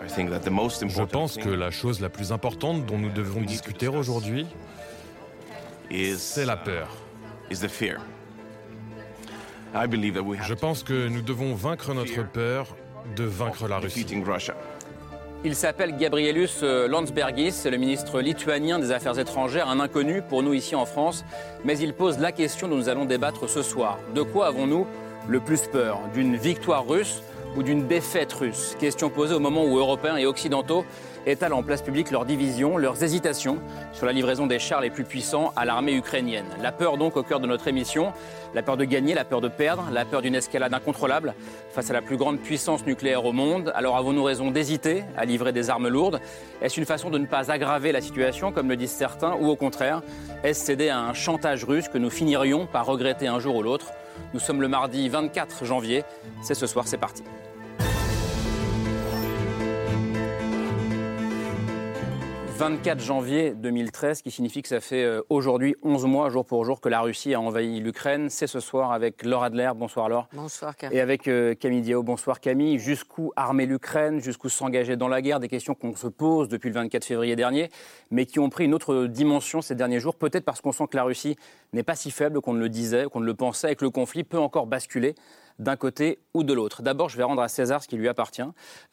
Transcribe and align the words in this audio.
Je 0.00 1.04
pense 1.04 1.36
que 1.36 1.48
la 1.48 1.70
chose 1.70 2.00
la 2.00 2.08
plus 2.08 2.32
importante 2.32 2.86
dont 2.86 2.98
nous 2.98 3.10
devons 3.10 3.40
discuter 3.40 3.88
aujourd'hui, 3.88 4.46
c'est 6.16 6.44
la 6.44 6.56
peur. 6.56 6.88
Je 7.50 7.94
pense 10.54 10.82
que 10.82 11.08
nous 11.08 11.22
devons 11.22 11.54
vaincre 11.54 11.94
notre 11.94 12.30
peur 12.30 12.76
de 13.14 13.24
vaincre 13.24 13.68
la 13.68 13.78
Russie. 13.78 14.06
Il 15.44 15.54
s'appelle 15.54 15.96
Gabrielus 15.96 16.48
euh, 16.62 16.88
Landsbergis, 16.88 17.52
c'est 17.52 17.70
le 17.70 17.76
ministre 17.76 18.20
lituanien 18.20 18.80
des 18.80 18.90
Affaires 18.90 19.18
étrangères, 19.18 19.68
un 19.68 19.78
inconnu 19.78 20.22
pour 20.22 20.42
nous 20.42 20.54
ici 20.54 20.74
en 20.74 20.86
France, 20.86 21.24
mais 21.64 21.78
il 21.78 21.92
pose 21.92 22.18
la 22.18 22.32
question 22.32 22.66
dont 22.66 22.76
nous 22.76 22.88
allons 22.88 23.04
débattre 23.04 23.48
ce 23.48 23.62
soir. 23.62 23.98
De 24.14 24.22
quoi 24.22 24.48
avons-nous 24.48 24.88
le 25.28 25.38
plus 25.38 25.68
peur? 25.68 26.00
D'une 26.14 26.36
victoire 26.36 26.88
russe 26.88 27.22
ou 27.56 27.62
d'une 27.62 27.86
défaite 27.86 28.32
russe 28.32 28.76
Question 28.78 29.10
posée 29.10 29.34
au 29.34 29.40
moment 29.40 29.64
où 29.64 29.78
Européens 29.78 30.16
et 30.16 30.26
Occidentaux 30.26 30.84
étalent 31.26 31.58
en 31.58 31.62
place 31.62 31.82
publique 31.82 32.10
leurs 32.10 32.24
divisions, 32.24 32.76
leurs 32.76 33.02
hésitations 33.02 33.58
sur 33.92 34.06
la 34.06 34.12
livraison 34.12 34.46
des 34.46 34.58
chars 34.58 34.80
les 34.80 34.90
plus 34.90 35.04
puissants 35.04 35.52
à 35.56 35.64
l'armée 35.64 35.94
ukrainienne. 35.94 36.46
La 36.62 36.70
peur 36.70 36.98
donc 36.98 37.16
au 37.16 37.22
cœur 37.22 37.40
de 37.40 37.46
notre 37.46 37.66
émission, 37.66 38.12
la 38.54 38.62
peur 38.62 38.76
de 38.76 38.84
gagner, 38.84 39.14
la 39.14 39.24
peur 39.24 39.40
de 39.40 39.48
perdre, 39.48 39.84
la 39.92 40.04
peur 40.04 40.22
d'une 40.22 40.36
escalade 40.36 40.72
incontrôlable 40.72 41.34
face 41.70 41.90
à 41.90 41.92
la 41.92 42.02
plus 42.02 42.16
grande 42.16 42.38
puissance 42.38 42.86
nucléaire 42.86 43.24
au 43.24 43.32
monde. 43.32 43.72
Alors 43.74 43.96
avons-nous 43.96 44.22
raison 44.22 44.52
d'hésiter 44.52 45.02
à 45.16 45.24
livrer 45.24 45.52
des 45.52 45.68
armes 45.68 45.88
lourdes? 45.88 46.20
Est-ce 46.62 46.78
une 46.78 46.86
façon 46.86 47.10
de 47.10 47.18
ne 47.18 47.26
pas 47.26 47.50
aggraver 47.50 47.90
la 47.90 48.00
situation, 48.00 48.52
comme 48.52 48.68
le 48.68 48.76
disent 48.76 48.92
certains, 48.92 49.34
ou 49.34 49.48
au 49.48 49.56
contraire, 49.56 50.02
est-ce 50.44 50.64
céder 50.64 50.90
à 50.90 51.00
un 51.00 51.12
chantage 51.12 51.64
russe 51.64 51.88
que 51.88 51.98
nous 51.98 52.10
finirions 52.10 52.66
par 52.66 52.86
regretter 52.86 53.26
un 53.26 53.40
jour 53.40 53.56
ou 53.56 53.62
l'autre? 53.62 53.92
Nous 54.34 54.40
sommes 54.40 54.60
le 54.60 54.68
mardi 54.68 55.08
24 55.08 55.64
janvier, 55.64 56.04
c'est 56.42 56.54
ce 56.54 56.66
soir, 56.66 56.86
c'est 56.86 56.98
parti. 56.98 57.22
24 62.56 63.00
janvier 63.00 63.52
2013, 63.52 64.22
qui 64.22 64.30
signifie 64.30 64.62
que 64.62 64.68
ça 64.68 64.80
fait 64.80 65.04
euh, 65.04 65.20
aujourd'hui 65.28 65.76
11 65.82 66.06
mois, 66.06 66.30
jour 66.30 66.46
pour 66.46 66.64
jour, 66.64 66.80
que 66.80 66.88
la 66.88 67.02
Russie 67.02 67.34
a 67.34 67.40
envahi 67.40 67.80
l'Ukraine. 67.80 68.30
C'est 68.30 68.46
ce 68.46 68.60
soir 68.60 68.92
avec 68.92 69.26
Laure 69.26 69.42
Adler. 69.42 69.70
Bonsoir 69.76 70.08
Laure. 70.08 70.26
Bonsoir 70.32 70.74
Camille. 70.74 70.96
Et 70.96 71.02
avec 71.02 71.28
euh, 71.28 71.54
Camille 71.54 71.82
Diao. 71.82 72.02
Bonsoir 72.02 72.40
Camille. 72.40 72.78
Jusqu'où 72.78 73.30
armer 73.36 73.66
l'Ukraine? 73.66 74.20
Jusqu'où 74.20 74.48
s'engager 74.48 74.96
dans 74.96 75.08
la 75.08 75.20
guerre? 75.20 75.38
Des 75.38 75.48
questions 75.48 75.74
qu'on 75.74 75.94
se 75.94 76.06
pose 76.06 76.48
depuis 76.48 76.70
le 76.70 76.76
24 76.76 77.04
février 77.04 77.36
dernier, 77.36 77.68
mais 78.10 78.24
qui 78.24 78.38
ont 78.38 78.48
pris 78.48 78.64
une 78.64 78.72
autre 78.72 79.04
dimension 79.04 79.60
ces 79.60 79.74
derniers 79.74 80.00
jours. 80.00 80.14
Peut-être 80.14 80.46
parce 80.46 80.62
qu'on 80.62 80.72
sent 80.72 80.86
que 80.90 80.96
la 80.96 81.04
Russie 81.04 81.36
n'est 81.74 81.82
pas 81.82 81.94
si 81.94 82.10
faible 82.10 82.40
qu'on 82.40 82.54
ne 82.54 82.60
le 82.60 82.70
disait, 82.70 83.04
qu'on 83.12 83.20
ne 83.20 83.26
le 83.26 83.34
pensait, 83.34 83.72
et 83.72 83.76
que 83.76 83.84
le 83.84 83.90
conflit 83.90 84.24
peut 84.24 84.38
encore 84.38 84.66
basculer 84.66 85.14
d'un 85.58 85.76
côté 85.76 86.18
ou 86.34 86.44
de 86.44 86.52
l'autre. 86.52 86.82
D'abord, 86.82 87.08
je 87.08 87.16
vais 87.16 87.22
rendre 87.22 87.42
à 87.42 87.48
César 87.48 87.82
ce 87.82 87.88
qui 87.88 87.96
lui 87.96 88.08
appartient. 88.08 88.42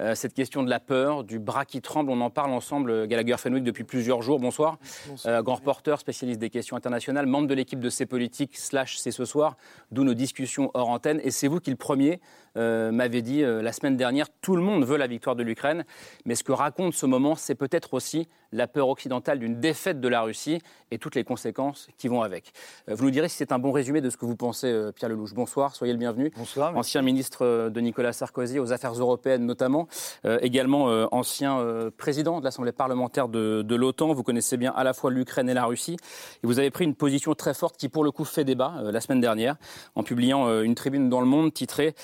Euh, 0.01 0.15
cette 0.15 0.33
question 0.33 0.63
de 0.63 0.69
la 0.69 0.79
peur, 0.79 1.23
du 1.23 1.39
bras 1.39 1.65
qui 1.65 1.81
tremble, 1.81 2.09
on 2.09 2.21
en 2.21 2.29
parle 2.29 2.51
ensemble, 2.51 2.91
euh, 2.91 3.05
Gallagher 3.05 3.35
Fenwick, 3.37 3.63
depuis 3.63 3.83
plusieurs 3.83 4.21
jours. 4.21 4.39
Bonsoir. 4.39 4.77
Euh, 5.25 5.41
grand 5.41 5.55
reporter, 5.55 5.99
spécialiste 5.99 6.39
des 6.39 6.49
questions 6.49 6.77
internationales, 6.77 7.25
membre 7.25 7.47
de 7.47 7.53
l'équipe 7.53 7.79
de 7.79 7.89
C'est 7.89 8.05
Politique, 8.05 8.57
slash 8.57 8.97
C'est 8.97 9.11
ce 9.11 9.25
soir, 9.25 9.57
d'où 9.91 10.03
nos 10.03 10.13
discussions 10.13 10.71
hors 10.73 10.89
antenne. 10.89 11.19
Et 11.23 11.31
c'est 11.31 11.47
vous 11.47 11.59
qui, 11.59 11.69
le 11.69 11.75
premier, 11.75 12.21
m'avez 12.55 13.23
dit 13.23 13.41
la 13.41 13.71
semaine 13.73 13.97
dernière, 13.97 14.27
tout 14.41 14.55
le 14.55 14.61
monde 14.61 14.85
veut 14.85 14.97
la 14.97 15.07
victoire 15.07 15.35
de 15.35 15.41
l'Ukraine. 15.43 15.85
Mais 16.25 16.35
ce 16.35 16.43
que 16.43 16.51
raconte 16.51 16.93
ce 16.93 17.05
moment, 17.05 17.35
c'est 17.35 17.55
peut-être 17.55 17.95
aussi 17.95 18.27
la 18.51 18.67
peur 18.67 18.89
occidentale 18.89 19.39
d'une 19.39 19.59
défaite 19.59 19.99
de 19.99 20.07
la 20.07 20.21
Russie 20.21 20.59
et 20.91 20.99
toutes 20.99 21.15
les 21.15 21.23
conséquences 21.23 21.87
qui 21.97 22.07
vont 22.07 22.21
avec. 22.21 22.51
vous 22.87 23.05
nous 23.05 23.11
direz 23.11 23.27
si 23.27 23.37
c'est 23.37 23.51
un 23.51 23.57
bon 23.57 23.71
résumé 23.71 24.01
de 24.01 24.11
ce 24.11 24.17
que 24.17 24.25
vous 24.25 24.35
pensez, 24.35 24.91
Pierre 24.95 25.09
Lelouch. 25.09 25.33
Bonsoir, 25.33 25.75
soyez 25.75 25.93
le 25.93 25.99
bienvenu. 25.99 26.31
Bonsoir 26.37 26.52
ancien 26.61 27.01
ministre 27.01 27.45
euh, 27.45 27.69
de 27.69 27.79
Nicolas 27.79 28.13
Sarkozy 28.13 28.59
aux 28.59 28.71
affaires 28.71 28.93
européennes 28.93 29.45
notamment, 29.45 29.87
euh, 30.25 30.37
également 30.41 30.89
euh, 30.89 31.05
ancien 31.11 31.59
président 31.97 32.39
de 32.39 32.45
l'Assemblée 32.45 32.71
parlementaire 32.71 33.27
de, 33.27 33.75
l'OTAN. 33.75 34.13
Vous 34.13 34.23
connaissez 34.23 34.57
bien 34.57 34.71
à 34.75 34.83
la 34.83 34.93
fois 34.93 35.11
l'Ukraine 35.11 35.49
et 35.49 35.53
la 35.53 35.65
Russie. 35.65 35.97
Et 36.43 36.47
vous 36.47 36.59
avez 36.59 36.69
pris 36.69 36.85
une 36.85 36.95
position 36.95 37.33
très 37.33 37.53
forte 37.53 37.77
qui, 37.77 37.89
pour 37.89 38.03
le 38.03 38.11
coup, 38.11 38.25
fait 38.25 38.43
débat 38.43 38.73
la 38.81 39.01
semaine 39.01 39.21
dernière 39.21 39.55
en 39.95 40.03
publiant 40.03 40.61
une 40.61 40.75
tribune 40.75 41.09
dans 41.09 41.19
Le 41.19 41.25
Monde 41.25 41.53
titrée 41.53 41.95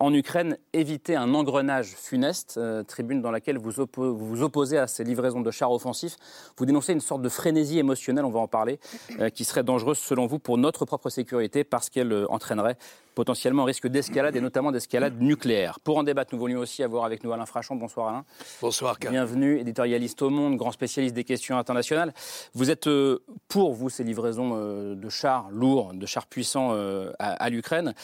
En 0.00 0.12
Ukraine, 0.12 0.58
éviter 0.72 1.16
un 1.16 1.34
engrenage 1.34 1.94
funeste. 1.96 2.60
tribune 2.86 3.22
dans 3.22 3.30
laquelle 3.30 3.58
vous, 3.58 3.72
vous 3.96 4.42
opposez 4.42 4.78
à 4.78 4.86
ces 4.86 5.04
livraisons 5.04 5.40
de 5.40 5.50
chars 5.50 5.72
offensifs. 5.72 6.16
Vous 6.56 6.66
dénoncez 6.66 6.92
une 6.92 7.00
sorte 7.00 7.22
de 7.22 7.28
frénésie 7.28 7.78
émotionnelle, 7.78 8.24
on 8.24 8.30
va 8.30 8.40
en 8.40 8.48
parler, 8.48 8.78
qui 9.34 9.44
serait 9.44 9.62
dangereuse 9.62 9.98
selon 9.98 10.26
vous 10.26 10.38
pour 10.38 10.58
notre 10.58 10.84
propre 10.84 11.10
sécurité 11.10 11.64
parce 11.64 11.90
qu'elle 11.90 12.26
entraînerait 12.28 12.76
potentiellement 13.14 13.64
risque 13.64 13.86
d'escalade 13.86 14.36
et 14.36 14.40
notamment 14.40 14.72
d'escalade 14.72 15.20
nucléaire. 15.20 15.80
Pour 15.80 15.98
en 15.98 16.02
débattre, 16.02 16.34
nous 16.34 16.40
voulions 16.40 16.60
aussi 16.60 16.82
avoir 16.82 17.04
avec 17.04 17.24
nous 17.24 17.32
Alain 17.32 17.46
Frachon. 17.46 17.76
Bonsoir 17.76 18.08
Alain. 18.08 18.24
Bonsoir 18.60 18.98
Karl. 18.98 19.12
Bienvenue, 19.12 19.58
éditorialiste 19.58 20.20
au 20.22 20.30
Monde, 20.30 20.56
grand 20.56 20.72
spécialiste 20.72 21.14
des 21.14 21.24
questions 21.24 21.56
internationales. 21.56 22.12
Vous 22.54 22.70
êtes 22.70 22.86
euh, 22.86 23.22
pour 23.48 23.72
vous 23.74 23.88
ces 23.88 24.04
livraisons 24.04 24.52
euh, 24.54 24.94
de 24.94 25.08
chars 25.08 25.48
lourds, 25.50 25.94
de 25.94 26.06
chars 26.06 26.26
puissants 26.26 26.70
euh, 26.72 27.12
à, 27.18 27.48
l'Ukraine, 27.50 27.94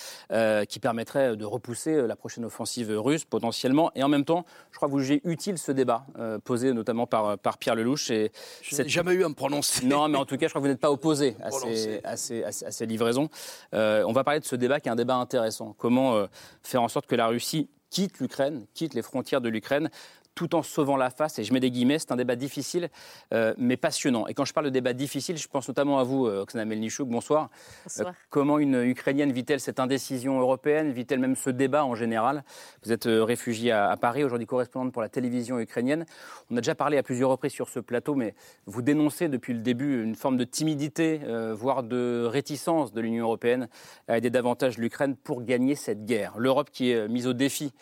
qui 0.68 0.78
permettraient 0.78 1.36
de 1.36 1.44
repousser 1.44 2.06
la 2.06 2.16
prochaine 2.16 2.44
offensive 2.44 2.90
russe 2.90 3.24
potentiellement. 3.24 3.90
Et 3.94 4.02
en 4.02 4.08
même 4.08 4.24
temps, 4.24 4.44
je 4.70 4.76
crois 4.76 4.88
que 4.88 4.92
vous 4.92 5.00
jugez 5.00 5.20
utile 5.24 5.58
ce 5.58 5.72
débat 5.72 6.06
posé 6.44 6.72
notamment 6.72 7.06
par, 7.06 7.38
par 7.38 7.58
Pierre 7.58 7.74
Lelouch. 7.74 8.10
Et 8.10 8.30
je 8.62 8.82
jamais 8.86 9.12
eu 9.12 9.24
à 9.24 9.28
me 9.28 9.34
prononcer. 9.34 9.86
Non, 9.86 10.08
mais 10.08 10.18
en 10.18 10.24
tout 10.24 10.36
cas, 10.36 10.46
je 10.46 10.52
crois 10.52 10.60
que 10.60 10.66
vous 10.66 10.70
n'êtes 10.70 10.80
pas 10.80 10.90
opposé 10.90 11.36
à 11.42 11.50
ces, 12.16 12.44
à, 12.44 12.52
ces, 12.52 12.86
livraisons. 12.86 13.28
on 13.72 14.12
va 14.12 14.24
parler 14.24 14.40
de 14.40 14.44
ce 14.44 14.56
débat 14.56 14.80
qui 14.80 14.88
est 14.88 14.92
un 14.92 14.96
débat 15.00 15.16
intéressant. 15.16 15.74
Comment 15.78 16.14
euh, 16.14 16.26
faire 16.62 16.82
en 16.82 16.88
sorte 16.88 17.06
que 17.06 17.16
la 17.16 17.26
Russie 17.26 17.68
quitte 17.90 18.20
l'Ukraine, 18.20 18.66
quitte 18.74 18.94
les 18.94 19.02
frontières 19.02 19.40
de 19.40 19.48
l'Ukraine, 19.48 19.90
tout 20.34 20.54
en 20.54 20.62
sauvant 20.62 20.96
la 20.96 21.10
face. 21.10 21.38
Et 21.38 21.44
je 21.44 21.52
mets 21.52 21.60
des 21.60 21.70
guillemets, 21.70 21.98
c'est 21.98 22.12
un 22.12 22.16
débat 22.16 22.36
difficile, 22.36 22.88
euh, 23.34 23.54
mais 23.58 23.76
passionnant. 23.76 24.26
Et 24.26 24.34
quand 24.34 24.44
je 24.44 24.52
parle 24.52 24.66
de 24.66 24.70
débat 24.70 24.92
difficile, 24.92 25.36
je 25.36 25.48
pense 25.48 25.68
notamment 25.68 25.98
à 25.98 26.04
vous, 26.04 26.26
euh, 26.26 26.42
Oksana 26.42 26.64
Melnichouk. 26.64 27.08
Bonsoir. 27.08 27.50
Bonsoir. 27.84 28.14
comment 28.30 28.58
une 28.58 28.82
Ukrainienne 28.82 29.32
vit-elle 29.32 29.60
cette 29.60 29.80
indécision 29.80 30.40
européenne? 30.40 30.92
Vit-elle 30.92 31.18
même 31.18 31.36
ce 31.36 31.50
débat 31.50 31.84
en 31.84 31.94
général? 31.94 32.44
Vous 32.84 32.92
êtes 32.92 33.04
réfugiée 33.06 33.72
à, 33.72 33.96
Paris, 33.96 34.24
aujourd'hui 34.24 34.46
correspondante 34.46 34.92
pour 34.92 35.02
la 35.02 35.08
télévision 35.08 35.58
ukrainienne. 35.58 36.06
On 36.50 36.56
a 36.56 36.60
déjà 36.60 36.74
parlé 36.74 36.96
à 36.96 37.02
plusieurs 37.02 37.30
reprises 37.30 37.52
sur 37.52 37.68
ce 37.68 37.80
plateau, 37.80 38.14
mais 38.14 38.34
vous 38.66 38.82
dénoncez 38.82 39.28
depuis 39.28 39.52
le 39.52 39.60
début 39.60 40.02
une 40.02 40.14
forme 40.14 40.36
de 40.36 40.44
timidité, 40.44 41.20
voire 41.52 41.82
de 41.82 42.24
réticence 42.24 42.92
de 42.92 43.00
l'Union 43.00 43.24
européenne 43.24 43.68
à 44.08 44.18
aider 44.18 44.30
davantage 44.30 44.78
l'Ukraine 44.78 45.16
pour 45.16 45.42
gagner 45.42 45.74
cette 45.74 46.04
guerre. 46.04 46.38
L'Europe 46.38 46.70
qui 46.70 46.90
est 46.90 47.08
mise 47.08 47.26
au 47.26 47.32
défi 47.32 47.72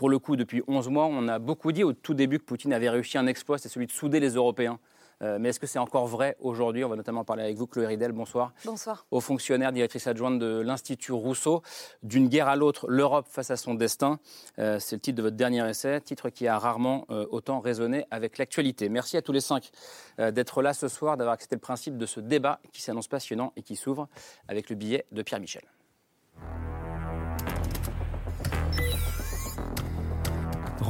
pour 0.00 0.08
le 0.08 0.18
coup, 0.18 0.34
depuis 0.34 0.62
11 0.66 0.88
mois, 0.88 1.04
on 1.04 1.28
a 1.28 1.38
beaucoup 1.38 1.72
dit 1.72 1.84
au 1.84 1.92
tout 1.92 2.14
début 2.14 2.38
que 2.38 2.44
Poutine 2.44 2.72
avait 2.72 2.88
réussi 2.88 3.18
un 3.18 3.26
exploit, 3.26 3.58
c'est 3.58 3.68
celui 3.68 3.86
de 3.86 3.92
souder 3.92 4.18
les 4.18 4.30
Européens. 4.30 4.78
Euh, 5.20 5.36
mais 5.38 5.50
est-ce 5.50 5.60
que 5.60 5.66
c'est 5.66 5.78
encore 5.78 6.06
vrai 6.06 6.38
aujourd'hui? 6.40 6.82
On 6.84 6.88
va 6.88 6.96
notamment 6.96 7.22
parler 7.22 7.42
avec 7.42 7.58
vous, 7.58 7.66
Chloé 7.66 7.84
Ridel. 7.84 8.12
Bonsoir. 8.12 8.54
Bonsoir. 8.64 9.04
Aux 9.10 9.20
fonctionnaire, 9.20 9.72
directrice 9.72 10.06
adjointe 10.06 10.38
de 10.38 10.60
l'Institut 10.60 11.12
Rousseau. 11.12 11.60
D'une 12.02 12.28
guerre 12.28 12.48
à 12.48 12.56
l'autre, 12.56 12.86
l'Europe 12.88 13.26
face 13.28 13.50
à 13.50 13.58
son 13.58 13.74
destin. 13.74 14.20
Euh, 14.58 14.78
c'est 14.78 14.96
le 14.96 15.00
titre 15.00 15.18
de 15.18 15.22
votre 15.22 15.36
dernier 15.36 15.68
essai, 15.68 16.00
titre 16.00 16.30
qui 16.30 16.48
a 16.48 16.58
rarement 16.58 17.04
euh, 17.10 17.26
autant 17.30 17.60
résonné 17.60 18.06
avec 18.10 18.38
l'actualité. 18.38 18.88
Merci 18.88 19.18
à 19.18 19.22
tous 19.22 19.32
les 19.32 19.42
cinq 19.42 19.70
d'être 20.18 20.62
là 20.62 20.72
ce 20.72 20.88
soir, 20.88 21.18
d'avoir 21.18 21.34
accepté 21.34 21.56
le 21.56 21.60
principe 21.60 21.98
de 21.98 22.06
ce 22.06 22.20
débat 22.20 22.58
qui 22.72 22.80
s'annonce 22.80 23.08
passionnant 23.08 23.52
et 23.56 23.62
qui 23.62 23.76
s'ouvre 23.76 24.08
avec 24.48 24.70
le 24.70 24.76
billet 24.76 25.04
de 25.12 25.20
Pierre 25.20 25.40
Michel. 25.40 25.62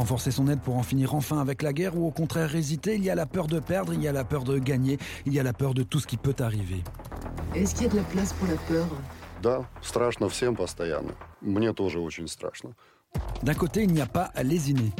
Renforcer 0.00 0.30
son 0.30 0.48
aide 0.48 0.62
pour 0.62 0.78
en 0.78 0.82
finir 0.82 1.14
enfin 1.14 1.42
avec 1.42 1.60
la 1.60 1.74
guerre 1.74 1.94
ou 1.94 2.06
au 2.06 2.10
contraire 2.10 2.56
hésiter 2.56 2.94
Il 2.94 3.04
y 3.04 3.10
a 3.10 3.14
la 3.14 3.26
peur 3.26 3.48
de 3.48 3.60
perdre, 3.60 3.92
il 3.92 4.02
y 4.02 4.08
a 4.08 4.12
la 4.12 4.24
peur 4.24 4.44
de 4.44 4.58
gagner, 4.58 4.96
il 5.26 5.34
y 5.34 5.38
a 5.38 5.42
la 5.42 5.52
peur 5.52 5.74
de 5.74 5.82
tout 5.82 6.00
ce 6.00 6.06
qui 6.06 6.16
peut 6.16 6.34
arriver. 6.38 6.82
Est-ce 7.54 7.74
qu'il 7.74 7.84
y 7.84 7.86
a 7.86 7.92
de 7.92 7.98
la 7.98 8.02
place 8.04 8.32
pour 8.32 8.48
la 8.48 8.54
peur? 8.54 8.86
D'un 13.42 13.54
côté, 13.54 13.82
il 13.82 13.92
n'y 13.92 14.00
a 14.00 14.06
pas 14.06 14.30
à 14.34 14.42
lésiner. 14.42 14.90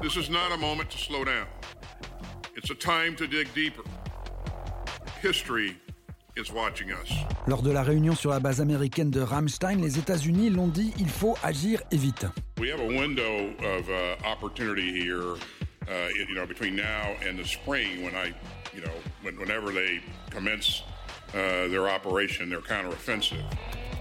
This 0.00 0.16
is 0.16 0.28
not 0.28 0.52
a 0.52 0.56
moment 0.56 0.90
to 0.90 0.98
slow 0.98 1.24
down. 1.24 1.46
It's 2.56 2.72
a 2.72 2.74
time 2.74 3.14
to 3.14 3.28
dig 3.28 3.46
deeper. 3.54 3.84
History 5.22 5.76
lors 7.46 7.62
de 7.62 7.70
la 7.70 7.82
réunion 7.82 8.14
sur 8.14 8.30
la 8.30 8.40
base 8.40 8.60
américaine 8.60 9.10
de 9.10 9.20
Ramstein, 9.20 9.76
les 9.76 9.98
États-Unis 9.98 10.50
l'ont 10.50 10.68
dit 10.68 10.92
il 10.98 11.08
faut 11.08 11.36
agir 11.42 11.82
et 11.90 11.96
vite. 11.96 12.26
uh, 15.88 16.08
you 16.28 16.34
know, 16.34 16.46
between 16.46 16.76
now 16.76 17.14
and 17.26 17.38
the 17.38 17.44
spring, 17.44 18.02
when 18.02 18.14
I, 18.14 18.32
you 18.74 18.82
know, 18.82 18.94
when, 19.22 19.36
whenever 19.38 19.72
they 19.72 20.00
commence 20.30 20.82
uh, 21.34 21.68
their 21.68 21.88
operation, 21.88 22.48
their 22.48 22.62
counteroffensive. 22.62 23.42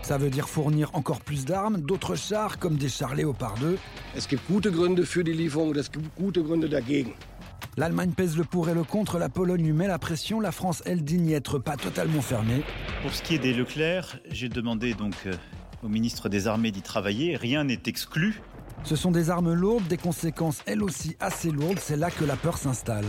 Ça 0.04 0.18
veut 0.18 0.32
dire 0.32 0.50
fournir 0.50 0.90
encore 0.94 1.22
plus 1.22 1.46
d'armes, 1.46 1.78
d'autres 1.78 2.16
chars 2.16 2.58
comme 2.58 2.76
des 2.76 2.90
chars 2.90 3.14
Léopard 3.14 3.56
2. 3.60 3.78
Es 4.16 4.28
gibt 4.28 4.42
gute 4.48 4.72
Gründe 4.72 5.06
für 5.06 5.24
die 5.24 5.34
Lieferung 5.34 5.76
es 5.76 5.92
gibt 5.92 6.16
gute 6.16 6.42
Gründe 6.44 6.68
dagegen. 6.68 7.14
L'Allemagne 7.78 8.12
pèse 8.12 8.38
le 8.38 8.44
pour 8.44 8.70
et 8.70 8.74
le 8.74 8.84
contre, 8.84 9.18
la 9.18 9.30
Pologne 9.30 9.64
lui 9.64 9.72
met 9.72 9.88
la 9.88 10.00
pression, 10.00 10.40
la 10.40 10.52
France, 10.52 10.84
elle, 10.86 11.04
dit 11.04 11.18
n'y 11.18 11.34
être 11.34 11.60
pas 11.60 11.78
totalement 11.78 12.22
fermée. 12.22 12.64
Pour 13.02 13.14
ce 13.14 13.22
qui 13.22 13.36
est 13.36 13.40
des 13.40 13.54
Leclerc, 13.54 14.20
j'ai 14.30 14.50
demandé 14.50 14.94
donc 14.94 15.16
euh, 15.26 15.34
au 15.84 15.88
ministre 15.88 16.30
des 16.30 16.48
Armées 16.48 16.72
d'y 16.72 16.82
travailler. 16.82 17.36
Rien 17.38 17.64
n'est 17.64 17.82
exclu. 17.86 18.42
Ce 18.84 18.96
sont 18.96 19.12
des 19.12 19.30
armes 19.30 19.54
lourdes, 19.54 19.88
des 19.88 19.98
conséquences 19.98 20.62
elles 20.66 20.84
aussi 20.84 21.16
assez 21.20 21.52
lourdes. 21.52 21.80
C'est 21.80 21.98
là 21.98 22.10
que 22.10 22.26
la 22.26 22.36
peur 22.36 22.58
s'installe. 22.58 23.06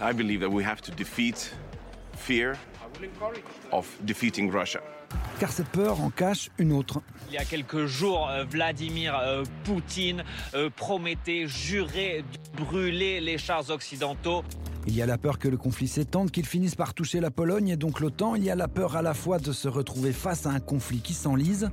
I 0.00 0.12
believe 0.12 0.40
that 0.40 0.48
we 0.48 0.64
have 0.64 0.80
to 0.82 0.92
defeat 0.92 1.56
fear 2.16 2.54
of 3.72 3.86
defeating 4.04 4.50
Russia. 4.50 4.80
Car 5.38 5.52
cette 5.52 5.68
peur 5.68 6.00
en 6.00 6.10
cache 6.10 6.50
une 6.58 6.72
autre. 6.72 7.00
Il 7.28 7.34
y 7.34 7.38
a 7.38 7.44
quelques 7.44 7.86
jours, 7.86 8.28
euh, 8.28 8.44
Vladimir 8.44 9.16
euh, 9.18 9.44
Poutine 9.64 10.24
euh, 10.54 10.68
promettait, 10.74 11.46
jurait 11.46 12.22
de 12.22 12.64
brûler 12.64 13.20
les 13.20 13.38
chars 13.38 13.70
occidentaux. 13.70 14.42
Il 14.86 14.96
y 14.96 15.02
a 15.02 15.06
la 15.06 15.18
peur 15.18 15.38
que 15.38 15.48
le 15.48 15.56
conflit 15.56 15.86
s'étende, 15.86 16.30
qu'il 16.30 16.46
finisse 16.46 16.74
par 16.74 16.94
toucher 16.94 17.20
la 17.20 17.30
Pologne 17.30 17.68
et 17.68 17.76
donc 17.76 18.00
l'OTAN. 18.00 18.34
Il 18.34 18.44
y 18.44 18.50
a 18.50 18.54
la 18.54 18.68
peur 18.68 18.96
à 18.96 19.02
la 19.02 19.14
fois 19.14 19.38
de 19.38 19.52
se 19.52 19.68
retrouver 19.68 20.12
face 20.12 20.46
à 20.46 20.50
un 20.50 20.60
conflit 20.60 21.00
qui 21.00 21.14
s'enlise. 21.14 21.70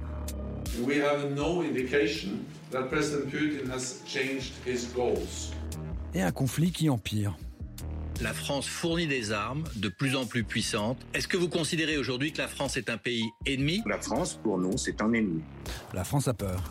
We 0.84 1.00
have 1.00 1.34
no 1.34 1.62
indication 1.62 2.32
that 2.72 2.90
President 2.90 3.32
Putin 3.32 3.72
has 3.72 4.02
changed 4.06 4.54
his 4.66 4.94
goals. 4.94 5.54
Et 6.14 6.22
un 6.22 6.32
conflit 6.32 6.72
qui 6.72 6.90
empire. 6.90 7.38
La 8.22 8.34
France 8.34 8.66
fournit 8.66 9.08
des 9.08 9.34
armes 9.34 9.66
de 9.76 9.90
plus 9.90 10.16
en 10.16 10.26
plus 10.26 10.46
puissantes. 10.46 10.98
Est-ce 11.14 11.28
que 11.28 11.36
vous 11.36 11.50
considérez 11.50 11.98
aujourd'hui 11.98 12.32
que 12.32 12.38
la 12.38 12.48
France 12.48 12.78
est 12.78 12.90
un 12.90 12.98
pays 12.98 13.26
ennemi? 13.46 13.84
La 13.86 14.00
France, 14.00 14.40
pour 14.42 14.58
nous, 14.58 14.78
c'est 14.78 15.02
un 15.02 15.12
ennemi. 15.12 15.44
La 15.94 16.06
France 16.06 16.30
a 16.30 16.34
peur. 16.34 16.64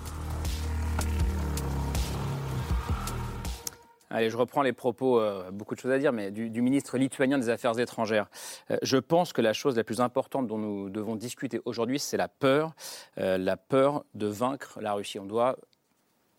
Allez, 4.09 4.31
je 4.31 4.37
reprends 4.37 4.63
les 4.63 4.73
propos, 4.73 5.21
euh, 5.21 5.51
beaucoup 5.51 5.75
de 5.75 5.81
choses 5.81 5.91
à 5.91 5.99
dire, 5.99 6.13
mais 6.13 6.31
du, 6.31 6.49
du 6.49 6.63
ministre 6.63 6.97
lituanien 6.97 7.37
des 7.37 7.51
Affaires 7.51 7.79
étrangères. 7.79 8.29
Euh, 8.71 8.77
je 8.83 8.97
pense 8.97 9.33
que 9.33 9.43
la 9.43 9.53
chose 9.53 9.77
la 9.77 9.85
plus 9.85 10.01
importante 10.01 10.47
dont 10.47 10.57
nous 10.59 10.89
devons 10.89 11.17
discuter 11.17 11.61
aujourd'hui, 11.65 11.99
c'est 11.99 12.17
la 12.17 12.29
peur, 12.29 12.75
euh, 13.19 13.37
la 13.37 13.57
peur 13.57 14.05
de 14.15 14.29
vaincre 14.29 14.79
la 14.81 14.95
Russie. 14.95 15.19
On 15.19 15.27
doit 15.27 15.57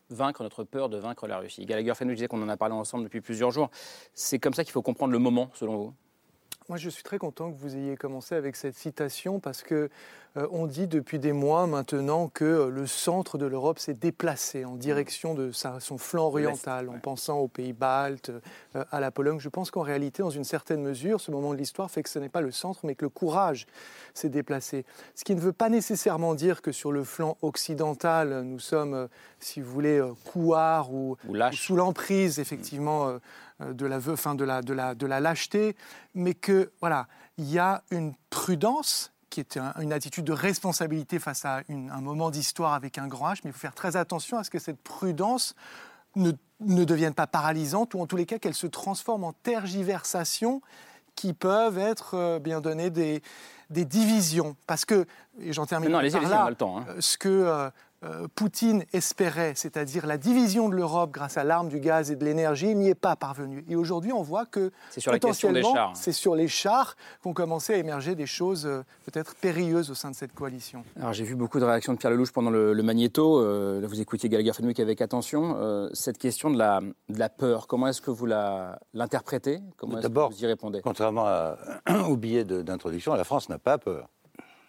vaincre 0.10 0.44
notre 0.44 0.64
peur 0.64 0.90
de 0.90 0.98
vaincre 0.98 1.28
la 1.28 1.38
Russie. 1.40 1.66
Gallagher 1.66 1.96
fait 1.96 2.06
nous 2.06 2.14
disait 2.14 2.28
qu'on 2.28 2.42
en 2.42 2.50
a 2.50 2.58
parlé 2.58 2.76
ensemble 2.76 3.04
depuis 3.04 3.22
plusieurs 3.22 3.52
jours. 3.52 3.70
C'est 4.14 4.40
comme 4.40 4.54
ça 4.54 4.64
qu'il 4.64 4.74
faut 4.74 4.82
comprendre 4.82 5.14
le 5.14 5.20
moment, 5.20 5.50
selon 5.54 5.78
vous? 5.78 5.94
Moi, 6.68 6.78
je 6.78 6.90
suis 6.90 7.04
très 7.04 7.20
content 7.20 7.52
que 7.52 7.58
vous 7.58 7.76
ayez 7.76 7.96
commencé 7.96 8.34
avec 8.34 8.56
cette 8.56 8.76
citation 8.76 9.40
parce 9.40 9.62
que 9.62 9.90
euh, 10.36 10.48
on 10.52 10.66
dit 10.66 10.88
depuis 10.88 11.20
des 11.20 11.32
mois 11.32 11.68
maintenant 11.68 12.28
que 12.28 12.44
euh, 12.44 12.70
le 12.70 12.88
centre 12.88 13.38
de 13.38 13.46
l'Europe 13.46 13.78
s'est 13.78 13.94
déplacé 13.94 14.66
en 14.66 14.76
direction 14.76 15.36
de 15.36 15.52
sa, 15.52 15.80
son 15.80 15.98
flanc 16.00 16.26
oriental, 16.26 16.90
en 16.90 16.98
pensant 16.98 17.38
aux 17.38 17.48
pays 17.48 17.72
baltes, 17.72 18.32
euh, 18.76 18.84
à 18.92 19.00
la 19.00 19.12
Pologne. 19.12 19.40
Je 19.40 19.48
pense 19.48 19.70
qu'en 19.70 19.84
réalité, 19.84 20.24
dans 20.24 20.32
une 20.32 20.44
certaine 20.44 20.82
mesure, 20.82 21.22
ce 21.22 21.30
moment 21.30 21.54
de 21.54 21.58
l'histoire 21.58 21.92
fait 21.92 22.02
que 22.02 22.10
ce 22.10 22.18
n'est 22.18 22.30
pas 22.30 22.42
le 22.42 22.52
centre, 22.52 22.80
mais 22.84 22.96
que 22.96 23.06
le 23.06 23.10
courage 23.10 23.68
s'est 24.16 24.30
déplacé. 24.30 24.86
Ce 25.14 25.24
qui 25.24 25.36
ne 25.36 25.42
veut 25.42 25.54
pas 25.54 25.70
nécessairement 25.70 26.34
dire 26.34 26.64
que 26.64 26.72
sur 26.72 26.92
le 26.92 27.04
flanc 27.04 27.38
occidental, 27.44 28.42
nous 28.42 28.60
sommes, 28.60 29.08
si 29.40 29.62
vous 29.62 29.72
voulez, 29.72 30.02
couards 30.32 30.92
ou, 30.92 31.16
ou, 31.28 31.38
ou 31.38 31.52
sous 31.54 31.76
l'emprise, 31.76 32.40
effectivement, 32.40 33.20
de 33.60 33.86
la, 33.86 34.00
de, 34.00 34.44
la, 34.44 34.62
de, 34.62 34.74
la, 34.74 34.96
de 34.96 35.06
la 35.06 35.20
lâcheté, 35.20 35.76
mais 36.14 36.34
que, 36.34 36.72
voilà, 36.82 37.08
il 37.38 37.50
y 37.50 37.60
a 37.60 37.84
une 37.92 38.14
prudence 38.30 39.12
qui 39.30 39.40
est 39.42 39.58
une 39.82 39.92
attitude 39.92 40.24
de 40.24 40.34
responsabilité 40.34 41.20
face 41.20 41.44
à 41.46 41.62
un 41.70 42.02
moment 42.02 42.32
d'histoire 42.32 42.74
avec 42.74 42.98
un 42.98 43.08
grand 43.08 43.34
H, 43.34 43.42
mais 43.44 43.50
il 43.50 43.54
faut 43.54 43.60
faire 43.60 43.76
très 43.76 43.98
attention 43.98 44.38
à 44.38 44.44
ce 44.44 44.50
que 44.50 44.60
cette 44.60 44.82
prudence 44.82 45.56
ne, 46.16 46.32
ne 46.62 46.84
devienne 46.86 47.14
pas 47.14 47.28
paralysante 47.28 47.94
ou 47.94 48.00
en 48.00 48.08
tous 48.08 48.16
les 48.16 48.26
cas 48.26 48.40
qu'elle 48.40 48.54
se 48.54 48.68
transforme 48.68 49.26
en 49.26 49.34
tergiversations 49.34 50.62
qui 51.16 51.34
peuvent 51.34 51.78
être 51.78 52.14
euh, 52.14 52.40
bien 52.40 52.62
donné 52.62 52.90
des, 52.90 53.22
des 53.70 53.86
divisions. 53.86 54.56
Parce 54.68 54.86
que, 54.86 55.06
et 55.40 55.54
j'en 55.54 55.66
termine 55.66 55.90
non, 55.90 56.00
par 56.00 56.22
là, 56.22 56.30
là, 56.30 56.50
le 56.50 56.56
temps, 56.56 56.80
hein. 56.80 56.86
ce 57.00 57.18
que 57.18 57.30
euh, 57.30 57.70
Poutine 58.36 58.84
espérait, 58.94 59.54
c'est-à-dire 59.56 60.06
la 60.06 60.18
division 60.18 60.70
de 60.70 60.76
l'Europe 60.76 61.12
grâce 61.12 61.38
à 61.38 61.44
l'arme 61.44 61.70
du 61.70 61.80
gaz 61.80 62.12
et 62.12 62.16
de 62.16 62.24
l'énergie, 62.24 62.72
il 62.72 62.78
n'y 62.78 62.90
est 62.90 62.96
pas 62.96 63.16
parvenu. 63.16 63.66
Et 63.68 63.76
aujourd'hui, 63.76 64.12
on 64.12 64.22
voit 64.22 64.46
que 64.46 64.72
sur 64.98 65.12
potentiellement, 65.12 65.94
c'est 65.94 66.12
sur 66.12 66.36
les 66.36 66.48
chars 66.48 66.96
qu'ont 67.24 67.34
commencé 67.34 67.74
à 67.74 67.78
émerger 67.78 68.16
des 68.16 68.26
choses 68.26 68.66
euh, 68.66 68.84
peut-être 69.06 69.36
périlleuses 69.36 69.90
au 69.92 69.94
sein 69.96 70.12
de 70.12 70.16
cette 70.16 70.34
coalition. 70.34 70.84
Alors 71.00 71.14
j'ai 71.14 71.24
vu 71.24 71.36
beaucoup 71.36 71.60
de 71.60 71.66
réactions 71.66 71.94
de 71.94 71.98
Pierre 71.98 72.12
Lelouch 72.12 72.32
pendant 72.32 72.50
le, 72.50 72.74
le 72.74 72.84
magnéto. 72.84 73.40
Euh, 73.40 73.82
là, 73.82 73.88
vous 73.88 74.02
écoutiez 74.02 74.30
Gallagher 74.30 74.54
Fenwick 74.54 74.80
avec 74.80 75.02
attention. 75.02 75.56
Euh, 75.58 75.90
cette 75.94 76.18
question 76.18 76.50
de 76.50 76.58
la, 76.58 76.82
de 77.10 77.20
la 77.20 77.30
peur, 77.30 77.68
comment 77.68 77.88
est-ce 77.88 78.02
que 78.02 78.12
vous 78.12 78.26
l'interprétez? 78.26 79.60
Comment 79.78 80.00
est-ce 80.00 80.08
que 80.08 80.14
vous 80.14 80.44
y 80.44 80.48
répondez? 80.48 80.82
Contrairement 80.82 81.26
à, 81.26 81.58
au 82.08 82.18
billet 82.18 82.44
d'introduction, 82.44 83.14
la 83.14 83.24
France 83.24 83.50
n'a 83.50 83.60
pas 83.60 83.78
peur. 83.78 84.10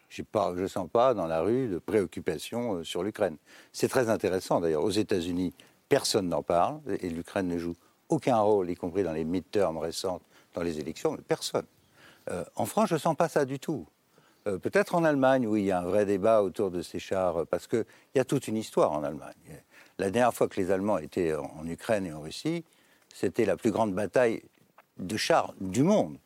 Je 0.08 0.23
ne 0.23 0.67
sens 0.67 0.88
pas 0.91 1.14
dans 1.14 1.26
la 1.26 1.43
rue 1.43 1.69
de 1.69 1.79
préoccupation 1.79 2.85
sur 2.85 3.03
l'Ukraine. 3.03 3.37
C'est 3.73 3.88
très 3.88 4.08
intéressant 4.08 4.61
d'ailleurs. 4.61 4.85
Aux 4.85 4.91
États-Unis, 4.91 5.53
personne 5.88 6.29
n'en 6.29 6.43
parle 6.43 6.81
et 7.00 7.08
l'Ukraine 7.11 7.49
ne 7.49 7.58
joue 7.58 7.75
aucun 8.08 8.38
rôle, 8.38 8.70
y 8.70 8.75
compris 8.75 9.03
dans 9.03 9.12
les 9.12 9.25
midterms 9.25 9.79
récentes, 9.79 10.23
dans 10.55 10.62
les 10.62 10.79
élections. 10.79 11.17
Personne. 11.29 11.67
Euh, 12.31 12.44
en 12.55 12.67
France, 12.67 12.88
je 12.88 12.94
ne 12.94 13.00
sens 13.00 13.17
pas 13.17 13.29
ça 13.29 13.44
du 13.44 13.58
tout. 13.58 13.87
Euh, 14.47 14.58
Peut-être 14.58 14.94
en 14.94 15.05
Allemagne, 15.05 15.47
où 15.47 15.56
il 15.56 15.64
y 15.64 15.70
a 15.73 15.81
un 15.81 15.85
vrai 15.85 16.06
débat 16.06 16.43
autour 16.43 16.70
de 16.70 16.82
ces 16.82 16.99
chars, 16.99 17.47
parce 17.47 17.67
qu'il 17.67 17.85
y 18.14 18.20
a 18.20 18.25
toute 18.25 18.49
une 18.49 18.56
histoire 18.56 18.93
en 18.93 19.03
Allemagne. 19.03 19.35
La 19.99 20.11
dernière 20.11 20.35
fois 20.35 20.49
que 20.49 20.61
les 20.61 20.70
Allemands 20.70 20.99
étaient 20.99 21.35
en, 21.35 21.50
en 21.58 21.67
Ukraine 21.67 22.06
et 22.06 22.12
en 22.12 22.20
Russie, 22.20 22.64
c'était 23.12 23.44
la 23.44 23.56
plus 23.56 23.70
grande 23.70 23.94
bataille 23.94 24.43
de 24.99 25.17
chars 25.17 25.55
du 25.61 25.82
monde. 25.82 26.19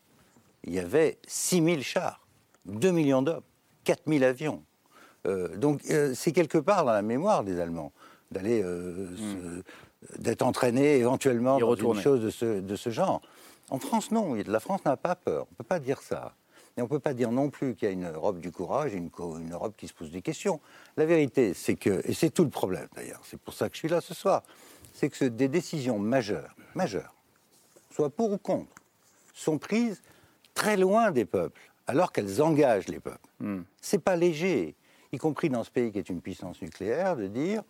Il 0.64 0.74
y 0.74 0.78
avait 0.78 1.18
6000 1.26 1.82
chars, 1.82 2.26
2 2.66 2.90
millions 2.90 3.22
d'hommes. 3.22 3.42
4000 3.84 4.24
avions. 4.24 4.62
Euh, 5.26 5.56
donc 5.56 5.82
euh, 5.90 6.14
c'est 6.14 6.32
quelque 6.32 6.58
part 6.58 6.84
dans 6.84 6.92
la 6.92 7.02
mémoire 7.02 7.44
des 7.44 7.60
Allemands 7.60 7.92
d'aller 8.30 8.62
euh, 8.62 9.08
mmh. 9.10 9.62
d'être 10.18 10.42
entraînés 10.42 10.96
éventuellement 10.96 11.58
dans 11.58 11.66
retourner. 11.66 11.98
une 11.98 12.04
chose 12.04 12.20
de 12.22 12.30
ce, 12.30 12.60
de 12.60 12.76
ce, 12.76 12.90
genre. 12.90 13.20
En 13.70 13.78
France, 13.78 14.10
non. 14.12 14.34
La 14.46 14.60
France 14.60 14.84
n'a 14.84 14.96
pas 14.96 15.16
peur. 15.16 15.46
On 15.48 15.52
ne 15.52 15.56
peut 15.56 15.64
pas 15.64 15.80
dire 15.80 16.00
ça. 16.00 16.34
Et 16.76 16.80
on 16.80 16.84
ne 16.84 16.88
peut 16.88 17.00
pas 17.00 17.12
dire 17.12 17.32
non 17.32 17.50
plus 17.50 17.74
qu'il 17.74 17.88
y 17.88 17.90
a 17.90 17.92
une 17.92 18.08
Europe 18.08 18.38
du 18.38 18.52
courage, 18.52 18.94
une, 18.94 19.10
une, 19.18 19.52
Europe 19.52 19.74
qui 19.76 19.88
se 19.88 19.92
pose 19.92 20.10
des 20.10 20.22
questions. 20.22 20.60
La 20.96 21.04
vérité, 21.04 21.52
c'est 21.54 21.74
que, 21.74 22.00
et 22.04 22.14
c'est 22.14 22.30
tout 22.30 22.44
le 22.44 22.50
problème 22.50 22.86
d'ailleurs, 22.94 23.20
c'est 23.24 23.40
pour 23.40 23.52
ça 23.52 23.68
que 23.68 23.74
je 23.74 23.80
suis 23.80 23.88
là 23.88 24.00
ce 24.00 24.14
soir, 24.14 24.42
c'est 24.94 25.08
que 25.08 25.24
des 25.24 25.48
décisions 25.48 25.98
majeures, 25.98 26.54
majeures, 26.74 27.14
soit 27.92 28.10
pour 28.10 28.30
ou 28.30 28.38
contre, 28.38 28.72
sont 29.34 29.58
prises 29.58 30.00
très 30.54 30.76
loin 30.76 31.10
des 31.10 31.24
peuples 31.24 31.69
alors 31.86 32.12
qu'elles 32.12 32.42
engagent 32.42 32.88
les 32.88 33.00
peuples. 33.00 33.18
Mm. 33.40 33.60
C'est 33.80 34.02
pas 34.02 34.16
léger, 34.16 34.74
y 35.12 35.18
compris 35.18 35.48
dans 35.48 35.64
ce 35.64 35.70
pays 35.70 35.92
qui 35.92 35.98
est 35.98 36.08
une 36.08 36.20
puissance 36.20 36.60
nucléaire, 36.62 37.16
de 37.16 37.26
dire 37.26 37.62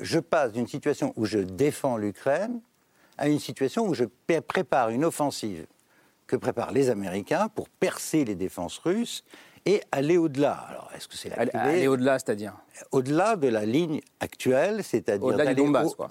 je 0.00 0.18
passe 0.18 0.52
d'une 0.52 0.68
situation 0.68 1.12
où 1.16 1.24
je 1.24 1.38
défends 1.38 1.96
l'Ukraine 1.96 2.60
à 3.18 3.28
une 3.28 3.40
situation 3.40 3.86
où 3.86 3.94
je 3.94 4.04
prépare 4.40 4.90
une 4.90 5.04
offensive 5.04 5.66
que 6.26 6.36
préparent 6.36 6.72
les 6.72 6.90
Américains 6.90 7.48
pour 7.48 7.68
percer 7.68 8.24
les 8.24 8.36
défenses 8.36 8.78
russes 8.78 9.24
et 9.66 9.82
aller 9.92 10.16
au-delà. 10.16 10.52
Alors, 10.52 10.90
est-ce 10.96 11.08
que 11.08 11.16
c'est 11.16 11.32
aller, 11.32 11.50
aller 11.52 11.88
au-delà, 11.88 12.18
c'est-à-dire 12.18 12.54
Au-delà 12.92 13.36
de 13.36 13.48
la 13.48 13.66
ligne 13.66 14.00
actuelle, 14.20 14.82
c'est-à-dire 14.82 15.26
au-delà 15.26 15.46
du 15.46 15.54
Donbass, 15.56 15.92
au, 15.92 15.94
quoi. 15.94 16.10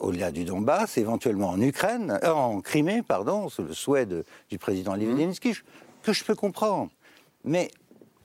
Au-delà 0.00 0.30
du 0.30 0.44
Donbass, 0.44 0.98
éventuellement 0.98 1.50
en 1.50 1.60
Ukraine, 1.60 2.18
euh, 2.22 2.30
en 2.30 2.60
Crimée, 2.60 3.02
pardon, 3.02 3.48
c'est 3.48 3.62
le 3.62 3.72
souhait 3.72 4.04
de, 4.04 4.24
du 4.50 4.58
président 4.58 4.96
Zelensky. 4.96 5.50
Mmh 5.50 5.83
que 6.04 6.12
je 6.12 6.22
peux 6.22 6.34
comprendre. 6.36 6.92
Mais 7.42 7.70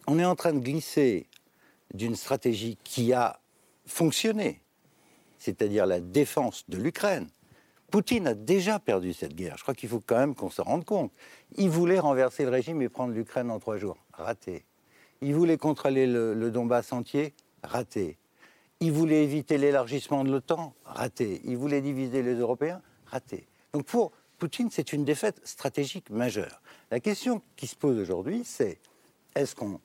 on 0.06 0.20
est 0.20 0.26
en 0.26 0.36
train 0.36 0.54
de 0.54 0.60
glisser 0.60 1.28
d'une 1.94 2.16
stratégie 2.16 2.78
qui 2.84 3.14
a 3.14 3.40
fonctionné, 3.88 4.62
c'est-à-dire 5.40 5.88
la 5.88 6.00
défense 6.00 6.64
de 6.70 6.78
l'Ukraine. 6.78 7.28
Poutine 7.90 8.28
a 8.28 8.36
déjà 8.36 8.78
perdu 8.78 9.14
cette 9.14 9.34
guerre. 9.34 9.58
Je 9.58 9.64
crois 9.64 9.74
qu'il 9.74 9.90
faut 9.90 10.02
quand 10.06 10.18
même 10.18 10.36
qu'on 10.36 10.52
se 10.52 10.62
rende 10.62 10.86
compte. 10.86 11.12
Il 11.58 11.70
voulait 11.70 11.98
renverser 11.98 12.44
le 12.44 12.52
régime 12.52 12.84
et 12.84 12.90
prendre 12.90 13.14
l'Ukraine 13.14 13.50
en 13.50 13.60
trois 13.60 13.78
jours. 13.78 13.98
Raté. 14.14 14.64
Il 15.22 15.34
voulait 15.34 15.58
contrôler 15.58 16.06
le, 16.06 16.36
le 16.36 16.52
Donbass 16.52 16.94
entier. 16.94 17.34
Raté. 17.64 18.20
Il 18.80 18.92
voulait 18.92 19.24
éviter 19.24 19.58
l'élargissement 19.58 20.24
de 20.24 20.30
l'OTAN. 20.30 20.76
Raté. 20.86 21.42
Il 21.46 21.58
voulait 21.58 21.82
diviser 21.82 22.22
les 22.22 22.36
Européens. 22.36 22.82
Raté. 23.08 23.48
Donc 23.74 23.86
pour 23.86 24.12
Poutine, 24.40 24.70
c'est 24.72 24.94
une 24.94 25.04
défaite 25.04 25.40
stratégique 25.44 26.10
majeure. 26.10 26.62
La 26.92 27.00
question 27.00 27.42
qui 27.58 27.68
se 27.68 27.76
pose 27.76 28.00
aujourd'hui, 28.00 28.44
c'est 28.46 28.80
est-ce 29.36 29.54
qu'on 29.54 29.80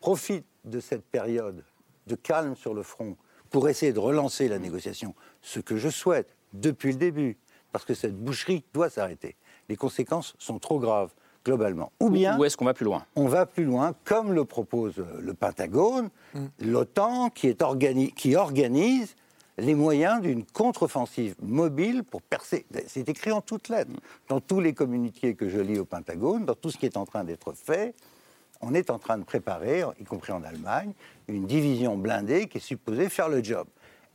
profite 0.00 0.44
de 0.64 0.80
cette 0.80 1.04
période 1.04 1.64
de 2.06 2.14
calme 2.16 2.56
sur 2.56 2.74
le 2.74 2.82
front 2.82 3.16
pour 3.50 3.68
essayer 3.68 3.92
de 3.92 3.98
relancer 3.98 4.48
la 4.48 4.58
négociation 4.58 5.14
Ce 5.42 5.60
que 5.60 5.76
je 5.76 5.88
souhaite 5.88 6.36
depuis 6.52 6.92
le 6.92 6.98
début. 6.98 7.38
parce 7.72 7.84
que 7.84 7.94
cette 7.94 8.16
boucherie 8.16 8.64
doit 8.74 8.90
s'arrêter. 8.90 9.36
Les 9.68 9.76
conséquences 9.76 10.34
sont 10.40 10.58
trop 10.58 10.80
graves 10.80 11.12
globalement. 11.44 11.92
Ou 12.00 12.10
bien, 12.10 12.36
où 12.36 12.44
est-ce 12.44 12.56
qu'on 12.56 12.64
va 12.64 12.74
plus 12.74 12.84
loin? 12.84 13.06
On 13.14 13.28
va 13.28 13.46
plus 13.46 13.64
loin, 13.64 13.94
comme 14.04 14.32
le 14.32 14.44
propose 14.44 14.96
le 14.96 15.34
Pentagone, 15.34 16.10
mm. 16.34 16.46
l'OTAN 16.62 17.30
qui, 17.30 17.54
qui 18.16 18.34
organise 18.34 19.14
les 19.60 19.74
moyens 19.74 20.20
d'une 20.22 20.44
contre-offensive 20.44 21.34
mobile 21.42 22.02
pour 22.02 22.22
percer. 22.22 22.66
C'est 22.86 23.08
écrit 23.08 23.30
en 23.30 23.40
toutes 23.40 23.68
lettres. 23.68 23.90
Dans 24.28 24.40
tous 24.40 24.60
les 24.60 24.72
communiqués 24.72 25.34
que 25.34 25.48
je 25.48 25.58
lis 25.58 25.78
au 25.78 25.84
Pentagone, 25.84 26.44
dans 26.44 26.54
tout 26.54 26.70
ce 26.70 26.78
qui 26.78 26.86
est 26.86 26.96
en 26.96 27.04
train 27.04 27.24
d'être 27.24 27.52
fait, 27.52 27.94
on 28.60 28.74
est 28.74 28.90
en 28.90 28.98
train 28.98 29.18
de 29.18 29.24
préparer, 29.24 29.84
y 29.98 30.04
compris 30.04 30.32
en 30.32 30.42
Allemagne, 30.42 30.92
une 31.28 31.46
division 31.46 31.96
blindée 31.96 32.48
qui 32.48 32.58
est 32.58 32.60
supposée 32.60 33.08
faire 33.08 33.28
le 33.28 33.42
job. 33.42 33.66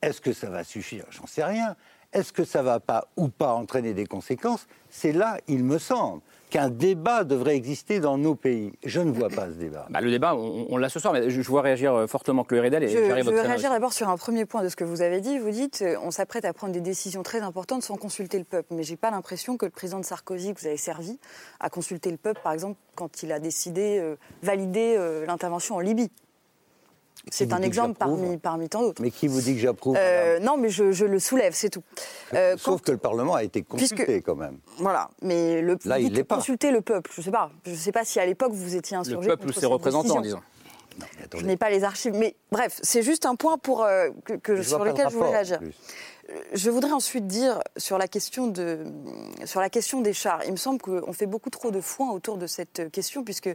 Est-ce 0.02 0.22
que 0.22 0.34
ça 0.34 0.50
va 0.50 0.64
suffire? 0.64 1.06
J'en 1.10 1.28
sais 1.28 1.44
rien. 1.44 1.76
Est-ce 2.12 2.32
que 2.32 2.44
ça 2.44 2.62
va 2.62 2.80
pas 2.80 3.08
ou 3.18 3.28
pas 3.28 3.54
entraîner 3.54 3.94
des 3.94 4.06
conséquences? 4.06 4.68
C'est 4.90 5.12
là, 5.12 5.40
il 5.48 5.64
me 5.64 5.78
semble, 5.78 6.22
qu'un 6.56 6.70
débat 6.70 7.26
devrait 7.26 7.58
exister 7.58 8.00
dans 8.00 8.18
nos 8.18 8.34
pays. 8.34 8.72
Je 8.86 9.02
ne 9.02 9.12
vois 9.12 9.28
pas 9.28 9.48
ce 9.48 9.56
débat. 9.56 9.88
Bah, 9.90 10.00
le 10.00 10.10
débat, 10.10 10.36
on, 10.36 10.78
l'a 10.78 10.88
ce 10.88 11.02
soir, 11.02 11.12
mais 11.12 11.30
je, 11.30 11.42
vois 11.42 11.62
réagir 11.62 11.94
euh, 11.94 12.08
fortement 12.08 12.46
Chloé 12.46 12.62
Ridel. 12.62 12.84
Et 12.84 12.88
je, 12.88 12.98
je 12.98 13.30
veux 13.30 13.42
réagir 13.42 13.72
d'abord 13.72 13.92
sur 13.92 14.08
un 14.08 14.16
premier 14.16 14.46
point 14.46 14.64
de 14.64 14.70
ce 14.70 14.78
que 14.78 14.86
vous 14.86 15.02
avez 15.02 15.20
dit. 15.20 15.38
Vous 15.38 15.52
dites 15.52 15.82
euh, 15.82 15.98
on 16.02 16.12
s'apprête 16.12 16.46
à 16.46 16.54
prendre 16.54 16.72
des 16.72 16.80
décisions 16.80 17.24
très 17.24 17.42
importantes 17.42 17.84
sans 17.84 17.98
consulter 17.98 18.38
le 18.38 18.46
peuple. 18.46 18.74
Mais 18.74 18.84
je 18.84 18.92
n'ai 18.92 18.96
pas 18.98 19.12
l'impression 19.12 19.58
que 19.58 19.66
le 19.66 19.72
président 19.72 20.00
de 20.00 20.06
Sarkozy, 20.06 20.54
que 20.54 20.62
vous 20.62 20.68
avez 20.68 20.78
servi, 20.78 21.20
a 21.60 21.70
consulté 21.70 22.10
le 22.10 22.16
peuple, 22.16 22.40
par 22.42 22.54
exemple, 22.54 22.80
quand 22.96 23.22
il 23.22 23.34
a 23.34 23.40
décidé, 23.40 24.00
euh, 24.00 24.16
valider 24.42 24.98
l'intervention 25.28 25.76
en 25.76 25.82
Libye. 25.82 26.10
C'est 27.32 27.54
un 27.54 27.62
exemple 27.62 27.98
parmi, 27.98 28.38
parmi 28.38 28.70
tant 28.70 28.82
d'autres. 28.82 29.02
Mais 29.02 29.12
qui 29.12 29.28
vous 29.28 29.42
dit 29.42 29.56
que 29.56 29.60
j'approuve 29.60 29.96
euh, 29.98 30.40
Non, 30.40 30.58
mais 30.58 30.70
je, 30.70 31.06
le 31.06 31.20
soulève, 31.20 31.54
c'est 31.54 31.70
tout. 31.70 31.84
Euh, 32.34 32.56
Sauf 32.58 32.82
que 32.82 32.92
le 32.92 32.98
Parlement 32.98 33.36
a 33.36 33.44
été 33.44 33.64
consulté 33.64 34.22
quand 34.22 34.36
même. 34.36 34.58
Voilà, 34.78 35.10
mais 35.22 35.62
le 35.62 35.78
Là, 35.86 36.00
il 36.00 36.24
pas. 36.26 36.36
consulter 36.36 36.72
le 36.72 36.82
peuple, 36.82 37.12
je 37.14 37.22
ne 37.22 37.26
sais 37.26 37.32
pas. 37.32 37.52
Je 37.66 37.72
ne 37.72 37.76
sais 37.76 37.92
pas 37.92 38.06
si 38.06 38.20
à 38.20 38.26
l'époque 38.26 38.52
vous 38.54 38.76
étiez 38.76 38.98
insurgé. 38.98 39.28
Le 39.28 39.36
peuple 39.36 39.50
ou 39.50 39.54
ses 39.54 39.66
représentants, 39.66 40.22
disons. 40.22 40.42
je 41.38 41.46
n'ai 41.46 41.58
pas 41.58 41.70
les 41.70 41.84
archives, 41.84 42.14
mais 42.16 42.36
bref, 42.52 42.80
c'est 42.82 43.02
juste 43.02 43.26
un 43.26 43.36
point 43.36 43.58
pour, 43.58 43.84
euh, 43.84 44.10
que, 44.44 44.62
sur 44.62 44.84
lequel 44.84 45.10
je 45.10 45.16
voulais 45.16 45.32
réagir. 45.32 45.60
Je 46.54 46.72
voudrais 46.72 46.92
ensuite 46.92 47.28
dire 47.28 47.60
sur 47.78 48.00
la, 48.00 48.08
question 48.08 48.48
des 48.48 50.14
chars. 50.14 50.44
Il 50.46 50.52
me 50.52 50.58
semble 50.58 50.82
qu'on 50.82 51.14
fait 51.14 51.28
beaucoup 51.28 51.52
trop 51.52 51.70
de 51.70 51.82
foin 51.82 52.12
autour 52.12 52.40
de 52.40 52.48
cette 52.48 52.92
question, 52.92 53.24
puisque 53.24 53.50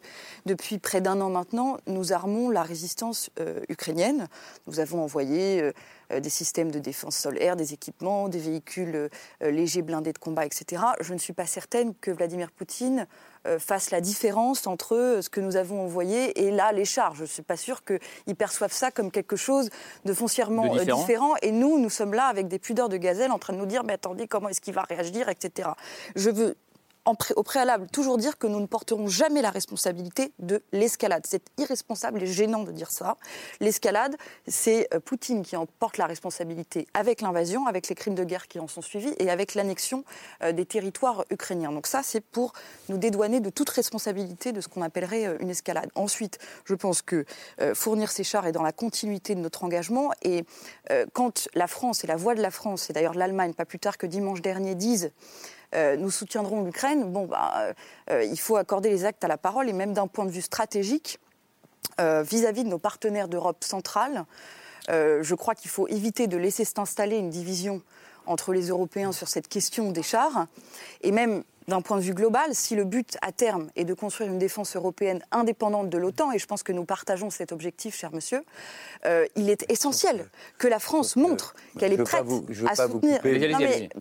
depuis 0.47 0.79
près 0.79 1.01
d'un 1.01 1.21
an 1.21 1.31
maintenant, 1.31 1.79
nous 1.89 2.13
armons 2.13 2.49
la 2.49 2.63
résistance 2.63 3.31
euh, 3.41 3.61
ukrainienne. 3.69 4.29
Nous 4.69 4.79
avons 4.79 5.03
envoyé 5.03 5.61
euh, 5.61 5.73
euh, 6.13 6.21
des 6.21 6.31
systèmes 6.31 6.71
de 6.71 6.79
défense 6.79 7.17
sol-air, 7.17 7.57
des 7.57 7.75
équipements, 7.75 8.29
des 8.29 8.39
véhicules 8.39 9.11
légers 9.41 9.83
blindés 9.83 10.13
de 10.13 10.19
combat, 10.19 10.47
etc. 10.47 10.83
Je 11.01 11.13
ne 11.13 11.19
suis 11.19 11.33
pas 11.33 11.47
certaine 11.47 11.95
que 11.97 12.13
Vladimir 12.13 12.53
Poutine 12.53 13.07
euh, 13.47 13.59
fasse 13.59 13.91
la 13.91 14.03
différence 14.03 14.67
entre 14.67 14.95
euh, 14.95 15.23
ce 15.23 15.31
que 15.31 15.41
nous 15.41 15.57
avons 15.57 15.81
envoyé 15.81 16.45
et 16.45 16.51
là 16.51 16.73
les 16.73 16.85
chars. 16.85 17.15
Je 17.15 17.23
ne 17.23 17.27
suis 17.27 17.43
pas 17.43 17.57
sûre 17.57 17.83
qu'ils 17.85 18.37
perçoivent 18.37 18.73
ça 18.73 18.91
comme 18.91 19.11
quelque 19.11 19.37
chose 19.37 19.71
de 20.05 20.13
foncièrement 20.13 20.75
euh, 20.75 20.85
différent. 20.85 21.35
Et 21.41 21.51
nous, 21.51 21.79
nous 21.79 21.89
sommes 21.89 22.13
là 22.13 22.27
avec 22.27 22.49
des 22.49 22.59
pudeurs 22.59 22.91
de 22.91 22.99
gazelle 22.99 23.31
en 23.31 23.39
train 23.39 23.55
de 23.55 23.59
nous 23.59 23.65
dire 23.65 23.83
mais 23.83 23.95
attendez, 23.95 24.27
comment 24.27 24.51
est-ce 24.51 24.61
qu'il 24.61 24.75
va 24.75 24.83
réagir, 24.83 25.31
etc. 25.31 25.71
Je 26.17 26.29
veux 26.29 26.57
au 27.07 27.43
préalable 27.43 27.87
toujours 27.89 28.19
dire 28.19 28.39
que 28.39 28.47
nous 28.47 28.61
ne 28.61 28.67
porterons 28.67 29.09
jamais 29.09 29.43
la 29.43 29.51
responsabilité 29.51 30.33
de 30.39 30.63
l'escalade. 30.73 31.25
C'est 31.27 31.43
irresponsable 31.59 32.23
et 32.23 32.27
gênant 32.27 32.63
de 32.63 32.73
dire 32.73 32.91
ça. 32.91 33.17
L'escalade, 33.61 34.17
c'est 34.47 34.89
euh, 34.95 35.01
Poutine 35.01 35.43
qui 35.43 35.57
en 35.57 35.67
porte 35.67 35.97
la 35.99 36.07
responsabilité 36.07 36.87
avec 36.95 37.21
l'invasion, 37.21 37.67
avec 37.67 37.89
les 37.89 37.95
crimes 37.95 38.15
de 38.15 38.25
guerre 38.25 38.49
qui 38.49 38.61
en 38.61 38.69
sont 38.69 38.83
suivis 38.83 39.15
et 39.19 39.31
avec 39.31 39.55
l'annexion 39.55 40.05
euh, 40.43 40.53
des 40.53 40.67
territoires 40.67 41.25
ukrainiens. 41.31 41.73
Donc 41.73 41.87
ça, 41.87 42.03
c'est 42.03 42.21
pour 42.21 42.53
nous 42.89 42.99
dédouaner 42.99 43.41
de 43.41 43.51
toute 43.51 43.71
responsabilité 43.71 44.53
de 44.53 44.61
ce 44.61 44.69
qu'on 44.69 44.83
appellerait 44.83 45.27
euh, 45.27 45.39
une 45.41 45.51
escalade. 45.51 45.91
Ensuite, 45.95 46.39
je 46.65 46.75
pense 46.75 47.03
que 47.03 47.25
fournir 47.75 48.11
ces 48.11 48.25
chars 48.25 48.47
est 48.47 48.53
dans 48.53 48.63
la 48.63 48.73
continuité 48.73 49.35
de 49.35 49.41
notre 49.41 49.65
engagement 49.65 50.11
et 50.23 50.45
quand 51.13 51.49
la 51.55 51.67
France 51.67 52.05
et 52.05 52.07
la 52.07 52.17
voix 52.17 52.35
de 52.35 52.43
la 52.43 52.51
France, 52.51 52.91
et 52.91 52.93
d'ailleurs 52.93 53.15
l'Allemagne, 53.15 53.55
pas 53.55 53.65
plus 53.65 53.79
tard 53.79 53.99
que 53.99 54.07
dimanche 54.07 54.41
dernier, 54.41 54.75
disent 54.75 55.13
euh, 55.75 55.97
nous 55.97 56.11
soutiendrons 56.11 56.65
l'Ukraine, 56.65 57.13
bon, 57.13 57.27
bah, 57.27 57.53
euh, 57.59 57.73
euh, 58.11 58.25
il 58.25 58.39
faut 58.39 58.57
accorder 58.57 58.91
les 58.91 59.05
actes 59.05 59.23
à 59.23 59.29
la 59.29 59.39
parole 59.39 59.69
et 59.69 59.73
même 59.73 59.93
d'un 59.93 60.07
point 60.07 60.25
de 60.25 60.31
vue 60.31 60.43
stratégique, 60.43 61.19
vis-à-vis 61.99 62.63
-vis 62.63 62.65
de 62.65 62.71
nos 62.71 62.79
partenaires 62.79 63.29
d'Europe 63.29 63.63
centrale, 63.63 64.25
je 64.89 65.35
crois 65.35 65.55
qu'il 65.55 65.71
faut 65.71 65.87
éviter 65.89 66.29
de 66.29 66.39
laisser 66.39 66.65
s'installer 66.65 67.17
une 67.17 67.29
division 67.29 67.83
entre 68.25 68.55
les 68.55 68.69
Européens 68.69 69.13
sur 69.13 69.29
cette 69.29 69.49
question 69.49 69.91
des 69.93 70.03
chars, 70.03 70.47
et 71.03 71.13
même 71.13 71.45
d'un 71.69 71.81
point 71.81 71.97
de 71.97 72.03
vue 72.03 72.15
global, 72.15 72.55
si 72.55 72.75
le 72.75 72.85
but 72.85 73.17
à 73.23 73.33
terme 73.33 73.71
est 73.77 73.85
de 73.85 73.95
construire 73.95 74.31
une 74.31 74.39
défense 74.39 74.77
européenne 74.77 75.23
indépendante 75.31 75.89
de 75.89 75.99
l'OTAN, 75.99 76.33
et 76.33 76.39
je 76.39 76.47
pense 76.47 76.63
que 76.63 76.73
nous 76.73 76.85
partageons 76.85 77.31
cet 77.31 77.53
objectif, 77.53 77.97
cher 77.97 78.13
monsieur, 78.13 78.45
euh, 79.07 79.27
il 79.37 79.51
est 79.51 79.71
essentiel 79.71 80.29
que 80.59 80.69
la 80.69 80.79
France 80.79 81.17
montre 81.17 81.55
qu'elle 81.79 81.93
est 81.93 82.03
prête 82.03 82.25
à 82.67 82.77
soutenir. 82.77 83.21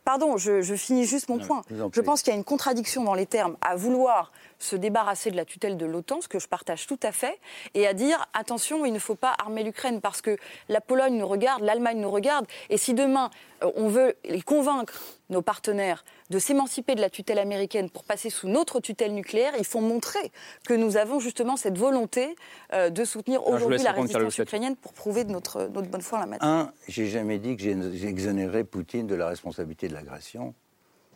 pardon, 0.03 0.37
je, 0.37 0.75
finis 0.75 1.05
juste 1.05 1.29
mon 1.29 1.39
point. 1.39 1.61
Je 1.69 2.01
pense 2.01 2.21
qu'il 2.21 2.31
y 2.31 2.35
a 2.35 2.37
une 2.37 2.43
contradiction 2.43 3.03
dans 3.03 3.13
les 3.13 3.25
termes 3.25 3.57
à 3.61 3.75
vouloir 3.75 4.31
se 4.59 4.75
débarrasser 4.75 5.31
de 5.31 5.35
la 5.35 5.45
tutelle 5.45 5.77
de 5.77 5.85
l'OTAN, 5.85 6.21
ce 6.21 6.27
que 6.27 6.39
je 6.39 6.47
partage 6.47 6.85
tout 6.85 6.99
à 7.01 7.11
fait, 7.11 7.39
et 7.73 7.87
à 7.87 7.93
dire 7.93 8.27
attention, 8.33 8.85
il 8.85 8.93
ne 8.93 8.99
faut 8.99 9.15
pas 9.15 9.33
armer 9.39 9.63
l'Ukraine 9.63 10.01
parce 10.01 10.21
que 10.21 10.37
la 10.67 10.81
Pologne 10.81 11.17
nous 11.17 11.27
regarde, 11.27 11.63
l'Allemagne 11.63 11.99
nous 11.99 12.11
regarde, 12.11 12.45
et 12.69 12.77
si 12.77 12.93
demain 12.93 13.29
euh, 13.63 13.71
on 13.75 13.87
veut 13.87 14.15
convaincre 14.45 14.93
nos 15.29 15.41
partenaires 15.41 16.03
de 16.29 16.39
s'émanciper 16.39 16.95
de 16.95 17.01
la 17.01 17.09
tutelle 17.09 17.39
américaine 17.39 17.89
pour 17.89 18.03
passer 18.03 18.29
sous 18.29 18.47
notre 18.47 18.79
tutelle 18.79 19.13
nucléaire, 19.13 19.53
il 19.57 19.65
faut 19.65 19.79
montrer 19.79 20.31
que 20.67 20.73
nous 20.73 20.97
avons 20.97 21.19
justement 21.19 21.55
cette 21.55 21.77
volonté 21.77 22.35
euh, 22.73 22.89
de 22.89 23.03
soutenir 23.05 23.47
aujourd'hui 23.47 23.79
la 23.79 23.91
résistance 23.91 24.37
ukrainienne 24.37 24.75
pour 24.75 24.93
prouver 24.93 25.23
de 25.23 25.31
notre, 25.31 25.67
notre 25.67 25.87
bonne 25.87 26.01
foi 26.01 26.17
en 26.17 26.21
la 26.21 26.27
matière. 26.27 26.49
Un, 26.49 26.71
j'ai 26.87 27.07
jamais 27.07 27.39
dit 27.39 27.55
que 27.55 27.63
j'exonérais 27.93 28.63
Poutine 28.63 29.07
de 29.07 29.15
la 29.15 29.27
responsabilité 29.27 29.87
de 29.87 29.93
l'agression. 29.93 30.53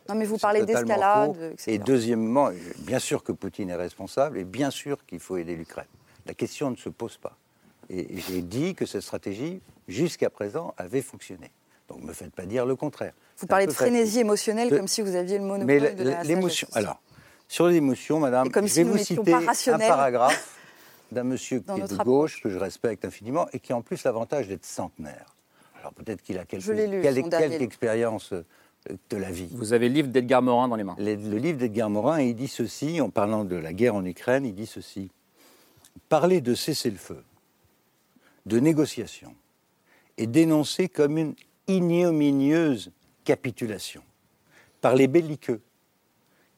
Non, 0.08 0.14
mais 0.14 0.24
vous 0.24 0.38
parlez 0.38 0.64
d'escalade, 0.64 1.54
Et 1.66 1.78
deuxièmement, 1.78 2.50
bien 2.78 2.98
sûr 2.98 3.22
que 3.22 3.32
Poutine 3.32 3.70
est 3.70 3.76
responsable 3.76 4.38
et 4.38 4.44
bien 4.44 4.70
sûr 4.70 5.04
qu'il 5.06 5.20
faut 5.20 5.36
aider 5.36 5.56
l'Ukraine. 5.56 5.86
La 6.26 6.34
question 6.34 6.70
ne 6.70 6.76
se 6.76 6.88
pose 6.88 7.16
pas. 7.16 7.36
Et 7.90 8.18
j'ai 8.18 8.42
dit 8.42 8.74
que 8.74 8.86
cette 8.86 9.02
stratégie, 9.02 9.60
jusqu'à 9.88 10.30
présent, 10.30 10.74
avait 10.78 11.02
fonctionné. 11.02 11.50
Donc 11.88 12.00
ne 12.00 12.06
me 12.06 12.12
faites 12.12 12.32
pas 12.32 12.46
dire 12.46 12.64
le 12.64 12.76
contraire. 12.76 13.12
Vous 13.38 13.46
parlez 13.46 13.66
de 13.66 13.72
frénésie 13.72 14.20
émotionnelle 14.20 14.70
comme 14.70 14.88
si 14.88 15.02
vous 15.02 15.14
aviez 15.16 15.38
le 15.38 15.44
monopole 15.44 15.66
mais 15.66 15.80
de 15.80 16.26
l'émotion. 16.26 16.68
Alors, 16.72 17.00
sur 17.48 17.66
l'émotion, 17.66 18.20
madame, 18.20 18.48
je 18.52 18.74
vais 18.74 18.82
vous 18.84 18.98
citer 18.98 19.34
un 19.34 19.78
paragraphe 19.78 20.58
d'un 21.12 21.24
monsieur 21.24 21.60
qui 21.60 21.80
est 21.80 21.88
de 21.88 22.02
gauche, 22.02 22.42
que 22.42 22.48
je 22.48 22.58
respecte 22.58 23.04
infiniment, 23.04 23.46
et 23.52 23.60
qui 23.60 23.72
a 23.72 23.76
en 23.76 23.82
plus 23.82 24.02
l'avantage 24.04 24.48
d'être 24.48 24.64
centenaire. 24.64 25.34
Alors 25.78 25.92
peut-être 25.92 26.22
qu'il 26.22 26.38
a 26.38 26.46
quelques, 26.46 26.74
quelques 26.74 27.62
expériences 27.62 28.32
de 29.10 29.16
la 29.16 29.30
vie. 29.30 29.48
Vous 29.52 29.72
avez 29.72 29.88
le 29.88 29.94
livre 29.94 30.08
d'Edgar 30.08 30.42
Morin 30.42 30.68
dans 30.68 30.76
les 30.76 30.84
mains. 30.84 30.96
Le, 30.98 31.14
livre 31.14 31.58
d'Edgar 31.58 31.88
Morin, 31.88 32.20
et 32.20 32.28
il 32.28 32.34
dit 32.34 32.48
ceci, 32.48 33.00
en 33.00 33.10
parlant 33.10 33.44
de 33.44 33.56
la 33.56 33.72
guerre 33.72 33.94
en 33.94 34.04
Ukraine, 34.04 34.44
il 34.44 34.54
dit 34.54 34.66
ceci. 34.66 35.10
Parler 36.08 36.40
de 36.40 36.54
cessez-le-feu, 36.54 37.22
de 38.46 38.58
négociation, 38.58 39.34
est 40.18 40.26
dénoncé 40.26 40.88
comme 40.88 41.18
une 41.18 41.34
ignominieuse 41.66 42.90
capitulation 43.24 44.02
par 44.80 44.94
les 44.94 45.08
belliqueux 45.08 45.60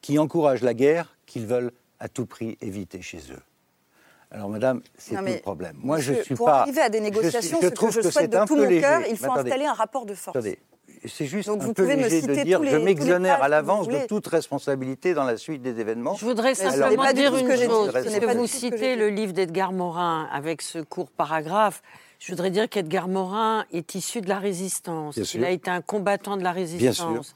qui 0.01 0.19
encouragent 0.19 0.63
la 0.63 0.73
guerre 0.73 1.15
qu'ils 1.25 1.45
veulent 1.45 1.71
à 1.99 2.09
tout 2.09 2.25
prix 2.25 2.57
éviter 2.61 3.01
chez 3.01 3.19
eux. 3.31 3.41
Alors, 4.29 4.49
madame, 4.49 4.81
c'est 4.97 5.15
tout 5.15 5.23
le 5.23 5.39
problème. 5.39 5.77
Moi, 5.81 5.99
je 5.99 6.13
suis 6.13 6.35
pour 6.35 6.49
arriver 6.49 6.81
à 6.81 6.89
des 6.89 6.99
négociations, 6.99 7.59
je, 7.61 7.67
ce 7.67 7.73
que 7.73 7.91
je 7.91 8.09
souhaite 8.09 8.31
de 8.31 8.45
tout 8.45 8.57
mon 8.57 8.67
cœur, 8.81 9.01
il 9.09 9.17
faut 9.17 9.31
installer 9.31 9.65
un 9.65 9.73
rapport 9.73 10.05
de 10.05 10.13
force 10.13 10.37
c'est 11.05 11.25
juste 11.25 11.49
un 11.49 11.73
peu 11.73 11.93
léger 11.93 12.21
de 12.21 12.43
dire 12.43 12.63
je 12.63 12.77
m'exonère 12.77 13.41
à 13.41 13.47
l'avance 13.47 13.87
de 13.87 14.05
toute 14.07 14.27
responsabilité 14.27 15.13
dans 15.13 15.23
la 15.23 15.37
suite 15.37 15.61
des 15.61 15.79
événements. 15.79 16.15
Je 16.15 16.25
voudrais 16.25 16.55
simplement 16.55 17.11
dire 17.13 17.35
une 17.35 17.49
chose. 17.49 17.91
que 17.91 18.37
vous 18.37 18.47
citez 18.47 18.95
le 18.95 19.09
livre 19.09 19.33
d'Edgar 19.33 19.71
Morin 19.71 20.27
avec 20.31 20.61
ce 20.61 20.79
court 20.79 21.09
paragraphe. 21.09 21.81
Je 22.19 22.31
voudrais 22.31 22.49
dire 22.49 22.67
qu'Edgar 22.67 23.07
Morin 23.07 23.65
est 23.71 23.95
issu 23.95 24.21
de 24.21 24.29
la 24.29 24.39
résistance. 24.39 25.17
Il 25.33 25.45
a 25.45 25.51
été 25.51 25.69
un 25.69 25.81
combattant 25.81 26.37
de 26.37 26.43
la 26.43 26.51
résistance. 26.51 27.33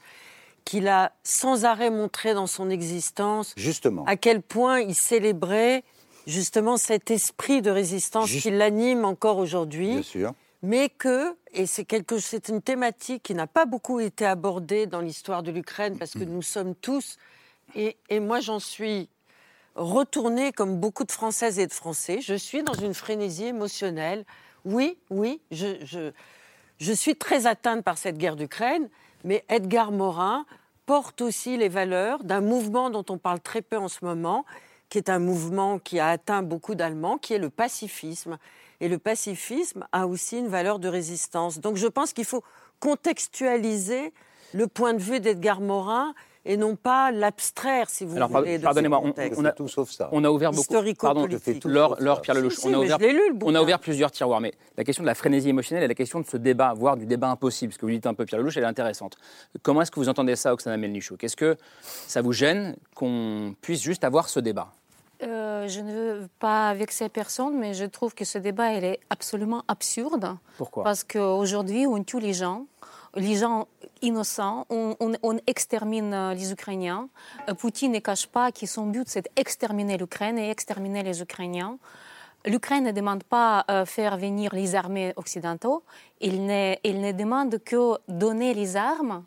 Qu'il 0.64 0.86
a 0.86 1.12
sans 1.24 1.64
arrêt 1.64 1.90
montré 1.90 2.34
dans 2.34 2.46
son 2.46 2.70
existence 2.70 3.52
justement. 3.56 4.04
à 4.06 4.14
quel 4.14 4.42
point 4.42 4.78
il 4.78 4.94
célébrait 4.94 5.82
justement 6.28 6.76
cet 6.76 7.10
esprit 7.10 7.62
de 7.62 7.70
résistance 7.70 8.30
qui 8.30 8.48
l'anime 8.48 9.04
encore 9.04 9.38
aujourd'hui. 9.38 9.94
Bien 9.94 10.02
sûr 10.02 10.34
mais 10.62 10.88
que, 10.88 11.34
et 11.52 11.66
c'est 11.66 11.84
quelque, 11.84 12.18
c'est 12.18 12.48
une 12.48 12.62
thématique 12.62 13.22
qui 13.22 13.34
n'a 13.34 13.46
pas 13.46 13.66
beaucoup 13.66 14.00
été 14.00 14.24
abordée 14.24 14.86
dans 14.86 15.00
l'histoire 15.00 15.42
de 15.42 15.50
l'Ukraine 15.50 15.98
parce 15.98 16.12
que 16.12 16.24
nous 16.24 16.42
sommes 16.42 16.74
tous, 16.74 17.18
et, 17.74 17.96
moi 18.20 18.40
j'en 18.40 18.58
suis 18.58 19.08
retournée 19.74 20.52
comme 20.52 20.78
beaucoup 20.78 21.04
de 21.04 21.12
Françaises 21.12 21.58
et 21.58 21.66
de 21.66 21.72
Français, 21.72 22.20
je 22.20 22.34
suis 22.34 22.62
dans 22.62 22.74
une 22.74 22.94
frénésie 22.94 23.46
émotionnelle. 23.46 24.24
Oui, 24.64 24.98
oui, 25.10 25.40
je, 25.50 25.84
je, 25.84 26.12
je 26.78 26.92
suis 26.92 27.16
très 27.16 27.46
atteinte 27.46 27.82
par 27.82 27.98
cette 27.98 28.18
guerre 28.18 28.36
d'Ukraine, 28.36 28.88
mais 29.24 29.44
Edgar 29.48 29.92
Morin 29.92 30.46
porte 30.86 31.20
aussi 31.20 31.56
les 31.56 31.68
valeurs 31.68 32.24
d'un 32.24 32.40
mouvement 32.40 32.90
dont 32.90 33.04
on 33.08 33.18
parle 33.18 33.40
très 33.40 33.62
peu 33.62 33.78
en 33.78 33.88
ce 33.88 34.04
moment, 34.04 34.44
qui 34.88 34.98
est 34.98 35.08
un 35.08 35.18
mouvement 35.18 35.78
qui 35.78 36.00
a 36.00 36.08
atteint 36.08 36.42
beaucoup 36.42 36.74
d'Allemands, 36.74 37.18
qui 37.18 37.32
est 37.34 37.38
le 37.38 37.50
pacifisme. 37.50 38.36
Et 38.82 38.88
le 38.88 38.98
pacifisme 38.98 39.86
a 39.92 40.08
aussi 40.08 40.38
une 40.38 40.48
valeur 40.48 40.80
de 40.80 40.88
résistance. 40.88 41.60
Donc 41.60 41.76
je 41.76 41.86
pense 41.86 42.12
qu'il 42.12 42.24
faut 42.24 42.42
contextualiser 42.80 44.12
le 44.52 44.66
point 44.66 44.92
de 44.92 44.98
vue 44.98 45.20
d'Edgar 45.20 45.60
Morin 45.60 46.14
et 46.44 46.56
non 46.56 46.74
pas 46.74 47.12
l'abstraire, 47.12 47.88
si 47.88 48.04
vous 48.04 48.16
voulez. 48.16 48.58
Pardonnez-moi, 48.58 49.00
on, 49.36 49.44
a 49.44 49.52
tout 49.52 49.68
sauf 49.68 49.88
ça. 49.88 50.08
On 50.10 50.24
a 50.24 50.30
ouvert 50.30 50.50
beaucoup. 50.50 50.74
Pardon, 50.98 51.28
Laure, 51.64 52.20
Pierre 52.22 52.34
Lelouch. 52.34 52.54
on, 52.64 52.74
a 52.74 52.78
ouvert, 52.78 52.98
on 53.42 53.54
a 53.54 53.62
ouvert 53.62 53.78
plusieurs 53.78 54.10
tiroirs, 54.10 54.40
mais 54.40 54.52
la 54.76 54.82
question 54.82 55.04
de 55.04 55.06
la 55.06 55.14
frénésie 55.14 55.50
émotionnelle 55.50 55.84
et 55.84 55.88
la 55.88 55.94
question 55.94 56.18
de 56.18 56.26
ce 56.26 56.36
débat, 56.36 56.74
voire 56.74 56.96
du 56.96 57.06
débat 57.06 57.28
impossible, 57.28 57.72
ce 57.72 57.78
que 57.78 57.86
vous 57.86 57.92
dites 57.92 58.06
un 58.06 58.14
peu, 58.14 58.24
Pierre 58.24 58.40
Lelouch, 58.40 58.56
elle 58.56 58.64
est 58.64 58.66
intéressante. 58.66 59.16
Comment 59.62 59.82
est-ce 59.82 59.92
que 59.92 60.00
vous 60.00 60.08
entendez 60.08 60.34
ça, 60.34 60.52
Oksana 60.52 60.76
Melnichou? 60.76 61.16
Qu'est-ce 61.16 61.36
que 61.36 61.56
ça 61.80 62.20
vous 62.20 62.32
gêne 62.32 62.74
qu'on 62.96 63.54
puisse 63.60 63.80
juste 63.80 64.02
avoir 64.02 64.28
ce 64.28 64.40
débat? 64.40 64.72
Euh, 65.22 65.68
je 65.68 65.80
ne 65.80 65.92
veux 65.92 66.28
pas 66.38 66.74
vexer 66.74 67.08
personne, 67.08 67.56
mais 67.58 67.74
je 67.74 67.84
trouve 67.84 68.14
que 68.14 68.24
ce 68.24 68.38
débat 68.38 68.72
il 68.72 68.84
est 68.84 69.00
absolument 69.10 69.62
absurde. 69.68 70.36
Pourquoi? 70.56 70.84
Parce 70.84 71.04
qu'aujourd'hui, 71.04 71.86
on 71.86 72.02
tue 72.02 72.20
les 72.20 72.32
gens, 72.32 72.66
les 73.14 73.36
gens 73.36 73.68
innocents, 74.00 74.66
on, 74.70 75.38
extermine 75.46 76.12
euh, 76.12 76.34
les 76.34 76.50
Ukrainiens. 76.52 77.08
Euh, 77.48 77.54
Poutine 77.54 77.92
ne 77.92 78.00
cache 78.00 78.26
pas 78.26 78.50
que 78.50 78.66
son 78.66 78.86
but, 78.86 79.08
c'est 79.08 79.28
d'exterminer 79.36 79.96
l'Ukraine 79.96 80.38
et 80.38 80.50
exterminer 80.50 81.02
les 81.02 81.22
Ukrainiens. 81.22 81.78
L'Ukraine 82.44 82.84
ne 82.84 82.90
demande 82.90 83.22
pas 83.22 83.64
de 83.68 83.84
faire 83.84 84.16
venir 84.16 84.52
les 84.52 84.74
armées 84.74 85.12
occidentaux, 85.14 85.84
il 86.20 86.44
ne, 86.44 86.74
il 86.82 87.00
ne 87.00 87.12
demande 87.12 87.62
que 87.62 87.96
donner 88.08 88.52
les 88.52 88.76
armes 88.76 89.22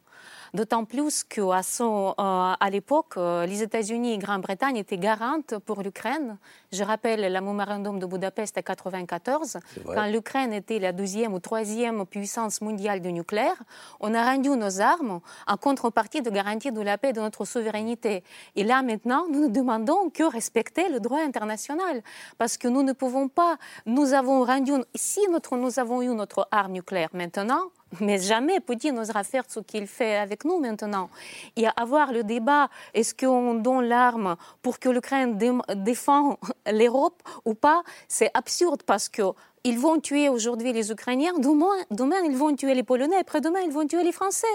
D'autant 0.55 0.85
plus 0.85 1.25
qu'à 1.25 1.59
euh, 1.81 2.69
l'époque, 2.71 3.17
euh, 3.17 3.45
les 3.45 3.61
États-Unis 3.61 4.13
et 4.13 4.17
Grande-Bretagne 4.17 4.77
étaient 4.77 4.97
garantes 4.97 5.55
pour 5.65 5.81
l'Ukraine. 5.81 6.37
Je 6.75 6.83
rappelle 6.83 7.21
le 7.21 7.39
mémorandum 7.39 7.99
de 7.99 8.05
Budapest 8.05 8.57
en 8.57 8.59
1994, 8.59 9.59
quand 9.85 10.07
l'Ukraine 10.07 10.51
était 10.51 10.77
la 10.77 10.91
deuxième 10.91 11.33
ou 11.33 11.39
troisième 11.39 12.05
puissance 12.05 12.59
mondiale 12.59 12.99
du 12.99 13.13
nucléaire. 13.13 13.55
On 14.01 14.13
a 14.13 14.21
rendu 14.25 14.49
nos 14.49 14.81
armes 14.81 15.21
en 15.47 15.55
contrepartie 15.55 16.21
de 16.21 16.29
garantie 16.29 16.73
de 16.73 16.81
la 16.81 16.97
paix 16.97 17.11
et 17.11 17.13
de 17.13 17.21
notre 17.21 17.45
souveraineté. 17.45 18.25
Et 18.57 18.65
là, 18.65 18.81
maintenant, 18.81 19.25
nous 19.31 19.47
ne 19.47 19.47
demandons 19.47 20.09
que 20.09 20.23
respecter 20.23 20.89
le 20.89 20.99
droit 20.99 21.21
international. 21.21 22.01
Parce 22.37 22.57
que 22.57 22.67
nous 22.67 22.83
ne 22.83 22.91
pouvons 22.91 23.29
pas, 23.29 23.55
nous 23.85 24.13
avons 24.13 24.43
rendu, 24.43 24.73
si 24.95 25.21
notre, 25.31 25.55
nous 25.55 25.79
avons 25.79 26.01
eu 26.01 26.13
notre 26.13 26.45
arme 26.51 26.73
nucléaire 26.73 27.09
maintenant, 27.13 27.71
mais 27.99 28.19
jamais 28.19 28.59
Poutine 28.59 28.95
n'osera 28.95 29.23
faire 29.23 29.43
ce 29.47 29.59
qu'il 29.59 29.87
fait 29.87 30.17
avec 30.17 30.45
nous 30.45 30.59
maintenant. 30.59 31.09
Et 31.55 31.65
avoir 31.77 32.11
le 32.11 32.23
débat, 32.23 32.69
est-ce 32.93 33.13
qu'on 33.13 33.55
donne 33.55 33.85
l'arme 33.85 34.35
pour 34.61 34.79
que 34.79 34.89
l'Ukraine 34.89 35.37
défend 35.75 36.37
l'Europe 36.71 37.21
ou 37.45 37.53
pas, 37.53 37.83
c'est 38.07 38.31
absurde 38.33 38.83
parce 38.83 39.09
que 39.09 39.23
ils 39.63 39.79
vont 39.79 39.99
tuer 39.99 40.29
aujourd'hui 40.29 40.73
les 40.73 40.91
Ukrainiens, 40.91 41.33
demain, 41.39 41.75
demain 41.91 42.21
ils 42.25 42.37
vont 42.37 42.55
tuer 42.55 42.75
les 42.75 42.83
Polonais, 42.83 43.17
après-demain 43.17 43.61
ils 43.65 43.71
vont 43.71 43.87
tuer 43.87 44.03
les 44.03 44.11
Français. 44.11 44.47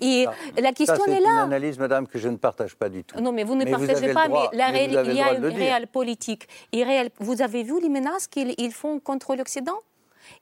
Et 0.00 0.26
ah, 0.26 0.32
la 0.60 0.72
question 0.72 1.04
est, 1.06 1.20
là. 1.20 1.26
C'est 1.26 1.30
une 1.30 1.38
analyse, 1.38 1.78
madame, 1.78 2.06
que 2.08 2.18
je 2.18 2.28
ne 2.28 2.36
partage 2.36 2.74
pas 2.74 2.88
du 2.88 3.04
tout. 3.04 3.20
Non, 3.20 3.30
mais 3.30 3.44
vous 3.44 3.54
ne 3.54 3.64
partagez 3.64 4.12
pas, 4.12 4.26
mais, 4.26 4.56
la 4.56 4.82
il 4.84 5.14
y 5.14 5.20
a 5.20 5.34
une 5.34 5.46
réelle 5.46 5.86
politique. 5.86 6.48
Et 6.72 6.84
vous 7.20 7.40
avez 7.40 7.62
vu 7.62 7.80
les 7.80 7.88
menaces 7.88 8.26
qu'ils 8.26 8.72
font 8.72 8.98
contre 8.98 9.36
l'Occident? 9.36 9.78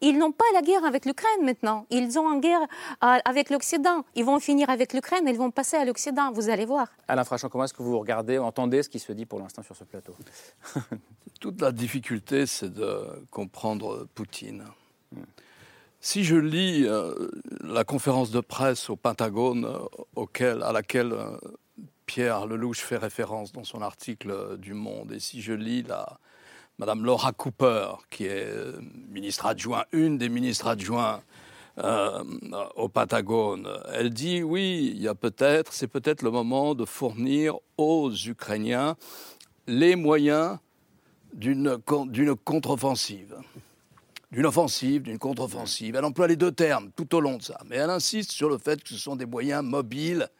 Ils 0.01 0.19
n'ont 0.19 0.33
pas 0.33 0.45
la 0.55 0.63
guerre 0.63 0.85
avec 0.85 1.05
l'Ukraine 1.05 1.45
maintenant. 1.45 1.87
Ils 1.91 2.19
ont 2.19 2.33
une 2.33 2.41
guerre 2.41 2.63
euh, 2.63 3.19
avec 3.25 3.51
l'Occident. 3.51 4.05
Ils 4.15 4.25
vont 4.25 4.41
finir 4.41 4.71
avec 4.71 4.93
l'Ukraine, 4.93 5.25
ils 5.27 5.37
vont 5.37 5.51
passer 5.51 5.77
à 5.77 5.85
l'Occident. 5.85 6.33
Vous 6.33 6.49
allez 6.49 6.65
voir. 6.65 6.89
Alain 7.09 7.25
Frachon, 7.25 7.49
comment 7.49 7.65
est-ce 7.65 7.75
que 7.75 7.83
vous 7.83 7.99
regardez, 7.99 8.39
entendez 8.39 8.83
ce 8.83 8.89
qui 8.89 8.99
se 8.99 9.13
dit 9.13 9.27
pour 9.27 9.39
l'instant 9.39 9.63
sur 9.63 9.77
ce 9.77 9.85
plateau? 9.85 10.15
Toute 11.41 11.61
la 11.61 11.73
difficulté, 11.73 12.47
c'est 12.47 12.73
de 12.73 13.25
comprendre 13.31 14.07
Poutine. 14.15 14.65
Si 16.01 16.25
je 16.25 16.37
lis 16.37 16.87
euh, 16.87 17.31
la 17.63 17.85
conférence 17.85 18.31
de 18.31 18.41
presse 18.41 18.89
au 18.89 18.97
Pentagone 18.97 19.67
euh, 20.17 20.61
à 20.63 20.73
laquelle 20.73 21.15
Pierre 22.07 22.47
Lelouch 22.47 22.79
fait 22.79 22.97
référence 22.97 23.53
dans 23.53 23.65
son 23.65 23.83
article 23.83 24.57
du 24.59 24.75
Monde, 24.75 25.13
et 25.13 25.21
si 25.21 25.43
je 25.43 25.53
lis 25.53 25.83
la, 25.83 26.19
Madame 26.81 27.05
Laura 27.05 27.33
Cooper, 27.33 27.93
qui 28.09 28.25
est 28.25 28.47
euh, 28.47 28.81
ministre 29.11 29.45
adjoint, 29.45 29.85
une 29.93 30.17
des 30.17 30.31
ministres 30.31 30.67
adjoints 30.67 31.21
euh, 31.77 32.25
au 32.75 32.89
Patagone, 32.89 33.69
elle 33.93 34.09
dit 34.09 34.43
oui, 34.43 34.91
il 34.95 35.03
y 35.03 35.07
a 35.07 35.15
peut-être, 35.15 35.75
c'est 35.75 35.89
peut-être 35.89 36.23
le 36.23 36.31
moment 36.31 36.75
de 36.75 36.87
fournir 36.87 37.57
aux 37.77 38.11
Ukrainiens 38.11 38.97
les 39.67 39.95
moyens 39.95 40.57
d'une 41.35 41.77
contre-offensive. 42.45 43.37
D'une 44.33 44.47
offensive, 44.47 45.03
d'une 45.03 45.19
contre-offensive. 45.19 45.97
Elle 45.97 46.05
emploie 46.07 46.29
les 46.29 46.37
deux 46.37 46.53
termes 46.53 46.93
tout 46.97 47.15
au 47.15 47.21
long 47.21 47.37
de 47.37 47.43
ça. 47.43 47.59
Mais 47.67 47.77
elle 47.77 47.91
insiste 47.91 48.33
sur 48.33 48.49
le 48.49 48.57
fait 48.57 48.83
que 48.83 48.89
ce 48.89 48.97
sont 48.97 49.17
des 49.17 49.27
moyens 49.27 49.63
mobiles 49.63 50.31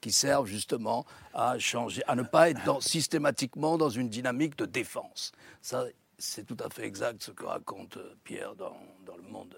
qui 0.00 0.12
servent 0.12 0.46
justement 0.46 1.04
à 1.34 1.58
changer, 1.58 2.02
à 2.06 2.16
ne 2.16 2.22
pas 2.22 2.50
être 2.50 2.82
systématiquement 2.82 3.78
dans 3.78 3.90
une 3.90 4.08
dynamique 4.08 4.56
de 4.56 4.66
défense. 4.66 5.32
Ça, 5.60 5.84
c'est 6.18 6.44
tout 6.44 6.56
à 6.64 6.68
fait 6.70 6.84
exact 6.84 7.22
ce 7.22 7.30
que 7.30 7.44
raconte 7.44 7.96
euh, 7.96 8.14
Pierre 8.24 8.54
dans, 8.54 8.76
Le 9.16 9.22
Monde 9.30 9.56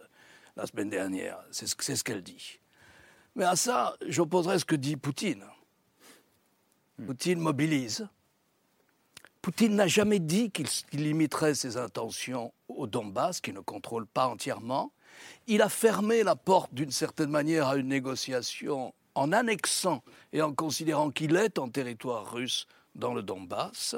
la 0.56 0.66
semaine 0.66 0.90
dernière. 0.90 1.38
C'est 1.50 1.66
ce, 1.66 2.04
qu'elle 2.04 2.22
dit. 2.22 2.60
Mais 3.34 3.44
à 3.44 3.56
ça, 3.56 3.96
j'opposerai 4.06 4.58
ce 4.58 4.64
que 4.64 4.76
dit 4.76 4.96
Poutine. 4.96 5.44
Hmm. 6.98 7.06
Poutine 7.06 7.40
mobilise. 7.40 8.08
Poutine 9.40 9.74
n'a 9.74 9.88
jamais 9.88 10.20
dit 10.20 10.52
qu'il 10.52 10.68
limiterait 10.92 11.54
ses 11.54 11.76
intentions 11.76 12.52
au 12.68 12.86
Donbass, 12.86 13.40
qu'il 13.40 13.54
ne 13.54 13.60
contrôle 13.60 14.06
pas 14.06 14.28
entièrement. 14.28 14.92
Il 15.48 15.62
a 15.62 15.68
fermé 15.68 16.22
la 16.22 16.36
porte 16.36 16.72
d'une 16.72 16.92
certaine 16.92 17.30
manière 17.30 17.66
à 17.68 17.76
une 17.76 17.88
négociation 17.88 18.94
en 19.14 19.32
annexant 19.32 20.02
et 20.32 20.42
en 20.42 20.52
considérant 20.52 21.10
qu'il 21.10 21.36
est 21.36 21.58
en 21.58 21.68
territoire 21.68 22.32
russe 22.32 22.66
dans 22.94 23.14
le 23.14 23.22
Donbass. 23.22 23.96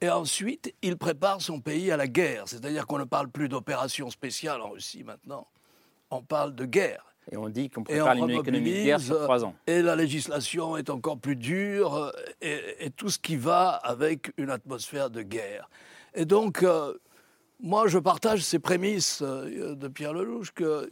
Et 0.00 0.10
ensuite, 0.10 0.74
il 0.82 0.96
prépare 0.96 1.40
son 1.40 1.60
pays 1.60 1.90
à 1.90 1.96
la 1.96 2.08
guerre. 2.08 2.44
C'est-à-dire 2.46 2.86
qu'on 2.86 2.98
ne 2.98 3.04
parle 3.04 3.28
plus 3.28 3.48
d'opération 3.48 4.10
spéciale 4.10 4.60
en 4.60 4.70
Russie 4.70 5.04
maintenant. 5.04 5.46
On 6.10 6.22
parle 6.22 6.54
de 6.54 6.64
guerre. 6.64 7.14
Et 7.32 7.36
on 7.36 7.48
dit 7.48 7.70
qu'on 7.70 7.84
prépare 7.84 8.16
une 8.16 8.30
économie 8.30 8.70
de 8.70 8.84
guerre 8.84 9.00
sur 9.00 9.22
trois 9.22 9.44
ans. 9.44 9.54
Et 9.66 9.80
la 9.80 9.96
législation 9.96 10.76
est 10.76 10.90
encore 10.90 11.18
plus 11.18 11.36
dure, 11.36 12.12
et, 12.42 12.90
tout 12.96 13.08
ce 13.08 13.18
qui 13.18 13.36
va 13.36 13.70
avec 13.70 14.32
une 14.36 14.50
atmosphère 14.50 15.08
de 15.08 15.22
guerre. 15.22 15.70
Et 16.14 16.26
donc, 16.26 16.62
euh, 16.62 16.92
moi, 17.60 17.88
je 17.88 17.98
partage 17.98 18.40
ces 18.40 18.58
prémices 18.58 19.22
euh, 19.22 19.74
de 19.74 19.88
Pierre 19.88 20.12
Lelouch 20.12 20.52
que 20.52 20.90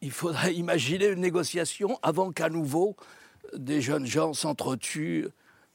il 0.00 0.10
faudrait 0.10 0.54
imaginer 0.54 1.06
une 1.06 1.20
négociation 1.20 1.98
avant 2.02 2.32
qu'à 2.32 2.48
nouveau 2.48 2.96
des 3.54 3.80
jeunes 3.80 4.06
gens 4.06 4.34
s'entretuent 4.34 5.28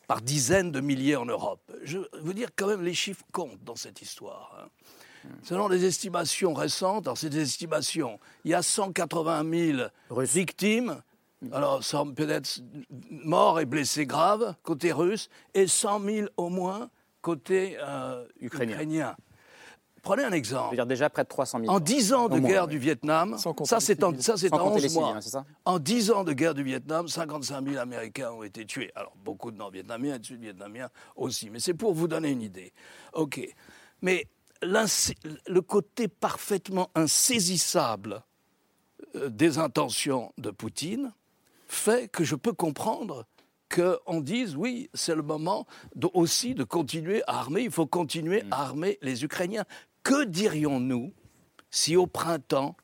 par 0.07 0.21
dizaines 0.21 0.71
de 0.71 0.79
milliers 0.79 1.15
en 1.15 1.25
Europe. 1.25 1.61
Je 1.83 1.99
veux 2.21 2.33
dire 2.33 2.49
quand 2.55 2.67
même, 2.67 2.83
les 2.83 2.93
chiffres 2.93 3.23
comptent 3.31 3.63
dans 3.63 3.75
cette 3.75 4.01
histoire. 4.01 4.55
Hein. 4.59 4.69
Selon 5.41 5.69
les 5.69 5.85
estimations 5.85 6.53
récentes, 6.53 7.07
alors 7.07 7.17
c'est 7.17 7.29
des 7.29 7.41
estimations, 7.41 8.19
il 8.43 8.51
y 8.51 8.53
a 8.53 8.61
180 8.61 9.49
000 10.09 10.21
victimes, 10.21 11.01
alors 11.51 11.81
peut-être 12.15 12.61
morts 13.09 13.59
et 13.59 13.65
blessés 13.65 14.05
graves 14.05 14.55
côté 14.63 14.91
russe, 14.91 15.29
et 15.53 15.67
100 15.67 16.01
000 16.01 16.27
au 16.35 16.49
moins 16.49 16.89
côté 17.21 17.77
euh, 17.79 18.25
ukrainien. 18.41 19.15
Prenez 20.03 20.25
un 20.25 20.33
exemple. 20.33 20.71
Je 20.71 20.75
dire 20.75 20.85
déjà 20.85 21.09
près 21.09 21.23
de 21.23 21.29
300 21.29 21.59
000. 21.61 21.71
En 21.71 21.79
10 21.79 22.13
ans 22.13 22.27
de 22.27 22.37
guerre 22.37 22.67
du 22.67 22.77
Vietnam, 22.77 23.37
ça 23.63 23.79
c'est 23.79 24.03
en, 24.03 24.13
ça, 24.19 24.35
en 24.51 24.73
11 24.73 24.93
mois. 24.93 25.17
Hein, 25.33 25.45
en 25.63 25.79
10 25.79 26.11
ans 26.11 26.23
de 26.25 26.33
guerre 26.33 26.53
du 26.53 26.61
Vietnam, 26.61 27.07
55 27.07 27.65
000 27.65 27.77
Américains 27.77 28.31
ont 28.31 28.43
été 28.43 28.65
tués. 28.65 28.91
Alors 28.95 29.13
beaucoup 29.23 29.49
de 29.49 29.55
Nord-Vietnamiens 29.55 30.15
et 30.15 30.19
de 30.19 30.25
Sud-Vietnamiens 30.25 30.89
aussi. 31.15 31.49
Mais 31.49 31.59
c'est 31.59 31.73
pour 31.73 31.93
vous 31.93 32.09
donner 32.09 32.31
une 32.31 32.41
idée. 32.41 32.73
OK. 33.13 33.39
Mais 34.01 34.27
le 34.61 35.59
côté 35.61 36.09
parfaitement 36.09 36.89
insaisissable 36.95 38.23
euh, 39.15 39.29
des 39.29 39.57
intentions 39.57 40.33
de 40.37 40.51
Poutine 40.51 41.13
fait 41.69 42.09
que 42.09 42.25
je 42.25 42.35
peux 42.35 42.53
comprendre 42.53 43.25
qu'on 43.73 44.21
dise 44.21 44.55
oui, 44.55 44.89
c'est 44.93 45.15
le 45.15 45.23
moment 45.23 45.65
aussi 46.13 46.53
de 46.55 46.63
continuer 46.63 47.23
à 47.25 47.39
armer, 47.39 47.63
il 47.63 47.71
faut 47.71 47.87
continuer 47.87 48.43
à 48.51 48.61
armer 48.61 48.97
les 49.01 49.23
Ukrainiens. 49.23 49.65
Que 50.03 50.25
dirions-nous 50.25 51.13
si 51.71 51.95
au 51.95 52.07
printemps, 52.07 52.75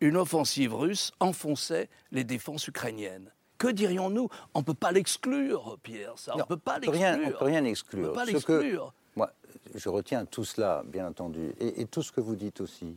une 0.00 0.16
offensive 0.16 0.74
russe 0.74 1.12
enfonçait 1.20 1.88
les 2.10 2.24
défenses 2.24 2.66
ukrainiennes? 2.66 3.30
Que 3.58 3.68
dirions-nous? 3.68 4.28
On 4.54 4.60
ne 4.60 4.64
peut 4.64 4.74
pas 4.74 4.90
l'exclure, 4.90 5.78
Pierre, 5.82 6.18
ça. 6.18 6.34
On 6.34 6.38
ne 6.38 6.42
peut 6.42 6.56
pas 6.56 6.78
l'exclure. 6.78 7.00
On 7.02 7.18
ne 7.18 7.30
peut 7.32 7.44
rien 7.44 7.64
exclure. 7.64 8.04
On 8.04 8.08
peut 8.08 8.14
pas 8.14 8.24
l'exclure. 8.24 8.92
Moi, 9.14 9.30
je 9.74 9.88
retiens 9.88 10.24
tout 10.24 10.44
cela, 10.44 10.82
bien 10.86 11.06
entendu, 11.06 11.52
et, 11.60 11.86
tout 11.86 12.02
ce 12.02 12.10
que 12.10 12.20
vous 12.20 12.34
dites 12.34 12.60
aussi. 12.60 12.96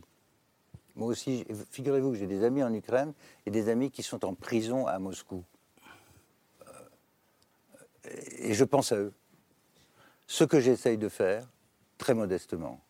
Moi 0.96 1.08
aussi, 1.08 1.46
figurez-vous 1.70 2.12
que 2.12 2.18
j'ai 2.18 2.26
des 2.26 2.42
amis 2.42 2.62
en 2.62 2.74
Ukraine 2.74 3.12
et 3.46 3.50
des 3.50 3.68
amis 3.68 3.90
qui 3.90 4.02
sont 4.02 4.24
en 4.24 4.34
prison 4.34 4.86
à 4.86 4.98
Moscou. 4.98 5.44
Euh, 6.66 6.72
et 8.38 8.54
je 8.54 8.64
pense 8.64 8.90
à 8.90 8.96
eux. 8.96 9.12
Ce 10.26 10.42
que 10.42 10.58
j'essaye 10.58 10.98
de 10.98 11.08
faire, 11.08 11.46
très 11.98 12.14
modestement, 12.14 12.80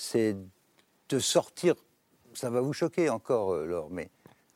c'est 0.00 0.34
de 1.10 1.18
sortir, 1.18 1.74
ça 2.32 2.48
va 2.48 2.62
vous 2.62 2.72
choquer 2.72 3.10
encore, 3.10 3.52
euh, 3.52 3.66
Laure, 3.66 3.90
mais 3.90 4.08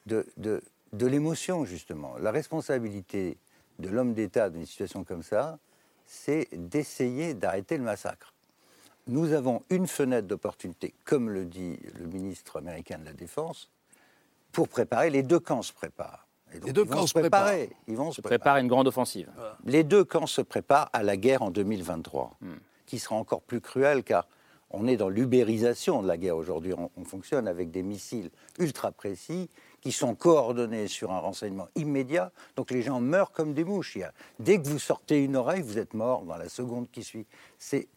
de, 0.07 0.27
de, 0.39 0.63
de 0.95 1.07
l'émotion, 1.07 1.67
justement. 1.67 2.17
La 2.19 2.31
responsabilité 2.31 3.37
de 3.79 3.89
l'homme 3.91 4.15
d'État 4.15 4.49
dans 4.49 4.59
une 4.59 4.67
situation 4.67 5.05
comme 5.05 5.23
ça, 5.23 5.59
c'est 6.07 6.49
d'essayer 6.53 7.35
d'arrêter 7.35 7.77
le 7.77 7.83
massacre. 7.85 8.33
Nous 9.07 9.33
avons 9.33 9.63
une 9.69 9.87
fenêtre 9.87 10.27
d'opportunité, 10.27 10.95
comme 11.05 11.29
le 11.29 11.45
dit 11.45 11.79
le 11.99 12.07
ministre 12.07 12.59
américain 12.59 12.99
de 12.99 13.05
la 13.05 13.13
Défense, 13.13 13.69
pour 14.51 14.69
préparer. 14.69 15.11
Les 15.11 15.23
deux 15.23 15.41
camps 15.41 15.63
se 15.63 15.75
préparent. 15.75 16.27
les 16.55 16.73
deux 16.73 16.85
ils 16.85 16.89
camps 16.89 17.01
vont 17.01 17.07
se 17.07 17.13
préparer. 17.13 17.67
préparent. 17.67 17.83
Ils 17.89 17.97
vont 17.97 18.13
se 18.13 18.23
Prépare 18.23 18.57
une 18.57 18.69
grande 18.69 18.87
offensive. 18.89 19.31
les 19.67 19.85
deux 19.85 20.05
camps 20.05 20.27
se 20.27 20.41
préparent 20.41 20.89
à 20.95 21.03
la 21.03 21.19
guerre 21.19 21.43
en 21.43 21.51
2023, 21.51 22.39
qui 22.87 22.99
sera 22.99 23.17
encore 23.17 23.43
plus 23.43 23.61
cruelle 23.61 24.03
car 24.05 24.27
on 24.75 24.87
est 24.87 24.97
dans 24.97 25.09
l'ubérisation 25.09 26.03
de 26.03 26.09
la 26.09 26.17
guerre 26.17 26.37
aujourd'hui. 26.37 26.73
On, 26.75 26.91
on 26.97 27.05
fonctionne 27.05 27.49
avec 27.49 27.71
des 27.71 27.83
missiles 27.83 28.31
ultra 28.59 28.93
précis 28.93 29.49
qui 29.81 29.93
sont 29.93 30.15
coordonnés 30.15 30.89
sur 30.89 31.13
un 31.13 31.19
renseignement 31.19 31.69
immédiat. 31.75 32.33
Donc 32.57 32.71
les 32.71 32.83
gens 32.83 33.01
meurent 33.01 33.33
comme 33.33 33.53
des 33.55 33.65
mouches. 33.65 33.97
Il 33.97 34.01
y 34.01 34.05
a- 34.05 34.13
dès 34.39 34.59
que 34.61 34.67
vous 34.69 34.79
sortez 34.79 35.23
une 35.23 35.37
oreille, 35.37 35.63
vous 35.63 35.79
êtes 35.79 35.95
mort 35.95 36.23
dans 36.23 36.37
la 36.37 36.49
seconde 36.49 36.91
qui 36.91 37.03
suit. 37.05 37.27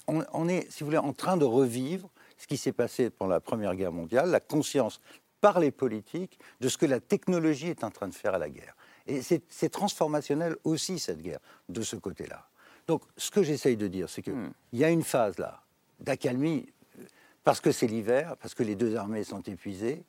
On, 0.08 0.24
on 0.34 0.48
est, 0.50 0.70
si 0.72 0.82
vous 0.82 0.88
voulez, 0.88 0.98
en 0.98 1.13
train 1.13 1.38
de 1.38 1.46
revivre 1.46 2.10
ce 2.38 2.48
qui 2.48 2.58
s'est 2.58 2.74
passé 2.74 3.10
pendant 3.10 3.32
la 3.32 3.40
Première 3.40 3.76
Guerre 3.76 3.92
mondiale, 3.94 4.30
la 4.30 4.40
conscience 4.40 5.00
par 5.42 5.60
les 5.60 5.72
politiques 5.72 6.40
de 6.62 6.68
ce 6.68 6.78
que 6.78 6.86
la 6.86 7.00
technologie 7.00 7.68
est 7.70 7.84
en 7.84 7.92
train 7.92 8.08
de 8.08 8.13
faire 8.13 8.34
à 8.36 8.38
la 8.40 8.50
guerre. 8.50 8.76
Et 9.06 9.22
c'est 9.22 9.42
c'est 9.50 9.70
transformationnel 9.70 10.58
aussi, 10.66 11.00
cette 11.00 11.22
guerre, 11.22 11.40
de 11.70 11.82
ce 11.82 11.96
côté-là. 11.96 12.48
Donc, 12.88 13.02
ce 13.18 13.32
que 13.32 13.44
j'essaye 13.44 13.78
de 13.78 13.88
dire, 13.88 14.10
c'est 14.10 14.22
qu'il 14.22 14.52
y 14.74 14.84
a 14.84 14.90
une 14.90 15.04
phase 15.04 15.38
là, 15.38 15.62
d'accalmie, 16.00 16.66
euh, 17.00 17.04
parce 17.44 17.62
que 17.62 17.72
c'est 17.72 17.88
l'hiver, 17.88 18.36
parce 18.42 18.54
que 18.56 18.64
les 18.64 18.76
deux 18.76 18.96
armées 18.96 19.24
sont 19.24 19.42
épuisées. 19.42 20.04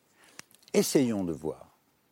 Essayons 0.75 1.25
de 1.25 1.33
voir. 1.33 1.65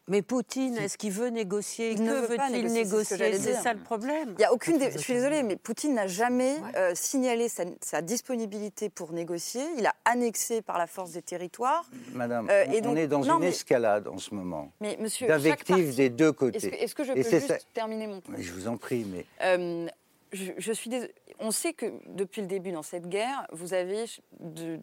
Mais 0.09 0.23
Poutine, 0.23 0.77
est-ce 0.79 0.97
qu'il 0.97 1.11
veut 1.11 1.31
négocier? 1.31 1.91
Il 1.91 2.05
ne 2.05 2.13
Que 2.13 2.27
veut 2.29 2.37
pas 2.37 2.49
veut-il 2.49 2.73
négocier, 2.73 3.17
c'est 3.17 3.41
ce 3.57 3.61
ça 3.61 3.75
le 3.75 3.81
problème. 3.81 4.37
Il 4.39 4.43
y 4.43 4.45
a 4.45 4.53
aucune. 4.53 4.79
dé- 4.79 4.93
Je 4.93 4.99
suis 4.99 5.15
désolée, 5.15 5.43
mais 5.43 5.57
Poutine 5.57 5.95
n'a 5.95 6.07
jamais 6.07 6.55
euh, 6.77 6.93
signalé 6.95 7.49
sa, 7.49 7.65
sa 7.81 8.03
disponibilité 8.03 8.89
pour 8.89 9.13
négocier. 9.13 9.63
Il 9.79 9.85
a 9.85 9.97
annexé 10.05 10.63
par 10.63 10.79
la 10.79 10.87
force 10.87 11.11
des 11.11 11.23
territoires. 11.23 11.85
Madame, 12.15 12.49
Euh, 12.49 12.65
on- 12.69 12.73
et 12.73 12.79
on 12.79 12.83
donc- 12.83 12.99
est 12.99 13.09
dans 13.09 13.19
non, 13.25 13.35
une 13.35 13.41
mais- 13.41 13.49
escalade 13.49 14.07
en 14.07 14.19
ce 14.19 14.33
moment. 14.33 14.71
Mais 14.81 14.97
monsieur, 15.01 15.27
partie- 15.27 15.93
des 15.97 16.09
deux 16.09 16.31
côtés. 16.33 16.59
Est-ce 16.85 16.95
que, 16.95 17.03
je 17.03 17.11
Et 17.11 17.17
peux 17.17 17.23
c'est 17.25 17.41
juste 17.41 17.49
ça- 17.49 17.59
terminer 17.75 18.07
mon 18.07 18.21
point 18.21 18.37
Mais 18.39 18.45
je 18.45 18.53
vous 18.53 18.69
en 18.69 18.77
prie, 18.77 19.05
mais 19.13 19.27
Euh, 19.43 19.89
je, 20.33 20.73
suis 20.73 20.91
dés- 20.91 21.13
On 21.39 21.51
sait 21.51 21.73
que 21.73 21.87
depuis 22.07 22.41
le 22.41 22.47
début 22.47 22.73
dans 22.73 22.83
cette 22.83 23.09
guerre, 23.09 23.47
vous 23.53 23.75
avez 23.75 24.05
de 24.41 24.81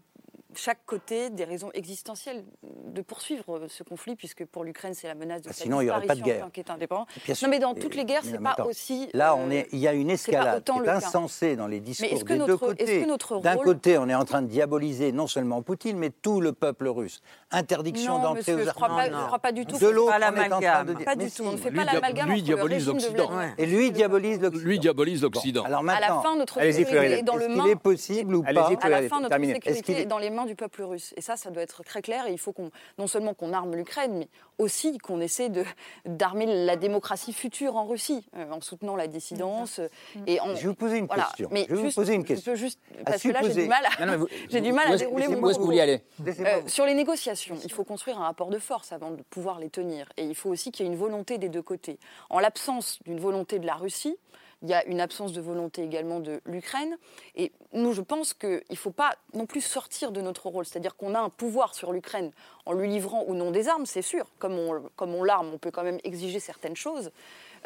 chaque 0.58 0.86
côté 0.86 1.30
des 1.30 1.44
raisons 1.44 1.70
existentielles 1.74 2.44
de 2.64 3.02
poursuivre 3.02 3.62
ce 3.68 3.84
conflit, 3.84 4.16
puisque 4.16 4.46
pour 4.46 4.64
l'Ukraine, 4.64 4.94
c'est 4.94 5.08
la 5.08 5.16
menace 5.16 5.42
de 5.42 5.50
Ah, 5.50 5.54
sa 5.54 5.64
sinon, 5.64 5.82
il 5.82 5.86
y 5.88 6.08
pas 6.08 6.16
de 6.16 6.22
guerre. 6.22 6.42
tant 6.46 6.50
qu'État 6.50 6.74
indépendant. 6.74 7.06
Bien 7.26 7.36
sûr. 7.36 7.48
Non, 7.48 7.52
mais 7.52 7.60
dans 7.60 7.74
toutes 7.74 7.96
les 7.96 8.06
guerres, 8.06 8.22
c'est 8.24 8.42
pas 8.42 8.52
attends. 8.52 8.66
aussi. 8.68 9.10
Là, 9.14 9.34
euh, 9.34 9.38
on 9.40 9.50
est, 9.52 9.68
il 9.72 9.80
y 9.80 9.88
a 9.88 9.94
une 9.94 10.10
escalade 10.10 10.64
qui 10.64 10.72
est 10.72 10.90
insensée 10.90 11.56
dans 11.56 11.68
les 11.68 11.80
discours 11.80 12.08
des 12.10 12.24
deux 12.24 12.38
notre- 12.38 12.58
côtés. 12.58 12.84
est-ce 12.84 13.04
que 13.04 13.08
notre 13.10 13.40
D'un 13.40 13.54
rôle- 13.56 13.66
côté, 13.66 13.98
on 13.98 14.08
est 14.10 14.16
en 14.16 14.26
train 14.26 14.42
de 14.42 14.48
diaboliser 14.48 15.12
non 15.12 15.28
seulement 15.28 15.62
Poutine, 15.62 15.98
mais 15.98 16.10
tout 16.10 16.42
le 16.42 16.54
peuple 16.54 16.88
russe. 16.88 17.22
Interdiction 17.52 18.20
d'entrer 18.20 18.54
aux 18.56 18.60
je 18.60 18.70
crois 18.72 18.90
je 19.06 19.26
crois 19.26 19.40
pas 19.40 19.52
du 19.52 19.66
tout. 19.66 19.78
De 19.78 19.88
l'autre, 19.88 20.14
on 20.16 20.22
est 20.22 20.54
en 20.54 20.60
train 20.60 20.84
de 20.86 21.04
Pas 21.04 21.16
du 21.16 21.30
tout. 21.32 21.44
On 21.46 21.52
ne 21.54 21.58
fait 21.58 21.70
Lui, 21.70 21.78
pas 21.86 21.94
l'amalgame 21.94 22.30
lui 22.30 22.42
diabolise 22.42 22.88
l'Occident. 22.88 23.30
Et 23.58 23.66
lui 23.66 23.92
diabolise 23.92 24.40
l'Occident. 24.42 24.64
Lui 24.66 24.80
diabolise 24.80 25.22
l'Occident. 25.22 25.64
Alors 25.64 25.80
À 25.80 25.84
maintenant, 25.84 26.16
la 26.18 26.22
fin, 26.22 26.36
notre 26.38 26.62
sécurité 26.72 27.20
est 27.20 27.24
dans 27.24 27.36
le 27.36 27.44
est-ce 27.46 27.56
main. 27.56 27.64
qu'il 27.64 27.72
est 27.72 27.76
possible 27.76 28.36
ou 28.36 28.44
pas 28.44 28.50
À 28.50 28.90
la 28.90 29.02
fin, 29.08 29.22
notre 29.22 29.36
sécurité 29.40 29.92
est- 29.94 30.02
est 30.02 30.06
dans 30.06 30.18
les 30.18 30.30
mains 30.30 30.43
du 30.46 30.56
peuple 30.56 30.84
russe. 30.84 31.14
Et 31.18 31.22
ça, 31.22 31.36
ça 31.38 31.50
doit 31.52 31.64
être 31.64 31.84
très 31.84 32.02
clair. 32.02 32.28
Et 32.28 32.32
il 32.32 32.38
faut 32.40 32.52
qu'on, 32.54 32.72
non 32.98 33.08
seulement 33.08 33.34
qu'on 33.34 33.54
arme 33.54 33.76
l'Ukraine, 33.76 34.18
mais 34.18 34.28
aussi 34.58 34.98
qu'on 35.00 35.20
essaie 35.22 35.50
de, 35.50 35.64
d'armer 36.06 36.46
la 36.66 36.76
démocratie 36.76 37.34
future 37.34 37.76
en 37.76 37.86
Russie, 37.86 38.28
euh, 38.36 38.50
en 38.52 38.62
soutenant 38.62 38.96
la 38.96 39.08
dissidence. 39.08 39.80
euh, 39.80 39.88
Et 40.28 40.40
en, 40.40 40.56
Je 40.56 40.62
vais 40.62 40.68
vous 40.68 40.74
poser 40.76 40.98
une 40.98 41.06
voilà. 41.08 41.24
question. 41.26 41.50
Mais 41.52 41.64
Je 41.68 41.70
vais 41.70 41.76
vous 41.76 41.84
juste- 41.86 41.96
poser 41.96 42.14
une 42.14 42.22
je 42.22 42.28
question. 42.28 42.52
peux 42.52 42.58
juste, 42.58 42.80
À 43.02 43.04
parce 43.12 43.24
que 43.24 43.30
là, 43.30 43.40
j'ai 43.44 43.54
du 43.64 43.68
mal 43.68 43.86
à, 43.86 44.00
Non, 44.00 44.06
non, 44.06 44.12
mais 44.14 44.18
vous- 44.18 44.28
j'ai 44.50 44.62
du 44.62 44.72
mal 44.72 44.92
à 44.92 44.98
dérouler 44.98 45.28
mon 45.28 45.38
Où 45.42 45.50
est-ce 45.50 45.56
que 45.58 45.60
vous 45.62 45.66
vouliez 45.68 45.82
aller 45.82 46.02
Laissez-moi 46.24 46.50
Euh, 46.52 46.62
sur 46.68 46.86
les 46.86 46.94
négociations, 46.94 47.58
il 47.64 47.72
faut 47.72 47.84
construire 47.84 48.20
un 48.20 48.24
rapport 48.26 48.50
de 48.50 48.60
force 48.60 48.92
avant 48.92 49.12
de 49.12 49.22
pouvoir 49.24 49.60
les 49.60 49.70
tenir. 49.70 50.08
Et 50.18 50.24
il 50.26 50.36
faut 50.36 50.50
aussi 50.50 50.72
qu'il 50.72 50.86
y 50.86 50.90
ait 50.90 50.92
une 50.92 50.98
volonté 50.98 51.38
des 51.38 51.50
deux 51.50 51.62
côtés. 51.62 52.00
En 52.30 52.40
l'absence 52.40 53.00
d'une 53.06 53.20
volonté 53.20 53.60
de 53.60 53.66
la 53.66 53.76
Russie, 53.76 54.18
il 54.64 54.70
y 54.70 54.74
a 54.74 54.84
une 54.86 55.02
absence 55.02 55.34
de 55.34 55.42
volonté 55.42 55.84
également 55.84 56.20
de 56.20 56.42
l'Ukraine. 56.46 56.98
Et 57.36 57.52
nous, 57.74 57.94
je 57.94 58.02
pense 58.02 58.34
qu'il 58.34 58.64
ne 58.70 58.76
faut 58.76 58.92
pas 58.92 59.16
non 59.34 59.46
plus 59.46 59.62
sortir 59.62 60.12
de 60.12 60.22
notre 60.22 60.48
rôle. 60.48 60.66
C'est-à-dire 60.66 60.96
qu'on 60.96 61.14
a 61.14 61.20
un 61.20 61.30
pouvoir 61.30 61.76
sur 61.76 61.92
l'Ukraine 61.92 62.32
en 62.66 62.74
lui 62.74 62.90
livrant 62.90 63.26
ou 63.28 63.36
non 63.36 63.52
des 63.52 63.68
armes, 63.68 63.86
c'est 63.86 64.02
sûr. 64.02 64.26
Comme 64.40 64.58
on, 64.58 65.24
l'arme, 65.24 65.52
on 65.54 65.58
peut 65.58 65.72
quand 65.72 65.84
même 65.84 66.00
exiger 66.04 66.40
certaines 66.40 66.78
choses. 66.78 67.12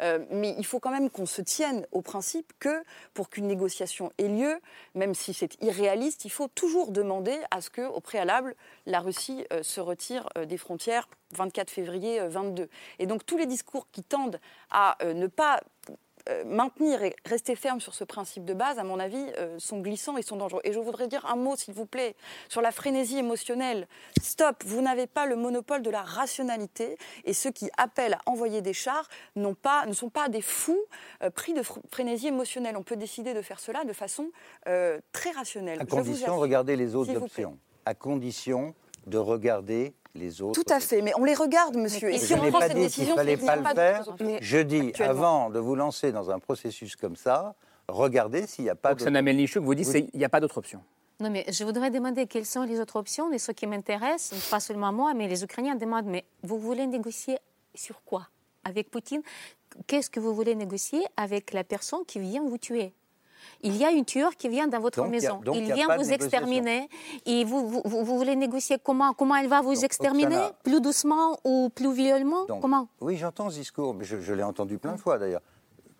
Euh, 0.00 0.24
mais 0.30 0.54
il 0.58 0.66
faut 0.66 0.78
quand 0.78 0.90
même 0.90 1.10
qu'on 1.10 1.26
se 1.26 1.42
tienne 1.42 1.86
au 1.90 2.02
principe 2.02 2.52
que 2.60 2.84
pour 3.14 3.30
qu'une 3.30 3.46
négociation 3.46 4.12
ait 4.18 4.28
lieu, 4.28 4.60
même 4.94 5.14
si 5.14 5.34
c'est 5.34 5.60
irréaliste, 5.60 6.24
il 6.24 6.30
faut 6.30 6.48
toujours 6.48 6.92
demander 6.92 7.36
à 7.50 7.60
ce 7.60 7.70
que, 7.70 7.82
au 7.82 8.00
préalable, 8.00 8.54
la 8.86 9.00
Russie 9.00 9.44
euh, 9.52 9.62
se 9.62 9.80
retire 9.80 10.28
euh, 10.36 10.44
des 10.44 10.56
frontières 10.56 11.08
24 11.34 11.70
février 11.70 12.20
euh, 12.20 12.28
22. 12.28 12.68
Et 12.98 13.06
donc 13.06 13.24
tous 13.26 13.36
les 13.36 13.46
discours 13.46 13.86
qui 13.92 14.02
tendent 14.02 14.40
à 14.70 14.96
ne 15.04 15.26
pas 15.26 15.60
maintenir 16.44 17.02
et 17.02 17.14
rester 17.24 17.56
ferme 17.56 17.80
sur 17.80 17.94
ce 17.94 18.04
principe 18.04 18.44
de 18.44 18.54
base, 18.54 18.78
à 18.78 18.84
mon 18.84 18.98
avis, 18.98 19.24
euh, 19.38 19.58
sont 19.58 19.80
glissants 19.80 20.16
et 20.16 20.22
sont 20.22 20.36
dangereux. 20.36 20.60
Et 20.64 20.72
je 20.72 20.78
voudrais 20.78 21.08
dire 21.08 21.24
un 21.26 21.36
mot, 21.36 21.56
s'il 21.56 21.74
vous 21.74 21.86
plaît, 21.86 22.14
sur 22.48 22.60
la 22.60 22.70
frénésie 22.72 23.18
émotionnelle. 23.18 23.88
Stop, 24.22 24.62
vous 24.64 24.82
n'avez 24.82 25.06
pas 25.06 25.26
le 25.26 25.36
monopole 25.36 25.82
de 25.82 25.90
la 25.90 26.02
rationalité 26.02 26.98
et 27.24 27.32
ceux 27.32 27.50
qui 27.50 27.70
appellent 27.76 28.14
à 28.14 28.20
envoyer 28.26 28.60
des 28.62 28.72
chars 28.74 29.08
pas, 29.62 29.86
ne 29.86 29.92
sont 29.92 30.10
pas 30.10 30.28
des 30.28 30.42
fous 30.42 30.84
euh, 31.22 31.30
pris 31.30 31.54
de 31.54 31.62
fr- 31.62 31.80
frénésie 31.90 32.28
émotionnelle. 32.28 32.76
On 32.76 32.82
peut 32.82 32.96
décider 32.96 33.34
de 33.34 33.42
faire 33.42 33.60
cela 33.60 33.84
de 33.84 33.92
façon 33.92 34.30
euh, 34.66 35.00
très 35.12 35.30
rationnelle. 35.30 35.78
À 35.80 35.84
Je 35.84 35.88
condition 35.88 36.34
de 36.36 36.40
regarder 36.40 36.76
les 36.76 36.94
autres 36.94 37.16
options. 37.16 37.58
À 37.86 37.94
condition 37.94 38.74
de 39.06 39.18
regarder 39.18 39.94
les 40.18 40.42
autres. 40.42 40.62
Tout 40.62 40.72
à 40.72 40.80
fait, 40.80 41.00
mais 41.02 41.12
on 41.16 41.24
les 41.24 41.34
regarde, 41.34 41.76
monsieur. 41.76 42.10
Et 42.10 42.18
Je 42.18 42.26
si 42.26 42.34
on 42.34 42.42
n'ai 42.42 42.50
prend 42.50 42.58
pas 42.60 42.68
cette 42.68 42.76
dit 42.76 42.82
qu'il 42.82 42.88
décision, 42.90 43.14
fallait 43.16 43.32
c'est 43.32 43.38
qu'il 43.38 43.46
pas 43.46 43.56
le 43.56 43.62
pas 43.62 43.74
faire. 43.74 44.04
Je 44.40 44.58
dis, 44.58 44.92
avant 45.00 45.48
de 45.50 45.58
vous 45.58 45.74
lancer 45.74 46.12
dans 46.12 46.30
un 46.30 46.38
processus 46.38 46.96
comme 46.96 47.16
ça, 47.16 47.54
regardez 47.88 48.46
s'il 48.46 48.64
n'y 48.64 48.70
a 48.70 48.74
pas 48.74 48.90
de... 48.90 49.00
Oksana 49.00 49.22
Melnichuk 49.22 49.62
vous 49.62 49.74
dit 49.74 49.84
Vous- 49.84 49.92
qu'il 49.92 50.10
n'y 50.14 50.24
a 50.24 50.28
pas 50.28 50.40
d'autre 50.40 50.58
option. 50.58 50.82
Non, 51.20 51.30
mais 51.30 51.44
je 51.50 51.64
voudrais 51.64 51.90
demander 51.90 52.26
quelles 52.26 52.46
sont 52.46 52.62
les 52.62 52.78
autres 52.80 52.96
options. 52.96 53.32
Et 53.32 53.38
ce 53.38 53.50
qui 53.52 53.66
m'intéresse, 53.66 54.32
pas 54.50 54.60
seulement 54.60 54.92
moi, 54.92 55.14
mais 55.14 55.26
les 55.26 55.42
Ukrainiens 55.42 55.74
demandent 55.74 56.06
mais 56.06 56.24
vous 56.42 56.58
voulez 56.58 56.86
négocier 56.86 57.38
sur 57.74 58.02
quoi? 58.04 58.28
Avec 58.64 58.90
Poutine? 58.90 59.22
Qu'est-ce 59.86 60.10
que 60.10 60.20
vous 60.20 60.34
voulez 60.34 60.54
négocier 60.54 61.04
avec 61.16 61.52
la 61.52 61.64
personne 61.64 62.04
qui 62.06 62.18
vient 62.20 62.42
vous 62.44 62.58
tuer? 62.58 62.92
Il 63.62 63.76
y 63.76 63.84
a 63.84 63.90
une 63.90 64.04
tueur 64.04 64.34
qui 64.36 64.48
vient 64.48 64.68
dans 64.68 64.80
votre 64.80 64.98
Donc, 64.98 65.06
a- 65.06 65.10
maison. 65.10 65.40
il 65.54 65.72
vient 65.72 65.96
vous 65.96 66.12
exterminer. 66.12 66.88
Et 67.26 67.44
vous, 67.44 67.68
vous, 67.84 68.04
voulez 68.18 68.36
négocier 68.36 68.76
comment 68.82 69.12
Comment 69.14 69.36
elle 69.36 69.48
va 69.48 69.60
vous 69.60 69.74
Donc, 69.74 69.84
exterminer 69.84 70.36
Oksana- 70.36 70.52
Plus 70.62 70.80
doucement 70.80 71.38
ou 71.44 71.68
plus 71.74 71.92
violemment 71.92 72.44
Donc, 72.46 72.60
Comment 72.62 72.88
Oui, 73.00 73.16
j'entends 73.16 73.50
ce 73.50 73.56
discours, 73.56 73.94
mais 73.94 74.04
je, 74.04 74.20
je 74.20 74.32
l'ai 74.34 74.42
entendu 74.42 74.78
plein 74.78 74.92
de 74.92 75.00
fois 75.00 75.18
d'ailleurs. 75.18 75.42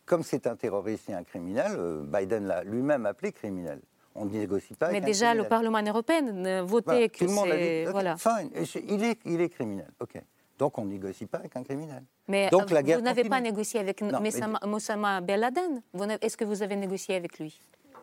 Comme 0.07 0.23
c'est 0.23 0.47
un 0.47 0.57
terroriste 0.57 1.09
et 1.11 1.15
un 1.15 1.23
criminel, 1.25 1.73
euh, 1.77 2.03
Biden 2.03 2.47
l'a 2.47 2.65
lui-même 2.65 3.05
appelé 3.07 3.33
criminel. 3.33 3.81
On 4.15 4.25
ne 4.25 4.31
négocie 4.31 4.75
pas 4.75 4.91
Mais 4.91 5.01
déjà, 5.01 5.35
le. 5.35 5.45
Parlement 5.45 5.81
européen 5.83 6.63
votait 6.65 7.09
que 7.09 7.19
tout 7.19 7.25
le 7.27 7.31
monde 7.33 7.51
a 7.51 7.57
dit, 7.57 7.85
Voilà. 7.93 8.17
fine, 8.17 8.51
et 8.55 8.65
c'est- 8.65 8.83
il, 8.89 9.05
est, 9.05 9.19
il 9.27 9.41
est 9.41 9.49
criminel, 9.49 9.89
ok. 10.01 10.21
Donc 10.59 10.77
on 10.79 10.85
ne 10.85 10.91
négocie 10.91 11.27
pas 11.27 11.39
avec 11.39 11.55
un 11.57 11.63
criminel. 11.63 12.03
Mais 12.27 12.49
Donc 12.51 12.71
euh, 12.71 12.75
la 12.75 12.83
guerre 12.83 12.99
vous 12.99 13.05
n'avez 13.05 13.23
pas 13.23 13.37
continue. 13.37 13.51
négocié 13.51 13.81
avec 13.81 14.01
Non, 14.03 14.19
mais- 14.21 14.31
Moussama 14.67 15.21
Ben 15.21 15.39
Laden 15.41 15.83
Est-ce 16.21 16.37
que 16.37 16.45
vous 16.45 16.63
avez 16.63 16.77
négocié 16.77 17.15
avec 17.15 17.39
lui? 17.39 17.59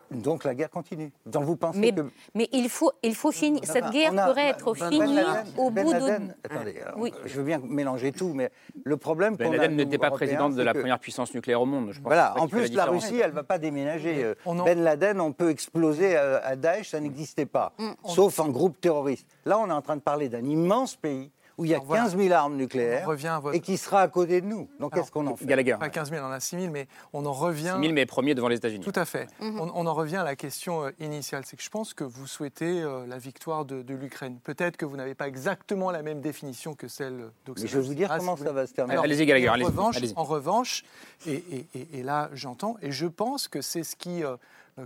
Donc 0.08 0.44
la 0.44 0.54
guerre 0.54 0.70
continue. 0.70 1.10
Donc 1.26 1.42
vous 1.42 1.56
pensez 1.56 1.80
mais, 1.80 1.90
que... 1.92 2.02
mais 2.32 2.48
il 2.52 2.68
faut, 2.68 2.92
il 3.02 3.12
faut 3.16 3.32
finir. 3.32 3.60
Enfin, 3.64 3.72
Cette 3.72 3.90
guerre 3.90 4.16
a- 4.16 4.26
pourrait 4.28 4.46
être 4.50 4.72
Ben 4.72 4.88
finie 4.88 5.16
Laden- 5.16 5.46
au 5.58 5.70
Ben 5.70 5.84
bout 5.84 5.92
de. 5.94 5.98
Laden- 5.98 6.34
Attendez, 6.44 6.80
alors, 6.80 6.98
Oui. 7.00 7.12
je 7.24 7.36
veux 7.36 7.42
bien 7.42 7.58
mélanger 7.58 8.12
tout, 8.12 8.32
mais 8.32 8.52
le 8.84 8.96
problème 8.96 9.34
Ben 9.34 9.52
Laden 9.52 9.74
n'était 9.74 9.98
pas 9.98 10.12
présidente 10.12 10.54
de 10.54 10.62
la 10.62 10.74
que- 10.74 10.78
première 10.78 11.00
puissance 11.00 11.34
nucléaire 11.34 11.60
au 11.60 11.66
monde. 11.66 11.88
Je 11.90 11.98
pense 11.98 12.04
Voilà, 12.06 12.38
en 12.40 12.46
plus, 12.46 12.72
la. 12.72 12.84
Russie, 12.84 13.16
elle 13.18 13.30
ne 13.30 13.34
va 13.34 13.42
pas 13.42 13.58
déménager. 13.58 14.22
Euh, 14.22 14.34
On 14.46 14.56
en- 14.60 14.64
Ben 14.64 14.80
Laden, 14.80 15.20
on 15.20 15.32
peut 15.32 15.50
exploser 15.50 16.16
à, 16.16 16.36
à 16.36 16.54
Daesh, 16.54 16.90
ça 16.90 17.00
n'existait 17.00 17.46
pas, 17.46 17.72
Mm, 17.76 17.90
sauf 18.04 18.38
un 18.38 18.48
groupe 18.48 18.80
terroriste. 18.80 19.26
Là, 19.44 19.58
on 19.58 19.68
est 19.68 19.72
en 19.72 19.82
train 19.82 19.96
de 19.96 20.02
parler 20.02 20.28
d'un 20.28 20.44
immense 20.44 20.94
pays 20.94 21.32
où 21.58 21.64
il 21.64 21.70
y 21.70 21.74
a 21.74 21.80
15 21.80 22.16
000 22.16 22.32
armes 22.32 22.56
nucléaires 22.56 23.08
et 23.52 23.60
qui 23.60 23.76
sera 23.76 24.02
à 24.02 24.08
côté 24.08 24.40
de 24.40 24.46
nous. 24.46 24.68
Donc 24.78 24.94
qu'est-ce 24.94 25.10
qu'on 25.10 25.26
en 25.26 25.36
fait? 25.36 25.46
Gallagher. 25.46 25.76
Pas 25.78 25.88
15 25.88 26.10
000, 26.10 26.22
on 26.24 26.28
en 26.28 26.32
a 26.32 26.40
6 26.40 26.60
000, 26.60 26.72
mais 26.72 26.86
on 27.12 27.24
en 27.24 27.32
revient. 27.32 27.74
6 27.76 27.82
000, 27.82 27.92
mais 27.94 28.06
premier 28.06 28.34
devant 28.34 28.48
les 28.48 28.56
États-Unis. 28.56 28.84
Tout 28.84 28.92
à 28.94 29.04
fait. 29.04 29.28
On, 29.40 29.70
on, 29.74 29.86
en 29.86 29.94
revient 29.94 30.16
à 30.16 30.24
la 30.24 30.36
question 30.36 30.84
euh, 30.84 30.90
initiale. 31.00 31.44
C'est 31.46 31.56
que 31.56 31.62
je 31.62 31.70
pense 31.70 31.94
que 31.94 32.04
vous 32.04 32.26
souhaitez 32.26 32.82
euh, 32.82 33.06
la 33.06 33.18
victoire 33.18 33.64
de, 33.64 33.82
de 33.82 33.94
l'Ukraine. 33.94 34.38
Peut-être 34.42 34.76
que 34.76 34.84
vous 34.84 34.96
n'avez 34.96 35.14
pas 35.14 35.28
exactement 35.28 35.90
la 35.90 36.02
même 36.02 36.20
définition 36.20 36.74
que 36.74 36.88
celle 36.88 37.30
d'Oxana. 37.46 37.64
Mais 37.64 37.68
je 37.68 37.78
vais 37.78 37.86
vous 37.86 37.94
dire 37.94 38.14
comment 38.16 38.36
ça 38.36 38.52
va 38.52 38.66
se 38.66 38.74
terminer. 38.74 38.98
Allez-y, 38.98 39.26
Gallagher. 39.26 39.48
En 39.48 39.54
allez 39.54 39.64
revanche, 39.64 39.96
allez 39.96 40.12
en 40.16 40.24
revanche 40.24 40.84
et, 41.26 41.34
et, 41.34 41.66
et, 41.74 41.98
et 41.98 42.02
là 42.02 42.30
j'entends, 42.32 42.76
et 42.82 42.92
je 42.92 43.06
pense 43.06 43.48
que 43.48 43.60
c'est 43.60 43.82
ce 43.82 43.96
qui 43.96 44.24
euh, 44.24 44.36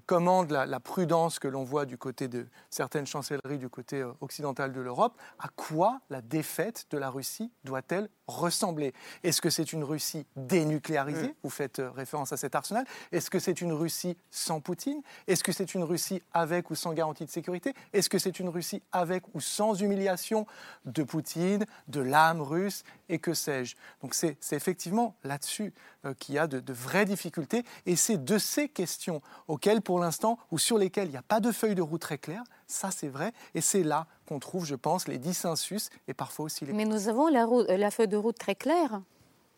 commande 0.06 0.50
la, 0.52 0.66
la, 0.66 0.78
prudence 0.78 1.38
que 1.38 1.48
l'on 1.48 1.64
voit 1.64 1.84
du 1.84 1.98
côté 1.98 2.28
de 2.28 2.46
certaines 2.70 3.06
chancelleries 3.06 3.58
du 3.58 3.68
côté 3.68 4.00
euh, 4.00 4.12
occidental 4.20 4.72
de 4.72 4.80
l'Europe. 4.80 5.18
À 5.38 5.48
quoi 5.48 6.00
la 6.10 6.22
défaite 6.22 6.86
de 6.90 6.98
la 6.98 7.10
Russie 7.10 7.50
doit-elle 7.64 8.08
ressembler 8.38 8.92
Est-ce 9.22 9.40
que 9.40 9.50
c'est 9.50 9.72
une 9.72 9.84
Russie 9.84 10.26
dénucléarisée. 10.36 11.34
Vous 11.42 11.50
faites 11.50 11.78
euh, 11.78 11.90
référence 11.90 12.32
à 12.32 12.36
cet 12.36 12.54
arsenal. 12.54 12.84
Est-ce 13.12 13.30
que 13.30 13.38
c'est 13.38 13.60
une 13.60 13.72
Russie 13.72 14.16
sans 14.30 14.60
Poutine 14.60 15.02
Est-ce 15.26 15.44
que 15.44 15.52
c'est 15.52 15.74
une 15.74 15.82
Russie 15.82 16.22
avec 16.32 16.70
ou 16.70 16.74
sans 16.74 16.92
garantie 16.92 17.24
de 17.24 17.30
sécurité 17.30 17.74
Est-ce 17.92 18.08
que 18.08 18.18
c'est 18.18 18.40
une 18.40 18.48
Russie 18.48 18.82
avec 18.92 19.24
ou 19.34 19.40
sans 19.40 19.74
humiliation 19.74 20.46
de 20.84 21.02
Poutine, 21.02 21.66
de 21.88 22.00
l'âme 22.00 22.40
russe 22.40 22.84
et 23.08 23.18
que 23.18 23.34
sais-je 23.34 23.76
Donc 24.02 24.14
c'est 24.14 24.36
effectivement 24.52 25.14
là-dessus 25.24 25.72
euh, 26.04 26.14
qu'il 26.14 26.34
y 26.34 26.38
a 26.38 26.46
de, 26.46 26.60
de, 26.60 26.72
vraies 26.72 27.04
difficultés 27.04 27.64
et 27.86 27.96
c'est 27.96 28.22
de 28.24 28.38
ces 28.38 28.68
questions 28.68 29.20
auxquelles 29.48 29.82
pour 29.82 29.98
l'instant 29.98 30.38
ou 30.50 30.58
sur 30.58 30.78
lesquelles 30.78 31.08
il 31.08 31.12
n'y 31.12 31.16
a 31.16 31.22
pas 31.22 31.40
de 31.40 31.52
feuille 31.52 31.74
de 31.74 31.82
route 31.82 32.00
très 32.00 32.18
claire, 32.18 32.42
ça 32.66 32.90
c'est 32.90 33.08
vrai 33.08 33.32
et 33.54 33.60
c'est 33.60 33.82
là 33.82 34.06
qu'on 34.30 34.38
trouve, 34.38 34.64
je 34.64 34.76
pense, 34.76 35.08
les 35.08 35.18
dissensus 35.18 35.90
et 36.06 36.14
parfois 36.14 36.44
aussi 36.46 36.64
les... 36.64 36.72
Mais 36.72 36.84
nous 36.84 37.08
avons 37.08 37.26
la, 37.26 37.44
route, 37.44 37.68
la 37.68 37.90
feuille 37.90 38.08
de 38.08 38.16
route 38.16 38.38
très 38.38 38.54
claire. 38.54 39.02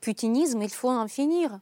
Putinisme, 0.01 0.63
il 0.63 0.71
faut 0.71 0.91
en 0.91 1.07
finir 1.09 1.61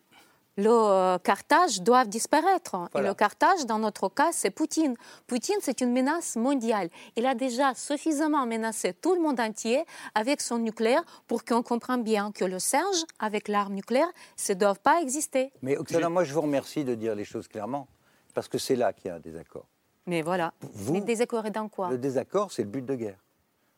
le 0.56 0.70
euh, 0.70 1.18
Carthage 1.18 1.80
doit 1.80 2.04
disparaître. 2.04 2.76
Voilà. 2.92 3.08
Et 3.08 3.10
le 3.10 3.14
Carthage, 3.14 3.64
dans 3.66 3.78
notre 3.78 4.08
cas, 4.08 4.30
c'est 4.32 4.50
Poutine. 4.50 4.94
Poutine, 5.26 5.56
c'est 5.60 5.80
une 5.80 5.92
menace 5.92 6.36
mondiale. 6.36 6.90
Il 7.16 7.24
a 7.24 7.34
déjà 7.34 7.74
suffisamment 7.74 8.44
menacé 8.46 8.92
tout 8.92 9.14
le 9.14 9.22
monde 9.22 9.40
entier 9.40 9.84
avec 10.14 10.40
son 10.42 10.58
nucléaire 10.58 11.02
pour 11.26 11.44
qu'on 11.44 11.62
comprenne 11.62 12.02
bien 12.02 12.30
que 12.30 12.44
le 12.44 12.58
Serge, 12.58 13.04
avec 13.18 13.48
l'arme 13.48 13.74
nucléaire, 13.74 14.10
ça 14.36 14.54
ne 14.54 14.60
doit 14.60 14.74
pas 14.74 15.00
exister. 15.00 15.50
Mais 15.62 15.78
Oksana, 15.78 16.10
moi, 16.10 16.24
je 16.24 16.34
vous 16.34 16.42
remercie 16.42 16.84
de 16.84 16.94
dire 16.94 17.14
les 17.14 17.24
choses 17.24 17.48
clairement, 17.48 17.88
parce 18.34 18.48
que 18.48 18.58
c'est 18.58 18.76
là 18.76 18.92
qu'il 18.92 19.08
y 19.08 19.10
a 19.10 19.14
un 19.14 19.20
désaccord. 19.20 19.66
Mais 20.10 20.22
voilà. 20.22 20.52
Vous, 20.60 20.94
Mais 20.94 21.00
désaccord 21.00 21.46
est 21.46 21.52
dans 21.52 21.68
quoi 21.68 21.88
Le 21.88 21.96
désaccord, 21.96 22.50
c'est 22.50 22.64
le 22.64 22.68
but 22.68 22.84
de 22.84 22.96
guerre. 22.96 23.24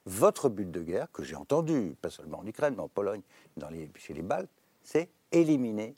Votre 0.07 0.49
but 0.49 0.71
de 0.71 0.81
guerre, 0.81 1.13
que 1.13 1.23
j'ai 1.23 1.37
entendu, 1.37 1.95
pas 2.01 2.09
seulement 2.09 2.39
en 2.39 2.47
Ukraine, 2.47 2.73
mais 2.75 2.83
en 2.83 2.89
Pologne, 2.89 3.21
dans 3.59 3.69
les, 3.69 3.91
chez 3.97 4.15
les 4.15 4.23
Baltes, 4.23 4.49
c'est 4.83 5.11
éliminer 5.31 5.95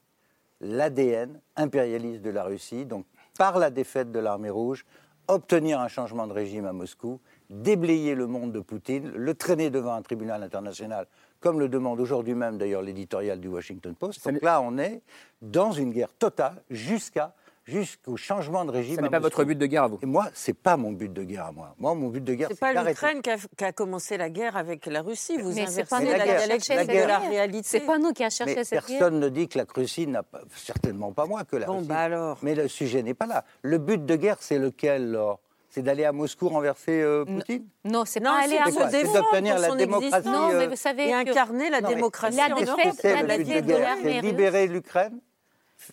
l'ADN 0.60 1.40
impérialiste 1.54 2.20
de 2.20 2.30
la 2.30 2.42
Russie, 2.42 2.84
donc 2.84 3.06
par 3.38 3.60
la 3.60 3.70
défaite 3.70 4.10
de 4.10 4.18
l'armée 4.18 4.50
rouge, 4.50 4.84
obtenir 5.28 5.78
un 5.78 5.86
changement 5.86 6.26
de 6.26 6.32
régime 6.32 6.66
à 6.66 6.72
Moscou, 6.72 7.20
déblayer 7.48 8.16
le 8.16 8.26
monde 8.26 8.50
de 8.50 8.58
Poutine, 8.58 9.12
le 9.14 9.34
traîner 9.34 9.70
devant 9.70 9.94
un 9.94 10.02
tribunal 10.02 10.42
international, 10.42 11.06
comme 11.38 11.60
le 11.60 11.68
demande 11.68 12.00
aujourd'hui 12.00 12.34
même 12.34 12.58
d'ailleurs 12.58 12.82
l'éditorial 12.82 13.38
du 13.38 13.46
Washington 13.46 13.94
Post. 13.94 14.28
Donc 14.28 14.42
là, 14.42 14.60
on 14.60 14.78
est 14.78 15.00
dans 15.40 15.70
une 15.70 15.92
guerre 15.92 16.12
totale 16.12 16.60
jusqu'à 16.70 17.34
jusqu'au 17.64 18.16
changement 18.16 18.64
de 18.64 18.70
régime. 18.70 18.96
Ce 18.96 19.00
n'est 19.00 19.10
pas 19.10 19.18
votre 19.18 19.44
but 19.44 19.56
de 19.56 19.66
guerre 19.66 19.84
à 19.84 19.88
vous. 19.88 19.98
Et 20.02 20.06
moi, 20.06 20.28
c'est 20.34 20.56
pas 20.56 20.76
mon 20.76 20.92
but 20.92 21.12
de 21.12 21.24
guerre 21.24 21.46
à 21.46 21.52
moi. 21.52 21.74
Moi, 21.78 21.94
mon 21.94 22.08
but 22.08 22.22
de 22.22 22.34
guerre, 22.34 22.48
c'est 22.50 22.60
pas 22.60 22.72
l'Ukraine 22.72 23.22
qui, 23.22 23.30
qui, 23.56 23.64
a 23.64 23.72
commencé 23.72 24.16
la 24.16 24.30
guerre 24.30 24.56
avec 24.56 24.86
la 24.86 25.02
Russie. 25.02 25.38
Vous 25.38 25.52
mais 25.52 25.62
inversez 25.62 25.84
pas 25.84 26.00
la, 26.00 26.18
la 26.18 26.24
dialectique 26.24 26.74
la 26.74 26.84
de 26.84 27.08
la 27.08 27.18
réalité. 27.18 27.68
C'est 27.68 27.80
pas 27.80 27.98
nous 27.98 28.12
qui 28.12 28.24
a 28.24 28.30
cherché 28.30 28.54
mais 28.54 28.64
cette 28.64 28.86
personne 28.86 28.98
guerre. 28.98 29.10
ne 29.20 29.28
dit 29.28 29.48
que 29.48 29.58
la 29.58 29.64
Russie 29.74 30.06
n'a 30.06 30.22
pas, 30.22 30.42
certainement 30.54 31.12
pas 31.12 31.26
moi 31.26 31.44
que 31.44 31.56
la 31.56 31.66
bon, 31.66 31.78
Russie. 31.78 31.88
Bah 31.88 32.00
alors. 32.00 32.38
Mais 32.42 32.54
le 32.54 32.68
sujet 32.68 33.02
n'est 33.02 33.14
pas 33.14 33.26
là. 33.26 33.44
Le 33.62 33.78
but 33.78 34.04
de 34.04 34.16
guerre, 34.16 34.36
c'est 34.40 34.58
lequel, 34.58 35.12
Laure? 35.12 35.40
C'est 35.70 35.82
d'aller 35.82 36.04
à 36.04 36.12
Moscou 36.12 36.48
renverser 36.48 37.02
euh, 37.02 37.24
Poutine? 37.24 37.66
Non, 37.84 38.04
c'est 38.04 38.20
pas 38.20 38.44
aller 38.44 38.58
à 38.58 38.66
Moscou. 38.66 38.82
C'est 38.92 39.12
d'obtenir 39.12 39.58
la 39.58 39.74
démocratie. 39.74 40.28
Non, 40.28 40.52
mais 40.52 40.68
vous 40.68 40.76
savez 40.76 41.08
et 41.08 41.12
incarner 41.12 41.68
la 41.68 41.80
non, 41.80 41.88
démocratie. 41.88 42.36
La 42.36 42.54
défaite, 42.54 43.04
de 43.04 43.60
de 43.60 43.66
guerre, 43.66 43.80
l'armée 43.80 44.20
c'est 44.20 44.20
libérer 44.20 44.68
l'Ukraine 44.68 45.18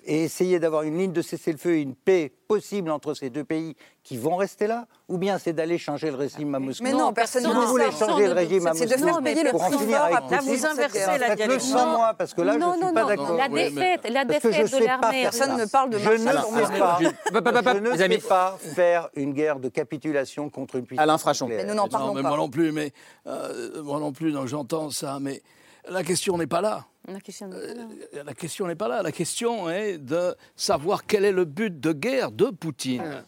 et 0.06 0.24
essayer 0.24 0.60
d'avoir 0.60 0.84
une 0.84 0.98
ligne 0.98 1.12
de 1.12 1.22
cessez-le-feu 1.22 1.76
et 1.76 1.82
une 1.82 1.96
paix 1.96 2.32
possible 2.48 2.89
entre 2.91 3.13
ces 3.13 3.30
deux 3.30 3.44
pays 3.44 3.76
qui 4.04 4.17
vont 4.17 4.36
rester 4.38 4.65
là 4.67 4.88
Ou 5.10 5.17
bien 5.17 5.38
c'est 5.38 5.54
d'aller 5.54 5.78
changer 5.78 6.10
le 6.12 6.15
régime 6.17 6.56
à 6.56 6.60
Moscou 6.60 6.84
Mais 6.84 6.94
non, 6.94 7.12
personne 7.13 7.44
ne 7.44 7.50
voulez 7.50 7.91
changer 7.91 8.28
le 8.28 8.34
régime 8.34 8.67
à 8.67 8.74
C'est 8.74 8.86
Moscou 8.86 9.00
de 9.02 9.06
faire 9.06 9.22
payer 9.22 9.44
le 9.44 9.52
prix 9.52 9.78
finir 9.78 9.98
fort 9.98 10.06
avec 10.06 10.17
à 10.17 10.22
Poutine, 10.22 10.38
Là, 10.38 10.41
vous 10.41 10.65
inversez 10.65 11.17
la 11.20 11.36
dialectique. 11.36 11.72
sans 11.72 11.88
moi, 11.91 12.13
parce 12.17 12.34
que 12.34 12.41
là, 12.41 12.58
non, 12.58 12.74
je 12.74 12.78
ne 12.78 12.82
non, 12.82 12.88
suis 12.88 12.94
pas 12.96 13.02
non, 13.02 13.08
d'accord. 13.08 13.36
La 13.38 13.50
défaite, 13.50 14.10
la 14.10 14.26
Parce 14.26 14.39
que 14.39 14.48
défaite 14.48 14.67
je 14.67 14.76
de 14.78 14.82
sais 14.82 14.88
pas 14.88 14.98
l'armée. 15.02 15.22
Personne 15.24 15.58
ne 15.58 15.65
parle 15.65 15.89
de 15.89 15.98
Je 15.98 16.10
ne 16.10 16.17
sais 16.17 16.24
pas, 16.80 16.98
je 17.02 17.06
ne 17.80 17.89
Les 17.91 17.98
sais 17.98 18.04
amis. 18.04 18.17
pas 18.20 18.58
faire 18.76 19.10
une 19.15 19.34
guerre 19.34 19.60
de 19.60 19.67
capitulation 19.70 20.50
contre 20.50 20.78
une 20.78 20.86
puissance 20.86 21.04
Alain 21.04 21.17
Frachon. 21.17 21.48
Mais 21.48 21.65
nous 21.65 21.74
n'en 21.74 21.88
parlons 21.89 22.08
non, 22.08 22.13
mais 22.13 22.22
pas. 22.22 22.30
moi 22.30 22.38
non 22.38 22.50
plus, 22.50 22.72
mais 22.72 22.91
euh, 23.28 23.84
moi 23.84 24.00
non 24.00 24.13
plus, 24.13 24.34
j'entends 24.48 24.89
ça, 24.89 25.17
mais 25.20 25.41
la 25.89 26.04
question 26.04 26.38
n'est 26.38 26.48
pas 26.48 26.62
là. 26.62 26.86
La 27.08 27.20
question 27.20 27.48
n'est 27.48 27.58
pas 27.58 27.74
là. 27.74 27.88
Euh, 28.13 28.24
La 28.24 28.34
question 28.34 28.67
n'est 28.67 28.76
pas 28.76 28.88
là. 28.88 29.02
La 29.02 29.12
question 29.12 29.70
est 29.70 29.98
de 29.98 30.36
savoir 30.56 31.06
quel 31.06 31.26
est 31.26 31.32
le 31.32 31.46
but 31.46 31.80
de 31.80 31.91
guerre 31.94 32.32
de 32.32 32.46
Poutine. 32.52 33.24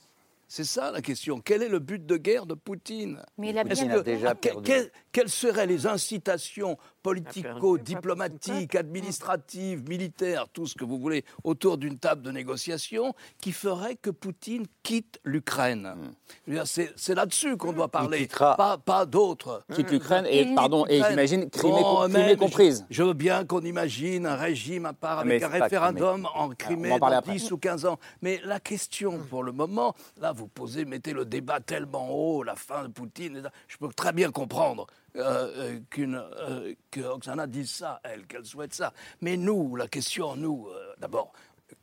C'est 0.48 0.64
ça 0.66 0.92
la 0.92 1.02
question. 1.02 1.42
Quel 1.44 1.64
est 1.64 1.70
le 1.70 1.80
but 1.80 2.06
de 2.06 2.16
guerre 2.16 2.46
de 2.46 2.54
Poutine? 2.54 3.20
Mais 3.40 3.50
il 3.50 3.58
a 3.58 3.64
bien. 3.64 4.02
déjà 4.04 4.30
Ah, 4.30 4.36
perdu. 4.36 4.72
Que- 5.14 5.20
quelles 5.20 5.30
seraient 5.30 5.68
les 5.68 5.86
incitations 5.88 6.76
perdu, 6.76 7.22
politico-diplomatiques, 7.22 8.76
administratives, 8.76 9.88
militaires, 9.90 10.48
tout 10.52 10.66
ce 10.68 10.76
que 10.76 10.84
vous 10.86 10.98
voulez, 11.00 11.24
autour 11.44 11.78
d'une 11.78 11.98
table 11.98 12.22
de 12.22 12.32
négociation, 12.32 13.14
qui 13.40 13.52
feraient 13.52 13.96
que 13.96 14.10
Poutine 14.10 14.66
quitte 14.84 15.20
l'Ukraine? 15.24 15.94
Dire, 16.48 16.64
C'est 16.66 17.14
là-dessus 17.16 17.58
qu'on 17.58 17.74
doit 17.74 17.90
parler, 17.90 18.20
quittera. 18.20 18.56
pas, 18.56 18.78
pas 18.78 19.06
d'autres. 19.06 19.64
Quitte 19.76 19.92
l'Ukraine 19.92 20.26
et, 20.30 20.54
pardon, 20.56 20.86
et 20.88 21.02
j'imagine, 21.04 21.50
Crimée, 21.50 21.82
Bon, 21.82 22.08
Crimée 22.10 22.36
comprise. 22.38 22.86
Je, 22.90 22.96
je 22.98 23.04
veux 23.04 23.14
bien 23.14 23.46
qu'on 23.46 23.62
imagine 23.62 24.26
un 24.26 24.36
régime 24.36 24.86
à 24.86 24.94
part 24.94 25.20
Ah, 25.20 25.26
mais 25.26 25.44
avec 25.44 25.62
un 25.62 25.64
référendum 25.64 26.26
en 26.34 26.46
on 26.46 26.48
va 26.50 26.56
Crimée 26.56 26.92
en 26.92 27.00
dans 27.00 27.08
après. 27.08 27.34
10 27.34 27.52
ou 27.52 27.58
15 27.58 27.86
ans. 27.86 28.00
Mais 28.22 28.40
la 28.46 28.60
question, 28.60 29.20
pour 29.30 29.44
le 29.44 29.52
moment, 29.52 29.94
là, 30.22 30.32
vous 30.32 30.48
posez, 30.48 30.86
mettez 30.86 31.14
le 31.14 31.26
débat 31.26 31.60
tellement 31.60 32.10
haut, 32.12 32.44
la 32.44 32.56
fin 32.56 32.84
de 32.84 32.88
Poutine. 32.94 33.44
Je 33.68 33.78
peux 33.78 33.90
très 33.90 34.14
bien 34.14 34.32
comprendre 34.32 34.88
euh, 35.16 35.52
euh, 35.58 35.80
euh, 36.14 36.74
dise 37.48 37.72
ça, 37.72 38.00
elle, 38.04 38.26
qu'elle 38.26 38.46
souhaite 38.46 38.74
ça. 38.74 38.94
Mais 39.22 39.38
nous, 39.38 39.76
la 39.76 39.88
question, 39.88 40.36
nous, 40.36 40.68
euh, 40.68 40.94
d'abord. 41.00 41.32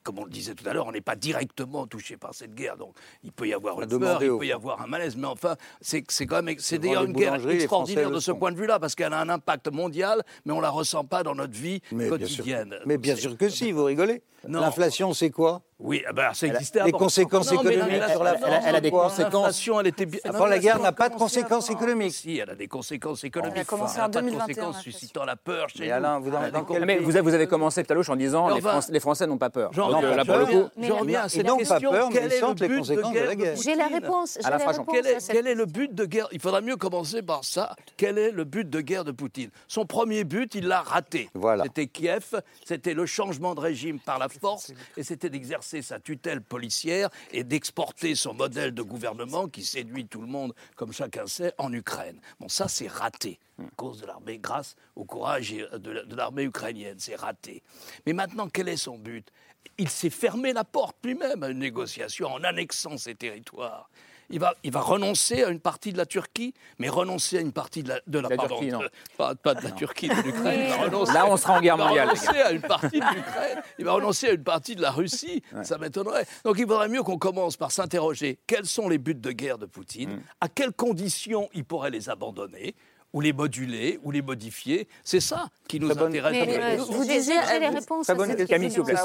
Comme 0.02 0.18
on 0.18 0.24
le 0.24 0.30
disait 0.30 0.54
tout 0.54 0.66
à 0.68 0.72
l'heure, 0.72 0.86
on 0.86 0.92
n'est 0.92 1.00
pas 1.02 1.14
directement 1.14 1.86
touché 1.86 2.16
par 2.16 2.34
cette 2.34 2.54
guerre, 2.54 2.76
donc 2.78 2.94
il 3.22 3.32
peut 3.32 3.46
y 3.46 3.52
avoir 3.52 3.80
une 3.82 3.98
peur, 3.98 4.22
il 4.22 4.36
peut 4.38 4.46
y 4.46 4.52
avoir 4.52 4.80
un 4.80 4.86
malaise, 4.86 5.14
mais 5.16 5.26
enfin, 5.26 5.56
c'est 5.80 6.02
quand 6.26 6.42
même, 6.42 6.56
c'est 6.58 6.78
d'ailleurs 6.78 7.04
une 7.04 7.12
guerre 7.12 7.34
extraordinaire 7.50 8.10
de 8.10 8.18
ce 8.20 8.32
point 8.32 8.50
de 8.50 8.56
vue-là, 8.56 8.78
parce 8.78 8.94
qu'elle 8.94 9.12
a 9.12 9.20
un 9.20 9.28
impact 9.28 9.70
mondial, 9.70 10.22
mais 10.46 10.52
on 10.52 10.56
ne 10.58 10.62
la 10.62 10.70
ressent 10.70 11.04
pas 11.04 11.22
dans 11.22 11.34
notre 11.34 11.52
vie 11.54 11.80
Mais 11.92 12.08
bien 12.08 12.26
sûr, 12.26 12.36
quotidienne. 12.38 12.74
mais 12.86 12.96
bien 12.98 13.14
sûr 13.16 13.36
que 13.36 13.48
si, 13.48 13.72
vous 13.72 13.84
rigolez. 13.84 14.22
L'inflation, 14.48 15.12
c'est 15.12 15.28
quoi? 15.28 15.60
Oui, 15.78 16.02
ah 16.08 16.12
ben, 16.14 16.32
ça 16.32 16.46
existait 16.46 16.82
les 16.84 16.92
conséquences 16.92 17.52
Non, 17.52 17.60
économiques 17.60 18.02
sur 18.10 18.22
la 18.24 18.32
non, 18.32 18.38
France, 18.38 18.64
elle 18.66 18.74
a 18.76 18.80
des 18.80 18.90
conséquences. 18.90 19.32
L'inflation, 19.34 19.80
elle 19.80 19.86
était 19.88 20.06
bien. 20.06 20.20
Avant 20.24 20.46
la 20.46 20.58
guerre, 20.58 20.78
n'a 20.78 20.92
pas 20.92 21.08
de 21.10 21.14
conséquences 21.16 21.70
économiques. 21.70 22.12
Si, 22.14 22.38
elle 22.38 22.48
a 22.50 22.54
des 22.54 22.68
conséquences 22.68 23.22
économiques. 23.24 23.54
Elle 23.56 23.62
a 23.62 23.64
commencé 23.64 23.98
en 23.98 24.02
n'a 24.02 24.08
pas 24.08 24.20
de 24.20 24.26
2021, 24.26 24.46
conséquences 24.46 24.74
l'inflation. 24.76 24.92
suscitant 24.98 25.24
la 25.24 25.36
peur 25.36 25.68
chez 25.68 25.80
Mais 25.80 25.86
nous. 25.88 25.92
Alain, 25.92 26.18
vous 26.20 26.30
dans- 26.30 26.38
Elle 26.38 26.44
a 26.46 26.50
dans 26.52 26.60
des 26.60 26.66
quel 26.72 26.84
Mais 26.86 26.98
vous 26.98 27.16
avez, 27.34 27.46
commencé 27.46 27.82
tout 27.84 27.92
à 27.92 27.94
l'heure 27.94 28.10
en 28.10 28.16
disant 28.16 28.50
enfin- 28.50 28.60
Français, 28.60 28.92
les 28.92 29.00
Français 29.00 29.26
n'ont 29.26 29.38
pas 29.38 29.50
peur. 29.50 29.70
Reviens, 29.96 30.10
euh, 30.10 30.16
là, 30.16 30.24
pour 30.24 30.34
je 30.34 30.38
le 30.38 30.44
reviens, 30.44 30.62
coup, 30.62 30.70
je 30.80 30.92
reviens 30.92 31.20
à 31.22 31.28
cette 31.28 31.46
n'ont 31.46 31.56
pas 31.56 31.64
question. 31.64 31.90
peur, 31.90 32.08
mais 32.08 32.14
Quel 32.14 32.24
ils 32.24 32.32
est 32.32 32.34
le 32.34 32.40
sentent 32.40 32.60
les 32.60 32.68
but 32.68 32.78
conséquences 32.78 33.14
de 33.14 33.18
la 33.20 33.36
guerre. 33.36 33.56
J'ai 33.56 33.74
la 33.74 33.86
réponse. 33.86 34.38
À 34.44 34.50
la 34.50 34.58
la 34.58 34.66
réponse 34.66 34.86
Quel 34.92 35.06
à 35.06 35.10
est, 35.10 35.20
cette 35.20 35.36
quel 35.36 35.46
est 35.46 35.54
le 35.54 35.66
but 35.66 35.94
de 35.94 36.04
guerre? 36.04 36.28
Il 36.32 36.40
faudra 36.40 36.60
mieux 36.60 36.76
commencer 36.76 37.22
par 37.22 37.44
ça. 37.44 37.76
Quel 37.96 38.18
est 38.18 38.30
le 38.30 38.44
but 38.44 38.68
de 38.68 38.80
guerre 38.80 39.04
de 39.04 39.12
Poutine? 39.12 39.50
Son 39.68 39.86
premier 39.86 40.24
but, 40.24 40.54
il 40.54 40.66
l'a 40.66 40.82
raté. 40.82 41.30
Voilà. 41.34 41.64
C'était 41.64 41.86
Kiev, 41.86 42.40
c'était 42.64 42.94
le 42.94 43.06
changement 43.06 43.54
de 43.54 43.60
régime 43.60 44.00
par 44.00 44.18
la 44.18 44.28
force, 44.28 44.72
et 44.96 45.02
c'était 45.02 45.30
d'exercer 45.30 45.82
sa 45.82 46.00
tutelle 46.00 46.42
policière 46.42 47.10
et 47.32 47.44
d'exporter 47.44 48.14
son 48.14 48.34
modèle 48.34 48.72
de 48.72 48.82
gouvernement 48.82 49.48
qui 49.48 49.64
séduit 49.64 50.06
tout 50.06 50.20
le 50.20 50.26
monde, 50.26 50.54
comme 50.76 50.92
chacun 50.92 51.26
sait, 51.26 51.52
en 51.58 51.72
Ukraine. 51.72 52.18
Bon, 52.38 52.48
ça, 52.48 52.68
c'est 52.68 52.88
raté. 52.88 53.38
À 53.58 53.64
cause 53.76 54.00
de 54.00 54.06
l'armée, 54.06 54.38
grâce 54.38 54.74
au 54.96 55.04
courage 55.04 55.52
euh, 55.52 55.76
de 55.78 56.00
de 56.06 56.16
l'armée 56.16 56.44
ukrainienne, 56.44 56.96
c'est 56.98 57.14
raté. 57.16 57.62
Mais 58.06 58.14
maintenant, 58.14 58.48
quel 58.48 58.68
est 58.68 58.76
son 58.78 58.96
but? 58.96 59.30
Il 59.78 59.88
s'est 59.88 60.10
fermé 60.10 60.52
la 60.52 60.64
porte 60.64 60.96
lui-même 61.04 61.42
à 61.42 61.48
une 61.48 61.58
négociation 61.58 62.28
en 62.32 62.42
annexant 62.44 62.98
ces 62.98 63.14
territoires. 63.14 63.88
Il 64.32 64.38
va, 64.38 64.54
il 64.62 64.70
va 64.70 64.80
renoncer 64.80 65.42
à 65.42 65.48
une 65.48 65.58
partie 65.58 65.92
de 65.92 65.98
la 65.98 66.06
Turquie, 66.06 66.54
mais 66.78 66.88
renoncer 66.88 67.38
à 67.38 67.40
une 67.40 67.50
partie 67.50 67.82
de 67.82 67.88
la, 67.88 68.00
de 68.06 68.18
la, 68.20 68.28
La 68.28 68.36
pardon, 68.36 68.58
Turquie, 68.58 68.70
non. 68.70 68.78
de- 68.78 68.90
pas, 69.16 69.34
pas 69.34 69.54
de 69.54 69.64
la 69.64 69.72
Turquie, 69.72 70.08
de 70.08 70.14
l'Ukraine. 70.14 70.60
Il 70.66 70.70
va 70.70 70.76
renoncer- 70.84 71.12
Là, 71.14 71.26
on 71.26 71.36
sera 71.36 71.54
en 71.54 71.60
guerre 71.60 71.74
il 71.74 71.78
va 71.78 71.86
mondiale, 71.88 72.08
renoncer 72.10 72.38
à 72.40 72.52
une 72.52 72.60
partie 72.62 73.00
de 73.00 73.14
l'Ukraine. 73.14 73.60
Il 73.80 73.84
va 73.84 73.92
renoncer 73.94 74.28
à 74.28 74.32
une 74.32 74.44
partie 74.44 74.76
de 74.76 74.82
la 74.82 74.92
Russie. 74.92 75.42
Ça 75.64 75.78
m'étonnerait. 75.78 76.26
Donc, 76.44 76.56
il 76.60 76.66
vaudrait 76.66 76.88
mieux 76.88 77.02
qu'on 77.02 77.18
commence 77.18 77.56
par 77.56 77.72
s'interroger 77.72 78.38
quels 78.46 78.66
sont 78.66 78.88
les 78.88 78.98
buts 78.98 79.16
de 79.16 79.32
guerre 79.32 79.58
de 79.58 79.66
Poutine, 79.66 80.10
Mm. 80.16 80.22
à 80.42 80.48
quelles 80.48 80.72
conditions 80.74 81.48
il 81.52 81.64
pourrait 81.64 81.90
les 81.90 82.08
abandonner 82.08 82.76
ou 83.12 83.20
les 83.20 83.32
moduler, 83.32 83.98
ou 84.04 84.10
les 84.10 84.22
modifier. 84.22 84.88
C'est 85.04 85.20
ça 85.20 85.48
qui 85.68 85.80
nous 85.80 85.90
intéresse. 85.90 86.32
Mais, 86.32 86.76
vous 86.76 87.04
disiez 87.04 87.34
les 87.58 87.68
réponses. 87.68 88.10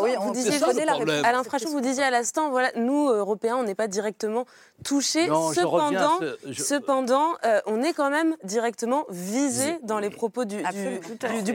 Oui, 0.01 0.11
vous 0.19 0.31
disiez, 0.31 0.59
Alain 1.23 1.43
Frachon, 1.43 1.69
vous 1.69 1.81
disiez 1.81 2.03
à 2.03 2.11
l'instant, 2.11 2.49
voilà, 2.49 2.71
nous, 2.75 3.09
Européens, 3.09 3.57
on 3.57 3.63
n'est 3.63 3.75
pas 3.75 3.87
directement 3.87 4.45
Non, 5.27 5.51
je 5.51 5.61
cependant, 5.61 5.85
reviens 5.85 6.01
à 6.01 6.19
ce- 6.19 6.51
je- 6.51 6.63
cependant 6.63 7.33
euh, 7.45 7.59
on 7.65 7.81
est 7.81 7.93
quand 7.93 8.09
même 8.09 8.35
directement 8.43 9.05
visé 9.09 9.77
dans 9.83 9.97
les 9.99 10.09
propos 10.09 10.45
du, 10.45 10.57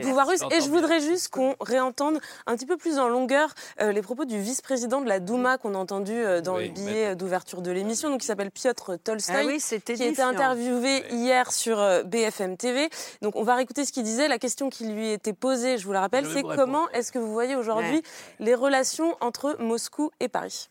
pouvoir 0.01 0.27
russe. 0.27 0.41
Et 0.51 0.59
je 0.61 0.69
voudrais 0.69 0.99
juste 0.99 1.29
qu'on 1.29 1.55
réentende 1.61 2.19
un 2.47 2.55
petit 2.55 2.65
peu 2.65 2.77
plus 2.77 2.99
en 2.99 3.07
longueur 3.07 3.53
euh, 3.79 3.91
les 3.91 4.01
propos 4.01 4.25
du 4.25 4.39
vice-président 4.39 5.01
de 5.01 5.07
la 5.07 5.19
Douma 5.19 5.57
qu'on 5.57 5.75
a 5.75 5.77
entendu 5.77 6.13
euh, 6.13 6.41
dans 6.41 6.57
Oui, 6.57 6.67
le 6.67 6.73
billet 6.73 7.15
d'ouverture 7.15 7.61
de 7.61 7.71
l'émission, 7.71 8.09
donc 8.09 8.19
qui 8.21 8.25
s'appelle 8.27 8.51
Piotr 8.51 8.97
Tolstoy, 9.03 9.35
Ah 9.37 9.45
oui, 9.45 9.59
c'était 9.59 9.93
qui 9.93 10.03
a 10.03 10.07
été 10.07 10.21
interviewé 10.21 11.03
hier 11.11 11.51
sur 11.51 11.79
euh, 11.79 12.03
BFM 12.03 12.57
TV. 12.57 12.89
Donc 13.21 13.35
on 13.35 13.43
va 13.43 13.55
réécouter 13.55 13.85
ce 13.85 13.91
qu'il 13.91 14.03
disait. 14.03 14.27
La 14.27 14.39
question 14.39 14.69
qui 14.69 14.85
lui 14.87 15.11
était 15.11 15.33
posée, 15.33 15.77
je 15.77 15.85
vous 15.85 15.93
la 15.93 16.01
rappelle, 16.01 16.25
c'est 16.25 16.43
comment 16.43 16.89
est-ce 16.89 17.11
que 17.11 17.19
vous 17.19 17.31
voyez 17.31 17.55
aujourd'hui 17.55 17.97
Ouais. 17.97 18.01
les 18.39 18.55
relations 18.55 19.15
entre 19.21 19.55
Moscou 19.59 20.11
et 20.19 20.27
Paris? 20.27 20.67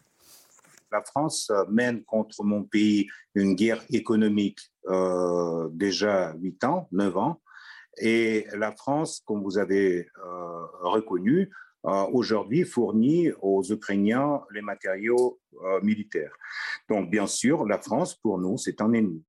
La 0.92 1.02
France 1.02 1.50
euh, 1.50 1.64
mène 1.68 2.02
contre 2.04 2.42
mon 2.44 2.64
pays 2.64 3.08
une 3.34 3.54
guerre 3.54 3.82
économique 3.90 4.60
euh, 4.88 5.68
déjà 5.72 6.34
8 6.40 6.64
ans, 6.64 6.88
9 6.92 7.16
ans. 7.16 7.40
Et 7.98 8.46
la 8.54 8.72
France, 8.72 9.22
comme 9.24 9.42
vous 9.42 9.58
avez 9.58 10.08
euh, 10.24 10.66
reconnu, 10.80 11.50
aujourd'hui 11.82 12.64
fournit 12.64 13.30
aux 13.40 13.62
Ukrainiens 13.64 14.42
les 14.52 14.60
matériaux 14.60 15.40
militaires. 15.82 16.32
Donc, 16.90 17.10
bien 17.10 17.26
sûr, 17.26 17.64
la 17.66 17.78
France, 17.78 18.14
pour 18.14 18.38
nous, 18.38 18.58
c'est 18.58 18.82
un 18.82 18.92
ennemi. 18.92 19.24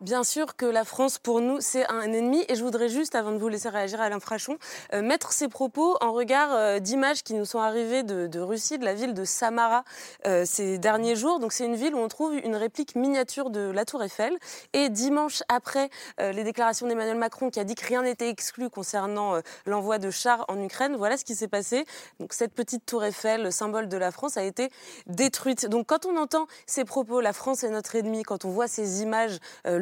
Bien 0.00 0.22
sûr 0.22 0.54
que 0.54 0.64
la 0.64 0.84
France, 0.84 1.18
pour 1.18 1.40
nous, 1.40 1.60
c'est 1.60 1.84
un 1.90 2.12
ennemi. 2.12 2.44
Et 2.48 2.54
je 2.54 2.62
voudrais 2.62 2.88
juste, 2.88 3.16
avant 3.16 3.32
de 3.32 3.38
vous 3.38 3.48
laisser 3.48 3.68
réagir 3.68 4.00
à 4.00 4.04
Alain 4.04 4.20
Frachon, 4.20 4.56
euh, 4.92 5.02
mettre 5.02 5.32
ces 5.32 5.48
propos 5.48 5.96
en 6.00 6.12
regard 6.12 6.52
euh, 6.52 6.78
d'images 6.78 7.24
qui 7.24 7.34
nous 7.34 7.44
sont 7.44 7.58
arrivées 7.58 8.04
de, 8.04 8.38
Russie, 8.38 8.78
de 8.78 8.84
la 8.84 8.94
ville 8.94 9.12
de 9.12 9.24
Samara, 9.24 9.82
euh, 10.24 10.44
ces 10.46 10.78
derniers 10.78 11.16
jours. 11.16 11.40
Donc 11.40 11.52
c'est 11.52 11.64
une 11.64 11.74
ville 11.74 11.96
où 11.96 11.98
on 11.98 12.06
trouve 12.06 12.36
une 12.36 12.54
réplique 12.54 12.94
miniature 12.94 13.50
de 13.50 13.72
la 13.72 13.84
Tour 13.84 14.04
Eiffel. 14.04 14.38
Et 14.72 14.88
dimanche 14.88 15.42
après 15.48 15.90
les 16.18 16.44
déclarations 16.44 16.86
d'Emmanuel 16.86 17.16
Macron 17.16 17.50
qui 17.50 17.58
a 17.58 17.64
dit 17.64 17.74
que 17.74 17.86
rien 17.86 18.02
n'était 18.02 18.28
exclu 18.28 18.70
concernant 18.70 19.40
l'envoi 19.66 19.98
de 19.98 20.10
chars 20.10 20.44
en 20.48 20.60
Ukraine, 20.60 20.96
voilà 20.96 21.16
ce 21.16 21.24
qui 21.24 21.34
s'est 21.34 21.48
passé. 21.48 21.84
Donc 22.20 22.32
cette 22.32 22.54
petite 22.54 22.86
Tour 22.86 23.04
Eiffel, 23.04 23.52
symbole 23.52 23.88
de 23.88 23.96
la 23.96 24.10
France, 24.10 24.36
a 24.36 24.42
été 24.42 24.70
détruite. 25.06 25.66
Donc 25.66 25.86
quand 25.86 26.06
on 26.06 26.16
entend 26.16 26.46
ces 26.66 26.84
propos, 26.84 27.20
la 27.20 27.32
France 27.32 27.64
est 27.64 27.70
notre 27.70 27.96
ennemi, 27.96 28.22
quand 28.22 28.44
on 28.44 28.50
voit 28.50 28.68
ces 28.68 29.02
images, 29.02 29.38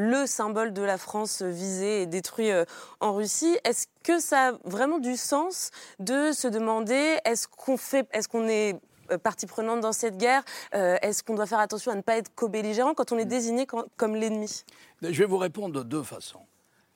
le 0.07 0.27
symbole 0.27 0.73
de 0.73 0.83
la 0.83 0.99
France 0.99 1.43
visé 1.43 2.03
et 2.03 2.07
détruit 2.07 2.51
euh, 2.51 2.65
en 3.01 3.15
Russie, 3.15 3.59
est-ce 3.65 3.87
que 4.05 4.19
ça 4.21 4.49
a 4.49 4.53
vraiment 4.65 4.99
du 4.99 5.17
sens 5.17 5.71
de 5.99 6.33
se 6.33 6.47
demander 6.49 7.19
est-ce 7.25 7.49
qu'on 7.49 7.77
fait, 7.77 8.07
est-ce 8.13 8.29
qu'on 8.29 8.47
est 8.49 8.79
euh, 9.11 9.19
partie 9.19 9.47
prenante 9.47 9.81
dans 9.81 9.93
cette 9.93 10.17
guerre 10.17 10.43
Euh, 10.75 10.97
Est-ce 11.03 11.23
qu'on 11.23 11.35
doit 11.35 11.47
faire 11.47 11.59
attention 11.61 11.93
à 11.93 11.95
ne 11.95 12.03
pas 12.03 12.17
être 12.17 12.35
co-belligérant 12.35 12.95
quand 12.95 13.13
on 13.13 13.19
est 13.19 13.25
désigné 13.25 13.67
quand- 13.67 13.85
comme 13.97 14.15
l'ennemi? 14.17 14.65
Je 15.03 15.19
vais 15.19 15.25
vous 15.27 15.39
répondre 15.39 15.75
de 15.75 15.83
deux 15.83 16.03
façons. 16.03 16.43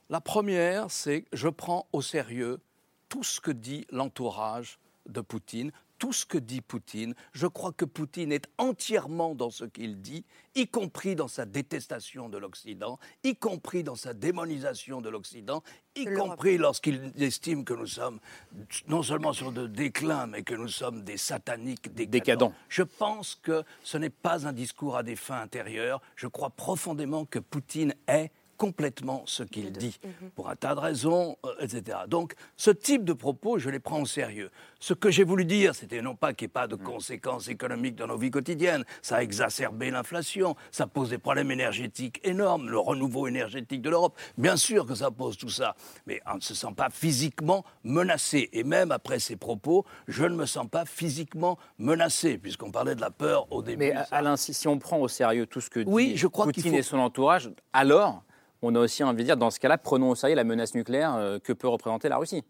La 0.09 0.21
première, 0.21 0.91
c'est 0.91 1.23
que 1.23 1.29
je 1.33 1.49
prends 1.49 1.87
au 1.93 2.03
sérieux 2.03 2.59
tout 3.09 3.23
ce 3.23 3.41
que 3.41 3.51
dit 3.53 3.87
l'entourage 3.91 4.79
de 5.07 5.21
Poutine, 5.21 5.71
tout 6.01 6.13
ce 6.13 6.27
que 6.27 6.39
dit 6.39 6.63
Poutine. 6.63 7.15
Je 7.33 7.47
crois 7.47 7.73
que 7.73 7.85
Poutine 7.85 8.33
est 8.33 8.49
entièrement 8.59 9.37
dans 9.37 9.51
ce 9.51 9.65
qu'il 9.65 10.01
dit, 10.01 10.25
y 10.57 10.67
compris 10.67 11.15
dans 11.15 11.29
sa 11.29 11.45
détestation 11.45 12.29
de 12.29 12.39
l'Occident, 12.39 12.99
y 13.23 13.37
compris 13.37 13.85
dans 13.85 13.95
sa 13.95 14.15
démonisation 14.15 15.03
de 15.03 15.11
l'Occident, 15.11 15.63
y 15.95 16.07
compris 16.07 16.57
lorsqu'il 16.57 17.13
estime 17.21 17.65
que 17.65 17.75
nous 17.75 17.87
sommes 17.87 18.19
non 18.89 19.03
seulement 19.03 19.35
sur 19.35 19.53
de 19.53 19.67
déclin, 19.67 20.27
mais 20.27 20.43
que 20.43 20.55
nous 20.55 20.69
sommes 20.69 21.03
des 21.05 21.19
sataniques 21.19 21.93
décadents. 21.95 22.11
Décadents. 22.11 22.53
Je 22.69 22.83
pense 22.83 23.35
que 23.35 23.63
ce 23.83 23.99
n'est 23.99 24.11
pas 24.11 24.47
un 24.47 24.55
discours 24.55 24.97
à 24.97 25.03
des 25.03 25.17
fins 25.17 25.43
intérieures. 25.43 26.01
Je 26.17 26.27
crois 26.27 26.51
profondément 26.51 27.27
que 27.27 27.39
Poutine 27.39 27.95
est 28.09 28.33
complètement 28.61 29.23
ce 29.25 29.43
qu'il 29.43 29.73
dit, 29.73 29.99
pour 30.35 30.51
un 30.51 30.55
tas 30.55 30.75
de 30.75 30.81
raisons, 30.81 31.39
euh, 31.47 31.55
etc. 31.61 32.01
Donc, 32.09 32.35
ce 32.59 32.71
type 32.71 33.05
de 33.07 33.15
propos, 33.15 33.59
je 33.59 33.71
les 33.71 33.79
prends 33.81 34.03
au 34.03 34.05
sérieux. 34.07 34.51
Ce 34.81 34.93
que 34.93 35.11
j'ai 35.11 35.25
voulu 35.25 35.47
dire, 35.47 35.75
c'était 35.75 36.03
non 36.03 36.15
pas 36.15 36.35
qu'il 36.35 36.45
n'y 36.45 36.51
ait 36.51 36.53
pas 36.53 36.67
de 36.67 36.77
conséquences 36.77 37.49
économiques 37.49 37.97
dans 37.97 38.07
nos 38.07 38.19
vies 38.19 38.31
quotidiennes, 38.31 38.85
ça 39.01 39.17
a 39.17 39.23
exacerbé 39.23 39.91
l'inflation, 39.91 40.57
ça 40.73 40.87
pose 40.87 41.09
des 41.09 41.17
problèmes 41.17 41.51
énergétiques 41.51 42.21
énormes, 42.23 42.69
le 42.69 42.79
renouveau 42.79 43.27
énergétique 43.27 43.81
de 43.81 43.89
l'Europe. 43.89 44.19
Bien 44.37 44.59
sûr 44.59 44.85
que 44.85 44.95
ça 44.95 45.11
pose 45.11 45.39
tout 45.39 45.49
ça, 45.49 45.75
mais 46.07 46.21
on 46.31 46.35
ne 46.35 46.41
se 46.41 46.55
sent 46.55 46.75
pas 46.77 46.91
physiquement 46.91 47.65
menacé. 47.83 48.51
Et 48.53 48.63
même 48.63 48.93
après 48.93 49.21
ces 49.21 49.37
propos, 49.37 49.87
je 50.07 50.25
ne 50.27 50.35
me 50.37 50.45
sens 50.45 50.69
pas 50.69 50.85
physiquement 50.85 51.57
menacé, 51.79 52.37
puisqu'on 52.37 52.71
parlait 52.71 52.95
de 52.95 53.01
la 53.01 53.11
peur 53.11 53.51
au 53.51 53.63
début. 53.63 53.79
Mais 53.79 53.95
Alain, 54.11 54.37
si, 54.37 54.69
on 54.69 54.79
prend 54.79 54.99
au 54.99 55.09
sérieux 55.09 55.47
tout 55.47 55.63
ce 55.63 55.71
que 55.71 55.81
Oui, 55.87 56.09
dit 56.09 56.17
je 56.19 56.27
crois 56.27 56.45
Poutine 56.45 56.73
faut- 56.73 56.77
et 56.77 56.83
son 56.83 56.99
entourage, 56.99 57.51
alors 57.73 58.23
on 58.63 58.75
a 58.75 58.81
aussi 58.81 59.03
envie 59.05 59.23
de 59.23 59.29
dire, 59.29 59.37
dans 59.37 59.51
ce 59.51 59.61
cas-là, 59.61 59.79
prenons 59.79 60.11
au 60.11 60.15
sérieux 60.15 60.37
la 60.37 60.45
menace 60.45 60.75
nucléaire 60.75 61.15
euh, 61.17 61.39
que 61.39 61.53
peut 61.53 61.69
représenter 61.69 62.09
la 62.09 62.19
Russie. 62.19 62.45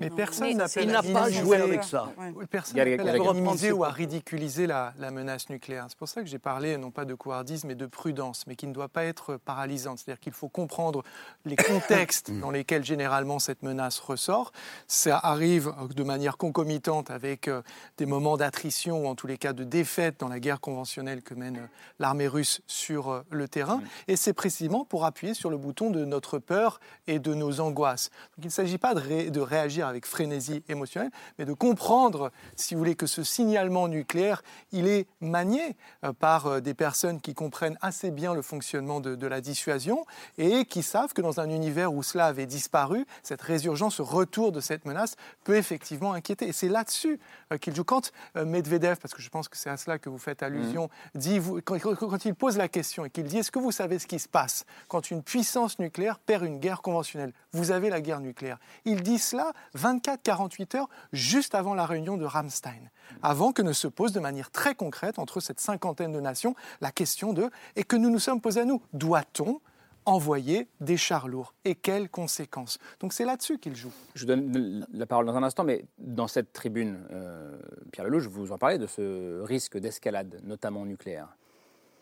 Mais 0.00 0.10
personne 0.10 0.48
il 0.48 0.56
n'a 0.56 1.02
pas 1.02 1.30
joué 1.30 1.58
avec 1.58 1.84
ça. 1.84 2.08
Personne 2.50 2.76
Gallagher, 2.76 2.96
n'appelle 2.96 3.14
à 3.14 3.18
Gallagher. 3.18 3.40
minimiser 3.40 3.72
ou 3.72 3.84
à 3.84 3.90
ridiculiser 3.90 4.66
la, 4.66 4.94
la 4.98 5.10
menace 5.10 5.48
nucléaire. 5.50 5.86
C'est 5.88 5.98
pour 5.98 6.08
ça 6.08 6.22
que 6.22 6.26
j'ai 6.28 6.38
parlé 6.38 6.76
non 6.78 6.90
pas 6.90 7.04
de 7.04 7.14
couardisme 7.14 7.68
mais 7.68 7.74
de 7.74 7.86
prudence, 7.86 8.44
mais 8.46 8.56
qui 8.56 8.66
ne 8.66 8.72
doit 8.72 8.88
pas 8.88 9.04
être 9.04 9.36
paralysante. 9.36 9.98
C'est-à-dire 9.98 10.20
qu'il 10.20 10.32
faut 10.32 10.48
comprendre 10.48 11.02
les 11.44 11.56
contextes 11.70 12.30
dans 12.30 12.50
lesquels 12.50 12.84
généralement 12.84 13.38
cette 13.38 13.62
menace 13.62 13.98
ressort. 13.98 14.52
Ça 14.86 15.18
arrive 15.22 15.72
de 15.94 16.02
manière 16.02 16.36
concomitante 16.38 17.10
avec 17.10 17.48
euh, 17.48 17.62
des 17.98 18.06
moments 18.06 18.36
d'attrition 18.36 19.04
ou 19.04 19.06
en 19.06 19.14
tous 19.14 19.26
les 19.26 19.36
cas 19.38 19.52
de 19.52 19.64
défaite 19.64 20.20
dans 20.20 20.28
la 20.28 20.40
guerre 20.40 20.60
conventionnelle 20.60 21.22
que 21.22 21.34
mène 21.34 21.56
euh, 21.58 21.66
l'armée 21.98 22.28
russe 22.28 22.62
sur 22.66 23.10
euh, 23.10 23.22
le 23.30 23.48
terrain. 23.48 23.82
Et 24.08 24.16
c'est 24.16 24.32
précisément 24.32 24.84
pour 24.84 25.04
appuyer 25.04 25.34
sur 25.34 25.50
le 25.50 25.58
bouton 25.58 25.90
de 25.90 26.04
notre 26.04 26.38
peur 26.38 26.80
et 27.06 27.18
de 27.18 27.34
nos 27.34 27.60
angoisses. 27.60 28.10
Donc 28.36 28.44
il 28.44 28.46
ne 28.46 28.50
s'agit 28.50 28.78
pas 28.78 28.94
de, 28.94 29.00
ré- 29.00 29.30
de 29.30 29.40
réagir 29.40 29.89
avec 29.90 30.06
frénésie 30.06 30.62
émotionnelle, 30.70 31.10
mais 31.38 31.44
de 31.44 31.52
comprendre, 31.52 32.32
si 32.56 32.74
vous 32.74 32.78
voulez, 32.80 32.94
que 32.94 33.06
ce 33.06 33.22
signalement 33.22 33.86
nucléaire, 33.88 34.42
il 34.72 34.86
est 34.86 35.06
manié 35.20 35.76
euh, 36.04 36.12
par 36.14 36.46
euh, 36.46 36.60
des 36.60 36.72
personnes 36.72 37.20
qui 37.20 37.34
comprennent 37.34 37.76
assez 37.82 38.10
bien 38.10 38.32
le 38.32 38.40
fonctionnement 38.40 39.00
de, 39.00 39.14
de 39.16 39.26
la 39.26 39.42
dissuasion 39.42 40.06
et 40.38 40.64
qui 40.64 40.82
savent 40.82 41.12
que 41.12 41.20
dans 41.20 41.40
un 41.40 41.50
univers 41.50 41.92
où 41.92 42.02
cela 42.02 42.26
avait 42.26 42.46
disparu, 42.46 43.04
cette 43.22 43.42
résurgence, 43.42 43.96
ce 43.96 44.02
retour 44.02 44.52
de 44.52 44.60
cette 44.60 44.86
menace 44.86 45.16
peut 45.44 45.56
effectivement 45.56 46.12
inquiéter. 46.14 46.48
Et 46.48 46.52
c'est 46.52 46.68
là-dessus 46.68 47.20
euh, 47.52 47.58
qu'il 47.58 47.74
joue. 47.74 47.84
Quand 47.84 48.12
Medvedev, 48.36 48.96
parce 48.96 49.12
que 49.14 49.20
je 49.22 49.28
pense 49.28 49.48
que 49.48 49.56
c'est 49.56 49.70
à 49.70 49.76
cela 49.76 49.98
que 49.98 50.08
vous 50.08 50.18
faites 50.18 50.42
allusion, 50.42 50.88
dit, 51.14 51.38
vous- 51.38 51.60
quand, 51.64 51.78
quand- 51.80 51.96
quand 51.96 52.24
il 52.24 52.34
pose 52.34 52.56
la 52.56 52.68
question 52.68 53.04
et 53.04 53.10
qu'il 53.10 53.24
dit 53.24 53.38
est-ce 53.38 53.50
que 53.50 53.58
vous 53.58 53.72
savez 53.72 53.98
ce 53.98 54.06
qui 54.06 54.18
se 54.18 54.28
passe 54.28 54.64
quand 54.88 55.10
une 55.10 55.22
puissance 55.22 55.78
nucléaire 55.78 56.18
perd 56.20 56.44
une 56.44 56.58
guerre 56.58 56.82
conventionnelle? 56.82 57.32
Vous 57.52 57.70
avez 57.72 57.90
la 57.90 58.00
guerre 58.00 58.20
nucléaire. 58.20 58.58
Il 58.84 59.02
dit 59.02 59.18
cela 59.18 59.52
24-48 59.80 60.76
heures 60.76 60.88
juste 61.12 61.54
avant 61.54 61.74
la 61.74 61.86
réunion 61.86 62.16
de 62.16 62.24
Ramstein, 62.24 62.90
avant 63.22 63.52
que 63.52 63.62
ne 63.62 63.72
se 63.72 63.88
pose 63.88 64.12
de 64.12 64.20
manière 64.20 64.50
très 64.50 64.74
concrète 64.74 65.18
entre 65.18 65.40
cette 65.40 65.60
cinquantaine 65.60 66.12
de 66.12 66.20
nations 66.20 66.54
la 66.80 66.92
question 66.92 67.32
de 67.32 67.50
et 67.76 67.84
que 67.84 67.96
nous 67.96 68.10
nous 68.10 68.18
sommes 68.18 68.40
posés 68.40 68.60
à 68.60 68.64
nous? 68.64 68.82
Doit-on 68.92 69.60
envoyer 70.06 70.68
des 70.80 70.96
chars 70.96 71.28
lourds? 71.28 71.54
Et 71.64 71.74
quelles 71.74 72.08
conséquences? 72.08 72.78
Donc 73.00 73.12
c'est 73.12 73.24
là-dessus 73.24 73.58
qu'il 73.58 73.76
joue. 73.76 73.92
Je 74.14 74.22
vous 74.22 74.26
donne 74.26 74.86
la 74.92 75.06
parole 75.06 75.26
dans 75.26 75.36
un 75.36 75.42
instant, 75.42 75.64
mais 75.64 75.84
dans 75.98 76.28
cette 76.28 76.52
tribune, 76.52 76.98
euh, 77.10 77.58
Pierre 77.92 78.06
Lelouch, 78.06 78.26
vous 78.26 78.52
en 78.52 78.58
parlez 78.58 78.78
de 78.78 78.86
ce 78.86 79.40
risque 79.42 79.78
d'escalade, 79.78 80.40
notamment 80.44 80.84
nucléaire. 80.84 81.36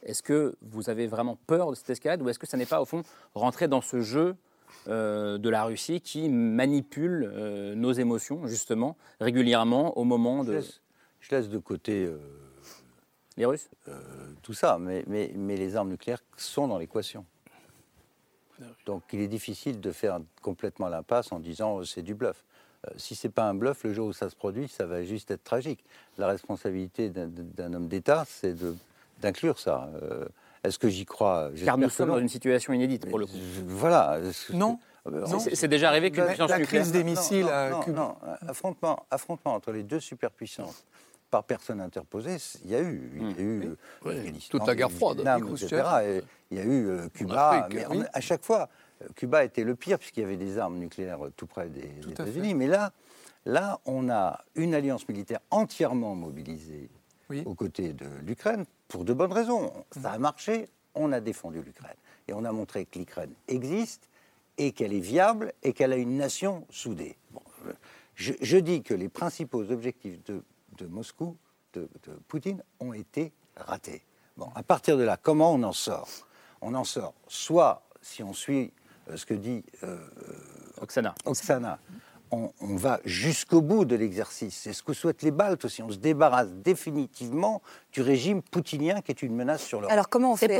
Est-ce 0.03 0.23
que 0.23 0.57
vous 0.63 0.91
avez 0.91 1.07
vraiment 1.07 1.37
peur 1.47 1.71
de 1.71 1.75
cette 1.75 1.91
escalade 1.91 2.23
ou 2.23 2.29
est-ce 2.29 2.39
que 2.39 2.47
ça 2.47 2.57
n'est 2.57 2.67
pas, 2.67 2.81
au 2.81 2.85
fond, 2.85 3.03
rentrer 3.35 3.69
dans 3.69 3.81
ce 3.81 4.01
jeu 4.01 4.37
de 4.87 5.49
la 5.49 5.65
Russie 5.65 6.01
qui 6.01 6.29
manipule 6.29 7.31
euh, 7.33 7.75
nos 7.75 7.93
émotions, 7.93 8.47
justement, 8.47 8.97
régulièrement 9.21 9.97
au 9.99 10.05
moment 10.05 10.43
Je 10.43 10.49
de... 10.49 10.53
laisse, 10.55 10.81
je 11.21 11.31
laisse 11.35 11.49
de 11.49 11.59
côté 11.59 12.05
euh, 12.07 12.19
les 13.37 13.47
Russes? 13.47 13.69
tout 14.43 14.55
ça, 14.55 14.79
mais, 14.79 15.05
mais, 15.07 15.33
mais 15.37 15.57
les 15.57 15.77
armes 15.77 15.91
nucléaires 15.91 16.23
sont 16.37 16.69
dans 16.69 16.79
l'équation. 16.79 17.25
Donc 18.87 19.03
il 19.13 19.21
est 19.21 19.29
difficile 19.29 19.81
de 19.81 19.93
faire 19.93 20.19
complètement 20.43 20.89
l'impasse 20.89 21.31
en 21.33 21.39
disant 21.39 21.79
euh, 21.79 21.85
c'est 21.85 22.03
du 22.03 22.15
bluff. 22.15 22.45
Euh, 22.87 22.91
si 22.97 23.15
c'est 23.15 23.29
pas 23.29 23.45
un 23.49 23.55
bluff, 23.55 23.85
le 23.85 23.93
jour 23.93 24.09
où 24.09 24.13
ça 24.13 24.29
se 24.31 24.37
produit, 24.37 24.69
ça 24.69 24.87
va 24.87 25.05
juste 25.05 25.31
être 25.31 25.45
tragique. 25.45 25.85
La 26.17 26.27
responsabilité 26.27 27.11
d'un- 27.11 27.75
homme 27.75 27.89
d'État, 27.89 28.25
c'est 28.27 28.57
d'inclure 29.21 29.59
ça. 29.59 29.91
Euh, 30.03 30.27
Est-ce 30.65 30.79
que 30.79 30.89
j'y 30.89 31.05
crois? 31.05 31.51
Car 31.65 31.79
nous 31.79 31.89
sommes 31.89 32.09
dans 32.09 32.19
une 32.19 32.29
situation 32.29 32.73
inédite, 32.73 33.09
pour 33.09 33.19
le 33.19 33.27
coup. 33.27 33.33
Voilà. 33.67 34.21
Non. 34.53 34.79
C'est- 35.39 35.55
c'est- 35.55 35.69
déjà 35.69 35.89
arrivé 35.89 36.11
qu'une 36.11 36.21
La- 36.25 36.29
puissance 36.29 36.51
la 36.51 36.61
crise 36.61 36.93
des 36.93 37.03
missiles 37.03 37.47
non, 37.47 37.51
à 37.51 37.71
non, 37.71 37.81
Cuba. 37.81 37.99
Non, 37.99 38.17
affrontement, 38.47 39.07
affrontement 39.11 39.55
entre 39.55 39.73
les 39.73 39.83
deux 39.83 40.01
superpuissances 40.01 40.85
par 41.31 41.45
personne 41.45 41.81
interposée, 41.81 42.37
il 42.65 42.71
y 42.71 42.75
a 42.75 42.81
eu. 42.83 43.11
Il 43.15 43.23
y 43.23 43.27
a 43.27 43.41
eu 43.41 43.63
euh, 43.69 43.77
Oui, 44.05 44.17
l'Afghanistan, 44.17 44.59
toute 44.59 44.67
la 44.67 44.75
guerre 44.75 44.91
froide. 44.91 45.17
Vietnam, 45.19 45.49
Et 45.49 45.65
etc. 45.65 45.83
Et 46.05 46.23
il 46.51 46.59
y 46.59 46.61
a 46.61 46.65
eu 46.65 46.89
euh, 46.89 47.09
Cuba. 47.09 47.51
Afrique, 47.51 47.75
mais 47.75 47.87
oui. 47.87 48.03
on- 48.05 48.07
à 48.17 48.21
chaque 48.21 48.45
fois, 48.45 48.69
Cuba 49.15 49.45
était 49.45 49.65
le 49.65 49.75
pire, 49.77 49.99
puisqu'il 49.99 50.21
y 50.21 50.25
avait 50.25 50.37
des 50.37 50.59
armes 50.59 50.77
nucléaires 50.77 51.21
tout 51.37 51.47
près 51.47 51.69
des, 51.69 51.91
États-Unis. 52.11 52.53
Mais 52.55 52.67
là, 52.67 52.93
là, 53.47 53.79
on 53.87 54.11
a 54.11 54.41
une 54.57 54.75
alliance 54.75 55.09
militaire 55.09 55.41
entièrement 55.51 56.15
mobilisée 56.15 56.91
aux 57.47 57.55
côtés 57.55 57.93
de 57.95 58.07
l'Ukraine, 58.27 58.65
pour 58.89 59.05
de 59.05 59.13
bonnes 59.13 59.33
raisons. 59.33 59.73
Ça 59.93 60.13
a 60.13 60.19
marché, 60.19 60.69
on 60.95 61.13
a 61.13 61.21
défendu 61.21 61.63
l'Ukraine. 61.63 61.97
Et 62.27 62.33
on 62.33 62.45
a 62.45 62.53
montré 62.53 62.87
que 62.87 62.99
l'Ukraine 62.99 63.33
existe 63.47 64.09
et 64.57 64.73
qu'elle 64.73 64.93
est 64.93 65.01
viable 65.01 65.53
et 65.63 65.73
qu'elle 65.73 65.93
a 65.93 65.97
une 65.97 66.17
nation 66.17 66.67
soudée. 66.71 67.17
je, 68.15 68.57
dis 68.57 68.83
que 68.83 68.95
les 68.95 69.09
principaux 69.09 69.71
objectifs 69.71 70.19
de, 70.25 70.43
Moscou, 70.87 71.37
de, 71.75 71.89
Poutine, 72.27 72.63
ont 72.81 72.93
été 72.93 73.33
ratés. 73.57 74.03
Bon, 74.37 74.49
à 74.55 74.63
partir 74.63 74.97
de 74.97 75.03
là, 75.03 75.17
comment 75.17 75.53
on 75.53 75.63
en 75.63 75.73
sort? 75.73 76.09
On 76.61 76.75
en 76.75 76.85
sort 76.85 77.15
soit, 77.29 77.83
si 78.03 78.23
on 78.23 78.33
suit 78.33 78.73
euh, 79.11 79.17
ce 79.17 79.27
que 79.27 79.35
dit 79.35 79.65
euh, 79.85 79.99
Oksana, 80.81 81.15
Oksana 81.25 81.79
on, 82.31 82.77
va 82.77 83.01
jusqu'au 83.05 83.61
bout 83.61 83.85
de 83.85 83.97
l'exercice. 83.97 84.61
C'est 84.63 84.73
ce 84.73 84.83
que 84.83 84.93
souhaitent 84.93 85.23
les 85.23 85.31
Baltes 85.31 85.65
aussi. 85.65 85.83
On 85.83 85.91
se 85.91 85.97
débarrasse 85.97 86.49
définitivement 86.53 87.63
du 87.93 88.03
régime 88.03 88.43
poutinien 88.43 89.01
qui 89.01 89.11
est 89.11 89.23
une 89.23 89.35
menace 89.35 89.63
sur 89.63 89.81
l'Europe. 89.81 89.93
Alors 89.93 90.09
comment 90.09 90.33
on 90.33 90.37
fait 90.37 90.47
Et, 90.47 90.57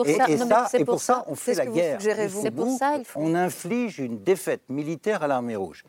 et, 0.75 0.85
pour, 0.85 1.01
ça, 1.01 1.25
on 1.27 1.35
fait 1.35 1.55
la 1.55 1.67
guerre. 1.67 1.99
C'est 2.01 2.51
pour 2.51 2.77
ça, 2.77 2.97
il 2.97 3.05
faut... 3.05 3.21
On 3.21 3.35
inflige 3.35 3.99
une 3.99 4.23
défaite 4.23 4.63
militaire 4.69 5.23
à 5.23 5.27
l'armée 5.27 5.57
rouge. 5.57 5.85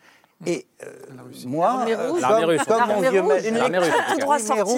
Et 0.46 0.66
euh, 0.84 0.88
moi, 1.48 1.86
l'armée 2.22 2.46
russe, 2.46 2.64
comme, 2.64 2.88
mon 2.88 3.02
sorti 4.40 4.78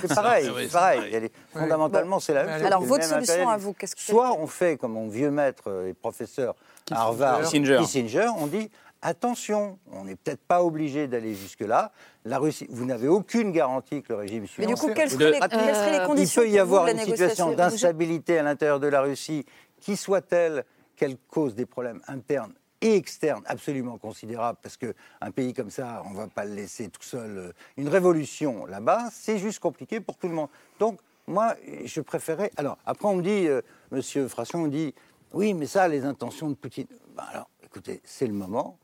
c'est 0.00 0.14
pareil, 0.14 0.50
c'est 0.56 0.72
pareil. 0.72 1.30
Fondamentalement, 1.52 2.20
c'est 2.20 2.34
la 2.34 2.44
même 2.44 2.58
chose. 2.58 2.66
Alors 2.66 2.82
votre 2.82 3.04
solution 3.04 3.48
à 3.48 3.56
vous, 3.56 3.72
qu'est-ce 3.72 3.96
que 3.96 4.00
Soit 4.00 4.32
on 4.38 4.46
fait 4.46 4.76
comme 4.76 4.92
mon 4.92 5.08
vieux 5.08 5.32
maître 5.32 5.84
et 5.88 5.94
professeur 5.94 6.54
à 6.92 7.00
Harvard, 7.02 7.42
Kissinger, 7.42 8.28
on 8.38 8.46
dit 8.46 8.70
attention, 9.02 9.78
on 9.92 10.04
n'est 10.04 10.16
peut-être 10.16 10.40
pas 10.40 10.62
obligé 10.62 11.08
d'aller 11.08 11.34
jusque-là. 11.34 11.92
La 12.24 12.38
Russie, 12.38 12.66
vous 12.70 12.84
n'avez 12.84 13.08
aucune 13.08 13.52
garantie 13.52 14.02
que 14.02 14.12
le 14.12 14.18
régime 14.18 14.46
suit. 14.46 14.62
Mais 14.62 14.66
du 14.66 14.74
coup, 14.74 14.92
quelles 14.94 15.10
seraient, 15.10 15.32
les, 15.32 16.06
conditions 16.06 16.42
Il 16.42 16.48
peut 16.48 16.54
y 16.54 16.58
avoir 16.58 16.88
une 16.88 16.98
situation 16.98 17.52
d'instabilité 17.52 18.38
à 18.38 18.42
l'intérieur 18.42 18.80
de 18.80 18.88
la 18.88 19.00
Russie, 19.00 19.44
qui 19.80 19.96
soit-elle 19.96 20.64
qu'elle 20.96 21.16
cause 21.16 21.54
des 21.54 21.66
problèmes 21.66 22.00
internes 22.08 22.52
et 22.80 22.94
externes 22.94 23.42
absolument 23.46 23.98
considérables, 23.98 24.58
parce 24.62 24.76
qu'un 24.76 25.30
pays 25.34 25.52
comme 25.52 25.70
ça, 25.70 26.02
on 26.06 26.10
ne 26.10 26.16
va 26.16 26.28
pas 26.28 26.44
le 26.44 26.54
laisser 26.54 26.88
tout 26.88 27.02
seul. 27.02 27.52
Une 27.76 27.88
révolution 27.88 28.66
là-bas, 28.66 29.08
c'est 29.12 29.38
juste 29.38 29.58
compliqué 29.58 30.00
pour 30.00 30.16
tout 30.16 30.28
le 30.28 30.34
monde. 30.34 30.48
Donc, 30.78 31.00
moi, 31.26 31.54
je 31.84 32.00
préférais. 32.00 32.50
Alors, 32.56 32.78
après, 32.86 33.08
on 33.08 33.16
me 33.16 33.22
dit, 33.22 33.46
M. 33.46 33.50
Euh, 33.50 33.62
Monsieur 33.90 34.28
Frasson, 34.28 34.60
on 34.60 34.68
dit, 34.68 34.94
oui, 35.32 35.54
mais 35.54 35.66
ça, 35.66 35.88
les 35.88 36.04
intentions 36.04 36.48
de 36.48 36.54
Poutine. 36.54 36.86
Ben 37.14 37.24
alors, 37.32 37.50
écoutez, 37.62 38.00
c'est 38.04 38.26
le 38.26 38.32
moment 38.32 38.78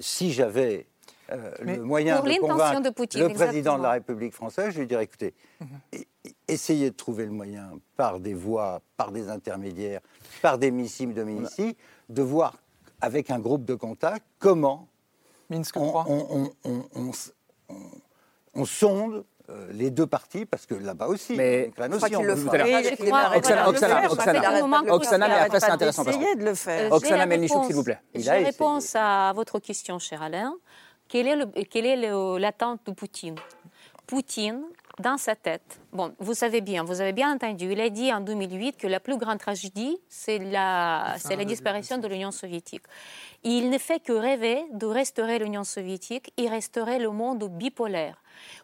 si 0.00 0.32
j'avais 0.32 0.86
euh, 1.30 1.52
le 1.60 1.82
moyen 1.82 2.20
de 2.20 2.40
convaincre 2.40 2.82
le 3.18 3.28
président 3.32 3.78
de 3.78 3.82
la 3.82 3.92
République 3.92 4.34
française, 4.34 4.74
je 4.74 4.80
lui 4.80 4.86
dirais 4.86 5.04
écoutez, 5.04 5.34
mhm. 5.60 6.02
essayez 6.48 6.90
de 6.90 6.96
trouver 6.96 7.24
le 7.24 7.30
moyen 7.30 7.70
par 7.96 8.18
des 8.18 8.34
voies, 8.34 8.80
par 8.96 9.12
des 9.12 9.28
intermédiaires, 9.28 10.00
par 10.42 10.58
des 10.58 10.70
missiles 10.70 11.14
de 11.14 11.22
Minsi, 11.22 11.76
de 12.08 12.22
voir 12.22 12.56
avec 13.00 13.30
un 13.30 13.38
groupe 13.38 13.64
de 13.64 13.74
contact 13.74 14.24
comment 14.38 14.88
Minsk 15.50 15.76
on, 15.76 16.50
on, 18.54 18.64
sonde 18.64 19.24
les 19.72 19.90
deux 19.90 20.06
parties, 20.06 20.46
parce 20.46 20.66
que 20.66 20.74
là-bas 20.74 21.06
aussi, 21.06 21.34
mais 21.34 21.70
aussi, 21.92 22.16
on 22.16 22.22
le 22.22 22.32
Oksana, 22.32 24.10
Oksana, 24.10 24.92
Oksana, 24.92 25.28
mais 25.28 25.34
après 25.34 25.60
c'est 25.60 25.70
intéressant. 25.70 26.04
de 26.04 26.44
le 26.44 26.54
faire. 26.54 27.26
Melnichouk, 27.26 27.64
s'il 27.64 27.74
vous 27.74 27.84
plaît. 27.84 28.00
Je 28.14 28.30
réponds 28.30 28.78
à 28.94 29.32
votre 29.34 29.58
question, 29.58 29.98
cher 29.98 30.22
Alain. 30.22 30.54
Quelle 31.08 31.26
est 31.26 32.38
l'attente 32.38 32.80
de 32.86 32.92
Poutine? 32.92 33.36
Poutine, 34.06 34.62
dans 35.00 35.16
sa 35.16 35.34
tête, 35.34 35.80
bon, 35.92 36.12
vous 36.18 36.34
savez 36.34 36.60
bien, 36.60 36.84
vous 36.84 37.00
avez 37.00 37.12
bien 37.12 37.32
entendu, 37.32 37.72
il 37.72 37.80
a 37.80 37.88
dit 37.88 38.12
en 38.12 38.20
2008 38.20 38.76
que 38.76 38.86
la 38.86 39.00
plus 39.00 39.16
grande 39.16 39.38
tragédie, 39.38 39.96
c'est 40.08 40.38
la, 40.38 41.14
c'est 41.18 41.36
la 41.36 41.44
disparition 41.44 41.98
de 41.98 42.06
l'Union 42.06 42.30
soviétique. 42.30 42.82
Il 43.42 43.70
ne 43.70 43.78
fait 43.78 44.00
que 44.00 44.12
rêver 44.12 44.64
de 44.72 44.86
restaurer 44.86 45.38
l'Union 45.38 45.64
soviétique, 45.64 46.32
il 46.36 46.48
resterait 46.48 46.98
le 46.98 47.10
monde 47.10 47.48
bipolaire. 47.50 48.20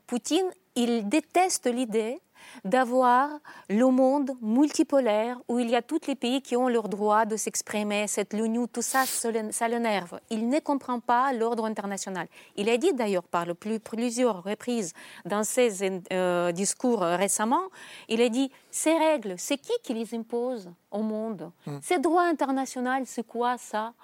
Poutine, 0.06 0.50
il 0.76 1.08
déteste 1.08 1.66
l'idée 1.66 2.20
d'avoir 2.64 3.30
le 3.68 3.86
monde 3.86 4.32
multipolaire 4.40 5.38
où 5.48 5.58
il 5.58 5.70
y 5.70 5.76
a 5.76 5.82
tous 5.82 6.00
les 6.06 6.14
pays 6.14 6.42
qui 6.42 6.56
ont 6.56 6.68
leur 6.68 6.88
droit 6.88 7.24
de 7.24 7.36
s'exprimer, 7.36 8.06
cette 8.06 8.32
l'ONU, 8.32 8.68
tout 8.68 8.82
ça, 8.82 9.04
ça 9.06 9.68
l'énerve. 9.68 10.20
Il 10.30 10.48
ne 10.48 10.58
comprend 10.60 11.00
pas 11.00 11.32
l'ordre 11.32 11.64
international. 11.64 12.28
Il 12.56 12.68
a 12.68 12.76
dit 12.76 12.92
d'ailleurs 12.92 13.24
par 13.24 13.46
le 13.46 13.54
plus, 13.54 13.80
plusieurs 13.80 14.42
reprises 14.42 14.92
dans 15.24 15.44
ses 15.44 16.00
euh, 16.12 16.52
discours 16.52 17.00
récemment, 17.00 17.62
il 18.08 18.20
a 18.20 18.28
dit 18.28 18.50
ces 18.70 18.96
règles, 18.96 19.34
c'est 19.38 19.56
qui 19.56 19.72
qui 19.82 19.94
les 19.94 20.14
impose 20.14 20.70
au 20.90 21.02
monde? 21.02 21.50
Hmm. 21.66 21.78
Ces 21.82 21.98
droits 21.98 22.24
internationaux, 22.24 22.90
c'est 23.04 23.26
quoi 23.26 23.56
ça? 23.58 23.94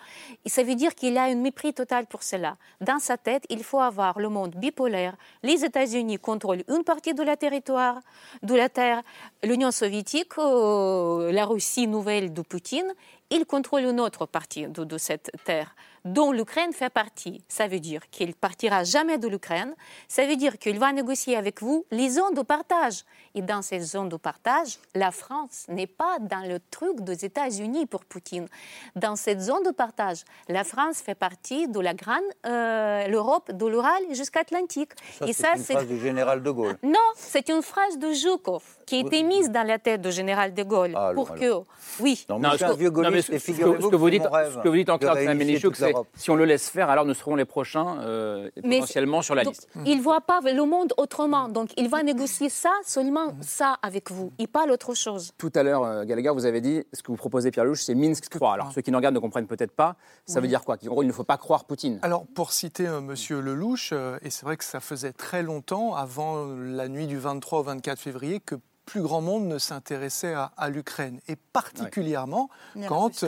Et 0.45 0.49
ça 0.49 0.63
veut 0.63 0.75
dire 0.75 0.95
qu'il 0.95 1.17
a 1.19 1.25
un 1.25 1.35
mépris 1.35 1.75
total 1.75 2.07
pour 2.07 2.23
cela. 2.23 2.57
Dans 2.81 2.99
sa 2.99 3.17
tête, 3.17 3.45
il 3.51 3.63
faut 3.65 3.81
avoir 3.81 4.19
le 4.19 4.29
monde 4.29 4.55
bipolaire. 4.57 5.15
Les 5.43 5.65
États-Unis 5.65 6.19
contrôlent 6.19 6.65
une 6.69 6.85
partie 6.85 7.15
de 7.15 7.23
la 7.23 7.37
territoire, 7.37 8.01
de 8.43 8.55
la 8.55 8.69
terre. 8.69 9.03
L'Union 9.43 9.71
soviétique, 9.71 10.39
euh, 10.39 11.33
la 11.33 11.45
Russie 11.45 11.87
nouvelle 11.87 12.33
de 12.33 12.43
Poutine, 12.43 12.93
il 13.31 13.47
contrôle 13.47 13.83
une 13.83 14.01
autre 14.01 14.27
partie 14.27 14.67
de 14.67 14.99
cette 14.99 15.31
terre 15.45 15.75
dont 16.05 16.33
l'Ukraine 16.33 16.73
fait 16.73 16.91
partie. 16.91 17.43
Ça 17.49 17.69
veut 17.69 17.81
dire 17.81 18.09
qu'il 18.11 18.35
partira 18.35 18.85
jamais 18.85 19.19
de 19.19 19.29
l'Ukraine. 19.29 19.75
Ça 20.09 20.27
veut 20.27 20.37
dire 20.37 20.59
qu'il 20.59 20.79
va 20.79 20.93
négocier 20.93 21.37
avec 21.37 21.63
vous 21.63 21.85
les 21.91 22.11
zones 22.11 22.35
de 22.35 22.43
partage. 22.43 23.05
Et 23.35 23.43
dans 23.43 23.63
ces 23.63 23.81
zones 23.81 24.09
de 24.09 24.17
partage, 24.17 24.79
la 24.95 25.11
France 25.11 25.67
n'est 25.69 25.87
pas 25.87 26.19
dans 26.21 26.47
le 26.49 26.59
truc 26.71 27.01
des 27.01 27.25
États-Unis 27.25 27.87
pour 27.87 28.05
Poutine. 28.05 28.49
Dans 28.97 29.17
cette 29.17 29.41
zone 29.41 29.63
de 29.63 29.71
partage, 29.71 30.25
la 30.49 30.65
France 30.65 30.99
fait 30.99 31.15
partie 31.15 31.69
de 31.69 31.81
la 31.81 31.95
grande 31.95 32.23
euh, 32.47 33.07
l'Europe 33.09 33.53
de 33.53 33.67
l'Ural 33.67 34.03
jusqu'à 34.11 34.41
l'Atlantique. 34.41 34.93
Et 35.27 35.33
ça, 35.33 35.53
c'est 35.57 35.75
une 35.75 35.79
phrase 35.79 35.89
du 35.89 36.01
général 36.01 36.43
de 36.43 36.51
Gaulle. 36.51 36.77
Non, 36.83 36.99
c'est 37.17 37.49
une 37.49 37.63
phrase 37.63 37.99
de 37.99 38.13
Zhukov 38.13 38.63
qui 38.93 38.97
a 38.97 39.07
été 39.07 39.23
mise 39.23 39.51
dans 39.51 39.67
la 39.67 39.79
tête 39.79 40.03
du 40.03 40.13
général 40.13 40.53
de 40.53 40.63
Gaulle 40.63 40.93
ah, 40.95 41.13
pour 41.15 41.35
que, 41.35 41.63
oui. 42.01 42.27
Non, 42.29 42.39
mais 42.39 42.63
un 42.63 42.75
vieux 42.75 42.91
gaulliste, 42.91 43.39
ce, 43.39 43.53
que, 43.53 43.81
ce 43.81 43.89
que 43.89 43.97
vous 43.97 44.11
dites, 44.11 44.23
ce 44.23 44.63
que 44.63 44.69
vous 44.69 44.77
dites 44.77 44.91
encore, 44.91 45.17
c'est 45.17 45.93
si 46.15 46.31
on 46.31 46.37
le 46.37 46.45
laisse 46.45 46.69
faire, 46.69 46.91
alors 46.91 47.07
nous 47.07 47.15
serons 47.15 47.35
les 47.35 47.47
prochains 47.47 47.99
euh, 48.01 48.51
potentiellement 48.63 49.23
sur 49.23 49.35
la 49.35 49.45
liste. 49.45 49.69
Il 49.87 49.97
ne 49.97 50.03
voit 50.03 50.21
pas 50.21 50.41
le 50.43 50.65
monde 50.65 50.93
autrement. 50.99 51.49
Donc 51.49 51.71
il 51.79 51.89
va 51.89 52.03
négocier 52.03 52.51
ça, 52.51 52.73
seulement 52.85 53.35
ça 53.41 53.79
avec 53.83 54.11
vous. 54.11 54.31
Il 54.39 54.49
parle 54.49 54.71
autre 54.71 54.95
chose. 54.95 55.33
Tout 55.39 55.53
à 55.55 55.63
l'heure, 55.63 55.85
euh, 55.85 56.05
Gallagher, 56.05 56.31
vous 56.31 56.45
avez 56.45 56.61
dit 56.61 56.83
ce 56.93 57.03
que 57.03 57.11
vous 57.11 57.17
proposez, 57.17 57.51
Pierre 57.51 57.65
Louche, 57.65 57.83
c'est 57.83 57.95
Minsk 57.95 58.29
3. 58.29 58.53
Alors 58.53 58.73
ceux 58.73 58.83
qui 58.83 58.91
nous 58.91 58.99
regardent 58.99 59.15
ne 59.15 59.21
comprennent 59.21 59.47
peut-être 59.47 59.73
pas. 59.73 59.97
Ça 60.27 60.41
veut 60.41 60.49
dire 60.49 60.65
quoi? 60.65 60.77
Qu'en 60.77 60.89
gros, 60.89 61.03
il 61.03 61.07
ne 61.07 61.13
faut 61.13 61.25
pas 61.25 61.39
croire 61.39 61.65
Poutine. 61.65 61.99
Alors 62.03 62.27
pour 62.35 62.53
citer 62.53 62.85
M. 62.85 62.93
Euh, 62.93 63.01
Monsieur 63.01 63.41
Lelouch, 63.41 63.93
et 64.23 64.31
c'est 64.31 64.45
vrai 64.45 64.57
que 64.57 64.65
ça 64.65 64.81
faisait 64.81 65.13
très 65.13 65.43
longtemps, 65.43 65.95
avant 65.95 66.47
la 66.57 66.89
nuit 66.89 67.07
du 67.07 67.19
23 67.19 67.61
au 67.61 67.63
24 67.63 67.99
février, 67.99 68.41
que 68.41 68.57
plus 68.87 69.03
grand 69.03 69.21
monde 69.21 69.47
ne 69.47 69.59
s'intéressait 69.59 70.35
à, 70.35 70.69
l'Ukraine. 70.69 71.21
Et 71.29 71.37
particulièrement 71.37 72.51
quand, 72.89 73.25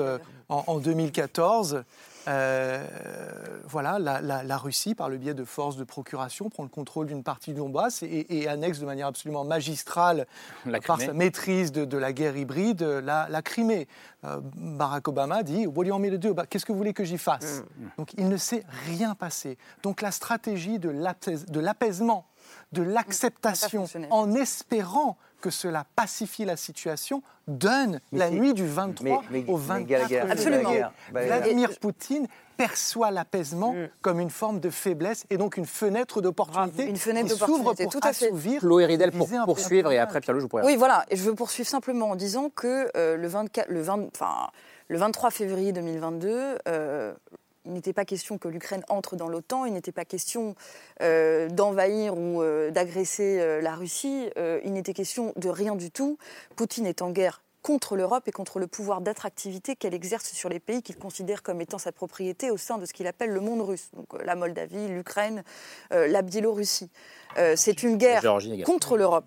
en, 0.48 0.64
en, 0.66 0.78
2014, 0.78 1.84
euh, 2.28 2.86
voilà, 3.66 3.98
la, 3.98 4.58
Russie, 4.58 4.94
par 4.94 5.08
le 5.08 5.16
biais 5.16 5.34
de 5.34 5.44
forces 5.44 5.76
de 5.76 5.84
procuration, 5.84 6.48
prend 6.48 6.62
le 6.62 6.68
contrôle 6.68 7.06
d'une 7.06 7.22
partie 7.22 7.52
du 7.52 7.58
Donbass 7.58 8.02
et, 8.02 8.48
annexe 8.48 8.78
de 8.78 8.86
manière 8.86 9.06
absolument 9.06 9.44
magistrale, 9.44 10.26
par 10.86 11.00
sa 11.00 11.12
maîtrise 11.12 11.72
de, 11.72 11.98
la 11.98 12.12
guerre 12.12 12.36
hybride, 12.36 12.82
la, 12.82 13.42
Crimée. 13.42 13.88
Euh, 14.24 14.40
Barack 14.56 15.06
Obama 15.08 15.42
dit 15.42 15.66
What 15.66 15.84
do 15.84 15.88
you 15.88 15.92
want 15.92 15.98
me 16.00 16.10
to 16.10 16.16
do? 16.16 16.32
Bah, 16.32 16.46
Qu'est-ce 16.46 16.64
que 16.64 16.72
vous 16.72 16.78
voulez 16.78 16.94
que 16.94 17.04
j'y 17.04 17.18
fasse? 17.18 17.62
Mm. 17.76 17.86
Donc 17.98 18.14
il 18.16 18.28
ne 18.28 18.38
s'est 18.38 18.64
rien 18.86 19.14
passé. 19.14 19.58
Donc 19.82 20.00
la 20.00 20.10
stratégie 20.10 20.78
de 20.78 20.88
l'apaisement, 21.60 22.26
de 22.72 22.82
l'acceptation, 22.82 23.84
en 24.10 24.34
espérant 24.34 25.18
que 25.44 25.50
cela 25.50 25.84
pacifie 25.94 26.46
la 26.46 26.56
situation, 26.56 27.22
donne 27.48 28.00
la 28.12 28.30
nuit 28.30 28.54
du 28.54 28.66
23 28.66 29.22
au 29.46 29.58
24 29.58 30.30
Absolument. 30.30 30.72
Vladimir 31.12 31.78
Poutine 31.78 32.28
perçoit 32.56 33.10
l'apaisement 33.10 33.74
mm. 33.74 33.88
comme 34.00 34.20
une 34.20 34.30
forme 34.30 34.58
de 34.58 34.70
faiblesse 34.70 35.26
et 35.28 35.36
donc 35.36 35.58
une 35.58 35.66
fenêtre 35.66 36.22
d'opportunité 36.22 36.86
une 36.86 36.96
fenêtre 36.96 37.28
d'opportunité 37.28 37.88
tout 37.88 38.00
à 38.02 38.14
fait. 38.14 38.30
Chloé 38.58 38.86
Ridel 38.86 39.12
pour 39.12 39.28
poursuivre 39.44 39.92
et 39.92 39.98
après 39.98 40.22
Pierre-Louis 40.22 40.44
je 40.44 40.46
pourrais 40.46 40.64
oui 40.64 40.76
voilà. 40.76 41.04
Et 41.10 41.16
je 41.16 41.22
veux 41.24 41.34
poursuivre 41.34 41.68
simplement 41.68 42.10
en 42.10 42.16
disant 42.16 42.48
que 42.48 42.88
euh, 42.96 43.18
le 43.18 43.28
24 43.28 43.68
le 43.68 43.82
20 43.82 44.08
enfin 44.14 44.48
le 44.88 44.96
23 44.96 45.30
février 45.30 45.72
2022 45.72 46.58
il 47.64 47.72
n'était 47.72 47.92
pas 47.92 48.04
question 48.04 48.38
que 48.38 48.48
l'Ukraine 48.48 48.84
entre 48.88 49.16
dans 49.16 49.28
l'OTAN, 49.28 49.64
il 49.64 49.72
n'était 49.72 49.92
pas 49.92 50.04
question 50.04 50.54
euh, 51.02 51.48
d'envahir 51.48 52.16
ou 52.16 52.42
euh, 52.42 52.70
d'agresser 52.70 53.38
euh, 53.40 53.60
la 53.60 53.74
Russie, 53.74 54.30
il 54.64 54.72
n'était 54.72 54.92
question 54.92 55.32
de 55.36 55.48
rien 55.48 55.74
du 55.74 55.90
tout. 55.90 56.18
Poutine 56.56 56.86
est 56.86 57.02
en 57.02 57.10
guerre 57.10 57.42
contre 57.62 57.96
l'Europe 57.96 58.28
et 58.28 58.32
contre 58.32 58.58
le 58.58 58.66
pouvoir 58.66 59.00
d'attractivité 59.00 59.74
qu'elle 59.74 59.94
exerce 59.94 60.32
sur 60.32 60.50
les 60.50 60.60
pays 60.60 60.82
qu'il 60.82 60.96
considère 60.96 61.42
comme 61.42 61.62
étant 61.62 61.78
sa 61.78 61.92
propriété 61.92 62.50
au 62.50 62.58
sein 62.58 62.76
de 62.76 62.84
ce 62.84 62.92
qu'il 62.92 63.06
appelle 63.06 63.30
le 63.30 63.40
monde 63.40 63.62
russe. 63.62 63.88
Donc 63.94 64.22
la 64.22 64.34
Moldavie, 64.34 64.88
l'Ukraine, 64.88 65.42
la 65.90 66.20
Biélorussie. 66.20 66.90
c'est 67.56 67.82
une 67.82 67.96
guerre 67.96 68.22
contre 68.66 68.98
l'Europe 68.98 69.24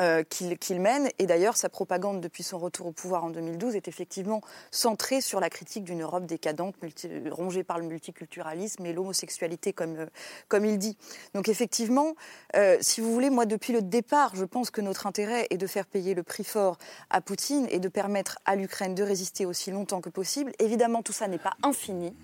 euh, 0.00 0.22
qu'il 0.24 0.80
mène. 0.80 1.08
Et 1.18 1.26
d'ailleurs, 1.26 1.56
sa 1.56 1.68
propagande 1.68 2.20
depuis 2.20 2.42
son 2.42 2.58
retour 2.58 2.86
au 2.86 2.92
pouvoir 2.92 3.24
en 3.24 3.30
2012 3.30 3.76
est 3.76 3.88
effectivement 3.88 4.40
centrée 4.70 5.20
sur 5.20 5.40
la 5.40 5.50
critique 5.50 5.84
d'une 5.84 6.02
Europe 6.02 6.26
décadente, 6.26 6.74
rongée 7.30 7.64
par 7.64 7.78
le 7.78 7.86
multiculturalisme 7.86 8.84
et 8.86 8.92
l'homosexualité, 8.92 9.72
comme, 9.72 9.96
euh, 9.96 10.66
il 10.66 10.78
dit. 10.78 10.96
Donc 11.34 11.48
effectivement, 11.48 12.14
euh, 12.56 12.76
si 12.80 13.00
vous 13.00 13.12
voulez, 13.12 13.30
moi, 13.30 13.46
depuis 13.46 13.72
le 13.72 13.82
départ, 13.82 14.34
je 14.34 14.44
pense 14.44 14.70
que 14.70 14.80
notre 14.80 15.06
intérêt 15.06 15.46
est 15.50 15.58
de 15.58 15.66
faire 15.66 15.86
payer 15.86 16.14
le 16.14 16.22
prix 16.22 16.44
fort 16.44 16.78
à 17.10 17.20
Poutine 17.20 17.66
et 17.70 17.78
de 17.78 17.88
permettre 17.88 18.38
à 18.44 18.56
l'Ukraine 18.56 18.94
de 18.94 19.02
résister 19.02 19.46
aussi 19.46 19.70
longtemps 19.70 20.00
que 20.00 20.10
possible. 20.10 20.52
Évidemment, 20.58 21.02
tout 21.02 21.12
ça 21.12 21.28
n'est 21.28 21.38
pas 21.38 21.54
infini. 21.62 22.14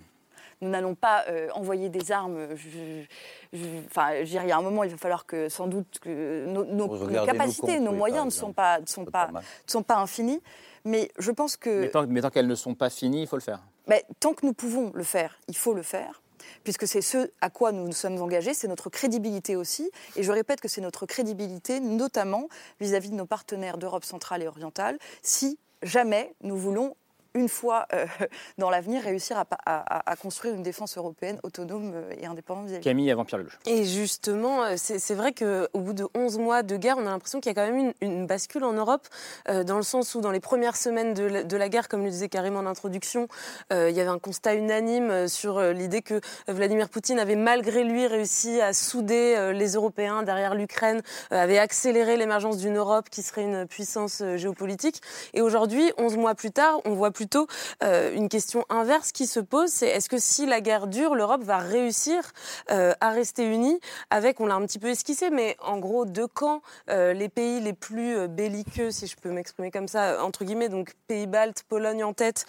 Nous 0.61 0.69
n'allons 0.69 0.95
pas 0.95 1.25
envoyer 1.55 1.89
des 1.89 2.13
armes. 2.13 2.49
Je, 2.55 3.59
enfin, 3.87 4.15
il 4.17 4.33
y 4.33 4.39
a 4.39 4.57
un 4.57 4.63
moment, 4.63 4.85
il 4.85 4.91
va 4.91 4.97
falloir 4.97 5.27
que, 5.27 5.49
sans 5.49 5.67
doute, 5.67 5.99
que 6.01 6.47
nos, 6.47 7.25
capacités, 7.25 7.81
nos 7.81 7.93
moyens 7.93 8.27
ne 8.27 8.31
sont 8.31 8.53
pas, 8.53 8.79
sont 8.87 9.05
pas, 9.05 9.31
sont 9.67 9.83
pas 9.83 9.97
infinis. 9.97 10.43
Mais 10.85 11.11
je 11.19 11.31
pense 11.31 11.57
que. 11.57 11.81
Mais 12.07 12.21
tant, 12.21 12.31
qu'elles 12.31 12.47
ne 12.47 12.55
sont 12.55 12.75
pas 12.75 12.91
finies, 12.91 13.23
il 13.23 13.27
faut 13.27 13.37
le 13.37 13.43
faire. 13.43 13.61
Mais 13.87 14.05
tant 14.19 14.35
que 14.35 14.47
nous 14.47 14.53
pouvons 14.53 14.93
le 14.95 15.03
faire, 15.03 15.39
il 15.49 15.57
faut 15.57 15.75
le 15.75 15.83
faire 15.83 16.23
puisque 16.65 16.87
c'est 16.87 17.03
ce 17.03 17.31
à 17.41 17.51
quoi 17.51 17.73
nous 17.73 17.87
nous 17.87 17.93
sommes 17.93 18.21
engagés, 18.21 18.55
c'est 18.55 18.69
notre 18.69 18.91
crédibilité 18.91 19.57
aussi. 19.57 19.91
Et 20.17 20.23
je 20.23 20.33
répète 20.33 20.61
que 20.61 20.69
c'est 20.69 20.81
notre 20.81 21.07
crédibilité, 21.07 21.81
notamment 21.81 22.49
vis 22.81 22.95
à 22.95 22.99
-vis 22.99 23.11
de 23.11 23.15
nos 23.15 23.27
partenaires 23.27 23.79
d'Europe 23.79 24.05
centrale 24.05 24.43
et 24.43 24.49
orientale, 24.49 24.99
si 25.23 25.59
jamais 25.83 26.35
nous 26.43 26.57
voulons 26.57 26.97
une 27.35 27.49
fois 27.49 27.87
euh, 27.93 28.07
dans 28.59 28.71
l'avenir, 28.71 29.03
réussir 29.03 29.43
à, 29.67 30.17
construire 30.17 30.55
une 30.55 30.63
défense 30.63 30.97
européenne 30.97 31.39
autonome 31.43 31.93
euh, 31.95 32.13
et 32.21 32.27
indépendante 32.27 32.67
vis 32.67 32.81
Camille, 32.81 33.11
avant 33.11 33.25
Pierre 33.25 33.39
Lelouch. 33.39 33.59
Et 33.67 33.85
justement, 33.85 34.65
euh, 34.65 34.75
c'est 34.77 35.15
vrai 35.15 35.33
qu'au 35.33 35.79
bout 35.79 35.93
de 35.93 36.07
11 36.15 36.39
mois 36.39 36.63
de 36.63 36.77
guerre, 36.77 36.97
on 36.99 37.07
a 37.07 37.11
l'impression 37.11 37.41
qu'il 37.41 37.51
y 37.51 37.53
a 37.53 37.55
quand 37.55 37.73
même 37.73 37.93
une, 38.01 38.27
bascule 38.27 38.65
en 38.65 38.73
Europe, 38.73 39.09
dans 39.49 39.77
le 39.77 39.83
sens 39.83 40.15
où 40.15 40.21
dans 40.21 40.31
les 40.31 40.41
premières 40.41 40.77
semaines 40.77 41.15
de 41.15 41.57
la, 41.57 41.69
guerre, 41.69 41.89
comme 41.89 42.05
le 42.05 42.11
disait 42.11 42.29
carrément 42.29 42.61
en 42.61 42.67
introduction, 42.67 43.29
il 43.71 43.91
y 43.91 44.01
avait 44.01 44.11
un 44.11 44.19
constat 44.19 44.55
unanime 44.55 45.27
sur 45.27 45.61
l'idée 45.73 46.03
que 46.03 46.21
Vladimir 46.47 46.89
Poutine 46.89 47.19
avait 47.19 47.35
malgré 47.35 47.83
lui 47.83 48.07
réussi 48.07 48.61
à 48.61 48.73
souder 48.73 49.53
les 49.55 49.73
Européens 49.73 50.23
derrière 50.23 50.55
l'Ukraine, 50.55 51.03
avait 51.31 51.59
accéléré 51.59 52.17
l'émergence 52.17 52.59
d'une 52.59 52.77
Europe 52.77 53.09
qui 53.11 53.23
serait 53.23 53.43
une 53.43 53.67
puissance 53.67 54.23
géopolitique. 54.37 55.01
Et 55.35 55.41
aujourd'hui, 55.41 55.93
11 55.99 56.17
mois 56.17 56.35
plus 56.35 56.53
tard, 56.53 56.81
on 56.85 56.93
voit 56.95 57.11
plutôt 57.21 57.47
euh, 57.83 58.15
une 58.15 58.31
question 58.31 58.65
inverse 58.71 59.13
qui 59.13 59.27
se 59.27 59.41
pose, 59.41 59.69
c'est 59.69 59.89
est-ce 59.89 60.09
que 60.09 60.17
si 60.17 60.47
la 60.47 60.63
guerre 60.63 60.87
dure, 60.87 61.15
l'Europe 61.15 61.43
va 61.43 61.59
réussir 61.59 62.23
euh, 62.71 62.95
à 63.03 63.11
rester 63.11 63.45
unie 63.45 63.79
avec, 64.09 64.41
on 64.41 64.47
l'a 64.47 64.55
un 64.55 64.65
petit 64.65 64.79
peu 64.79 64.89
esquissé, 64.89 65.29
mais 65.29 65.55
en 65.61 65.77
gros 65.77 66.07
deux 66.07 66.27
camps, 66.27 66.63
euh, 66.89 67.13
les 67.13 67.29
pays 67.29 67.61
les 67.61 67.75
plus 67.75 68.27
belliqueux, 68.27 68.91
si 68.91 69.07
je 69.07 69.17
peux 69.17 69.29
m'exprimer 69.29 69.71
comme 69.71 69.87
ça, 69.87 70.25
entre 70.25 70.47
guillemets, 70.47 70.71
donc 70.71 70.95
pays 71.09 71.27
baltes, 71.27 71.63
Pologne 71.69 72.05
en 72.05 72.15
tête. 72.15 72.47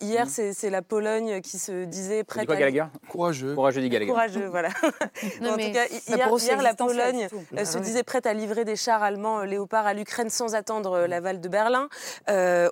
hier, 0.00 0.26
mmh. 0.26 0.52
c'est 0.52 0.70
la 0.70 0.82
Pologne 0.82 1.40
qui 1.40 1.60
se 1.60 1.84
disait 1.84 2.24
prête 2.24 2.46
quoi, 2.46 2.56
à... 2.56 2.90
Courageux. 3.08 3.54
Courageux, 3.54 3.82
dit 3.82 3.88
Gallagher. 3.88 4.10
Courageux, 4.10 4.48
voilà. 4.48 4.70
en 4.82 5.52
tout 5.52 5.72
cas, 5.72 5.86
hier, 6.08 6.60
la 6.60 6.74
Pologne 6.74 7.28
se 7.64 7.78
disait 7.78 8.02
prête 8.02 8.26
à 8.26 8.34
livrer 8.34 8.64
des 8.64 8.74
chars 8.74 9.04
allemands 9.04 9.44
Léopard 9.44 9.86
à 9.86 9.94
l'Ukraine 9.94 10.28
sans 10.28 10.56
attendre 10.56 11.06
l'aval 11.06 11.40
de 11.40 11.48
Berlin. 11.48 11.88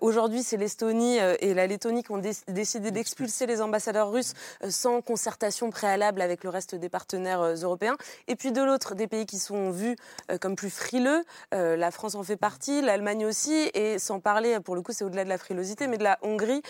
Aujourd'hui, 0.01 0.43
c'est 0.43 0.57
l'Estonie 0.57 1.20
euh, 1.20 1.20
et 1.41 1.55
la 1.55 1.66
Lettonie 1.66 2.03
qui 2.03 2.12
ont 2.12 2.23
décidé 2.49 2.91
d'expulser 2.91 3.47
les 3.47 3.61
ambassadeurs 3.61 4.11
russes 4.11 4.33
euh, 4.64 4.71
sans 4.71 5.01
concertation 5.03 5.71
préalable 5.71 6.21
avec 6.21 6.45
le 6.45 6.51
reste 6.51 6.75
des 6.75 6.89
partenaires 6.89 7.41
euh, 7.41 7.55
européens. 7.55 7.97
Et 8.29 8.37
puis 8.37 8.53
de 8.53 8.62
l'autre, 8.62 8.95
des 8.95 9.07
pays 9.07 9.27
qui 9.27 9.39
sont 9.39 9.71
vus 9.71 9.97
comme 10.41 10.57
plus 10.57 10.71
frileux. 10.71 11.25
La 11.53 11.91
France 11.91 12.14
en 12.14 12.23
fait 12.23 12.37
partie, 12.37 12.81
l'Allemagne 12.83 13.27
aussi, 13.27 13.71
et 13.75 13.99
sans 13.99 14.21
parler, 14.21 14.59
pour 14.61 14.75
le 14.75 14.83
coup, 14.83 14.93
c'est 14.93 15.05
au-delà 15.05 15.25
de 15.25 15.29
la 15.29 15.39
frilosité, 15.39 15.87
mais 15.87 15.99
de 15.99 16.05
la 16.05 16.18
Hongrie, 16.23 16.62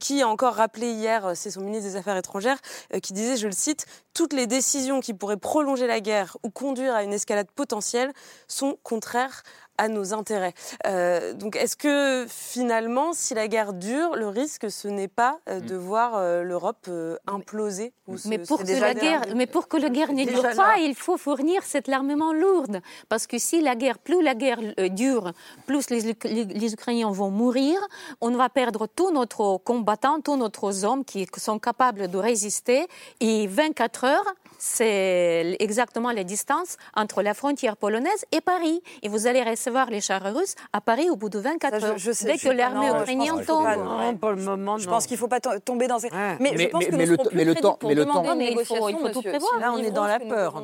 qui 0.00 0.22
a 0.22 0.28
encore 0.28 0.54
rappelé 0.54 0.90
hier, 0.90 1.32
c'est 1.34 1.50
son 1.50 1.60
ministre 1.60 1.88
des 1.90 1.96
Affaires 1.96 2.16
étrangères, 2.16 2.58
qui 3.02 3.12
disait, 3.12 3.36
je 3.36 3.46
le 3.46 3.52
cite, 3.52 3.86
toutes 4.14 4.32
les 4.32 4.46
décisions 4.46 5.00
qui 5.00 5.14
pourraient 5.14 5.36
prolonger 5.36 5.86
la 5.86 6.00
guerre 6.00 6.36
ou 6.42 6.50
conduire 6.50 6.94
à 6.94 7.02
une 7.02 7.12
escalade 7.12 7.50
potentielle 7.54 8.12
sont 8.48 8.78
contraires 8.82 9.42
à 9.78 9.88
nos 9.88 10.14
intérêts. 10.14 10.54
Euh, 10.86 11.32
donc 11.32 11.56
est-ce 11.56 11.76
que 11.76 12.26
finalement, 12.28 13.12
si 13.12 13.34
la 13.34 13.48
guerre 13.48 13.72
dure, 13.72 14.16
le 14.16 14.28
risque, 14.28 14.70
ce 14.70 14.88
n'est 14.88 15.08
pas 15.08 15.38
euh, 15.48 15.60
de 15.60 15.74
mm. 15.74 15.78
voir 15.78 16.12
euh, 16.16 16.42
l'Europe 16.42 16.88
imploser 17.26 17.92
mais, 18.24 18.38
pour 18.38 18.58
que 18.58 18.80
la 18.80 18.94
guerre, 18.94 19.22
mais 19.34 19.46
pour 19.46 19.68
que 19.68 19.76
la 19.76 19.88
guerre 19.88 20.12
ne 20.12 20.24
dure 20.24 20.42
pas, 20.56 20.78
il 20.78 20.94
faut 20.94 21.16
fournir 21.16 21.62
cet 21.64 21.88
armement 21.88 22.32
lourd. 22.32 22.66
Parce 23.08 23.26
que 23.26 23.38
si 23.38 23.60
la 23.60 23.74
guerre, 23.74 23.98
plus 23.98 24.22
la 24.22 24.34
guerre 24.34 24.60
dure, 24.90 25.32
plus 25.66 25.90
les, 25.90 26.16
les, 26.24 26.72
Ukrainiens 26.72 27.10
vont 27.10 27.30
mourir, 27.30 27.78
on 28.20 28.30
va 28.30 28.48
perdre 28.48 28.86
tous 28.86 29.10
nos 29.10 29.26
combattants, 29.58 30.20
tous 30.20 30.36
nos 30.36 30.84
hommes 30.84 31.04
qui 31.04 31.26
sont 31.36 31.58
capables 31.58 32.08
de 32.08 32.18
résister. 32.18 32.86
Et 33.20 33.46
24 33.46 34.04
heures, 34.04 34.34
c'est 34.58 35.56
exactement 35.60 36.12
la 36.12 36.24
distance 36.24 36.76
entre 36.94 37.22
la 37.22 37.34
frontière 37.34 37.76
polonaise 37.76 38.24
et 38.32 38.40
Paris. 38.40 38.82
Et 39.02 39.08
vous 39.08 39.26
allez 39.26 39.42
recevoir 39.42 39.90
les 39.90 40.00
chars 40.00 40.22
russes 40.34 40.54
à 40.72 40.80
Paris 40.80 41.10
au 41.10 41.16
bout 41.16 41.28
de 41.28 41.38
24 41.38 41.84
heures. 41.84 41.98
Je, 41.98 42.12
sais, 42.12 42.26
Dès 42.26 42.38
que 42.38 42.48
l'armée 42.48 42.88
ukrainienne 42.88 43.44
tombe. 43.44 43.66
le 43.66 44.36
moment, 44.36 44.78
je 44.78 44.88
pense 44.88 45.06
qu'il 45.06 45.16
ne 45.16 45.20
faut 45.20 45.28
pas 45.28 45.40
tomber 45.40 45.86
dans 45.86 45.98
ces. 45.98 46.10
Mais, 46.10 46.36
mais, 46.40 46.56
je 46.58 46.68
pense 46.68 46.84
que 46.86 46.96
mais, 46.96 47.06
le, 47.06 47.16
mais 47.32 47.44
le 47.44 47.54
temps, 47.54 47.78
mais 47.82 47.94
le 47.94 48.04
temps. 48.04 48.22
il 48.38 48.64
faut, 48.64 48.88
il 48.88 48.96
faut 48.96 49.08
tout 49.08 49.22
prévoir. 49.22 49.58
Là, 49.60 49.72
on 49.72 49.78
est 49.78 49.90
dans 49.90 50.06
la 50.06 50.18
peur. 50.18 50.62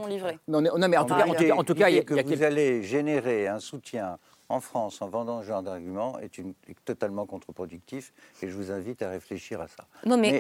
Non, 0.48 0.60
mais 0.60 0.96
en 0.96 1.04
tout 1.04 1.14
cas, 1.14 1.54
en 1.56 1.64
tout 1.64 1.74
cas, 1.74 1.88
il 1.88 1.96
y 1.96 1.98
a 1.98 2.02
que 2.02 2.14
vous 2.14 2.42
allez 2.42 2.82
générer 2.82 3.48
un 3.48 3.58
soutien 3.58 4.18
en 4.48 4.60
France 4.60 5.00
en 5.00 5.08
vendant 5.08 5.40
ce 5.40 5.46
genre 5.46 5.62
d'argument 5.62 6.18
est, 6.18 6.38
une, 6.38 6.54
totalement 6.84 7.26
contre-productif 7.26 8.12
et 8.42 8.48
je 8.48 8.54
vous 8.54 8.70
invite 8.70 9.02
à 9.02 9.10
réfléchir 9.10 9.60
à 9.60 9.68
ça. 9.68 9.86
Non, 10.04 10.16
mais, 10.16 10.38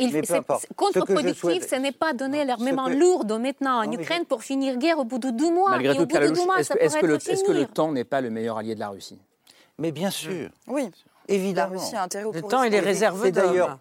contre-productif, 0.76 1.66
ce, 1.66 1.76
n'est 1.76 1.92
pas 1.92 2.12
donner 2.12 2.44
l'armement 2.44 2.86
que... 2.86 2.92
lourd 2.92 3.24
maintenant 3.38 3.84
en 3.84 3.90
Ukraine 3.90 4.24
pour 4.26 4.42
finir 4.42 4.76
guerre 4.76 4.98
au 4.98 5.04
bout 5.04 5.18
de 5.18 5.30
deux 5.30 5.50
mois. 5.50 5.70
Malgré 5.70 5.94
tout, 5.94 6.02
est-ce 6.02 6.68
que, 6.68 6.78
est 6.78 7.46
que, 7.46 7.52
le 7.52 7.66
temps 7.66 7.92
n'est 7.92 8.04
pas 8.04 8.20
le 8.20 8.30
meilleur 8.30 8.58
allié 8.58 8.74
de 8.74 8.80
la 8.80 8.90
Russie? 8.90 9.18
Mais 9.78 9.92
bien 9.92 10.10
sûr. 10.10 10.50
Oui. 10.66 10.90
Évidemment. 11.28 11.74
La 11.74 11.80
Russie 11.80 11.96
a 11.96 12.02
intérêt 12.02 12.24
au 12.24 12.32
le 12.32 12.42
temps, 12.42 12.62
il 12.64 12.74
est 12.74 12.80
réservé. 12.80 13.32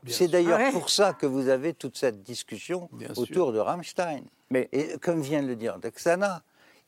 C'est 0.07 0.27
d'ailleurs 0.27 0.71
pour 0.71 0.89
ça 0.89 1.13
que 1.13 1.25
vous 1.25 1.49
avez 1.49 1.73
toute 1.73 1.97
cette 1.97 2.23
discussion 2.23 2.89
autour 3.17 3.51
de 3.51 3.59
Rammstein. 3.59 4.21
Mais... 4.49 4.69
Et 4.71 4.97
comme 4.99 5.21
vient 5.21 5.41
de 5.41 5.47
le 5.47 5.55
dire 5.55 5.79
Dexana, 5.79 6.41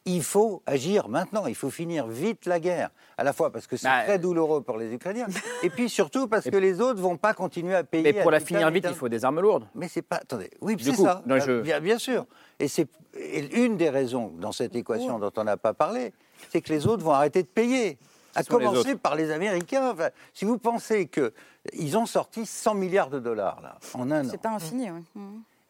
il 0.06 0.24
faut 0.24 0.62
agir 0.66 1.08
maintenant, 1.08 1.46
il 1.46 1.56
faut 1.56 1.70
finir 1.70 2.08
vite 2.08 2.46
la 2.46 2.60
guerre. 2.60 2.90
À 3.18 3.24
la 3.24 3.32
fois 3.32 3.52
parce 3.52 3.68
que 3.68 3.78
c'est 3.78 3.88
bah, 3.88 4.04
très 4.04 4.20
douloureux 4.20 4.62
pour 4.62 4.78
les 4.78 4.94
Ukrainiens, 4.94 5.28
et 5.64 5.70
puis 5.70 5.90
surtout 5.90 6.28
parce 6.28 6.50
que 6.50 6.58
les 6.58 6.82
autres 6.82 7.00
vont 7.00 7.18
pas 7.18 7.34
continuer 7.34 7.76
à 7.76 7.84
payer. 7.84 8.04
Mais 8.04 8.22
pour 8.22 8.32
la 8.32 8.40
finir 8.40 8.70
vite, 8.72 8.86
il 8.88 8.96
faut 8.96 9.10
des 9.10 9.24
armes 9.24 9.40
lourdes. 9.40 9.68
Mais 9.76 9.88
c'est 9.88 10.02
pas. 10.02 10.18
Attendez, 10.18 10.50
oui, 10.62 10.76
c'est 10.80 10.96
ça. 10.96 11.24
bien, 11.64 11.80
bien, 11.80 11.98
sûr. 11.98 12.26
Et 12.60 12.68
c'est 12.68 12.88
une 13.54 13.78
des 13.78 13.90
raisons 13.90 14.34
dans 14.40 14.52
cette 14.52 14.76
équation 14.76 15.20
dont 15.20 15.32
on 15.38 15.44
n'a 15.44 15.58
pas 15.58 15.74
parlé, 15.74 16.14
c'est 16.52 16.62
que 16.62 16.74
les 16.74 16.88
autres 16.88 17.04
vont 17.04 17.12
arrêter 17.12 17.44
de 17.44 17.48
payer. 17.48 17.98
À 18.36 18.44
commencer 18.44 18.96
par 18.96 19.16
les 19.16 19.30
Américains. 19.30 19.96
si 20.34 20.44
vous 20.44 20.58
pensez 20.58 21.08
qu'ils 21.08 21.98
ont 21.98 22.08
sorti 22.08 22.48
100 22.48 22.74
milliards 22.74 23.12
de 23.12 23.20
dollars 23.20 23.62
là, 23.62 23.78
en 23.94 24.10
un 24.10 24.26
an. 24.26 24.30
C'est 24.32 24.42
pas 24.42 24.50
infini, 24.50 24.90
oui. 24.90 25.22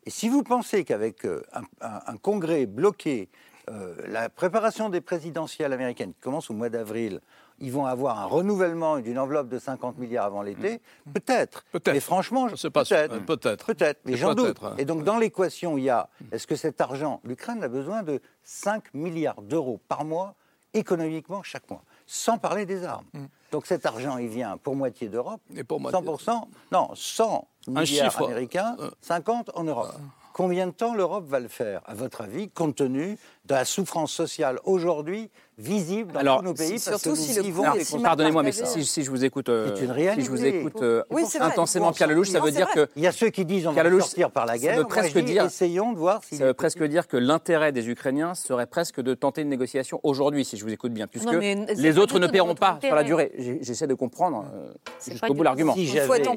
Et 0.06 0.10
si 0.10 0.30
vous 0.30 0.44
pensez 0.44 0.84
qu'avec 0.84 1.26
euh, 1.26 1.42
un, 1.82 2.18
congrès 2.18 2.66
bloqué, 2.66 3.30
euh, 3.70 3.96
la 4.08 4.30
préparation 4.30 4.90
des 4.90 5.02
présidentielles 5.02 5.72
américaines 5.72 6.14
qui 6.14 6.20
commence 6.20 6.50
au 6.50 6.54
mois 6.54 6.70
d'avril, 6.70 7.22
ils 7.60 7.72
vont 7.72 7.86
avoir 7.86 8.20
un 8.20 8.26
renouvellement 8.26 9.00
d'une 9.00 9.18
enveloppe 9.18 9.48
de 9.48 9.60
50 9.60 9.98
milliards 9.98 10.26
avant 10.26 10.42
l'été 10.42 10.82
mmh. 11.06 11.12
Peut-être. 11.14 11.64
Peut-être. 11.72 11.94
Mais 11.94 12.00
franchement, 12.00 12.48
je 12.50 12.68
peut-être. 12.68 13.26
Peut-être. 13.26 13.66
Peut-être. 13.66 14.02
Mais 14.06 14.18
j'en 14.18 14.34
doute. 14.34 14.58
Hein. 14.64 14.76
Et 14.78 14.86
donc, 14.86 15.04
dans 15.04 15.18
l'équation, 15.18 15.78
il 15.78 15.86
y 15.86 15.90
a 15.90 16.10
est-ce 16.32 16.48
que 16.48 16.56
cet 16.56 16.82
argent, 16.82 17.22
l'Ukraine 17.24 17.64
a 17.64 17.68
besoin 17.68 18.04
de 18.04 18.22
5 18.44 18.94
milliards 18.94 19.42
d'euros 19.42 19.80
par 19.88 20.04
mois 20.04 20.36
économiquement 20.74 21.44
chaque 21.44 21.70
mois, 21.70 21.84
sans 22.06 22.38
parler 22.38 22.66
des 22.66 22.84
armes? 22.84 23.06
Mmh. 23.14 23.26
Donc 23.52 23.68
cet 23.68 23.86
argent, 23.86 24.18
il 24.18 24.30
vient 24.30 24.58
pour 24.58 24.76
moitié 24.76 25.08
d'Europe, 25.10 25.40
100%, 25.54 26.42
non, 26.72 26.90
100 26.96 27.48
milliards 27.68 28.24
américains, 28.24 28.76
50 29.02 29.52
en 29.54 29.64
Europe. 29.64 29.94
Combien 30.34 30.66
de 30.66 30.72
temps 30.72 30.96
l'Europe 30.96 31.28
va 31.28 31.40
le 31.40 31.48
faire, 31.48 31.82
à 31.86 31.94
votre 31.94 32.22
avis, 32.22 32.50
compte 32.50 32.76
tenu 32.76 33.20
de 33.46 33.54
la 33.56 33.66
souffrance 33.66 34.12
sociale 34.12 34.60
aujourd'hui 34.64 35.30
visible 35.58 36.14
dans 36.14 36.20
Alors, 36.20 36.40
tous 36.40 36.46
nos 36.46 36.54
pays 36.54 36.80
surtout 36.80 37.10
parce 37.10 37.20
que 37.20 37.26
si 37.26 37.36
le 37.36 37.42
vivons 37.44 37.64
Pardonnez-moi, 38.02 38.42
mais 38.44 38.52
si, 38.52 38.86
si, 38.86 39.04
je 39.04 39.10
vous 39.12 39.24
écoute, 39.24 39.50
euh, 39.50 39.76
si 39.76 40.22
je 40.24 40.30
vous 40.30 40.46
écoute 40.46 40.82
euh, 40.82 41.04
oui, 41.12 41.24
intensément, 41.40 41.92
Pierre 41.92 42.08
Lelouch, 42.08 42.30
ça 42.30 42.40
veut 42.40 42.52
dire 42.52 42.70
que 42.72 42.88
il 42.96 43.04
y 43.04 43.08
a 43.08 43.12
ceux 43.12 43.30
qui 43.30 43.46
disent 43.46 43.68
on 43.68 43.72
va 43.72 43.84
Lelouch, 43.84 44.02
sortir 44.04 44.32
par 44.32 44.46
la 44.46 44.58
guerre. 44.58 44.76
Ça 44.76 44.80
veut 44.82 44.88
presque 44.88 45.18
dire, 45.20 45.46
essayons 45.46 45.92
de 45.94 45.98
voir. 45.98 46.22
Ça 46.24 46.46
veut 46.46 46.54
presque 46.54 46.84
dire 46.84 47.08
que 47.08 47.18
l'intérêt 47.18 47.72
des 47.72 47.90
Ukrainiens 47.90 48.34
serait 48.34 48.66
presque 48.66 49.02
de 49.02 49.14
tenter 49.14 49.42
une 49.42 49.50
négociation 49.50 50.00
aujourd'hui, 50.04 50.46
si 50.46 50.58
je 50.58 50.64
vous 50.64 50.72
écoute 50.72 50.94
bien, 50.94 51.08
puisque 51.08 51.26
Non, 51.28 51.38
mais 51.38 51.56
les 51.76 51.98
autres 51.98 52.20
ne 52.20 52.28
paieront 52.28 52.56
pas 52.56 52.80
sur 52.84 52.96
la 52.96 53.04
durée. 53.04 53.32
J'essaie 53.62 53.88
de 53.88 53.94
comprendre 53.94 54.46
euh, 54.54 54.74
jusqu'au 55.08 55.34
bout 55.34 55.44
l'argument. 55.44 55.76
Si 55.76 55.84
Il 55.84 56.00
faut 56.02 56.14
être 56.16 56.30
en 56.30 56.36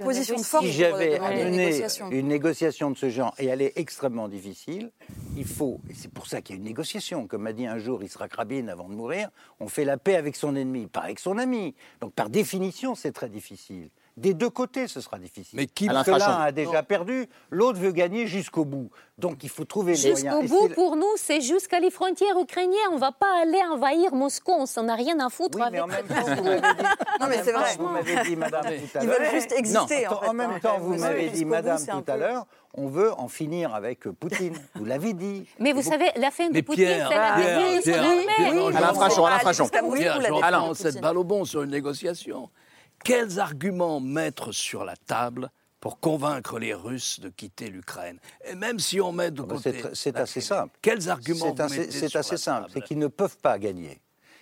j'avais- 0.63 1.19
si 1.19 1.51
négociation. 1.51 2.11
une 2.11 2.29
négociation 2.29 2.91
de 2.91 2.97
ce 2.97 3.09
genre, 3.09 3.35
et 3.39 3.47
elle 3.47 3.63
est 3.63 3.73
extrêmement 3.77 4.29
difficile, 4.29 4.91
il 5.37 5.45
faut, 5.47 5.81
et 5.91 5.95
c'est 5.95 6.11
pour 6.11 6.27
ça 6.27 6.41
qu'il 6.41 6.57
y 6.57 6.59
a 6.59 6.61
une 6.61 6.65
négociation, 6.65 6.96
comme 7.29 7.43
m'a 7.43 7.53
dit 7.53 7.67
un 7.67 7.79
jour 7.79 8.03
Isaac 8.03 8.35
Rabin 8.35 8.69
avant 8.69 8.89
de 8.89 8.95
mourir, 8.95 9.29
on 9.61 9.69
fait 9.69 9.85
la 9.85 9.97
paix 9.97 10.17
avec 10.17 10.37
son 10.37 10.57
ennemi, 10.57 10.87
pas 10.87 11.01
avec 11.01 11.19
son 11.19 11.39
ami. 11.39 11.75
Donc 12.01 12.15
par 12.15 12.31
définition, 12.31 12.95
c'est 12.95 13.13
très 13.13 13.29
difficile. 13.29 13.91
Des 14.17 14.33
deux 14.33 14.49
côtés, 14.49 14.89
ce 14.89 15.03
sera 15.03 15.19
difficile. 15.19 15.59
Mais 15.59 15.67
qui- 15.67 15.91
Alain 15.91 16.03
l'un 16.07 16.39
a 16.41 16.51
déjà 16.51 16.83
perdu, 16.83 17.29
l'autre 17.51 17.79
veut 17.79 17.93
gagner 17.93 18.27
jusqu'au 18.27 18.65
bout. 18.65 18.89
Donc 19.19 19.45
il 19.45 19.51
faut 19.51 19.67
trouver 19.67 19.93
les 19.95 20.11
moyens. 20.13 20.41
Jusqu'au 20.43 20.69
bout, 20.69 20.75
pour 20.75 20.97
nous, 20.97 21.11
c'est 21.17 21.43
jusqu'à 21.43 21.81
les 21.81 21.91
frontières 21.91 22.39
ukrainiennes. 22.41 22.79
On 22.93 22.95
ne 22.95 23.01
va 23.01 23.13
pas 23.13 23.43
aller 23.43 23.61
envahir 23.71 24.15
Moscou. 24.15 24.53
On 24.53 24.65
n'en 24.83 24.89
a 24.89 24.95
rien 24.95 25.21
à 25.21 25.29
foutre 25.29 25.59
Oui, 25.59 25.63
avec 25.63 25.75
mais 25.75 25.81
en 25.81 25.87
même 25.87 26.07
temps, 26.07 26.15
vous 26.35 26.43
m'avez 26.45 26.61
dit, 26.61 26.67
Non, 27.21 27.27
mais 27.29 27.43
c'est 27.45 27.53
vrai. 27.53 27.77
vous 27.79 27.89
m'avez 27.89 28.23
dit, 28.23 28.37
madame, 28.37 28.63
tout 28.65 28.71
à 28.99 29.03
Ils 29.03 29.07
l'heure. 29.07 29.19
veulent 29.21 29.31
juste 29.33 29.53
exister, 29.53 30.05
Non, 30.07 30.13
en 30.17 30.21
fait, 30.21 30.33
même 30.33 30.51
hein. 30.51 30.59
temps, 30.63 30.79
vous 30.79 30.97
m'avez 30.97 31.29
dit, 31.29 31.45
madame, 31.45 31.79
tout 31.87 32.11
à 32.11 32.17
l'heure, 32.17 32.47
on 32.73 32.89
veut 32.89 33.13
en 33.19 33.29
finir 33.29 33.75
avec 33.75 34.09
Poutine. 34.09 34.57
Vous 34.77 34.87
l'avez 34.87 35.13
dit. 35.13 35.47
Mais 35.59 35.75
vous 35.75 35.83
savez, 35.83 36.07
la 36.17 36.31
fin 36.31 36.49
de 36.49 36.53
Mais 36.55 36.63
Poutine, 36.63 36.87
c'est 36.87 36.99
la 37.01 37.09
Pierre, 37.09 37.35
fin 37.35 37.37
de 37.77 37.83
Pierre, 37.83 38.03
Pierre, 38.37 38.77
Alain 38.79 38.95
Frachon, 38.95 39.27
Alain 39.27 39.39
Frachon. 39.41 39.65
reprends 39.65 40.73
cette 40.75 41.03
balle 41.03 41.19
au 41.19 41.25
bon 41.25 41.45
sur 41.45 41.63
une 41.63 41.71
négociation. 41.71 42.49
Quels 43.07 43.39
arguments 43.39 44.01
mettre 44.01 44.51
sur 44.51 44.85
la 44.85 44.97
table 44.97 45.49
pour 45.79 46.01
convaincre 46.01 46.59
les 46.59 46.75
Russes 46.75 47.21
de 47.21 47.29
quitter 47.29 47.69
l'Ukraine? 47.71 48.19
Et 48.45 48.57
même 48.57 48.81
si 48.81 49.01
on 49.01 49.13
met 49.13 49.31
de 49.31 49.43
Ah 49.43 49.47
bah, 49.47 49.55
côté... 49.55 49.81
c'est 49.93 50.17
assez 50.17 50.41
simple. 50.41 50.77
Quels 50.83 51.09
arguments 51.09 51.55
C'est 51.55 51.55
vous 51.55 51.63
assez, 51.63 51.79
mettez 51.79 51.93
c'est 51.93 52.09
sur 52.09 52.19
assez 52.19 52.33
la 52.33 52.39
simple. 52.39 52.61
table? 52.63 52.71
C'est 52.75 52.81
qu'ils 52.83 52.99
ne 52.99 53.07
peuvent 53.07 53.37
pas 53.39 53.61
gagner. 53.61 54.01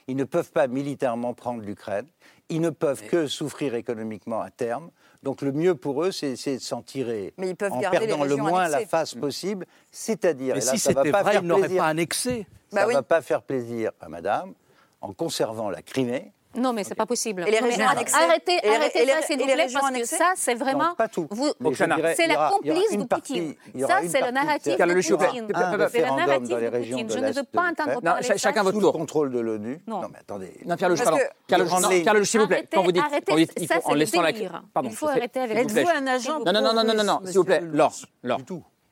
Ils 0.08 0.16
ne 0.16 0.24
peuvent 0.24 0.50
pas 0.50 0.66
militairement 0.66 1.34
prendre 1.34 1.60
l'Ukraine. 1.60 2.06
Ils 2.48 2.62
ne 2.62 2.70
peuvent 2.70 3.06
que 3.06 3.26
souffrir 3.26 3.74
économiquement 3.74 4.40
à 4.40 4.48
terme. 4.48 4.90
Donc 5.22 5.42
le 5.42 5.52
mieux 5.52 5.74
pour 5.74 6.02
eux, 6.02 6.10
c'est 6.10 6.34
c'est 6.36 6.54
de 6.56 6.62
s'en 6.62 6.80
tirer 6.80 7.34
Mais 7.36 7.50
ils 7.50 7.56
peuvent 7.56 7.70
en 7.70 7.80
garder 7.80 7.98
les 8.00 8.06
perdant 8.06 8.24
le 8.24 8.36
moins 8.36 8.68
la 8.68 8.86
face 8.86 9.14
possible. 9.14 9.66
C'est-à-dire, 9.92 10.54
Mais 10.54 10.62
et 10.62 10.64
là, 10.64 10.72
si 10.72 10.78
ça 10.78 10.94
va 10.94 11.02
pas 11.04 11.22
vrai, 11.22 11.32
faire 11.32 11.42
ils 11.42 11.46
n'auraient 11.46 11.60
plaisir. 11.64 11.82
pas 11.82 11.88
annexé. 11.88 12.46
Bah 12.72 12.80
ça 12.80 12.86
oui. 12.88 12.94
va 12.94 13.02
pas 13.02 13.20
faire 13.20 13.42
plaisir 13.42 13.90
à 14.00 14.08
Madame 14.08 14.54
en 15.02 15.12
conservant 15.12 15.68
la 15.68 15.82
Crimée. 15.82 16.32
Non, 16.56 16.72
mais 16.72 16.84
c'est 16.84 16.94
pas 16.94 17.06
possible. 17.06 17.44
Et 17.46 17.50
les 17.50 17.58
régions 17.58 17.86
annexées 17.88 18.14
Arrêtez, 18.16 18.58
Et 18.62 18.68
arrêtez 18.68 19.02
et 19.02 19.06
ça, 19.06 19.22
s'il 19.22 19.38
vous 19.38 19.44
plaît, 19.44 19.66
parce 19.72 19.90
que 19.90 20.04
ça, 20.04 20.32
c'est 20.36 20.54
vraiment. 20.54 20.88
Non, 20.90 20.94
pas 20.96 21.08
tout. 21.08 21.26
Vous, 21.30 21.52
c'est 21.74 22.26
la 22.26 22.50
complice 22.50 22.96
de 22.96 23.04
Poutine. 23.04 23.54
Ça, 23.86 24.00
c'est 24.08 24.20
le 24.20 24.30
narratif 24.30 24.76
Pierre 24.76 24.86
de 24.86 24.92
Lelouch, 24.92 25.04
s'il 25.04 25.12
vous 25.12 25.18
plaît. 25.18 25.28
Poutine. 25.28 25.54
Un 25.54 25.88
C'est 25.88 26.00
le 26.00 26.06
narratif 26.06 26.48
dans 26.48 26.56
les 26.58 26.66
de 26.66 26.70
régions 26.70 26.98
Poutine. 26.98 27.18
Je 27.20 27.24
ne 27.24 27.32
veux 27.32 27.42
pas 27.44 27.70
entendre 27.70 28.00
parler 28.00 28.20
de 28.22 28.26
ça. 28.26 28.36
chacun 28.36 28.62
votre 28.62 28.74
Sous 28.74 28.80
tour. 28.80 28.92
le 28.92 28.98
contrôle 28.98 29.30
de 29.32 29.40
l'ONU. 29.40 29.80
Non. 29.86 30.00
mais 30.10 30.18
attendez. 30.18 30.52
Non, 30.64 30.76
Pierre 30.76 30.88
Lelouch, 30.90 31.04
pardon. 31.04 31.18
Pierre 31.46 32.14
Lelouch, 32.14 32.28
s'il 32.28 32.40
vous 32.40 32.46
plaît. 32.46 32.56
Arrêtez, 32.56 32.76
Quand 32.76 32.82
vous 32.82 32.92
dites, 33.38 33.52
il 33.58 33.66
ça, 33.68 33.74
faut 33.76 33.80
c'est 33.82 33.88
en 33.88 33.92
le 33.92 33.98
laissant 33.98 34.22
la. 34.22 34.32
Pardon, 34.72 34.88
Il 34.90 34.96
faut 34.96 35.08
arrêter 35.08 35.40
avec. 35.40 35.56
Êtes-vous 35.58 35.88
un 35.88 36.06
agent 36.06 36.38
Non, 36.40 36.52
non, 36.52 36.60
non, 36.62 36.84
non, 36.84 36.94
non, 36.94 37.04
non, 37.04 37.20
s'il 37.24 37.36
vous 37.38 37.44
plaît, 37.44 37.60
Laure, 37.62 37.94
Laure. 38.22 38.40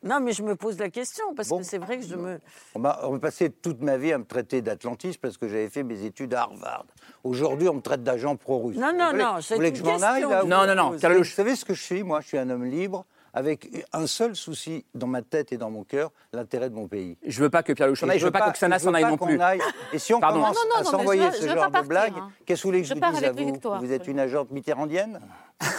Non, 0.05 0.19
mais 0.21 0.33
je 0.33 0.43
me 0.43 0.57
pose 0.57 0.79
la 0.79 0.91
question, 0.91 1.35
parce 1.35 1.49
Bon. 1.49 1.59
que 1.59 1.65
c'est 1.65 1.79
vrai 1.79 1.99
que 1.99 2.05
je 2.05 2.17
me... 2.17 2.41
On 2.75 2.81
m'a 2.81 2.99
passé 3.21 3.51
toute 3.51 3.81
ma 3.83 3.97
vie 3.97 4.13
à 4.13 4.19
me 4.19 4.25
traiter 4.25 4.61
d'atlantiste 4.63 5.21
parce 5.21 5.37
que 5.39 5.47
j'avais 5.49 5.69
fait 5.69 5.83
mes 5.85 6.05
études 6.05 6.35
à 6.35 6.43
Harvard. 6.43 6.87
Aujourd'hui, 7.23 7.69
on 7.69 7.75
me 7.75 7.81
traite 7.81 8.03
d'agent 8.03 8.35
pro-russe. 8.37 8.77
Non, 8.77 8.93
non, 8.93 9.13
non, 9.13 9.37
Vous 9.37 9.43
c'est 9.43 9.55
voulez 9.55 9.69
une 9.69 9.75
que 9.75 9.79
je 9.79 9.85
m'en 9.85 10.03
aille 10.03 10.23
question. 10.23 10.29
là 10.31 10.45
Non, 10.45 10.67
non, 10.67 10.75
non. 10.75 10.91
Vous 11.19 11.25
savez 11.25 11.55
ce 11.57 11.65
que 11.65 11.75
je 11.75 11.83
suis 11.83 12.03
Moi, 12.03 12.21
je 12.21 12.27
suis 12.29 12.39
un 12.39 12.51
homme 12.51 12.65
libre 12.65 13.05
avec 13.35 13.69
un 13.93 14.07
seul 14.07 14.37
souci 14.37 14.85
dans 14.95 15.07
ma 15.07 15.23
tête 15.23 15.53
et 15.53 15.57
dans 15.57 15.71
mon 15.71 15.85
cœur, 15.85 16.11
l'intérêt 16.33 16.69
de 16.69 16.75
mon 16.75 16.87
pays. 16.89 17.17
Je 17.27 17.41
veux 17.43 17.49
pas 17.51 17.63
que 17.63 17.73
Pierre 17.73 17.87
Lelouch 17.89 18.01
s'en 18.01 18.07
Et 18.09 18.13
aille, 18.13 18.19
je 18.19 18.25
veux 18.27 18.31
pas 18.31 18.43
que 18.43 18.51
Oksana 18.51 18.79
s'en 18.79 18.93
aille 18.95 19.05
non 19.05 19.17
plus. 19.17 19.41
aille- 19.41 19.61
Et 19.93 19.99
si 19.99 20.13
on 20.13 20.21
Pardon. 20.21 20.41
commence 20.41 20.57
Non, 20.57 20.63
non, 20.69 20.75
non, 20.77 20.81
à 20.81 20.85
s'envoyer 20.91 21.31
ce 21.33 21.47
genre 21.49 21.71
de 21.71 21.81
blagues, 21.87 22.13
hein. 22.17 22.31
qu'est-ce 22.45 22.63
que 22.63 22.67
vous 22.67 22.71
voulez 22.73 22.83
que 22.83 22.89
Je 22.89 22.95
je 22.95 22.99
vous 23.01 23.01
dise 23.13 23.25
à 23.25 23.29
avec 23.29 23.41
vous 23.41 23.53
Victoire, 23.53 23.81
Vous 23.81 23.93
êtes 23.93 24.07
une 24.07 24.19
agente 24.21 24.51
mitterrandienne? 24.51 25.21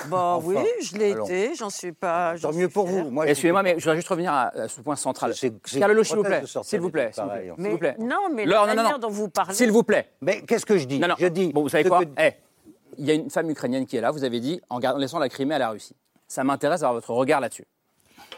Bon, 0.08 0.18
Enfin, 0.18 0.48
oui, 0.48 0.56
je 0.82 0.96
l'ai 0.98 1.12
été, 1.12 1.56
j'en 1.56 1.70
suis 1.70 1.92
pas... 1.92 2.36
Tant 2.42 2.52
suis 2.52 2.62
mieux 2.62 2.70
pour 2.70 2.88
fière. 2.90 3.04
vous. 3.04 3.12
Moi, 3.12 3.26
je 3.26 3.32
Excusez-moi, 3.32 3.64
mais 3.64 3.72
je 3.78 3.84
voudrais 3.84 3.96
juste 3.98 4.08
revenir 4.08 4.32
à, 4.32 4.48
à 4.48 4.68
ce 4.68 4.80
point 4.82 4.96
central. 4.96 5.34
Pierre 5.64 5.88
Lelouch, 5.90 6.08
s'il 6.08 6.16
vous 6.18 6.24
plaît. 6.24 6.42
S'il 6.64 6.80
vous 6.80 6.90
plaît, 6.90 7.12
s'il 7.14 7.70
vous 7.72 7.78
plaît. 7.78 7.96
non, 8.00 8.30
mais 8.34 8.46
la 8.46 8.66
manière 8.66 8.94
non. 8.94 8.98
dont 8.98 9.10
vous 9.10 9.30
parlez... 9.30 9.54
S'il 9.54 9.72
vous 9.72 9.84
plaît. 9.84 10.10
Mais 10.22 10.42
qu'est-ce 10.42 10.66
que 10.66 10.78
je 10.78 10.86
dis? 10.86 11.00
Non, 11.00 11.10
non. 11.10 11.16
Je 11.20 11.28
dis. 11.28 11.52
Bon, 11.54 11.62
vous 11.62 11.70
savez 11.70 11.84
quoi? 11.88 12.04
que- 12.06 12.10
Eh, 12.20 12.32
Il 12.98 13.06
y 13.06 13.12
a 13.12 13.14
une 13.16 13.30
femme 13.30 13.50
ukrainienne 13.50 13.86
qui 13.86 13.98
est 13.98 14.02
là, 14.02 14.12
vous 14.12 14.24
avez 14.24 14.40
dit, 14.40 14.62
en 14.70 14.80
laissant 14.98 15.20
la 15.20 15.28
Crimée 15.28 15.56
à 15.56 15.60
la 15.60 15.70
Russie. 15.70 15.96
Ça 16.34 16.44
m'intéresse 16.44 16.82
d'avoir 16.82 16.96
votre 16.96 17.12
regard 17.14 17.40
là-dessus. 17.42 17.66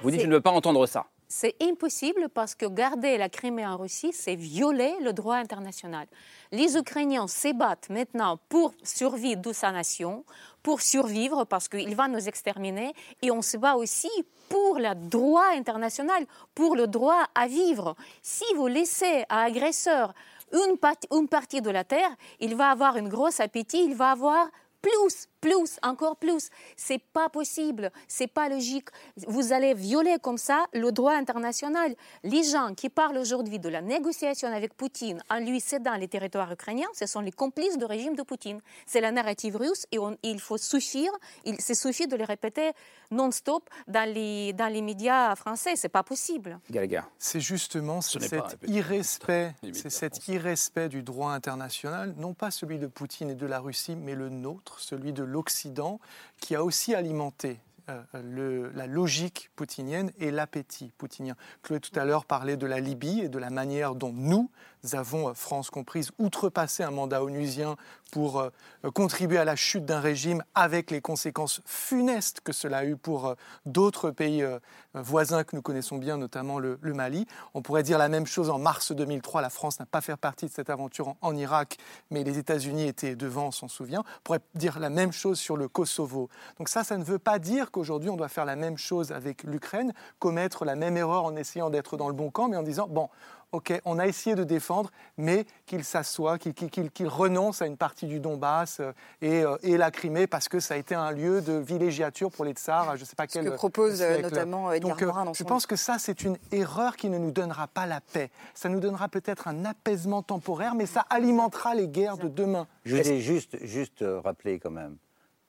Vous 0.02 0.12
dites, 0.12 0.20
C'est- 0.20 0.26
je 0.26 0.30
ne 0.30 0.36
veux 0.36 0.42
pas 0.42 0.52
entendre 0.52 0.86
ça. 0.86 1.06
C'est 1.30 1.56
impossible 1.62 2.28
parce 2.30 2.54
que 2.54 2.66
garder 2.66 3.18
la 3.18 3.30
Crimée 3.30 3.66
en 3.66 3.78
Russie, 3.78 4.12
c'est 4.14 4.36
violer 4.36 4.94
le 5.02 5.14
droit 5.14 5.38
international. 5.38 6.06
Les 6.52 6.76
Ukrainiens 6.78 7.28
se 7.28 7.54
battent 7.54 7.90
maintenant 7.90 8.38
pour 8.50 8.74
survivre 8.84 9.42
de 9.42 9.54
sa 9.54 9.72
nation, 9.72 10.26
pour 10.62 10.82
survivre 10.82 11.46
parce 11.46 11.68
qu'il 11.70 11.96
va 11.96 12.08
nous 12.10 12.28
exterminer, 12.28 12.94
et 13.22 13.32
on 13.32 13.42
se 13.42 13.56
bat 13.58 13.76
aussi 13.76 14.12
pour 14.50 14.78
le 14.78 14.94
droit 14.94 15.48
international, 15.56 16.26
pour 16.54 16.76
le 16.76 16.86
droit 16.88 17.24
à 17.34 17.48
vivre. 17.48 17.96
Si 18.22 18.46
vous 18.56 18.68
laissez 18.68 19.24
à 19.30 19.44
agresseur 19.44 20.14
une, 20.52 20.78
partie- 20.78 21.08
une 21.12 21.28
partie 21.30 21.62
de 21.62 21.70
la 21.72 21.86
terre, 21.86 22.12
il 22.42 22.56
va 22.56 22.70
avoir 22.72 22.98
un 22.98 23.08
gros 23.08 23.30
appétit, 23.42 23.84
il 23.86 23.96
va 23.96 24.12
avoir 24.12 24.48
plus, 24.82 25.28
plus, 25.46 25.78
encore 25.84 26.16
plus. 26.18 26.50
C'est 26.76 27.02
pas 27.14 27.30
possible, 27.30 27.92
c'est 28.08 28.28
pas 28.28 28.50
logique. 28.50 28.90
Vous 29.28 29.54
allez 29.54 29.74
violer 29.76 30.16
comme 30.22 30.38
ça 30.40 30.66
le 30.74 30.92
droit 30.92 31.14
international. 31.14 31.94
Les 32.24 32.44
gens 32.44 32.74
qui 32.74 32.90
parlent 32.90 33.18
aujourd'hui 33.18 33.60
de 33.60 33.70
la 33.70 33.82
négociation 33.82 34.48
avec 34.52 34.74
Poutine 34.76 35.22
en 35.30 35.40
lui 35.40 35.60
cédant 35.62 35.96
les 35.98 36.08
territoires 36.08 36.52
ukrainiens, 36.52 36.88
ce 36.94 37.06
sont 37.06 37.20
les 37.22 37.32
complices 37.32 37.78
du 37.78 37.86
régime 37.86 38.16
de 38.16 38.24
Poutine. 38.24 38.60
C'est 38.88 39.02
la 39.02 39.12
narrative 39.12 39.56
russe 39.56 39.86
et 39.92 40.00
on- 40.00 40.18
il 40.24 40.40
faut 40.40 40.58
suffire, 40.58 41.12
il, 41.46 41.56
c'est 41.62 41.76
suffit 41.76 42.08
de 42.08 42.16
le 42.16 42.24
répéter 42.24 42.72
non-stop 43.12 43.70
dans 43.88 44.10
les, 44.12 44.54
dans 44.54 44.72
les 44.72 44.82
médias 44.82 45.36
français. 45.36 45.76
C'est 45.76 45.90
pas 45.90 46.04
possible. 46.04 46.60
Gallagher. 46.72 47.02
C'est 47.20 47.40
justement 47.40 48.02
Ce 48.02 48.18
n'est 48.18 48.28
cet 48.28 48.58
irrespect, 48.68 49.54
c'est 49.74 49.90
cet 49.92 50.28
irrespect 50.28 50.90
du 50.90 51.04
droit 51.04 51.32
international, 51.32 52.16
non 52.18 52.34
pas 52.34 52.50
celui 52.52 52.80
de 52.80 52.88
Poutine 52.88 53.30
et 53.30 53.36
de 53.36 53.46
la 53.46 53.60
Russie, 53.60 53.96
mais 53.96 54.16
le 54.16 54.30
nôtre, 54.30 54.80
celui 54.80 55.14
de 55.14 55.24
l'Occident, 55.36 56.00
qui 56.40 56.56
a 56.56 56.64
aussi 56.64 56.96
alimenté 56.96 57.60
euh, 57.90 58.02
le- 58.24 58.72
la 58.72 58.88
logique 58.88 59.52
poutinienne 59.56 60.12
et 60.18 60.32
l'appétit 60.32 60.92
poutinien. 60.98 61.36
Chloé 61.62 61.80
tout 61.80 61.98
à 62.00 62.06
l'heure 62.06 62.26
parlait 62.26 62.58
de 62.58 62.66
la 62.66 62.80
Libye 62.80 63.20
et 63.20 63.30
de 63.30 63.38
la 63.38 63.50
manière 63.52 63.94
dont 63.96 64.12
nous 64.14 64.50
avons, 64.94 65.30
euh, 65.30 65.34
France 65.34 65.70
comprise, 65.70 66.12
outrepassé 66.20 66.84
un 66.84 66.92
mandat 66.92 67.24
onusien 67.24 67.78
pour 68.12 68.40
euh, 68.40 68.50
euh, 68.84 68.92
contribuer 68.92 69.38
à 69.38 69.46
la 69.46 69.56
chute 69.56 69.86
d'un 69.86 70.00
régime 70.00 70.44
avec 70.54 70.92
les 70.92 71.02
conséquences 71.02 71.62
funestes 71.66 72.42
que 72.42 72.54
cela 72.54 72.80
a 72.80 72.86
eu 72.86 72.96
pour 72.96 73.36
d'autres 73.66 74.12
pays 74.12 74.46
voisins 74.94 75.44
que 75.44 75.56
nous 75.56 75.62
connaissons 75.62 75.98
bien, 75.98 76.18
notamment 76.18 76.60
le, 76.60 76.78
Mali. 76.84 77.26
On 77.54 77.62
pourrait 77.62 77.84
dire 77.84 77.98
la 77.98 78.10
même 78.10 78.26
chose 78.26 78.50
en 78.50 78.60
mars 78.60 78.92
2003. 78.92 79.42
La 79.42 79.50
France 79.50 79.80
n'a 79.80 79.86
pas 79.86 80.02
fait 80.02 80.16
partie 80.16 80.46
de 80.46 80.52
cette 80.52 80.70
aventure 80.70 81.10
en, 81.10 81.18
en 81.22 81.36
Irak, 81.36 81.78
mais 82.12 82.24
les 82.24 82.38
États-Unis 82.38 82.88
étaient 82.88 83.16
devant, 83.16 83.48
on 83.48 83.52
s'en 83.52 83.68
souvient. 83.68 84.02
On 84.02 84.22
pourrait 84.24 84.42
dire 84.54 84.80
la 84.80 84.90
même 84.90 85.12
chose 85.12 85.40
sur 85.40 85.58
le 85.58 85.68
Kosovo. 85.68 86.30
Donc 86.58 86.70
ça, 86.70 86.84
ça 86.84 86.98
ne 86.98 87.04
veut 87.04 87.20
pas 87.20 87.40
dire 87.40 87.72
qu'aujourd'hui 87.72 88.10
on 88.10 88.18
doit 88.18 88.30
faire 88.30 88.46
la 88.46 88.56
même 88.56 88.78
chose 88.78 89.12
avec 89.12 89.44
l'Ukraine, 89.44 89.94
commettre 90.20 90.66
la 90.66 90.76
même 90.76 90.98
erreur 90.98 91.26
en 91.26 91.36
essayant 91.36 91.70
d'être 91.70 91.98
dans 91.98 92.08
le 92.08 92.14
bon 92.14 92.30
camp, 92.30 92.50
mais 92.50 92.58
en 92.58 92.64
disant, 92.64 92.88
bon, 92.88 93.10
OK, 93.56 93.74
on 93.86 94.00
a 94.00 94.06
essayé 94.08 94.36
de 94.36 94.44
défendre, 94.44 94.92
mais 95.18 95.46
qu'il 95.66 95.84
s'assoie, 95.86 96.38
qu'il 96.38 96.54
qu'il- 96.54 96.92
qu'il 96.92 97.08
renonce 97.08 97.62
à 97.62 97.68
une 97.68 97.78
partie 97.78 98.06
du 98.06 98.20
Donbass 98.20 98.82
euh, 98.82 98.92
et, 99.22 99.44
euh, 99.44 99.56
et 99.64 99.78
la 99.78 99.92
Crimée 99.92 100.28
parce 100.28 100.50
que 100.50 100.60
ça 100.60 100.74
a 100.74 100.78
été 100.78 100.94
un 100.94 101.12
lieu 101.12 101.42
de 101.42 101.54
villégiature 101.54 102.30
pour 102.32 102.44
les 102.44 102.52
tsars, 102.52 102.98
je 102.98 103.02
ne 103.02 103.06
sais 103.06 103.16
pas 103.16 103.26
Ce 103.30 103.34
quel 103.34 103.46
que 103.46 103.56
propose 103.56 104.02
euh, 104.02 104.14
siècle. 104.16 104.24
notamment 104.30 104.72
Edgar 104.74 104.98
Donc, 104.98 105.02
Morin 105.08 105.26
dans 105.26 105.34
je 105.34 105.40
son 105.40 105.46
pense 105.46 105.66
que 105.66 105.76
ça, 105.78 105.98
c'est 106.00 106.24
une 106.24 106.38
erreur 106.52 106.98
qui 106.98 107.10
ne 107.10 107.18
nous 107.18 107.32
donnera 107.32 107.68
pas 107.68 107.86
la 107.86 108.02
paix. 108.02 108.30
Ça 108.54 108.68
nous 108.68 108.80
donnera 108.82 109.08
peut-être 109.08 109.48
un 109.48 109.64
apaisement 109.64 110.22
temporaire, 110.22 110.76
mais 110.76 110.86
ça 110.86 111.06
alimentera 111.10 111.74
les 111.76 111.88
guerres 111.88 112.18
de 112.18 112.28
demain. 112.28 112.68
Je 112.84 112.98
voulais 112.98 113.22
juste, 113.22 113.58
juste 113.66 114.04
rappeler 114.24 114.60
quand 114.60 114.72
même 114.72 114.98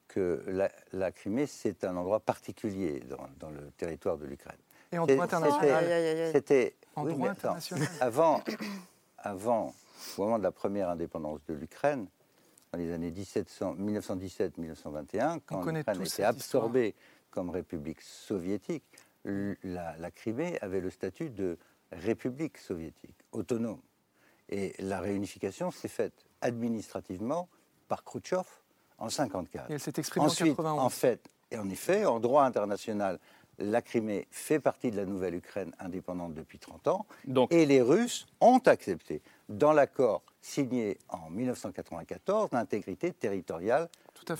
que 0.08 0.42
la, 0.46 0.70
la 0.92 1.10
Crimée, 1.12 1.46
c'est 1.46 1.84
un 1.84 1.96
endroit 1.96 2.20
particulier 2.20 3.00
dans, 3.10 3.26
dans 3.40 3.50
le 3.50 3.70
territoire 3.76 4.16
de 4.16 4.24
l'Ukraine. 4.26 4.56
Et 4.92 4.98
en 4.98 5.06
droit 5.06 5.24
international. 5.24 6.30
c'était-. 6.32 6.74
En 6.94 7.04
oui, 7.04 7.12
droit 7.12 7.30
attends. 7.30 7.56
Avant, 8.00 8.42
avant, 9.18 9.74
au 10.16 10.22
moment 10.22 10.38
de 10.38 10.42
la 10.42 10.52
première 10.52 10.88
indépendance 10.88 11.40
de 11.46 11.54
l'Ukraine, 11.54 12.06
dans 12.72 12.78
les 12.78 12.92
années 12.92 13.10
1700 13.10 13.76
1917-1921, 13.76 15.40
quand 15.44 15.64
l'Ukraine 15.64 16.02
était 16.02 16.22
absorbée 16.22 16.94
comme 17.30 17.50
république 17.50 18.00
soviétique, 18.00 18.84
la, 19.24 20.10
Crimée 20.10 20.58
avait 20.60 20.80
le 20.80 20.90
statut 20.90 21.30
de 21.30 21.58
république 21.92 22.58
soviétique, 22.58 23.16
autonome. 23.32 23.80
Et 24.48 24.74
la 24.78 25.00
réunification 25.00 25.70
s'est 25.70 25.88
faite 25.88 26.24
administrativement 26.40 27.48
par 27.88 28.04
Khrouchtchev 28.04 28.44
en 28.98 29.06
1954. 29.06 29.70
Et 29.70 29.74
elle 29.74 29.80
s'est 29.80 29.92
exprimée 29.96 30.26
Ensuite, 30.26 30.58
en 30.58 30.78
En 30.78 30.88
fait, 30.88 31.28
et 31.50 31.58
en 31.58 31.68
effet, 31.68 32.04
en 32.04 32.20
droit 32.20 32.44
international, 32.44 33.18
la 33.58 33.82
Crimée 33.82 34.26
fait 34.30 34.60
partie 34.60 34.90
de 34.90 34.96
la 34.96 35.06
nouvelle 35.06 35.34
Ukraine 35.34 35.72
indépendante 35.78 36.34
depuis 36.34 36.58
30 36.58 36.88
ans. 36.88 37.06
Et 37.50 37.66
les 37.66 37.82
Russes 37.82 38.26
ont 38.40 38.58
accepté, 38.66 39.22
dans 39.48 39.72
l'accord 39.72 40.22
signé 40.40 40.98
en 41.08 41.30
1994, 41.30 42.50
l'intégrité 42.52 43.12
territoriale 43.12 43.88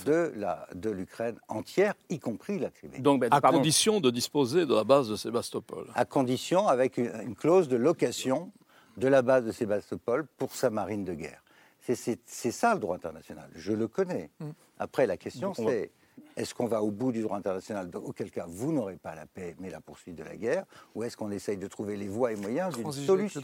de 0.05 0.91
l'Ukraine 0.91 1.39
entière, 1.49 1.95
y 2.09 2.19
compris 2.19 2.59
la 2.59 2.71
Crimée. 2.71 2.99
Donc, 2.99 3.21
ben, 3.21 3.29
à 3.31 3.41
condition 3.41 4.01
de 4.01 4.11
disposer 4.11 4.67
de 4.67 4.75
la 4.75 4.85
base 4.85 5.09
de 5.09 5.17
Sébastopol. 5.17 5.87
À 5.95 6.05
condition, 6.05 6.67
avec 6.67 6.97
une, 6.97 7.35
clause 7.37 7.69
de 7.69 7.77
location 7.77 8.51
de 8.97 9.09
la 9.09 9.23
base 9.23 9.45
de 9.45 9.53
Sébastopol 9.53 10.27
pour 10.39 10.55
sa 10.55 10.71
marine 10.71 11.05
de 11.05 11.15
guerre. 11.15 11.43
C'est 11.81 12.51
ça 12.51 12.75
le 12.75 12.81
droit 12.81 12.97
international. 12.97 13.49
Je 13.55 13.73
le 13.73 13.87
connais. 13.87 14.31
Mm. 14.41 14.51
Après, 14.81 15.07
la 15.07 15.17
question, 15.17 15.55
c'est 15.55 15.93
est-ce 16.37 16.55
qu'on 16.55 16.67
va 16.67 16.83
au 16.83 16.91
bout 16.91 17.13
du 17.13 17.23
droit 17.23 17.39
international? 17.39 17.91
Auquel 17.95 18.31
cas, 18.31 18.45
vous 18.47 18.73
n'aurez 18.73 18.97
pas 18.97 19.15
la 19.15 19.27
paix, 19.27 19.57
mais 19.59 19.71
la 19.71 19.81
poursuite 19.81 20.17
de 20.17 20.23
la 20.23 20.37
guerre 20.37 20.65
Ou 20.95 21.03
est-ce 21.03 21.17
qu'on 21.17 21.31
essaye 21.31 21.57
de 21.57 21.67
trouver 21.67 21.97
les 21.97 22.09
voies 22.09 22.33
et 22.33 22.37
moyens 22.37 22.75
d'une 22.75 22.93
solution? 22.93 23.41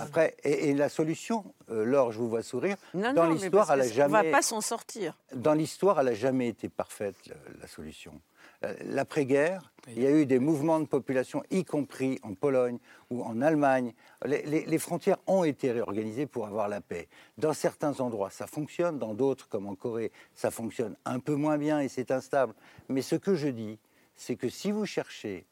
Après, 0.00 0.36
et, 0.42 0.74
la 0.74 0.88
solution, 0.88 1.44
euh, 1.70 1.84
Laure, 1.84 2.12
je 2.12 2.18
vous 2.18 2.28
vois 2.28 2.42
sourire, 2.42 2.76
dans 2.92 3.28
l'histoire, 3.28 3.70
elle 3.72 3.80
n'a 3.80 3.88
jamais... 3.88 4.18
On 4.18 4.22
ne 4.22 4.30
va 4.30 4.36
pas 4.38 4.42
s'en 4.42 4.60
sortir. 4.60 5.16
Dans 5.34 5.54
l'histoire, 5.54 6.00
elle 6.00 6.06
n'a 6.06 6.14
jamais 6.14 6.48
été 6.48 6.68
parfaite, 6.68 7.16
la 7.60 7.68
solution. 7.68 8.20
Euh, 8.64 8.74
l'après-guerre, 8.84 9.72
il 9.88 10.02
y 10.02 10.06
a 10.06 10.10
eu 10.10 10.26
des 10.26 10.38
mouvements 10.38 10.80
de 10.80 10.86
population, 10.86 11.42
y 11.50 11.64
compris 11.64 12.18
en 12.22 12.34
Pologne 12.34 12.78
ou 13.10 13.22
en 13.22 13.42
Allemagne. 13.42 13.92
Les, 14.24 14.78
frontières 14.78 15.18
ont 15.26 15.44
été 15.44 15.72
réorganisées 15.72 16.26
pour 16.26 16.46
avoir 16.46 16.68
la 16.68 16.80
paix. 16.80 17.08
Dans 17.36 17.52
certains 17.52 18.00
endroits, 18.00 18.30
ça 18.30 18.46
fonctionne, 18.46 18.98
dans 18.98 19.14
d'autres, 19.14 19.48
comme 19.48 19.66
en 19.66 19.74
Corée, 19.74 20.10
ça 20.34 20.50
fonctionne 20.50 20.96
un 21.04 21.18
peu 21.18 21.34
moins 21.34 21.58
bien 21.58 21.80
et 21.80 21.88
c'est 21.88 22.10
instable. 22.10 22.54
Mais 22.88 23.02
ce 23.02 23.16
que 23.16 23.34
je 23.34 23.48
dis, 23.48 23.78
c'est 24.16 24.36
que 24.36 24.48
si 24.48 24.70
vous 24.70 24.86
cherchez 24.86 25.46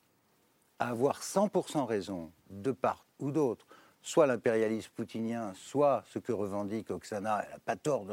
à 0.79 0.89
avoir 0.89 1.21
100% 1.21 1.85
raison 1.85 2.33
de 2.49 2.73
part 2.73 3.05
ou 3.19 3.31
d'autre, 3.31 3.67
soit 4.01 4.27
l'impérialisme 4.27 4.91
poutinien, 4.95 5.53
soit 5.55 6.05
ce 6.13 6.19
que 6.19 6.33
revendique 6.33 6.91
Oksana, 6.91 7.45
elle 7.45 7.53
n'a 7.53 7.59
pas 7.59 7.77
tort, 7.77 8.07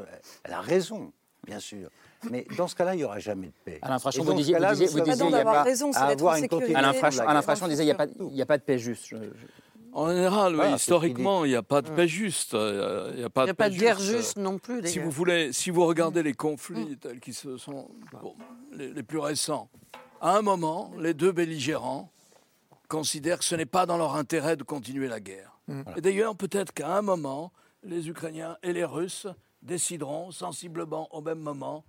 elle 0.43 0.53
a 0.53 0.61
raison, 0.61 1.13
bien 1.45 1.59
sûr. 1.59 1.89
Mais 2.29 2.45
dans 2.57 2.67
ce 2.67 2.75
cas-là, 2.75 2.95
il 2.95 2.97
n'y 2.97 3.03
aura 3.03 3.19
jamais 3.19 3.47
de 3.47 3.53
paix. 3.63 3.79
Alain 3.81 3.99
Frachon, 3.99 4.23
vous 4.23 4.33
disiez, 4.33 4.57
vous 4.57 4.65
disiez, 4.65 4.87
vous 4.87 4.99
disiez 4.99 5.25
il 5.25 5.29
n'y 5.29 5.35
a 5.35 5.43
pas 5.43 5.63
raison, 5.63 5.91
à 5.93 6.07
avoir 6.07 6.35
une 6.35 6.47
Alain 6.75 7.41
Frachon, 7.41 7.67
disait, 7.67 7.83
il 7.83 7.85
n'y 7.85 7.91
a, 8.41 8.45
pas 8.45 8.57
de 8.57 8.63
paix 8.63 8.77
juste. 8.77 9.13
En 9.93 10.09
général, 10.09 10.55
oui, 10.55 10.65
historiquement, 10.75 11.45
il 11.45 11.49
n'y 11.49 11.55
a 11.55 11.63
pas 11.63 11.81
de 11.81 11.89
paix 11.89 12.07
juste. 12.07 12.53
Il 12.53 13.15
n'y 13.17 13.23
a 13.23 13.29
pas, 13.29 13.47
de, 13.47 13.77
guerre 13.77 13.99
juste 13.99 14.37
non 14.37 14.59
plus. 14.59 14.85
Si 14.87 14.99
vous 14.99 15.11
voulez, 15.11 15.53
si 15.53 15.69
vous 15.69 15.85
regardez 15.85 16.23
les 16.23 16.33
conflits 16.33 16.97
tels 16.97 17.19
qu'ils 17.19 17.33
se 17.33 17.57
sont 17.57 17.89
les, 18.73 19.03
plus 19.03 19.19
récents, 19.19 19.69
à 20.21 20.37
un 20.37 20.41
moment, 20.41 20.91
les 20.99 21.13
deux 21.13 21.31
belligérants 21.31 22.11
considèrent 22.89 23.39
que 23.39 23.45
ce 23.45 23.55
n'est 23.55 23.65
pas 23.65 23.85
dans 23.85 23.97
leur 23.97 24.15
intérêt 24.15 24.57
de 24.57 24.63
continuer 24.63 25.07
la 25.07 25.19
guerre. 25.19 25.59
Mm. 25.67 25.81
Et 25.95 26.01
d'ailleurs, 26.01 26.35
peut-être 26.35 26.73
qu'à 26.73 26.97
un 26.97 27.01
moment, 27.01 27.51
les 27.83 28.09
Ukrainiens 28.09 28.57
et 28.63 28.73
les 28.73 28.83
Russes 28.83 29.27
décideront 29.61 30.31
sensiblement 30.31 31.13
au 31.13 31.21
même 31.21 31.39
moment 31.39 31.83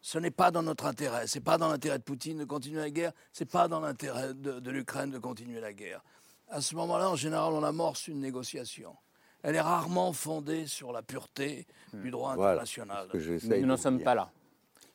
ce 0.00 0.18
n'est 0.18 0.30
pas 0.30 0.50
dans 0.50 0.62
notre 0.62 0.86
intérêt. 0.86 1.26
Ce 1.26 1.38
n'est 1.38 1.44
pas 1.44 1.58
dans 1.58 1.68
l'intérêt 1.68 1.98
de 1.98 2.02
Poutine 2.04 2.38
de 2.38 2.44
continuer 2.44 2.80
la 2.80 2.90
guerre. 2.90 3.12
Ce 3.32 3.42
n'est 3.42 3.48
pas 3.50 3.68
dans 3.68 3.80
l'intérêt 3.80 4.32
de, 4.34 4.70
l'Ukraine 4.70 5.10
de 5.10 5.18
continuer 5.18 5.60
la 5.60 5.72
guerre. 5.72 6.02
À 6.48 6.60
ce 6.60 6.74
moment-là, 6.76 7.10
en 7.10 7.16
général, 7.16 7.52
on 7.52 7.62
amorce 7.62 8.08
une 8.08 8.20
négociation. 8.20 8.94
Elle 9.42 9.56
est 9.56 9.60
rarement 9.60 10.12
fondée 10.12 10.66
sur 10.66 10.92
la 10.92 11.02
pureté 11.02 11.66
du 11.92 12.10
droit 12.10 12.32
international. 12.32 13.08
Nous 13.14 13.66
n'en 13.66 13.76
sommes 13.76 14.00
pas 14.02 14.14
là. 14.14 14.30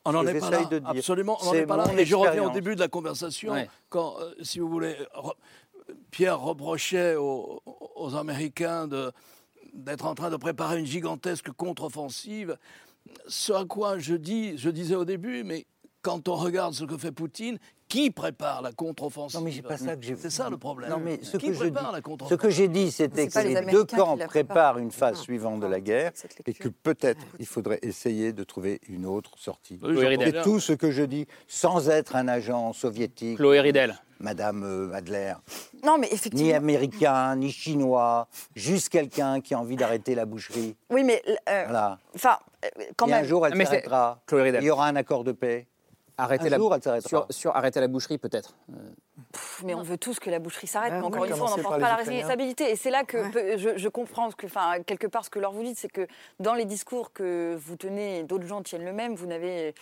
On 0.06 0.12
n'en 0.12 0.26
est 0.26 0.38
pas 0.38 0.50
là. 0.50 0.68
Absolument, 0.86 1.38
on 1.42 1.46
n'en 1.46 1.54
est 1.54 1.66
pas 1.66 1.76
là. 1.76 1.92
Et 1.96 2.04
je 2.04 2.14
reviens 2.14 2.44
au 2.44 2.50
début 2.50 2.74
de 2.74 2.80
la 2.80 2.88
conversation, 2.88 3.54
quand, 3.88 4.16
euh, 4.20 4.34
si 4.42 4.58
vous 4.58 4.68
voulez, 4.68 4.96
Pierre 6.10 6.40
reprochait 6.40 7.16
aux, 7.16 7.62
aux 7.94 8.14
Américains 8.14 8.86
d'être 9.74 10.06
en 10.06 10.14
train 10.14 10.30
de 10.30 10.36
préparer 10.36 10.78
une 10.78 10.86
gigantesque 10.86 11.50
contre-offensive 11.50 12.56
ce 13.26 13.52
à 13.52 13.64
quoi 13.64 13.98
je 13.98 14.14
dis, 14.14 14.56
je 14.56 14.70
disais 14.70 14.94
au 14.94 15.04
début, 15.04 15.44
mais 15.44 15.66
quand 16.02 16.28
on 16.28 16.36
regarde 16.36 16.74
ce 16.74 16.84
que 16.84 16.96
fait 16.98 17.12
Poutine, 17.12 17.58
qui 17.88 18.10
prépare 18.10 18.62
la 18.62 18.72
contre-offensive? 18.72 19.38
Non, 19.38 19.44
mais 19.44 19.52
c'est 19.52 19.62
pas 19.62 19.76
ça 19.76 19.96
que 19.96 20.02
j'ai. 20.02 20.16
C'est 20.16 20.30
ça 20.30 20.50
le 20.50 20.56
problème. 20.56 20.90
Non, 20.90 20.98
mais 20.98 21.20
ce 21.22 21.36
qui 21.36 21.50
que 21.50 21.56
prépare 21.56 21.92
la 21.92 22.00
contre 22.00 22.28
Ce 22.28 22.34
que 22.34 22.50
j'ai 22.50 22.68
dit, 22.68 22.90
c'était 22.90 23.28
que 23.28 23.38
les, 23.38 23.60
deux 23.70 23.84
camps 23.84 24.16
préparent 24.16 24.78
une 24.78 24.90
phase 24.90 25.20
suivante 25.20 25.60
de 25.60 25.66
la 25.66 25.80
guerre 25.80 26.12
et 26.46 26.54
que 26.54 26.68
peut-être 26.68 27.24
il 27.38 27.46
faudrait 27.46 27.78
essayer 27.82 28.32
de 28.32 28.42
trouver 28.44 28.80
une 28.88 29.06
autre 29.06 29.32
sortie. 29.38 29.78
C'est 29.82 30.42
tout 30.42 30.60
ce 30.60 30.72
que 30.72 30.90
je 30.90 31.02
dis, 31.02 31.26
sans 31.46 31.88
être 31.88 32.16
un 32.16 32.28
agent 32.28 32.72
soviétique. 32.72 33.36
Chloé 33.36 33.60
Ridel. 33.60 33.94
Madame 34.24 34.64
euh, 34.64 34.94
Adler. 34.94 35.34
Non, 35.84 35.98
mais 35.98 36.08
effectivement. 36.10 36.46
Ni 36.46 36.54
américain, 36.54 37.36
ni 37.36 37.52
chinois, 37.52 38.26
juste 38.56 38.88
quelqu'un 38.88 39.40
qui 39.40 39.54
a 39.54 39.60
envie 39.60 39.76
d'arrêter 39.76 40.14
la 40.14 40.24
boucherie. 40.24 40.74
Oui, 40.90 41.04
mais. 41.04 41.22
Euh, 41.48 41.64
voilà. 41.64 41.98
Enfin, 42.14 42.38
euh, 42.64 42.68
quand 42.96 43.06
même. 43.06 43.22
un 43.22 43.24
jour, 43.24 43.46
elle 43.46 43.54
s'arrêtera. 43.64 44.18
Il 44.32 44.64
y 44.64 44.70
aura 44.70 44.88
un 44.88 44.96
accord 44.96 45.22
de 45.24 45.32
paix. 45.32 45.66
Arrêter 46.16 46.48
la, 46.48 46.58
sur, 47.30 47.56
arrêter 47.56 47.80
la 47.80 47.88
boucherie, 47.88 48.18
peut-être. 48.18 48.54
mais 49.64 49.74
on 49.74 49.82
veut 49.82 49.98
tous 49.98 50.20
que 50.20 50.30
la 50.30 50.38
boucherie 50.38 50.68
s'arrête. 50.68 50.92
mais 50.92 51.00
encore 51.00 51.24
une 51.24 51.34
fois, 51.34 51.48
on 51.52 51.56
n'en 51.56 51.62
porte 51.62 51.80
pas 51.80 51.88
la 51.88 51.96
responsabilité. 51.96 52.70
Et 52.70 52.76
c'est 52.76 52.90
là 52.90 53.02
que 53.02 53.18
je, 53.58 53.76
je, 53.76 53.88
comprends 53.88 54.30
que, 54.30 54.46
enfin, 54.46 54.80
quelque 54.86 55.08
part, 55.08 55.24
ce 55.24 55.30
que 55.30 55.40
leur 55.40 55.50
vous 55.50 55.64
dites, 55.64 55.76
c'est 55.76 55.88
que 55.88 56.06
dans 56.38 56.54
les 56.54 56.66
discours 56.66 57.12
que 57.12 57.58
vous 57.58 57.74
tenez, 57.74 58.22
d'autres 58.22 58.46
gens 58.46 58.62
tiennent 58.62 58.84
le 58.84 58.92
même, 58.92 59.16
vous 59.16 59.26
n'avez 59.26 59.74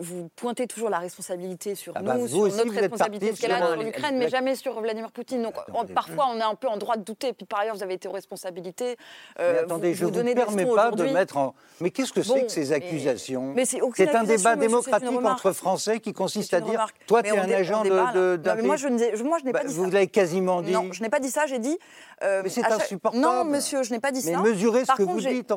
vous, 0.00 0.28
pointez 0.36 0.66
toujours 0.66 0.90
la 0.90 0.98
responsabilité 0.98 1.74
sur 1.74 1.92
ah 1.96 2.02
bah, 2.02 2.16
nous, 2.16 2.28
sur 2.28 2.44
notre 2.44 2.72
responsabilité 2.72 3.32
qu'elle 3.32 3.52
a 3.52 3.66
sur 3.66 3.76
l'Ukraine, 3.76 4.18
mais 4.18 4.28
jamais 4.28 4.54
sur 4.54 4.80
Vladimir 4.80 5.10
Poutine. 5.10 5.42
Donc 5.42 5.54
parfois, 5.94 6.26
on 6.32 6.38
est 6.38 6.42
un 6.42 6.54
peu 6.54 6.68
en 6.68 6.76
droit 6.76 6.96
de 6.96 7.02
douter. 7.02 7.32
Puis 7.32 7.46
par 7.46 7.60
ailleurs, 7.60 7.76
vous 7.76 7.82
avez 7.82 7.94
été 7.94 8.08
aux 8.08 8.12
responsabilités. 8.12 8.96
Euh, 9.38 9.62
attendez, 9.62 9.94
je 9.94 10.04
ne 10.04 10.10
vous, 10.10 10.34
permets 10.34 10.66
pas 10.66 10.90
de 10.90 11.04
mettre 11.04 11.36
en. 11.36 11.54
Mais 11.80 11.90
qu'est-ce 11.90 12.12
que 12.12 12.22
c'est 12.22 12.46
que 12.46 12.52
ces 12.52 12.72
accusations 12.72 13.54
C'est 13.94 14.14
un 14.14 14.24
débat 14.24 14.56
démocratique 14.56 15.24
entre 15.24 15.52
Français 15.52 16.00
qui 16.00 16.12
consiste 16.12 16.54
à 16.54 16.60
dire 16.60 16.86
toi, 17.06 17.22
tu 17.22 17.34
es 17.34 17.38
un 17.38 17.50
agent 17.50 17.82
de. 17.84 18.40
mais 18.56 18.62
moi, 18.62 18.76
je 18.76 18.88
n'ai 18.88 19.52
pas 19.52 19.60
bah, 19.60 19.64
dit 19.64 19.74
ça. 19.74 19.80
Vous 19.80 19.90
l'avez 19.90 20.08
quasiment 20.08 20.62
dit. 20.62 20.72
Non, 20.72 20.92
je 20.92 21.02
n'ai 21.02 21.08
pas 21.08 21.20
dit 21.20 21.30
ça. 21.30 21.46
J'ai 21.46 21.58
dit. 21.58 21.78
Euh, 22.22 22.40
mais 22.42 22.48
c'est 22.48 22.64
insupportable. 22.64 23.22
Non, 23.22 23.44
monsieur, 23.44 23.82
je 23.82 23.90
n'ai 23.90 24.00
pas 24.00 24.10
dit 24.10 24.22
ça. 24.22 24.30
Mais 24.30 24.50
mesurez 24.50 24.84
ce 24.84 24.92
que 24.92 25.02
vous 25.02 25.20
dites. 25.20 25.52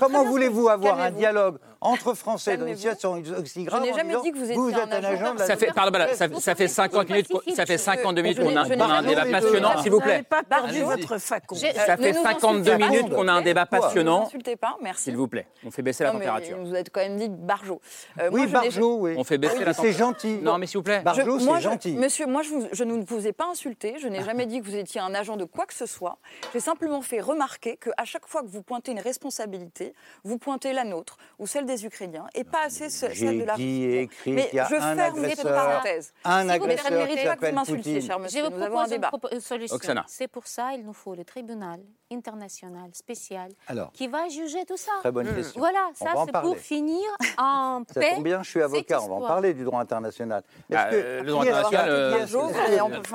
Comment 0.00 0.24
voulez-vous 0.24 0.68
avoir 0.68 1.00
un 1.00 1.10
dialogue 1.10 1.58
entre 1.80 2.14
Français 2.14 2.56
dans 2.56 2.66
une 2.66 2.76
situation 2.76 3.22
aussi 3.52 3.64
grave 3.64 3.82
Je 3.82 3.90
n'ai 3.90 3.94
jamais 3.94 4.22
dit 4.22 4.32
que 4.32 4.38
vous 4.38 4.50
étiez 4.50 4.82
un 4.82 4.90
agent 4.90 5.36
ça 5.38 5.56
fait, 5.56 5.72
pardon, 5.74 5.98
ça, 6.40 6.54
fait 6.54 6.68
50 6.68 7.08
minutes, 7.08 7.28
ça 7.54 7.66
fait 7.66 7.78
52 7.78 8.22
minutes 8.22 8.40
qu'on 8.40 8.56
a, 8.56 8.96
un 8.98 9.02
débat 9.02 9.26
passionnant, 9.26 9.82
s'il 9.82 9.92
vous 9.92 10.00
plaît. 10.00 10.22
pas 10.22 10.42
perdu 10.42 10.80
votre 10.82 11.18
facon. 11.18 11.56
Ça 11.56 11.96
fait 11.96 12.12
52 12.12 12.76
minutes 12.76 13.10
qu'on 13.10 13.28
a 13.28 13.32
un 13.32 13.42
débat 13.42 13.66
passionnant. 13.66 14.20
N'insultez 14.22 14.56
pas, 14.56 14.76
merci. 14.82 15.04
S'il 15.04 15.16
vous 15.16 15.28
plaît, 15.28 15.46
on 15.64 15.70
fait 15.70 15.82
baisser 15.82 16.04
la 16.04 16.12
température. 16.12 16.58
Vous 16.58 16.74
êtes 16.74 16.90
quand 16.90 17.00
même 17.00 17.16
dit 17.16 17.28
Barjo. 17.28 17.80
Euh, 18.20 18.30
oui, 18.32 18.46
Barjo, 18.46 18.98
oui. 19.00 19.14
On 19.16 19.24
fait 19.24 19.38
baisser 19.38 19.64
la 19.64 19.74
température. 19.74 19.84
C'est 19.84 19.98
gentil. 19.98 20.38
Non, 20.42 20.58
mais 20.58 20.66
s'il 20.66 20.78
vous 20.78 20.82
plaît. 20.82 21.00
Barjo, 21.00 21.38
c'est 21.38 21.60
gentil. 21.60 21.96
Monsieur, 21.96 22.26
moi, 22.26 22.42
je 22.42 22.84
ne 22.84 23.02
vous 23.04 23.26
ai 23.26 23.32
pas 23.32 23.46
insulté. 23.46 23.96
Je 24.00 24.08
n'ai 24.08 24.22
jamais 24.22 24.46
dit 24.46 24.60
que 24.60 24.66
vous 24.66 24.76
étiez 24.76 25.00
un 25.00 25.14
agent 25.14 25.36
de 25.36 25.44
quoi 25.44 25.66
que 25.66 25.74
ce 25.74 25.86
soit. 25.86 26.18
J'ai 26.52 26.60
simplement 26.60 27.02
fait 27.02 27.20
remarquer 27.20 27.76
qu'à 27.76 28.04
chaque 28.04 28.26
fois 28.26 28.42
que 28.42 28.48
vous 28.48 28.62
pointez 28.62 28.92
une 28.92 29.00
responsabilité, 29.00 29.94
vous 30.24 30.38
pointez 30.38 30.72
la 30.72 30.84
nôtre 30.84 31.16
ou 31.38 31.46
celle 31.46 31.66
des 31.66 31.84
Ukrainiens 31.84 32.26
et 32.34 32.44
pas 32.44 32.64
assez 32.66 32.88
celle 32.90 33.38
de 33.38 33.41
la 33.44 33.54
Russie. 33.54 34.08
Mais 34.26 34.50
je 34.52 34.64
ferme 34.64 35.22
les 35.22 35.36
parenthèses. 35.36 36.12
Un 36.24 36.44
si 36.44 36.50
agresseur 36.50 36.90
méritez 36.92 37.24
pas 37.24 37.36
que 37.36 37.72
vous 37.72 38.00
cher 38.00 38.18
monsieur. 38.18 38.44
Je 38.44 38.48
vous 38.48 39.00
propose 39.00 39.32
une, 39.32 39.40
solution. 39.40 39.78
C'est 40.06 40.28
pour 40.28 40.46
ça 40.46 40.72
il 40.74 40.84
nous 40.84 40.92
faut 40.92 41.14
le 41.14 41.24
tribunal 41.24 41.80
international 42.10 42.90
spécial 42.92 43.50
qui 43.92 44.08
va 44.08 44.28
juger 44.28 44.64
tout 44.66 44.76
ça. 44.76 44.92
Très 45.00 45.12
bonne 45.12 45.30
mmh. 45.30 45.34
question. 45.34 45.60
Voilà, 45.60 45.90
ça 45.94 46.12
c'est 46.26 46.40
pour 46.40 46.56
finir 46.56 47.02
en 47.38 47.82
paix. 47.84 48.08
Ça 48.08 48.14
tombe 48.16 48.24
bien, 48.24 48.42
je 48.42 48.50
suis 48.50 48.62
avocat, 48.62 49.00
on 49.02 49.08
va 49.08 49.14
en 49.14 49.28
parler 49.28 49.54
du 49.54 49.64
droit 49.64 49.80
international. 49.80 50.42
Est-ce 50.70 50.90
que, 50.90 50.94
euh, 50.94 51.22
le 51.22 51.30
droit 51.30 51.42
international, 51.44 52.14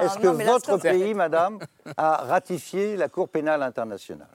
est-ce 0.03 0.17
que 0.19 0.27
votre 0.27 0.77
pays, 0.77 1.13
madame, 1.13 1.59
a 1.95 2.17
ratifié 2.17 2.95
la 2.95 3.09
Cour 3.09 3.29
pénale 3.29 3.63
internationale 3.63 4.27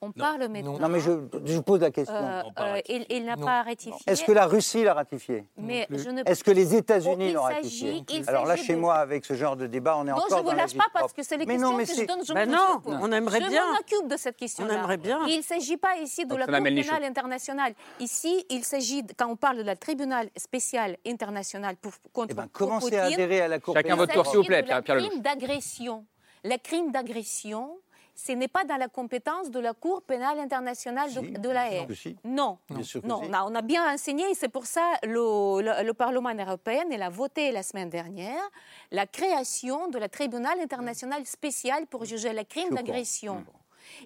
On 0.00 0.12
parle 0.12 0.46
maintenant. 0.46 0.78
Non, 0.78 0.88
mais 0.88 1.00
je, 1.00 1.10
je 1.44 1.58
pose 1.58 1.80
la 1.80 1.90
question. 1.90 2.14
Euh, 2.14 2.42
euh, 2.60 2.80
il, 3.10 3.24
n'a 3.24 3.36
pas 3.36 3.62
ratifié. 3.62 4.00
Est-ce 4.06 4.22
que 4.22 4.30
la 4.30 4.46
Russie 4.46 4.84
l'a 4.84 4.94
ratifié 4.94 5.44
mais 5.56 5.88
Est-ce 6.24 6.44
que 6.44 6.52
les 6.52 6.76
États-Unis 6.76 7.32
l'ont 7.32 7.42
ratifié 7.42 8.04
Alors 8.28 8.46
là, 8.46 8.56
chez 8.56 8.76
moi, 8.76 8.94
avec 8.96 9.24
ce 9.24 9.34
genre 9.34 9.56
de 9.56 9.66
débat, 9.66 9.96
on 9.96 10.06
est 10.06 10.12
encore 10.12 10.28
dans 10.28 10.36
Non, 10.36 10.42
je 10.42 10.46
ne 10.46 10.50
vous 10.50 10.56
lâche 10.56 10.76
pas 10.76 10.86
parce 10.92 11.12
que 11.12 11.22
c'est 11.22 11.36
les 11.36 11.46
questions 11.46 11.76
que 11.76 11.84
je 11.84 12.06
donne. 12.06 12.24
Je 12.24 12.32
ben 12.32 12.48
non, 12.48 12.80
on 12.86 13.10
aimerait 13.10 13.40
bien. 13.40 13.64
Je 13.66 13.94
m'occupe 13.96 14.10
de 14.10 14.16
cette 14.16 14.36
question-là. 14.36 14.74
On 14.74 14.78
aimerait 14.78 14.98
bien. 14.98 15.26
Il 15.26 15.38
ne 15.38 15.42
s'agit 15.42 15.76
pas 15.76 15.96
ici 15.96 16.24
de 16.24 16.34
la 16.34 16.46
Cour 16.46 16.62
pénale 16.62 17.04
internationale. 17.04 17.74
Ici, 17.98 18.44
il 18.50 18.64
s'agit, 18.64 19.02
quand 19.16 19.26
on 19.28 19.36
parle 19.36 19.58
de 19.58 19.62
la 19.62 19.76
tribunal 19.76 20.28
spécial 20.36 20.96
international 21.06 21.76
pour, 21.76 21.92
contre 22.12 22.28
eh 22.30 22.34
ben, 22.34 22.46
Commencez 22.52 22.96
à 22.96 23.04
adhérer 23.04 23.40
à 23.40 23.48
la 23.48 23.58
Cour 23.58 23.74
pénale. 23.74 23.90
Chacun 23.90 23.96
votre 23.96 24.12
tour, 24.12 24.26
s'il 24.26 24.38
vous 24.38 24.44
plaît, 24.44 24.62
Pierre 24.62 24.84
crime 24.84 25.20
d'agression. 25.20 26.06
Le 26.44 26.56
crime 26.56 26.92
d'agression 26.92 27.78
ce 28.18 28.32
n'est 28.32 28.48
pas 28.48 28.64
dans 28.64 28.76
la 28.76 28.88
compétence 28.88 29.48
de 29.50 29.60
la 29.60 29.74
Cour 29.74 30.02
pénale 30.02 30.40
internationale 30.40 31.08
de, 31.14 31.48
la 31.48 31.72
haie. 31.72 31.86
Non, 32.24 32.58
non, 33.04 33.20
on 33.46 33.54
a 33.54 33.62
bien 33.62 33.94
enseigné 33.94 34.28
et 34.28 34.34
c'est 34.34 34.48
pour 34.48 34.66
ça 34.66 34.82
que 35.02 35.06
le, 35.06 35.92
Parlement 35.92 36.34
européen 36.34 36.84
a 37.00 37.10
voté 37.10 37.52
la 37.52 37.62
semaine 37.62 37.88
dernière 37.88 38.42
la 38.90 39.06
création 39.06 39.88
de 39.88 39.98
la 39.98 40.08
tribunal 40.08 40.58
international 40.60 41.24
spécial 41.26 41.86
pour 41.86 42.04
juger 42.04 42.32
les 42.32 42.44
crimes 42.44 42.74
d'agression. 42.74 43.44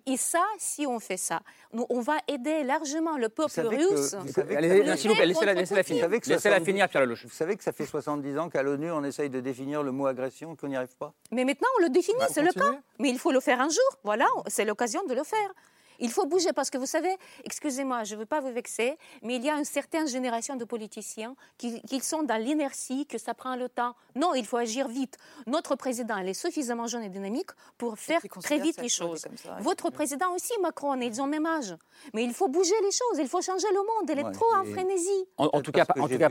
Et 0.07 0.17
ça, 0.17 0.45
si 0.59 0.87
on 0.87 0.99
fait 0.99 1.17
ça, 1.17 1.43
nous, 1.73 1.87
on 1.89 2.01
va 2.01 2.17
aider 2.29 2.65
largement 2.65 3.17
le 3.17 3.29
peuple 3.29 3.61
russe. 3.61 4.15
Laissez-la 4.49 5.83
finir. 5.83 6.09
Laissez-la 6.09 6.61
finir, 6.61 6.89
Pierre 6.89 7.03
Lelouch. 7.03 7.25
Vous 7.25 7.31
savez 7.31 7.57
que 7.57 7.65
ça 7.65 7.73
fait 7.73 7.87
70 7.87 8.39
ans 8.39 8.49
qu'à 8.49 8.63
l'ONU, 8.63 8.91
on 8.93 9.05
essaye 9.05 9.31
de 9.31 9.41
définir 9.41 9.83
le 9.83 9.93
mot 9.93 10.07
agression 10.07 10.55
et 10.55 10.57
qu'on 10.57 10.69
n'y 10.69 10.77
arrive 10.77 10.97
pas 10.99 11.13
Mais 11.31 11.45
maintenant, 11.45 11.69
on 11.79 11.83
le 11.83 11.91
définit, 11.91 12.19
bah, 12.19 12.29
c'est 12.31 12.43
le 12.43 12.53
cas. 12.53 12.79
Mais 12.99 13.11
il 13.11 13.19
faut 13.19 13.33
le 13.33 13.41
faire 13.41 13.61
un 13.61 13.69
jour. 13.69 13.99
Voilà, 14.05 14.27
c'est 14.47 14.65
l'occasion 14.65 15.05
de 15.05 15.15
le 15.15 15.25
faire. 15.25 15.53
Il 15.99 16.11
faut 16.11 16.27
bouger 16.27 16.53
parce 16.53 16.71
que 16.71 16.79
vous 16.79 16.87
savez, 16.87 17.15
excusez-moi, 17.45 18.05
je 18.05 18.15
ne 18.15 18.21
veux 18.21 18.27
pas 18.27 18.41
vous 18.41 18.53
vexer, 18.53 18.97
mais 19.23 19.37
il 19.37 19.45
y 19.45 19.51
a 19.51 19.59
une 19.59 19.65
certaine 19.65 20.09
génération 20.09 20.57
de 20.57 20.65
politiciens 20.65 21.35
qui, 21.59 21.81
sont 22.01 22.23
dans 22.23 22.41
l'inertie, 22.43 23.07
que 23.07 23.19
ça 23.19 23.35
prend 23.35 23.57
le 23.57 23.69
temps. 23.69 23.95
Non, 24.17 24.35
il 24.35 24.45
faut 24.45 24.57
agir 24.57 24.89
vite. 24.89 25.17
Notre 25.47 25.77
président, 25.77 26.17
il 26.19 26.29
est 26.29 26.35
suffisamment 26.35 26.87
jeune 26.87 27.03
et 27.03 27.09
dynamique 27.09 27.51
pour 27.79 27.99
faire 27.99 28.21
très 28.41 28.59
vite 28.59 28.81
les 28.81 28.89
choses. 28.89 29.27
Votre 29.61 29.91
président 29.91 30.35
aussi, 30.35 30.53
Macron, 30.61 31.01
ils 31.01 31.21
ont 31.21 31.27
le 31.27 31.31
même 31.31 31.47
âge. 31.47 31.77
Mais 32.15 32.25
il 32.25 32.33
faut 32.33 32.49
bouger 32.49 32.75
les 32.83 32.91
choses, 32.91 33.19
il 33.19 33.29
faut 33.29 33.43
changer 33.43 33.69
le 33.71 33.79
monde. 33.79 34.11
Il 34.11 34.19
est 34.19 34.33
trop 34.33 34.53
en 34.55 34.65
frénésie. 34.65 35.25
En, 35.37 35.61
tout 35.61 35.73
cas, 35.73 35.87
en 35.99 36.09
tout 36.09 36.19
cas 36.19 36.31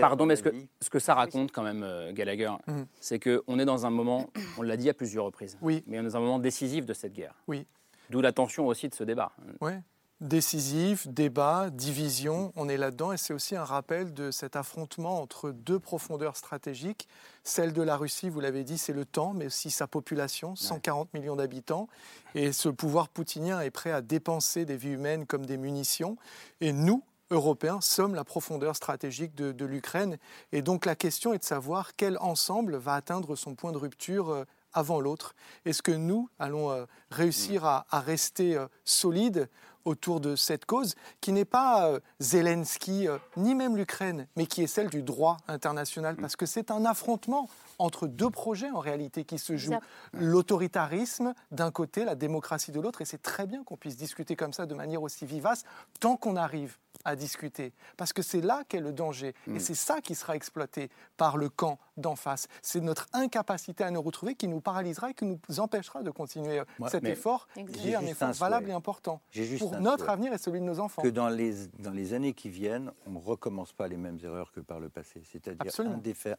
pardon, 0.00 0.26
mais 0.26 0.36
ce 0.36 0.42
que, 0.42 0.50
ce 0.80 0.90
que 0.90 0.98
ça 0.98 1.14
raconte 1.14 1.52
quand 1.52 1.62
même, 1.62 1.82
euh, 1.82 2.12
Gallagher, 2.12 2.52
mm. 2.66 2.82
c'est 3.00 3.18
qu'on 3.18 3.58
est 3.58 3.64
dans 3.64 3.86
un 3.86 3.90
moment, 3.90 4.28
on 4.58 4.62
l'a 4.62 4.76
dit 4.76 4.88
à 4.88 4.94
plusieurs 4.94 5.24
reprises, 5.24 5.58
oui. 5.62 5.82
mais 5.86 5.98
on 5.98 6.02
est 6.02 6.10
dans 6.10 6.16
un 6.16 6.20
moment 6.20 6.38
décisif 6.38 6.86
de 6.86 6.94
cette 6.94 7.12
guerre. 7.12 7.34
Oui. 7.46 7.66
D'où 8.12 8.20
l'attention 8.20 8.66
aussi 8.66 8.88
de 8.88 8.94
ce 8.94 9.04
débat. 9.04 9.32
Oui. 9.60 9.72
Décisif, 10.20 11.08
débat, 11.08 11.70
division, 11.70 12.52
on 12.54 12.68
est 12.68 12.76
là-dedans 12.76 13.10
et 13.12 13.16
c'est 13.16 13.32
aussi 13.32 13.56
un 13.56 13.64
rappel 13.64 14.12
de 14.14 14.30
cet 14.30 14.54
affrontement 14.54 15.20
entre 15.20 15.50
deux 15.50 15.80
profondeurs 15.80 16.36
stratégiques. 16.36 17.08
Celle 17.42 17.72
de 17.72 17.82
la 17.82 17.96
Russie, 17.96 18.28
vous 18.28 18.38
l'avez 18.38 18.62
dit, 18.62 18.78
c'est 18.78 18.92
le 18.92 19.04
temps, 19.04 19.32
mais 19.32 19.46
aussi 19.46 19.70
sa 19.70 19.88
population, 19.88 20.54
140 20.54 21.12
millions 21.14 21.34
d'habitants. 21.34 21.88
Et 22.36 22.52
ce 22.52 22.68
pouvoir 22.68 23.08
poutinien 23.08 23.60
est 23.62 23.72
prêt 23.72 23.90
à 23.90 24.00
dépenser 24.00 24.64
des 24.64 24.76
vies 24.76 24.92
humaines 24.92 25.26
comme 25.26 25.44
des 25.44 25.56
munitions. 25.56 26.16
Et 26.60 26.72
nous, 26.72 27.02
Européens, 27.32 27.80
sommes 27.80 28.14
la 28.14 28.24
profondeur 28.24 28.76
stratégique 28.76 29.34
de, 29.34 29.50
de 29.50 29.64
l'Ukraine. 29.64 30.18
Et 30.52 30.62
donc 30.62 30.84
la 30.84 30.94
question 30.94 31.32
est 31.32 31.38
de 31.38 31.44
savoir 31.44 31.96
quel 31.96 32.16
ensemble 32.18 32.76
va 32.76 32.94
atteindre 32.94 33.34
son 33.34 33.54
point 33.54 33.72
de 33.72 33.78
rupture 33.78 34.30
euh, 34.30 34.44
avant 34.72 35.00
l'autre. 35.00 35.34
Est-ce 35.64 35.82
que 35.82 35.92
nous 35.92 36.28
allons 36.38 36.70
euh, 36.70 36.84
réussir 37.10 37.64
à, 37.64 37.84
rester 37.90 38.56
euh, 38.56 38.66
solides 38.84 39.48
autour 39.84 40.20
de 40.20 40.36
cette 40.36 40.64
cause 40.64 40.94
qui 41.20 41.32
n'est 41.32 41.44
pas 41.44 41.88
euh, 41.88 42.00
Zelensky 42.20 43.08
ni 43.36 43.54
même 43.54 43.76
l'Ukraine, 43.76 44.28
mais 44.36 44.46
qui 44.46 44.62
est 44.62 44.68
celle 44.68 44.88
du 44.88 45.02
droit 45.02 45.38
international? 45.48 46.16
Parce 46.16 46.36
que 46.36 46.46
c'est 46.46 46.70
un 46.70 46.84
affrontement 46.84 47.48
entre 47.78 48.06
deux 48.06 48.30
projets 48.30 48.70
en 48.70 48.78
réalité 48.78 49.24
qui 49.24 49.38
se 49.38 49.56
jouent. 49.56 49.80
L'autoritarisme 50.12 51.34
d'un 51.50 51.70
côté, 51.70 52.04
la 52.04 52.14
démocratie 52.14 52.70
de 52.70 52.80
l'autre, 52.80 53.02
et 53.02 53.04
c'est 53.04 53.22
très 53.22 53.46
bien 53.46 53.64
qu'on 53.64 53.76
puisse 53.76 53.96
discuter 53.96 54.36
comme 54.36 54.52
ça 54.52 54.66
de 54.66 54.74
manière 54.74 55.02
aussi 55.02 55.26
vivace 55.26 55.64
tant 55.98 56.16
qu'on 56.16 56.36
arrive 56.36 56.78
à 57.04 57.16
discuter. 57.16 57.72
Parce 57.96 58.12
que 58.12 58.22
c'est 58.22 58.40
là 58.40 58.62
qu'est 58.68 58.80
le 58.80 58.92
danger. 58.92 59.34
Et 59.46 59.52
mm. 59.52 59.60
c'est 59.60 59.74
ça 59.74 60.00
qui 60.00 60.14
sera 60.14 60.36
exploité 60.36 60.90
par 61.16 61.36
le 61.36 61.48
camp 61.48 61.78
d'en 61.96 62.16
face. 62.16 62.48
C'est 62.62 62.80
notre 62.80 63.06
incapacité 63.12 63.84
à 63.84 63.90
nous 63.90 64.02
retrouver 64.02 64.34
qui 64.34 64.48
nous 64.48 64.60
paralysera 64.60 65.10
et 65.10 65.14
qui 65.14 65.24
nous 65.24 65.38
empêchera 65.58 66.02
de 66.02 66.10
continuer 66.10 66.60
euh, 66.60 66.64
cet 66.88 67.04
effort, 67.04 67.48
qui 67.72 67.90
est 67.90 67.94
un 67.94 68.06
effort 68.06 68.32
valable 68.32 68.70
et 68.70 68.72
important 68.72 69.20
pour 69.58 69.80
notre 69.80 70.08
avenir 70.08 70.32
et 70.32 70.38
celui 70.38 70.60
de 70.60 70.64
nos 70.64 70.80
enfants. 70.80 71.02
Que 71.02 71.08
dans 71.08 71.28
les, 71.28 71.66
dans 71.78 71.92
les 71.92 72.14
années 72.14 72.32
qui 72.32 72.48
viennent, 72.48 72.92
on 73.06 73.12
ne 73.12 73.18
recommence 73.18 73.72
pas 73.72 73.88
les 73.88 73.96
mêmes 73.96 74.18
erreurs 74.22 74.52
que 74.52 74.60
par 74.60 74.80
le 74.80 74.88
passé. 74.88 75.22
C'est-à-dire 75.24 75.72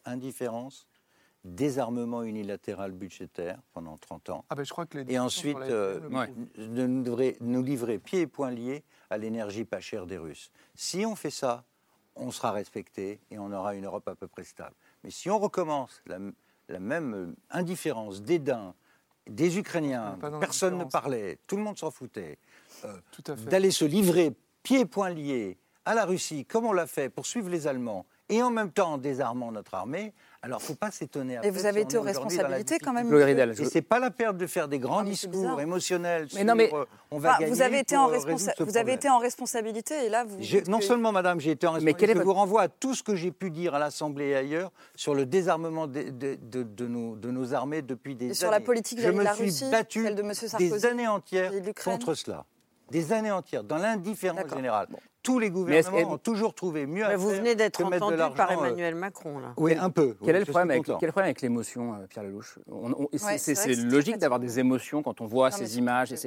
indifférence, 0.05 0.88
désarmement 1.43 2.23
unilatéral 2.23 2.91
budgétaire 2.91 3.59
pendant 3.73 3.97
30 3.97 4.29
ans. 4.29 4.45
Ah 4.49 4.55
ben 4.55 4.63
je 4.63 4.71
crois 4.71 4.85
que 4.85 4.97
et 5.09 5.19
ensuite, 5.19 5.57
euh, 5.57 5.99
nous, 6.57 7.17
nous 7.41 7.63
livrer 7.63 7.99
pieds 7.99 8.21
et 8.21 8.27
poings 8.27 8.51
liés 8.51 8.83
à 9.09 9.17
l'énergie 9.17 9.65
pas 9.65 9.81
chère 9.81 10.05
des 10.05 10.17
Russes. 10.17 10.51
Si 10.75 11.05
on 11.05 11.15
fait 11.15 11.29
ça, 11.29 11.65
on 12.15 12.31
sera 12.31 12.51
respecté 12.51 13.19
et 13.29 13.39
on 13.39 13.51
aura 13.51 13.75
une 13.75 13.85
Europe 13.85 14.07
à 14.07 14.15
peu 14.15 14.27
près 14.27 14.43
stable. 14.43 14.75
Mais 15.03 15.09
si 15.09 15.29
on 15.29 15.39
recommence 15.39 16.01
la, 16.05 16.19
même 16.79 17.13
euh, 17.13 17.35
indifférence, 17.49 18.21
dédain 18.21 18.73
des 19.27 19.57
Ukrainiens, 19.57 20.17
personne 20.39 20.77
ne 20.77 20.83
parlait, 20.83 21.39
tout 21.47 21.55
le 21.55 21.63
monde 21.63 21.77
s'en 21.77 21.91
foutait, 21.91 22.37
euh, 22.83 22.97
d'aller 23.45 23.71
se 23.71 23.85
livrer 23.85 24.33
pieds 24.63 24.81
et 24.81 24.85
poings 24.85 25.09
liés 25.09 25.57
à 25.85 25.93
la 25.95 26.05
Russie, 26.05 26.45
comme 26.45 26.65
on 26.65 26.73
l'a 26.73 26.87
fait 26.87 27.09
pour 27.09 27.25
suivre 27.25 27.49
les 27.49 27.67
Allemands, 27.67 28.05
et 28.29 28.41
en 28.41 28.49
même 28.49 28.71
temps 28.71 28.93
en 28.93 28.97
désarmant 28.97 29.51
notre 29.51 29.73
armée, 29.75 30.13
alors, 30.45 30.59
il 30.59 30.63
ne 30.63 30.67
faut 30.67 30.75
pas 30.75 30.91
s'étonner. 30.91 31.39
Et 31.41 31.49
vous 31.49 31.65
avez 31.65 31.81
été 31.81 31.97
aux 31.97 32.01
responsabilités 32.01 32.77
quand 32.77 32.91
même. 32.91 33.11
Et 33.13 33.65
c'est 33.65 33.81
pas 33.81 33.99
la 33.99 34.11
perte 34.11 34.35
de 34.35 34.45
faire 34.45 34.67
des 34.67 34.77
grands 34.77 35.03
discours 35.03 35.59
émotionnels 35.61 36.27
mais 36.35 36.43
non, 36.43 36.55
mais... 36.55 36.69
Euh, 36.73 36.85
on 37.11 37.17
va 37.17 37.37
gagner 37.37 37.51
vous 37.51 37.61
avez 37.61 37.79
été 37.79 37.95
en 37.95 38.11
euh, 38.11 38.17
vous 38.59 38.77
avez 38.77 38.93
été 38.93 39.09
en 39.09 39.19
responsabilité 39.19 40.05
et 40.05 40.09
là 40.09 40.25
vous. 40.25 40.39
Non 40.67 40.81
seulement, 40.81 41.11
Madame, 41.11 41.39
j'ai 41.39 41.51
été 41.51 41.65
en 41.67 41.73
responsabilité. 41.73 42.13
Mais 42.13 42.19
je 42.19 42.25
vous 42.25 42.33
renvoie 42.33 42.63
à 42.63 42.67
tout 42.67 42.93
ce 42.93 43.03
que 43.03 43.15
j'ai 43.15 43.31
pu 43.31 43.51
dire 43.51 43.75
à 43.75 43.79
l'Assemblée 43.79 44.29
et 44.29 44.35
ailleurs 44.35 44.71
sur 44.95 45.15
le 45.15 45.25
désarmement 45.25 45.87
de, 45.87 46.09
de, 46.09 46.37
de, 46.63 46.87
nos, 46.87 47.15
de 47.15 47.31
nos, 47.31 47.53
armées 47.53 47.81
depuis 47.81 48.15
des 48.15 48.25
et 48.25 48.27
années. 48.29 48.35
Sur 48.35 48.51
la 48.51 48.59
politique 48.59 48.99
me 48.99 49.23
la 49.23 49.33
Russie, 49.33 49.69
battu 49.69 50.11
de 50.11 50.21
M. 50.21 50.33
Sarkozy, 50.33 50.71
des 50.71 50.85
années 50.85 51.07
entières 51.07 51.51
contre 51.83 52.15
cela 52.15 52.45
des 52.89 53.11
années 53.11 53.31
entières, 53.31 53.63
dans 53.63 53.77
l'indifférence 53.77 54.49
générale 54.53 54.87
tous 55.24 55.39
les 55.39 55.49
gouvernements 55.49 56.13
ont 56.13 56.17
toujours 56.17 56.53
trouvé 56.53 56.86
mieux 56.86 57.05
à 57.05 57.09
faire 57.09 57.19
Vous 57.19 57.30
venez 57.30 57.55
d'être 57.55 57.84
entendu 57.84 58.17
par 58.36 58.51
euh, 58.51 58.55
Emmanuel 58.55 58.95
Macron, 58.95 59.39
là. 59.39 59.53
Oui, 59.57 59.74
un 59.76 59.89
peu. 59.89 60.15
Quel, 60.24 60.36
est, 60.36 60.39
le 60.39 60.45
problème 60.45 60.71
avec, 60.71 60.84
quel 60.84 61.11
problème 61.11 61.26
avec 61.26 61.41
l'émotion, 61.41 61.93
euh, 61.93 62.07
Pierre 62.07 62.24
Lelouch? 62.26 62.59
C'est 63.38 63.76
logique 63.76 64.17
d'avoir 64.17 64.39
des 64.39 64.59
émotions 64.59 65.01
quand 65.01 65.21
on 65.21 65.26
voit 65.26 65.49
ces 65.49 65.78
images. 65.78 66.11
Et 66.11 66.17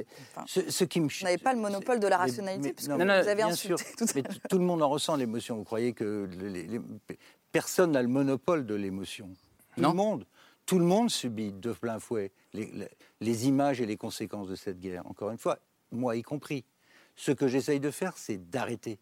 ce, 0.45 0.83
qui 0.83 0.99
me... 0.99 1.07
Vous 1.07 1.23
n'avez 1.23 1.37
pas 1.37 1.53
le 1.53 1.59
monopole 1.59 1.99
de 1.99 2.07
la 2.07 2.17
rationalité, 2.17 2.73
puisque 2.73 2.91
vous 2.91 3.01
avez 3.01 3.43
insulté 3.43 3.83
tout 3.97 4.05
mais 4.15 4.23
tout 4.49 4.57
le 4.57 4.65
monde 4.65 4.81
en 4.81 4.89
ressent 4.89 5.15
l'émotion. 5.15 5.57
Vous 5.57 5.63
croyez 5.63 5.93
que 5.93 6.27
personne 7.51 7.91
n'a 7.91 8.01
le 8.01 8.07
monopole 8.07 8.65
de 8.65 8.75
l'émotion 8.75 9.29
Tout 9.75 9.81
le 9.83 9.93
monde 9.93 10.25
tout 10.67 10.79
le 10.79 10.85
monde 10.85 11.09
subit 11.09 11.53
de 11.53 11.71
plein 11.71 11.97
fouet 11.97 12.31
les, 12.53 13.47
images 13.47 13.81
et 13.81 13.85
les 13.85 13.97
conséquences 13.97 14.49
de 14.49 14.55
cette 14.55 14.79
guerre, 14.79 15.07
encore 15.07 15.31
une 15.31 15.37
fois, 15.37 15.57
moi 15.91 16.15
y 16.15 16.21
compris. 16.21 16.65
Ce 17.17 17.31
que 17.31 17.47
j'essaye 17.47 17.81
de 17.81 17.91
faire, 17.91 18.15
c'est 18.15 18.49
d'arrêter. 18.49 18.99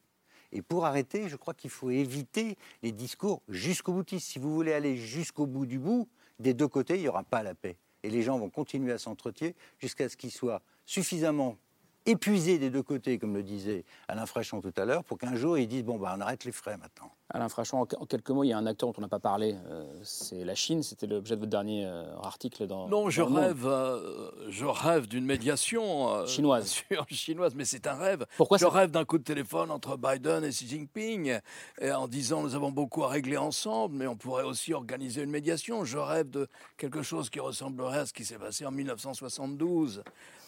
Et 0.51 0.61
pour 0.61 0.85
arrêter, 0.85 1.27
je 1.27 1.35
crois 1.35 1.53
qu'il 1.53 1.69
faut 1.69 1.91
éviter 1.91 2.57
les 2.81 2.93
discours 2.93 3.43
jusqu'au 3.49 3.91
boutiste. 3.91 4.27
Si 4.27 4.39
vous 4.39 4.53
voulez 4.53 4.73
aller 4.73 4.95
jusqu'au 4.95 5.45
bout 5.45 5.65
du 5.65 5.77
bout, 5.77 6.07
des 6.39 6.53
deux 6.53 6.67
côtés, 6.67 6.95
il 6.95 7.01
n'y 7.01 7.07
aura 7.09 7.23
pas 7.23 7.43
la 7.43 7.53
paix. 7.53 7.77
Et 8.03 8.09
les 8.09 8.23
gens 8.23 8.39
vont 8.39 8.49
continuer 8.49 8.93
à 8.93 8.97
s'entretenir 8.97 9.53
jusqu'à 9.79 10.07
ce 10.07 10.15
qu'ils 10.15 10.31
soient 10.31 10.61
suffisamment 10.85 11.57
épuisés 12.05 12.57
des 12.57 12.69
deux 12.69 12.83
côtés, 12.83 13.17
comme 13.17 13.33
le 13.35 13.43
disait 13.43 13.85
Alain 14.07 14.25
Frachon 14.25 14.61
tout 14.61 14.73
à 14.77 14.85
l'heure, 14.85 15.03
pour 15.03 15.17
qu'un 15.17 15.35
jour 15.35 15.57
ils 15.57 15.67
disent 15.67 15.83
bon, 15.83 15.97
bah, 15.97 16.15
on 16.17 16.21
arrête 16.21 16.45
les 16.45 16.51
frais 16.51 16.77
maintenant. 16.77 17.11
Alain 17.31 17.49
Frachon, 17.49 17.79
en 17.81 18.05
quelques 18.05 18.29
mots, 18.29 18.43
il 18.43 18.49
y 18.49 18.53
a 18.53 18.57
un 18.57 18.67
acteur 18.67 18.89
dont 18.89 18.99
on 18.99 19.01
n'a 19.01 19.07
pas 19.07 19.19
parlé, 19.19 19.55
euh, 19.67 19.83
c'est 20.03 20.43
la 20.43 20.53
Chine. 20.53 20.83
C'était 20.83 21.07
l'objet 21.07 21.35
de 21.35 21.39
votre 21.39 21.49
dernier 21.49 21.83
euh, 21.83 22.15
article 22.21 22.67
dans. 22.67 22.87
Non, 22.87 23.09
je, 23.09 23.23
rêve, 23.23 23.65
euh, 23.65 24.29
je 24.49 24.65
rêve 24.65 25.07
d'une 25.07 25.25
médiation 25.25 26.23
chinoise. 26.27 26.83
chinoise, 27.09 27.55
mais 27.55 27.65
c'est 27.65 27.87
un 27.87 27.95
rêve. 27.95 28.27
Pourquoi 28.37 28.59
Je 28.59 28.65
rêve 28.65 28.91
d'un 28.91 29.05
coup 29.05 29.17
de 29.17 29.23
téléphone 29.23 29.71
entre 29.71 29.97
Biden 29.97 30.43
et 30.43 30.49
Xi 30.49 30.67
Jinping, 30.67 31.39
et 31.81 31.91
en 31.91 32.07
disant 32.07 32.43
nous 32.43 32.53
avons 32.53 32.71
beaucoup 32.71 33.03
à 33.03 33.07
régler 33.07 33.37
ensemble, 33.37 33.95
mais 33.95 34.05
on 34.05 34.15
pourrait 34.15 34.43
aussi 34.43 34.73
organiser 34.73 35.23
une 35.23 35.31
médiation. 35.31 35.83
Je 35.83 35.97
rêve 35.97 36.29
de 36.29 36.47
quelque 36.77 37.01
chose 37.01 37.31
qui 37.31 37.39
ressemblerait 37.39 37.99
à 37.99 38.05
ce 38.05 38.13
qui 38.13 38.23
s'est 38.23 38.37
passé 38.37 38.67
en 38.67 38.71
1972 38.71 40.03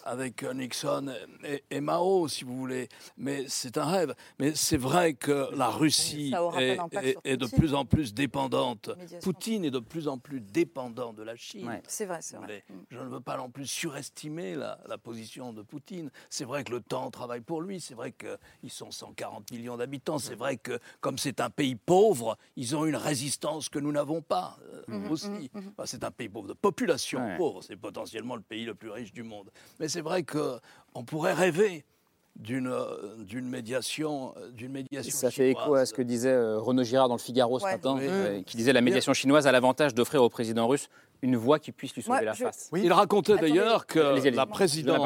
avec 0.06 0.44
Nixon 0.44 1.14
et, 1.70 1.82
Mao, 1.82 2.28
si 2.28 2.44
vous 2.44 2.58
voulez. 2.58 2.90
Mais 3.18 3.46
c'est 3.48 3.78
un 3.78 3.86
rêve. 3.86 4.16
Mais 4.40 4.54
c'est 4.56 4.78
vrai 4.78 5.14
que 5.14 5.50
la 5.56 5.70
Russie 5.70 6.34
est 6.58 6.78
est, 6.92 7.18
est, 7.24 7.38
de 7.38 7.48
plus 7.48 7.74
en 7.74 7.86
plus 7.86 8.14
dépendante. 8.14 8.90
Poutine 9.22 9.66
est 9.66 9.72
de 9.72 9.80
plus 9.80 10.08
en 10.08 10.18
plus 10.18 10.42
dépendant 10.42 11.14
de 11.14 11.24
la 11.24 11.36
Chine. 11.36 11.82
C'est 11.88 12.06
vrai, 12.06 12.20
c'est 12.22 12.38
vrai. 12.38 12.64
Mm. 12.70 12.74
Je 12.90 13.00
ne 13.00 13.10
veux 13.10 13.20
pas 13.20 13.38
non 13.38 13.50
plus 13.50 13.68
surestimer 13.68 14.56
la, 14.56 14.78
position 14.98 15.54
de 15.54 15.62
Poutine. 15.62 16.10
C'est 16.30 16.44
vrai 16.44 16.64
que 16.64 16.72
le 16.72 16.82
temps 16.82 17.10
travaille 17.12 17.42
pour 17.42 17.62
lui. 17.62 17.80
C'est 17.80 17.94
vrai 17.94 18.12
qu'ils 18.12 18.72
sont 18.72 18.92
140 18.92 19.52
millions 19.52 19.78
d'habitants. 19.78 20.18
C'est 20.18 20.36
vrai 20.36 20.58
que 20.58 20.80
comme 21.02 21.18
c'est 21.18 21.40
un 21.40 21.50
pays 21.50 21.76
pauvre, 21.76 22.38
ils 22.56 22.76
ont 22.76 22.86
une 22.86 22.96
résistance 22.96 23.70
que 23.70 23.80
nous 23.80 23.92
n'avons 23.92 24.22
pas 24.22 24.58
euh, 24.74 24.84
mm-hmm, 24.88 25.10
aussi. 25.10 25.52
C'est 25.86 26.04
un 26.04 26.12
pays 26.12 26.30
pauvre 26.30 26.48
de 26.48 26.54
population 26.54 27.38
pauvre. 27.38 27.62
C'est 27.64 27.76
potentiellement 27.76 28.36
le 28.36 28.42
pays 28.42 28.66
le 28.66 28.76
plus 28.76 28.90
riche 28.90 29.14
du 29.14 29.24
monde. 29.24 29.52
Mais 29.80 29.88
c'est 29.88 30.02
vrai 30.02 30.24
qu'on 30.98 31.04
pourrait 31.04 31.34
rêver 31.34 31.86
d'une 32.38 32.76
d'une 33.20 33.48
médiation 33.48 34.34
d'une 34.54 34.72
médiation 34.72 35.12
ça 35.16 35.30
fait 35.30 35.52
écho 35.52 35.76
à 35.76 35.86
ce 35.86 35.94
que 35.94 36.02
disait 36.02 36.32
euh, 36.32 36.58
Renaud 36.58 36.84
Girard 36.84 37.08
dans 37.08 37.16
le 37.16 37.20
Figaro 37.20 37.60
ce 37.60 37.66
matin 37.66 38.00
euh, 38.00 38.42
qui 38.42 38.58
disait 38.58 38.74
la 38.74 38.82
médiation 38.82 39.14
chinoise 39.14 39.46
a 39.46 39.52
l'avantage 39.52 39.94
d'offrir 39.94 40.24
au 40.24 40.30
président 40.30 40.68
russe 40.68 40.90
une 41.22 41.36
voix 41.36 41.60
qui 41.60 41.72
puisse 41.72 41.94
lui 41.96 42.02
sauver 42.02 42.26
la 42.26 42.34
face. 42.34 42.70
Il 42.76 42.92
racontait 42.94 43.38
d'ailleurs 43.38 43.86
que 43.86 44.00
la 44.30 44.46
présidente 44.48 45.02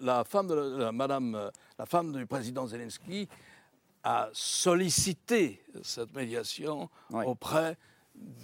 la, 0.00 0.24
femme 0.24 0.46
de 0.46 0.90
madame 0.90 1.50
la 1.76 1.86
femme 1.86 2.12
du 2.12 2.26
président 2.26 2.66
Zelensky 2.68 3.28
a 4.04 4.28
sollicité 4.32 5.60
cette 5.82 6.14
médiation 6.14 6.88
auprès 7.12 7.76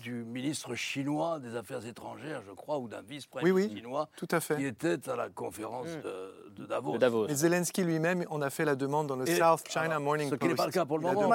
du 0.02 0.24
ministre 0.24 0.74
chinois 0.74 1.38
des 1.38 1.56
Affaires 1.56 1.84
étrangères, 1.86 2.42
je 2.46 2.52
crois, 2.52 2.78
ou 2.78 2.88
d'un 2.88 3.02
vice-président 3.02 3.74
chinois, 3.74 4.08
tout 4.16 4.28
à 4.30 4.40
fait. 4.40 4.56
qui 4.56 4.64
était 4.64 5.08
à 5.08 5.16
la 5.16 5.28
conférence 5.28 5.88
mm. 5.88 6.54
de, 6.56 6.66
Davos. 6.66 7.26
de, 7.26 7.34
Zelensky 7.34 7.84
lui-même, 7.84 8.24
on 8.30 8.42
a 8.42 8.50
fait 8.50 8.64
la 8.64 8.76
demande 8.76 9.06
dans 9.06 9.16
le 9.16 9.26
South 9.26 9.68
China 9.68 9.98
Morning 9.98 10.30
Post. 10.30 10.42
Ce 10.42 10.46
qui 10.46 10.48
n'est 10.50 10.56
pas 10.56 10.66
le 10.66 10.72
cas 10.72 10.84
pour 10.84 10.98
le 10.98 11.04
moment. 11.12 11.30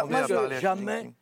jamais, 0.60 1.14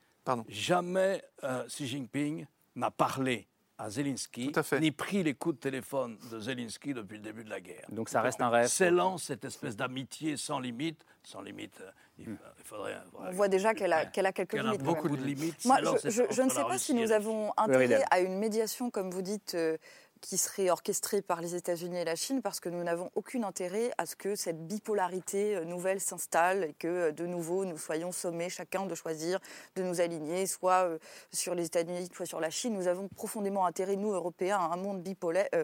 jamais 0.47 1.23
euh, 1.43 1.63
Xi 1.67 1.87
Jinping 1.87 2.45
n'a 2.75 2.91
parlé 2.91 3.47
à 3.81 3.89
Zelensky, 3.89 4.51
ni 4.79 4.91
pris 4.91 5.23
les 5.23 5.33
coups 5.33 5.55
de 5.55 5.59
téléphone 5.59 6.17
de 6.31 6.39
Zelensky 6.39 6.93
depuis 6.93 7.17
le 7.17 7.23
début 7.23 7.43
de 7.43 7.49
la 7.49 7.59
guerre. 7.59 7.85
Donc 7.89 8.09
ça 8.09 8.21
reste 8.21 8.39
un 8.39 8.49
rêve. 8.49 8.67
Scellant 8.67 9.17
cette 9.17 9.43
espèce 9.43 9.75
d'amitié 9.75 10.37
sans 10.37 10.59
limite, 10.59 11.03
sans 11.23 11.41
limite, 11.41 11.81
euh, 11.81 11.89
il, 12.27 12.63
faudrait. 12.63 12.95
On 13.19 13.31
voit 13.31 13.47
déjà 13.47 13.73
qu'elle 13.73 13.93
a, 13.93 14.05
qu'elle 14.05 14.25
a 14.25 14.31
quelques 14.31 14.53
limites. 14.53 14.81
A 14.81 14.83
beaucoup 14.83 15.09
de 15.09 15.23
limites. 15.23 15.65
Moi, 15.65 15.79
je, 15.81 16.41
ne 16.41 16.49
sais 16.49 16.63
pas 16.63 16.77
si 16.77 16.93
nous 16.93 17.11
avons 17.11 17.51
intérêt 17.57 18.03
à 18.11 18.19
une 18.19 18.37
médiation, 18.37 18.89
comme 18.89 19.11
vous 19.11 19.21
dites, 19.21 19.55
euh, 19.55 19.77
qui 20.21 20.37
serait 20.37 20.69
orchestrée 20.69 21.21
par 21.21 21.41
les 21.41 21.55
États-Unis 21.55 21.97
et 21.97 22.05
la 22.05 22.15
Chine, 22.15 22.41
parce 22.41 22.59
que 22.59 22.69
nous 22.69 22.83
n'avons 22.83 23.09
aucun 23.15 23.43
intérêt 23.43 23.91
à 23.97 24.05
ce 24.05 24.15
que 24.15 24.35
cette 24.35 24.67
bipolarité 24.67 25.55
euh, 25.55 25.65
nouvelle 25.65 25.99
s'installe 25.99 26.63
et 26.63 26.73
que 26.73 26.87
euh, 26.87 27.11
de 27.11 27.25
nouveau 27.25 27.65
nous 27.65 27.77
soyons 27.77 28.11
sommés 28.11 28.49
chacun 28.49 28.85
de 28.85 28.93
choisir 28.95 29.39
de 29.75 29.83
nous 29.83 29.99
aligner, 29.99 30.45
soit 30.45 30.85
euh, 30.85 30.99
sur 31.33 31.55
les 31.55 31.65
États-Unis, 31.65 32.09
soit 32.13 32.27
sur 32.27 32.39
la 32.39 32.51
Chine. 32.51 32.73
Nous 32.73 32.87
avons 32.87 33.07
profondément 33.07 33.65
intérêt, 33.65 33.95
nous 33.95 34.11
Européens, 34.11 34.57
à 34.57 34.73
un 34.73 34.77
monde 34.77 35.03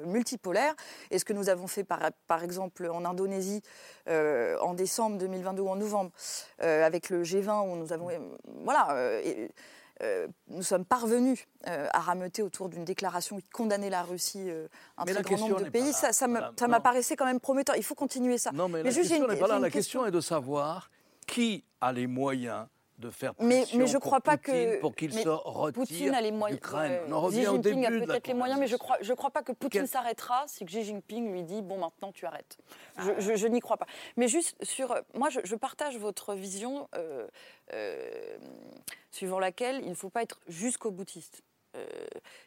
multipolaire. 0.06 0.76
Et 1.12 1.20
ce 1.20 1.26
que 1.26 1.34
nous 1.34 1.50
avons 1.50 1.68
fait 1.68 1.84
par, 1.84 2.00
par 2.28 2.44
exemple 2.44 2.88
en 2.88 3.06
Indonésie 3.06 3.62
en 4.08 4.74
décembre 4.74 5.18
2022 5.18 5.62
ou 5.62 5.70
en 5.70 5.76
novembre, 5.76 6.12
avec 6.60 7.10
le 7.10 7.24
G20, 7.24 7.70
où 7.70 7.76
nous 7.76 7.94
avons. 7.94 8.10
voilà. 8.64 9.22
Euh, 10.04 10.28
nous 10.48 10.62
sommes 10.62 10.86
parvenus 10.86 11.48
euh, 11.68 11.88
à 11.92 12.00
rameuter 12.00 12.44
autour 12.44 12.70
d'une 12.70 12.86
déclaration 12.86 13.38
qui 13.38 13.50
condamnait 13.50 13.90
la 13.90 14.04
Russie 14.04 14.46
euh, 14.48 14.68
un 14.98 15.06
très 15.06 15.24
grand 15.24 15.50
nombre 15.50 15.64
de 15.64 15.70
pays. 15.70 15.92
Ça, 15.92 16.14
ça 16.14 16.28
m'apparaissait 16.28 17.16
quand 17.16 17.26
même 17.26 17.40
prometteur. 17.40 17.76
Il 17.76 17.84
faut 17.84 17.96
continuer 17.96 18.38
ça. 18.38 18.52
Non, 18.52 18.70
mais, 18.70 18.84
la 18.84 18.92
question 18.92 19.28
n'est 19.28 19.36
pas 19.36 19.48
là. 19.48 19.60
La 19.60 19.70
question 19.70 20.06
est 20.06 20.12
de 20.12 20.22
savoir 20.22 20.92
qui 21.26 21.64
a 21.82 21.92
les 21.92 22.08
moyens 22.08 22.68
de 22.98 23.10
faire 23.10 23.36
pression 23.36 23.48
mais, 23.48 23.66
mais 23.78 23.88
je 23.88 23.98
crois 23.98 24.22
pas 24.22 24.38
que 24.38 24.80
pour 24.80 24.96
qu'il 24.96 25.14
se 25.14 25.28
retire 25.30 25.74
Poutine 25.74 26.16
a 26.16 26.22
les 26.22 26.32
moyens. 26.32 26.60
Xi 26.60 27.44
Jinping 27.44 27.86
a 27.86 27.90
peut-être 27.90 28.28
les 28.28 28.34
moyens, 28.34 28.60
mais 28.60 28.68
je 28.68 28.76
crois 28.76 28.98
je 29.02 29.14
crois 29.14 29.32
pas 29.32 29.44
que 29.44 29.52
Poutine 29.52 29.88
s'arrêtera 29.88 30.46
si 30.48 30.66
Xi 30.66 30.84
Jinping 30.84 31.32
lui 31.32 31.44
dit 31.44 31.62
bon 31.62 31.78
maintenant 31.78 32.12
tu 32.12 32.26
arrêtes. 32.26 32.58
Je, 32.98 33.36
je, 33.36 33.48
n'y 33.48 33.60
crois 33.60 33.78
pas. 33.78 33.88
Mais 34.16 34.28
juste 34.28 34.56
sur 34.64 34.96
moi 35.14 35.30
je, 35.30 35.56
partage 35.56 35.98
votre 35.98 36.34
vision 36.34 36.88
euh, 36.96 37.28
euh, 37.74 38.38
suivant 39.12 39.40
laquelle 39.40 39.82
il 39.84 39.90
ne 39.90 39.96
faut 39.96 40.10
pas 40.10 40.24
être 40.24 40.40
jusqu'au 40.48 40.92
boutiste. 40.92 41.44
Euh, 41.78 41.86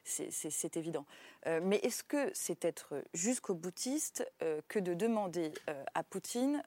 c'est 0.05 0.76
évident. 0.76 1.07
Euh, 1.47 1.61
mais 1.62 1.76
est-ce 1.76 2.03
que 2.03 2.31
c'est 2.35 2.64
être 2.64 2.95
jusqu'au 3.14 3.55
boutiste 3.55 4.26
euh, 4.43 4.61
que 4.68 4.78
de 4.78 4.95
demander 4.95 5.53
à 5.95 6.03
Poutine 6.03 6.62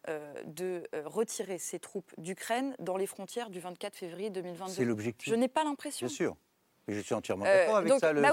de 0.45 0.83
retirer 1.05 1.57
ses 1.57 1.79
troupes 1.79 2.11
d'Ukraine 2.17 2.75
dans 2.79 2.97
les 2.97 3.07
frontières 3.07 3.49
du 3.49 3.59
24 3.59 3.95
février 3.95 4.29
2022 4.29 4.71
C'est 4.71 4.85
l'objectif. 4.85 5.29
Je 5.29 5.35
n'ai 5.35 5.47
pas 5.47 5.63
l'impression. 5.63 6.07
Bien 6.07 6.15
sûr. 6.15 6.37
je 6.87 6.99
suis 6.99 7.13
entièrement 7.13 7.45
d'accord 7.45 7.77
avec 7.77 7.93
ça. 7.99 8.13
Le 8.13 8.21
bah 8.21 8.31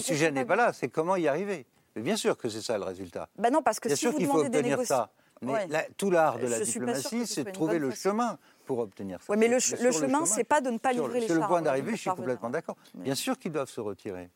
sujet, 0.00 0.30
n'est 0.30 0.44
pas 0.44 0.56
là, 0.56 0.72
c'est 0.72 0.88
comment 0.88 1.16
y 1.16 1.28
arriver. 1.28 1.66
Mais 1.94 2.02
bien 2.02 2.16
sûr 2.16 2.36
que 2.36 2.48
c'est 2.48 2.60
ça 2.60 2.76
le 2.76 2.84
résultat. 2.84 3.28
Bah 3.36 3.50
non, 3.50 3.62
parce 3.62 3.80
que 3.80 3.88
bien 3.88 3.96
si 3.96 4.02
sûr 4.02 4.14
qu'il 4.14 4.26
faut 4.26 4.44
obtenir 4.44 4.84
ça. 4.84 5.10
Mais 5.42 5.68
tout 5.96 6.10
l'art 6.10 6.38
de 6.38 6.46
la 6.46 6.60
diplomatie, 6.60 7.26
c'est 7.26 7.44
de 7.44 7.50
trouver 7.50 7.78
le 7.78 7.90
chemin 7.90 8.38
pour 8.66 8.80
obtenir 8.80 9.22
ça. 9.22 9.32
Oui, 9.32 9.38
mais 9.38 9.48
le, 9.48 9.58
chemin, 9.58 10.26
c'est 10.26 10.44
pas 10.44 10.60
de 10.60 10.70
ne 10.70 10.78
pas 10.78 10.92
livrer 10.92 11.20
les 11.20 11.26
chars. 11.26 11.36
C'est 11.36 11.42
le 11.42 11.48
point 11.48 11.62
d'arrivée, 11.62 11.92
je 11.92 12.00
suis 12.02 12.10
complètement 12.10 12.50
d'accord. 12.50 12.76
Bien 12.94 13.14
sûr 13.14 13.38
qu'ils 13.38 13.52
doivent 13.52 13.70
se 13.70 13.80
retirer. 13.80 14.28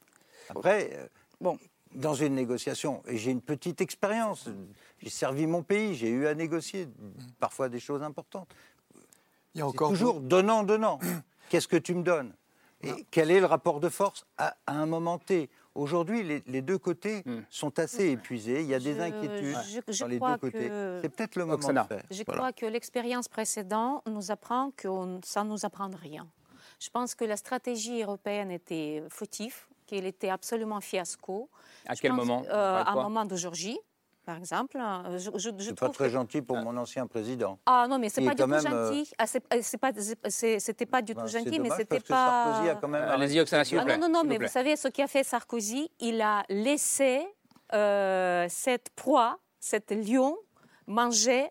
Après, 0.49 0.91
euh, 0.95 1.07
bon. 1.41 1.59
dans 1.95 2.15
une 2.15 2.35
négociation, 2.35 3.03
et 3.07 3.19
j'ai 3.19 3.31
une 3.31 3.43
petite 3.43 3.81
expérience, 3.81 4.49
j'ai 4.99 5.11
servi 5.11 5.47
mon 5.47 5.63
pays, 5.63 5.95
j'ai 5.95 6.09
eu 6.09 6.27
à 6.27 6.35
négocier 6.35 6.89
parfois 7.39 7.69
des 7.69 7.81
choses 7.81 8.03
importantes. 8.03 8.49
Il 9.55 9.59
y 9.59 9.63
a 9.63 9.67
encore 9.67 9.91
toujours 9.91 10.21
donnant, 10.21 10.63
donnant. 10.63 10.99
Qu'est-ce 11.51 11.69
que 11.69 11.77
tu 11.77 11.95
me 11.95 12.03
donnes? 12.03 12.33
Et 12.83 13.05
quel 13.11 13.31
est 13.31 13.41
le 13.41 13.47
rapport 13.47 13.81
de 13.81 13.89
force? 13.89 14.25
À 14.39 14.57
un 14.67 14.87
moment 14.87 15.19
T 15.19 15.51
Aujourd'hui, 15.75 16.43
les, 16.47 16.63
deux 16.63 16.79
côtés 16.79 17.23
hmm. 17.25 17.43
sont 17.49 17.79
assez 17.79 18.11
épuisés. 18.11 18.63
Il 18.63 18.67
y 18.67 18.75
a 18.75 18.81
des 18.81 19.01
inquiétudes 19.01 19.57
dans 20.01 20.07
les 20.07 20.19
deux 20.19 20.37
côtés. 20.39 20.71
C'est 21.03 21.09
peut-être 21.09 21.37
le 21.37 21.47
moment 21.47 21.69
de 21.69 21.89
faire. 21.89 22.03
Je 22.11 22.23
crois 22.25 22.53
que 22.53 22.67
l'expérience 22.67 23.29
précédente 23.29 24.03
nous 24.07 24.31
apprend 24.31 24.73
que 24.77 24.89
ça 25.25 25.45
ne 25.45 25.51
nous 25.51 25.65
apprend 25.65 25.91
rien. 26.03 26.27
Je 26.81 26.89
pense 26.91 27.15
que 27.15 27.25
la 27.25 27.37
stratégie 27.37 28.03
européenne 28.03 28.51
était 28.51 29.03
fautive, 29.11 29.67
qu'elle 29.87 30.07
était 30.07 30.31
absolument 30.31 30.81
fiasco. 30.81 31.49
À 31.87 31.95
quel 31.95 32.13
moment? 32.13 32.43
Euh, 32.49 32.83
À 32.83 32.93
un 32.93 33.03
moment 33.03 33.25
de 33.25 33.37
Georgie 33.37 33.79
par 34.25 34.37
exemple. 34.37 34.79
Je, 35.17 35.31
je, 35.37 35.51
je 35.59 35.73
pas 35.73 35.89
très 35.89 36.11
gentil 36.11 36.43
pour 36.43 36.57
mon 36.57 36.77
ancien 36.77 37.07
président. 37.07 37.59
Ah 37.67 37.87
non, 37.89 37.99
mais 37.99 38.09
c'est 38.09 38.25
pas, 38.25 38.35
du 38.35 38.43
tout 38.43 38.51
gentil. 38.51 39.13
Ah, 39.19 39.27
c'était 39.27 40.87
pas 40.87 41.03
du 41.03 41.15
tout 41.15 41.27
gentil, 41.27 41.61
mais 41.61 41.71
c'était 41.77 42.01
pas. 42.01 42.45
Sarkozy 42.45 42.69
a 42.69 42.75
quand 42.77 42.89
même. 42.89 43.09
Allez-y, 43.09 43.41
Oksana, 43.41 43.65
s'il 43.65 43.79
vous 43.79 43.85
plaît. 43.85 43.99
non, 43.99 44.09
non, 44.09 44.23
non, 44.23 44.29
mais 44.29 44.39
vous 44.39 44.49
savez 44.49 44.77
ce 44.77 44.89
qu'a 44.89 45.07
fait 45.07 45.25
Sarkozy 45.25 45.91
Il 46.01 46.21
a 46.21 46.45
laissé 46.49 47.27
euh, 47.73 48.47
cette 48.49 48.91
proie, 48.91 49.39
cette 49.59 49.93
lion, 49.93 50.37
manger 50.87 51.49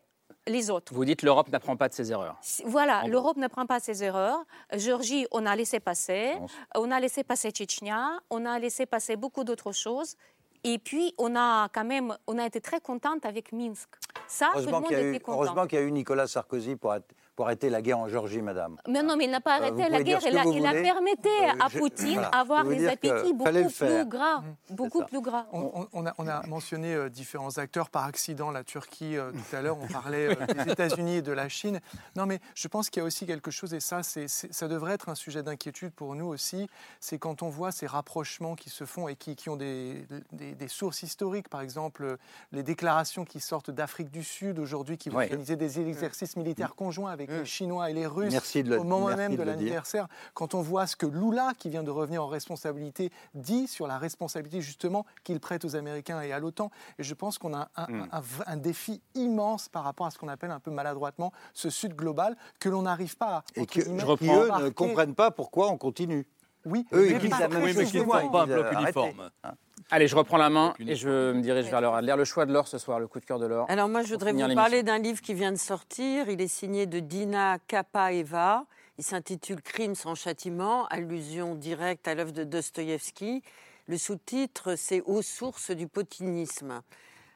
les 0.48 0.70
autres. 0.70 0.94
Vous 0.94 1.06
dites 1.06 1.22
l'Europe 1.22 1.50
n'apprend 1.50 1.78
pas 1.78 1.90
de 1.90 1.94
ses 1.94 2.12
erreurs. 2.12 2.40
Voilà, 2.66 3.06
l'Europe 3.08 3.38
n'apprend 3.38 3.66
pas 3.66 3.80
de 3.80 3.84
ses 3.84 4.04
erreurs. 4.04 4.40
Géorgie, 4.74 5.28
on 5.32 5.46
a 5.46 5.56
laissé 5.56 5.80
passer. 5.80 6.34
On 6.76 6.92
a 6.92 7.00
laissé 7.00 7.24
passer 7.24 7.52
Tchétchnia. 7.52 8.20
On 8.30 8.46
a 8.46 8.60
laissé 8.60 8.86
passer 8.86 9.16
beaucoup 9.16 9.44
d'autres 9.44 9.72
choses. 9.72 10.16
Et 10.64 10.78
puis, 10.78 11.14
on 11.18 11.36
a 11.36 11.70
quand 11.70 11.86
même, 11.86 12.16
on 12.28 12.38
a 12.38 12.46
été 12.46 12.60
très 12.60 12.82
contente 12.82 13.26
avec 13.26 13.52
Minsk. 13.52 13.90
Ça, 14.28 14.52
heureusement 14.54 14.82
tout 14.82 14.92
le 14.92 14.98
monde 14.98 15.08
était 15.08 15.24
content. 15.24 15.38
Heureusement 15.38 15.68
qu'il 15.68 15.80
y 15.80 15.82
a 15.82 15.86
eu 15.86 15.92
Nicolas 15.92 16.28
Sarkozy 16.28 16.76
pour, 16.76 16.94
pour 17.40 17.46
arrêter 17.46 17.70
la 17.70 17.82
guerre 17.82 18.00
en 18.00 18.10
Géorgie, 18.10 18.42
madame. 18.42 18.76
Mais 18.86 19.02
non, 19.02 19.16
mais 19.16 19.24
il 19.24 19.32
n'a 19.32 19.40
pas 19.40 19.62
euh, 19.62 19.62
arrêté 19.62 19.88
la 19.88 20.04
guerre, 20.04 20.20
il 20.30 20.38
a, 20.38 20.44
il 20.44 20.66
a 20.66 20.74
permetté 20.74 21.30
euh, 21.30 21.52
à 21.62 21.70
Poutine 21.70 22.20
d'avoir 22.34 22.66
des 22.66 22.86
appétits 22.86 23.34
beaucoup 23.34 23.70
plus 23.70 24.06
gras. 24.06 24.44
Beaucoup 24.70 25.06
plus 25.06 25.22
gras. 25.22 25.46
On, 25.54 26.06
a, 26.06 26.14
on, 26.18 26.28
a, 26.28 26.46
mentionné 26.48 26.94
euh, 26.94 27.08
différents 27.08 27.58
acteurs 27.58 27.90
par 27.92 28.04
accident, 28.04 28.52
la 28.52 28.66
Turquie 28.66 29.16
tout 29.16 29.56
à 29.56 29.62
l'heure, 29.62 29.78
on 29.80 29.88
parlait 29.88 30.36
des 30.36 30.68
États-Unis 30.74 31.16
et 31.16 31.22
de 31.22 31.32
la 31.32 31.48
Chine. 31.48 31.80
Non, 32.18 32.26
mais 32.26 32.42
je 32.56 32.68
pense 32.68 32.90
qu'il 32.90 33.00
y 33.00 33.04
a 33.04 33.06
aussi 33.06 33.26
quelque 33.26 33.52
chose, 33.52 33.74
et 33.74 33.80
ça, 33.80 34.02
ça 34.04 34.68
devrait 34.68 34.96
être 34.96 35.08
un 35.08 35.16
sujet 35.16 35.42
d'inquiétude 35.42 35.94
pour 35.94 36.16
nous 36.16 36.26
aussi, 36.26 36.68
c'est 37.00 37.20
quand 37.20 37.42
on 37.42 37.48
voit 37.48 37.72
ces 37.72 37.88
rapprochements 37.88 38.56
qui 38.56 38.70
se 38.70 38.84
font 38.84 39.08
et 39.08 39.16
qui, 39.16 39.38
qui 39.38 39.48
ont 39.48 39.56
des, 39.56 40.06
des, 40.34 40.56
des, 40.56 40.68
sources 40.68 41.04
historiques, 41.04 41.48
par 41.48 41.62
exemple 41.62 42.18
les 42.52 42.64
déclarations 42.64 43.24
qui 43.24 43.40
sortent 43.40 43.72
d'Afrique 43.72 44.12
du 44.12 44.26
Sud 44.26 44.60
aujourd'hui, 44.60 44.98
qui 44.98 45.08
vont 45.08 45.20
organiser 45.20 45.56
des 45.56 45.80
exercices 45.80 46.36
militaires 46.36 46.76
conjoints 46.76 47.12
avec 47.14 47.29
les 47.30 47.42
mm. 47.42 47.46
Chinois 47.46 47.90
et 47.90 47.94
les 47.94 48.08
Russes 48.08 48.34
au 48.78 48.84
moment 48.84 49.16
même 49.16 49.36
de, 49.36 49.44
l'anniversaire. 49.44 50.08
Quand 50.34 50.54
on 50.54 50.62
voit 50.62 50.88
ce 50.88 50.96
que 50.96 51.06
Lula, 51.06 51.54
qui 51.58 51.70
vient 51.70 51.84
de 51.84 51.92
revenir 51.92 52.24
en 52.24 52.28
responsabilité, 52.28 53.12
dit 53.34 53.68
sur 53.68 53.88
la 53.88 53.98
responsabilité 53.98 54.62
justement 54.62 55.06
qu'il 55.24 55.40
prête 55.40 55.66
aux 55.66 55.76
Américains 55.76 56.22
et 56.22 56.32
à 56.32 56.40
l'OTAN. 56.40 56.72
Et 56.98 57.04
je 57.04 57.14
pense 57.14 57.38
qu'on 57.38 57.54
a 57.54 57.70
un, 57.76 58.56
mm. 58.56 58.62
défi 58.62 59.02
immense 59.16 59.70
par 59.70 59.84
rapport 59.84 60.08
à 60.08 60.12
ce 60.12 60.18
qu'on 60.18 60.28
appelle 60.28 60.52
un 60.52 60.60
peu 60.60 60.72
maladroitement 60.72 61.32
ce 61.54 61.70
Sud 61.70 61.96
global 61.96 62.36
que 62.60 62.70
l'on 62.70 62.84
n'arrive 62.84 63.18
pas 63.18 63.38
à. 63.38 63.44
Et 63.56 63.66
que, 63.66 63.82
eux 63.82 64.64
ne 64.64 64.70
comprennent 64.70 65.16
pas 65.16 65.32
pourquoi 65.32 65.70
on 65.70 65.78
continue. 65.78 66.26
Oui, 66.66 66.86
eux, 66.94 67.12
ils 67.12 67.18
disent 67.20 67.40
la 67.40 67.48
même 67.48 67.74
chose. 67.74 68.06
pas 68.32 68.42
un 68.42 68.46
bloc 68.46 68.72
uniforme. 68.74 69.30
Hein. 69.44 69.52
Allez, 69.92 70.08
je 70.08 70.16
reprends 70.16 70.38
la 70.38 70.50
main 70.50 70.76
et 70.80 70.96
je 70.96 71.32
me 71.34 71.42
dirige 71.42 71.66
vers 71.66 71.82
l'or. 71.82 72.00
Le 72.02 72.24
choix 72.26 72.46
de 72.46 72.54
l'or 72.54 72.68
ce 72.68 72.78
soir, 72.78 73.00
le 73.00 73.08
coup 73.08 73.20
de 73.20 73.26
cœur 73.26 73.40
de 73.40 73.48
l'or. 73.48 73.66
Alors 73.70 73.90
moi, 73.90 74.04
je 74.04 74.10
voudrais 74.10 74.34
vous 74.34 74.54
parler 74.54 74.84
d'un 74.84 75.00
livre 75.00 75.22
qui 75.22 75.34
vient 75.34 75.52
de 75.52 75.58
sortir. 75.58 76.30
Il 76.30 76.42
est 76.42 76.48
signé 76.48 76.86
de 76.86 77.00
Dina 77.00 77.58
Kapaeva. 77.68 78.66
Il 79.00 79.04
s'intitule 79.04 79.62
Crime 79.62 79.96
sans 79.96 80.14
châtiment, 80.14 80.86
allusion 80.88 81.56
directe 81.56 82.08
à 82.08 82.16
l'œuvre 82.16 82.34
de 82.34 82.44
Dostoïevski. 82.44 83.42
Le 83.88 83.98
sous-titre, 83.98 84.76
c'est 84.76 85.02
Aux 85.02 85.22
sources 85.22 85.72
du 85.72 85.88
poutinisme. 85.88 86.82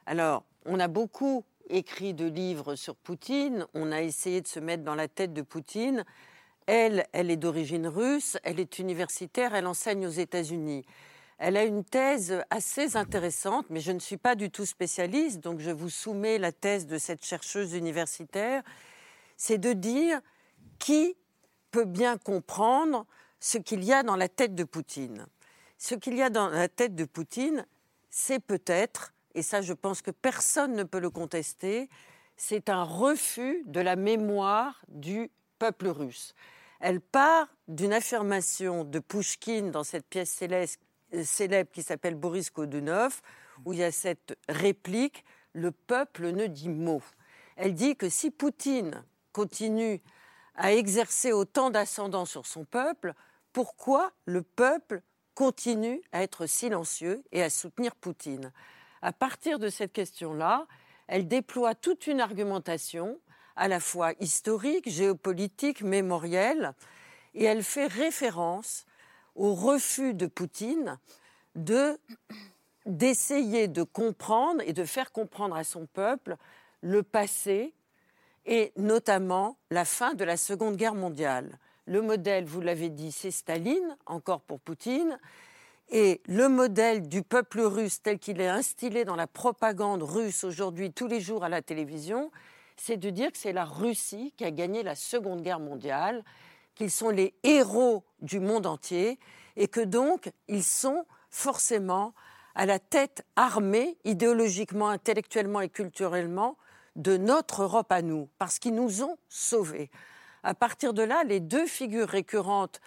Alors, 0.06 0.44
on 0.66 0.78
a 0.78 0.88
beaucoup 0.88 1.44
écrit 1.70 2.14
de 2.14 2.26
livres 2.26 2.74
sur 2.74 2.94
Poutine, 2.94 3.66
on 3.74 3.90
a 3.90 4.02
essayé 4.02 4.40
de 4.40 4.46
se 4.46 4.60
mettre 4.60 4.84
dans 4.84 4.94
la 4.94 5.08
tête 5.08 5.32
de 5.32 5.42
Poutine. 5.42 6.04
Elle, 6.66 7.06
elle 7.12 7.30
est 7.30 7.36
d'origine 7.36 7.86
russe, 7.86 8.38
elle 8.42 8.58
est 8.58 8.78
universitaire, 8.78 9.54
elle 9.54 9.66
enseigne 9.66 10.06
aux 10.06 10.10
États-Unis. 10.10 10.84
Elle 11.38 11.56
a 11.56 11.64
une 11.64 11.84
thèse 11.84 12.42
assez 12.48 12.96
intéressante, 12.96 13.66
mais 13.68 13.80
je 13.80 13.92
ne 13.92 13.98
suis 13.98 14.16
pas 14.16 14.34
du 14.34 14.50
tout 14.50 14.64
spécialiste, 14.64 15.40
donc 15.40 15.60
je 15.60 15.70
vous 15.70 15.90
soumets 15.90 16.38
la 16.38 16.52
thèse 16.52 16.86
de 16.86 16.96
cette 16.96 17.24
chercheuse 17.24 17.74
universitaire. 17.74 18.62
C'est 19.36 19.58
de 19.58 19.72
dire 19.72 20.20
qui 20.78 21.16
peut 21.70 21.84
bien 21.84 22.16
comprendre 22.16 23.04
ce 23.40 23.58
qu'il 23.58 23.84
y 23.84 23.92
a 23.92 24.02
dans 24.02 24.16
la 24.16 24.28
tête 24.28 24.54
de 24.54 24.64
Poutine. 24.64 25.26
Ce 25.76 25.94
qu'il 25.94 26.14
y 26.14 26.22
a 26.22 26.30
dans 26.30 26.48
la 26.48 26.68
tête 26.68 26.94
de 26.94 27.04
Poutine, 27.04 27.66
c'est 28.10 28.38
peut-être, 28.38 29.12
et 29.34 29.42
ça 29.42 29.60
je 29.60 29.72
pense 29.72 30.00
que 30.00 30.12
personne 30.12 30.74
ne 30.74 30.84
peut 30.84 31.00
le 31.00 31.10
contester, 31.10 31.90
c'est 32.36 32.68
un 32.68 32.84
refus 32.84 33.64
de 33.66 33.80
la 33.80 33.96
mémoire 33.96 34.82
du 34.88 35.30
peuple 35.58 35.88
russe. 35.88 36.34
Elle 36.80 37.00
part 37.00 37.48
d'une 37.68 37.92
affirmation 37.92 38.84
de 38.84 38.98
Pouchkine 38.98 39.70
dans 39.70 39.84
cette 39.84 40.06
pièce 40.06 40.42
célèbre 41.22 41.70
qui 41.72 41.82
s'appelle 41.82 42.14
Boris 42.14 42.50
Kodunov, 42.50 43.22
où 43.64 43.72
il 43.72 43.78
y 43.78 43.84
a 43.84 43.92
cette 43.92 44.36
réplique 44.48 45.24
Le 45.52 45.70
peuple 45.70 46.32
ne 46.32 46.46
dit 46.46 46.68
mot. 46.68 47.02
Elle 47.56 47.74
dit 47.74 47.96
que 47.96 48.08
si 48.08 48.30
Poutine 48.30 49.04
continue 49.32 50.02
à 50.56 50.72
exercer 50.72 51.32
autant 51.32 51.70
d'ascendant 51.70 52.24
sur 52.24 52.46
son 52.46 52.64
peuple, 52.64 53.14
pourquoi 53.52 54.12
le 54.24 54.42
peuple 54.42 55.02
continue 55.34 56.02
à 56.12 56.22
être 56.22 56.46
silencieux 56.46 57.22
et 57.32 57.42
à 57.42 57.50
soutenir 57.50 57.94
Poutine? 57.94 58.52
À 59.00 59.12
partir 59.12 59.58
de 59.58 59.68
cette 59.68 59.92
question-là, 59.92 60.66
elle 61.06 61.28
déploie 61.28 61.74
toute 61.74 62.06
une 62.06 62.20
argumentation 62.20 63.20
à 63.56 63.68
la 63.68 63.80
fois 63.80 64.12
historique, 64.20 64.88
géopolitique, 64.88 65.82
mémorielle, 65.82 66.72
et 67.34 67.44
elle 67.44 67.62
fait 67.62 67.86
référence 67.86 68.86
au 69.34 69.54
refus 69.54 70.14
de 70.14 70.26
Poutine 70.26 70.98
de 71.54 71.98
d'essayer 72.86 73.66
de 73.66 73.82
comprendre 73.82 74.62
et 74.66 74.74
de 74.74 74.84
faire 74.84 75.10
comprendre 75.10 75.56
à 75.56 75.64
son 75.64 75.86
peuple 75.86 76.36
le 76.82 77.02
passé 77.02 77.72
et 78.44 78.72
notamment 78.76 79.56
la 79.70 79.86
fin 79.86 80.12
de 80.14 80.24
la 80.24 80.36
Seconde 80.36 80.76
Guerre 80.76 80.94
mondiale. 80.94 81.58
Le 81.86 82.02
modèle, 82.02 82.44
vous 82.44 82.60
l'avez 82.60 82.90
dit, 82.90 83.10
c'est 83.10 83.30
Staline, 83.30 83.96
encore 84.04 84.42
pour 84.42 84.60
Poutine, 84.60 85.18
et 85.90 86.20
le 86.26 86.48
modèle 86.48 87.08
du 87.08 87.22
peuple 87.22 87.60
russe 87.60 88.02
tel 88.02 88.18
qu'il 88.18 88.40
est 88.40 88.48
instillé 88.48 89.04
dans 89.04 89.16
la 89.16 89.26
propagande 89.26 90.02
russe 90.02 90.44
aujourd'hui 90.44 90.92
tous 90.92 91.06
les 91.06 91.20
jours 91.20 91.44
à 91.44 91.48
la 91.48 91.62
télévision, 91.62 92.30
c'est 92.76 92.96
de 92.96 93.10
dire 93.10 93.32
que 93.32 93.38
c'est 93.38 93.52
la 93.52 93.64
Russie 93.64 94.32
qui 94.36 94.44
a 94.44 94.50
gagné 94.50 94.82
la 94.82 94.94
Seconde 94.94 95.42
Guerre 95.42 95.60
mondiale, 95.60 96.24
qu'ils 96.74 96.90
sont 96.90 97.10
les 97.10 97.34
héros 97.42 98.04
du 98.20 98.40
monde 98.40 98.66
entier 98.66 99.18
et 99.56 99.68
que 99.68 99.80
donc 99.80 100.32
ils 100.48 100.64
sont 100.64 101.04
forcément 101.30 102.14
à 102.54 102.66
la 102.66 102.78
tête 102.78 103.24
armée, 103.36 103.98
idéologiquement, 104.04 104.88
intellectuellement 104.88 105.60
et 105.60 105.68
culturellement, 105.68 106.56
de 106.96 107.16
notre 107.16 107.62
Europe 107.62 107.90
à 107.90 108.02
nous, 108.02 108.28
parce 108.38 108.58
qu'ils 108.58 108.74
nous 108.74 109.02
ont 109.02 109.18
sauvés. 109.28 109.90
À 110.44 110.54
partir 110.54 110.94
de 110.94 111.02
là, 111.02 111.24
les 111.24 111.40
deux 111.40 111.66
figures 111.66 112.08
récurrentes 112.08 112.80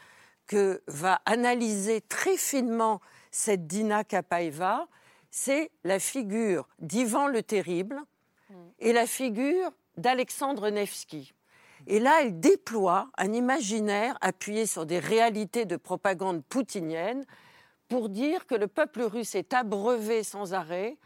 que 0.46 0.82
va 0.88 1.22
analyser 1.26 2.00
très 2.02 2.38
finement 2.38 3.02
cette 3.32 3.68
Dina 3.68 4.06
Kapaeva, 4.06 4.88
c'est 5.30 5.72
la 5.84 6.00
figure 6.00 6.70
d'Ivan 6.80 7.28
le 7.28 7.44
Terrible, 7.44 8.02
et 8.80 8.93
la 8.93 9.06
figure 9.06 9.72
d'Alexandre 9.98 10.70
Nevsky. 10.70 11.34
Et 11.86 12.00
là, 12.00 12.20
elle 12.22 12.39
déploie 12.39 13.10
un 13.18 13.34
imaginaire 13.34 14.18
appuyé 14.22 14.66
sur 14.66 14.86
des 14.86 15.00
réalités 15.00 15.66
de 15.66 15.76
propagande 15.76 16.43
poutinienne 16.43 17.24
pour 17.88 18.10
dire 18.10 18.45
que 18.45 18.56
le 18.56 18.68
peuple 18.68 19.04
russe 19.04 19.36
est 19.36 19.54
abreuvé 19.54 20.24
sans 20.24 20.54
arrêt 20.54 20.98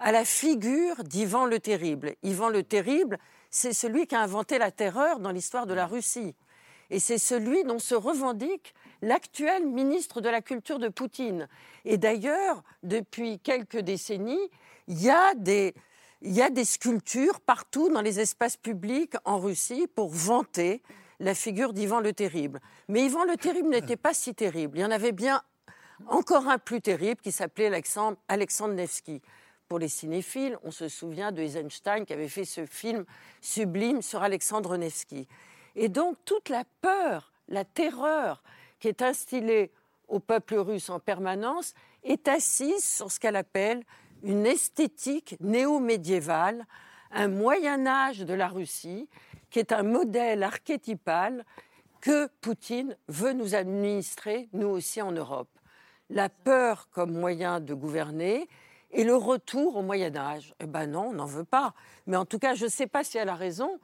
à 0.00 0.12
la 0.12 0.24
figure 0.24 1.04
d'Ivan 1.04 1.46
le 1.46 1.60
Terrible. 1.60 2.14
Ivan 2.22 2.48
le 2.48 2.62
Terrible, 2.62 3.18
c'est 3.50 3.72
celui 3.72 4.06
qui 4.06 4.14
a 4.14 4.20
inventé 4.20 4.58
la 4.58 4.70
terreur 4.70 5.20
dans 5.20 5.30
l'histoire 5.30 5.66
de 5.66 5.74
la 5.74 5.86
Russie. 5.86 6.34
Et 6.90 6.98
c'est 6.98 7.18
celui 7.18 7.64
dont 7.64 7.78
se 7.78 7.94
revendique 7.94 8.74
l'actuel 9.02 9.66
ministre 9.66 10.20
de 10.20 10.28
la 10.28 10.42
Culture 10.42 10.78
de 10.78 10.88
Poutine. 10.88 11.48
Et 11.84 11.96
d'ailleurs, 11.96 12.62
depuis 12.82 13.38
quelques 13.38 13.78
décennies, 13.78 14.50
il 14.88 15.02
y 15.02 15.10
a 15.10 15.34
des, 15.34 15.74
il 16.24 16.32
y 16.32 16.42
a 16.42 16.48
des 16.48 16.64
sculptures 16.64 17.38
partout 17.40 17.90
dans 17.90 18.00
les 18.00 18.18
espaces 18.18 18.56
publics 18.56 19.14
en 19.26 19.38
Russie 19.38 19.86
pour 19.94 20.08
vanter 20.08 20.82
la 21.20 21.34
figure 21.34 21.74
d'Ivan 21.74 22.00
le 22.00 22.14
Terrible. 22.14 22.60
Mais 22.88 23.04
Ivan 23.04 23.24
le 23.24 23.36
Terrible 23.36 23.68
n'était 23.68 23.98
pas 23.98 24.14
si 24.14 24.34
terrible. 24.34 24.78
Il 24.78 24.80
y 24.80 24.84
en 24.84 24.90
avait 24.90 25.12
bien 25.12 25.42
encore 26.08 26.48
un 26.48 26.58
plus 26.58 26.80
terrible 26.80 27.20
qui 27.20 27.30
s'appelait 27.30 27.66
Alexandre, 27.66 28.16
Alexandre 28.26 28.72
Nevsky. 28.72 29.20
Pour 29.68 29.78
les 29.78 29.88
cinéphiles, 29.88 30.58
on 30.64 30.70
se 30.70 30.88
souvient 30.88 31.30
de 31.30 31.42
Eisenstein 31.42 32.06
qui 32.06 32.14
avait 32.14 32.28
fait 32.28 32.46
ce 32.46 32.64
film 32.64 33.04
sublime 33.42 34.00
sur 34.00 34.22
Alexandre 34.22 34.78
Nevsky. 34.78 35.28
Et 35.76 35.90
donc 35.90 36.16
toute 36.24 36.48
la 36.48 36.64
peur, 36.80 37.32
la 37.48 37.66
terreur 37.66 38.42
qui 38.80 38.88
est 38.88 39.02
instillée 39.02 39.70
au 40.08 40.20
peuple 40.20 40.54
russe 40.54 40.88
en 40.88 41.00
permanence 41.00 41.74
est 42.02 42.28
assise 42.28 42.82
sur 42.82 43.12
ce 43.12 43.20
qu'elle 43.20 43.36
appelle 43.36 43.84
une 44.24 44.46
esthétique 44.46 45.36
néo-médiévale, 45.40 46.66
un 47.12 47.28
Moyen 47.28 47.86
Âge 47.86 48.20
de 48.20 48.34
la 48.34 48.48
Russie, 48.48 49.08
qui 49.50 49.60
est 49.60 49.70
un 49.70 49.84
modèle 49.84 50.42
archétypal 50.42 51.44
que 52.00 52.26
Poutine 52.40 52.96
veut 53.08 53.32
nous 53.32 53.54
administrer, 53.54 54.48
nous 54.52 54.66
aussi 54.66 55.00
en 55.00 55.12
Europe. 55.12 55.48
La 56.10 56.28
peur 56.28 56.88
comme 56.90 57.12
moyen 57.12 57.60
de 57.60 57.72
gouverner 57.72 58.48
et 58.90 59.04
le 59.04 59.14
retour 59.14 59.76
au 59.76 59.82
Moyen 59.82 60.16
Âge. 60.16 60.54
Eh 60.60 60.66
bien 60.66 60.86
non, 60.86 61.08
on 61.08 61.12
n'en 61.12 61.26
veut 61.26 61.44
pas. 61.44 61.74
Mais 62.06 62.16
en 62.16 62.24
tout 62.24 62.38
cas, 62.38 62.54
je 62.54 62.64
ne 62.64 62.70
sais 62.70 62.86
pas 62.86 63.04
si 63.04 63.16
elle 63.16 63.28
a 63.28 63.34
raison, 63.34 63.78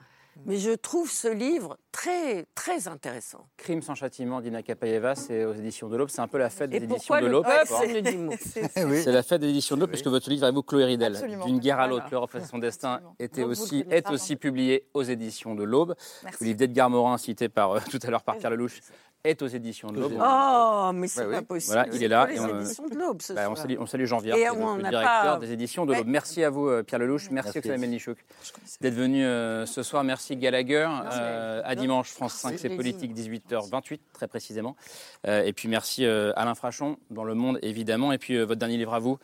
mais 0.46 0.56
je 0.56 0.70
trouve 0.70 1.10
ce 1.10 1.28
livre 1.28 1.78
très, 1.92 2.46
très 2.54 2.88
intéressant. 2.88 3.46
Crime 3.56 3.82
sans 3.82 3.94
châtiment 3.94 4.40
d'Ina 4.40 4.62
Kapayeva, 4.62 5.14
c'est 5.14 5.44
aux 5.44 5.54
éditions 5.54 5.88
de 5.88 5.96
l'Aube. 5.96 6.08
C'est 6.10 6.20
un 6.20 6.28
peu 6.28 6.38
la 6.38 6.50
fête 6.50 6.70
des 6.70 6.78
éditions 6.78 7.20
de 7.20 7.26
l'Aube. 7.26 7.46
C'est 8.40 9.12
la 9.12 9.22
fête 9.22 9.40
des 9.40 9.48
éditions 9.48 9.76
de 9.76 9.80
l'Aube, 9.80 9.90
puisque 9.90 10.06
votre 10.06 10.28
livre, 10.30 10.50
vous, 10.50 10.62
Chloé 10.62 10.84
Ridel, 10.84 11.18
d'une 11.44 11.58
guerre 11.58 11.80
à 11.80 11.86
l'autre, 11.86 12.06
l'Europe 12.10 12.30
face 12.30 12.48
son 12.48 12.58
destin, 12.58 13.00
était 13.18 13.42
aussi, 13.42 13.84
est 13.90 14.08
aussi 14.10 14.36
publié 14.36 14.88
aux 14.94 15.02
éditions 15.02 15.54
de 15.54 15.64
l'Aube. 15.64 15.94
Le 16.40 16.46
livre 16.46 16.58
d'Edgar 16.58 16.90
Morin, 16.90 17.18
cité 17.18 17.48
par, 17.48 17.72
euh, 17.72 17.80
tout 17.90 17.98
à 18.02 18.10
l'heure 18.10 18.22
par 18.22 18.36
Pierre 18.36 18.50
Lelouch, 18.50 18.80
est 19.24 19.42
aux 19.42 19.46
éditions 19.46 19.92
de 19.92 20.00
l'Aube. 20.00 20.18
Oh, 20.18 20.90
mais 20.94 21.08
c'est 21.08 21.28
pas 21.28 21.42
possible. 21.42 21.74
Voilà, 21.74 21.92
il 21.92 22.02
est 22.02 22.08
là. 22.08 22.26
Les 22.26 22.42
éditions 22.42 22.88
de 22.88 22.94
l'Aube, 22.94 23.20
ce 23.20 23.32
bah, 23.34 23.50
on, 23.50 23.54
salue, 23.54 23.74
on, 23.78 23.86
salue, 23.86 24.04
Jean 24.04 24.18
Viard, 24.18 24.38
le, 24.38 24.88
directeur 24.88 25.38
des 25.38 25.52
éditions 25.52 25.84
de 25.84 25.94
l'Aube. 25.94 26.06
Merci 26.06 26.42
à 26.42 26.50
vous, 26.50 26.68
euh, 26.68 26.82
Pierre 26.82 27.00
Lelouch. 27.00 27.30
Merci, 27.30 27.58
Oksana 27.58 27.76
Melnichouk 27.76 28.18
d'être 28.80 28.94
venu 28.94 29.24
euh, 29.24 29.66
ce 29.66 29.82
soir. 29.82 30.04
Merci 30.04 30.36
Gallagher. 30.36 30.88
Euh, 31.12 31.62
à 31.64 31.74
dimanche, 31.74 32.10
France 32.10 32.34
5, 32.34 32.58
c'est 32.58 32.70
politique, 32.70 33.14
18h28, 33.14 34.00
très 34.12 34.26
précisément. 34.26 34.76
et 35.26 35.52
puis 35.52 35.68
merci 35.68 36.06
Alain 36.06 36.54
Frachon, 36.54 36.96
dans 37.10 37.24
Le 37.24 37.34
Monde, 37.34 37.58
évidemment. 37.62 38.12
Et 38.12 38.18
puis 38.18 38.38
votre 38.38 38.58
dernier 38.58 38.78
livre 38.78 38.94
à 38.94 38.98
vous. 38.98 39.18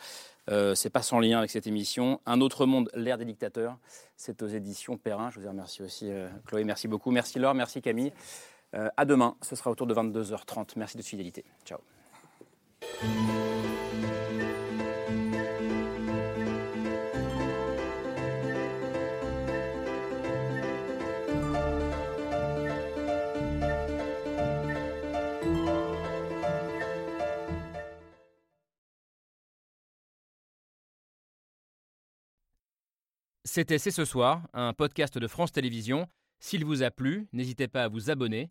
c'est 0.74 0.90
pas 0.90 1.02
sans 1.02 1.20
lien 1.20 1.38
avec 1.38 1.50
cette 1.50 1.66
émission. 1.66 2.20
Un 2.26 2.40
autre 2.40 2.66
monde, 2.66 2.90
l'ère 2.94 3.18
des 3.18 3.24
dictateurs. 3.24 3.78
C'est 4.16 4.42
aux 4.42 4.48
éditions 4.48 4.96
Perrin. 4.98 5.30
Je 5.30 5.40
vous 5.40 5.48
remercie 5.48 5.82
aussi, 5.82 6.10
Chloé. 6.46 6.64
Merci 6.64 6.86
beaucoup. 6.86 7.10
Merci 7.10 7.38
Laure. 7.38 7.54
Merci 7.54 7.80
Camille. 7.80 8.12
Euh, 8.76 8.88
à 8.96 9.04
demain, 9.04 9.36
ce 9.42 9.56
sera 9.56 9.70
autour 9.70 9.86
de 9.86 9.94
22h30. 9.94 10.72
Merci 10.76 10.96
de 10.96 11.02
votre 11.02 11.08
fidélité. 11.08 11.44
Ciao. 11.64 11.78
C'était 33.44 33.78
C'est 33.78 33.90
ce 33.90 34.04
soir, 34.04 34.42
un 34.52 34.74
podcast 34.74 35.16
de 35.16 35.26
France 35.26 35.50
Télévisions. 35.50 36.06
S'il 36.40 36.66
vous 36.66 36.82
a 36.82 36.90
plu, 36.90 37.26
n'hésitez 37.32 37.68
pas 37.68 37.84
à 37.84 37.88
vous 37.88 38.10
abonner. 38.10 38.50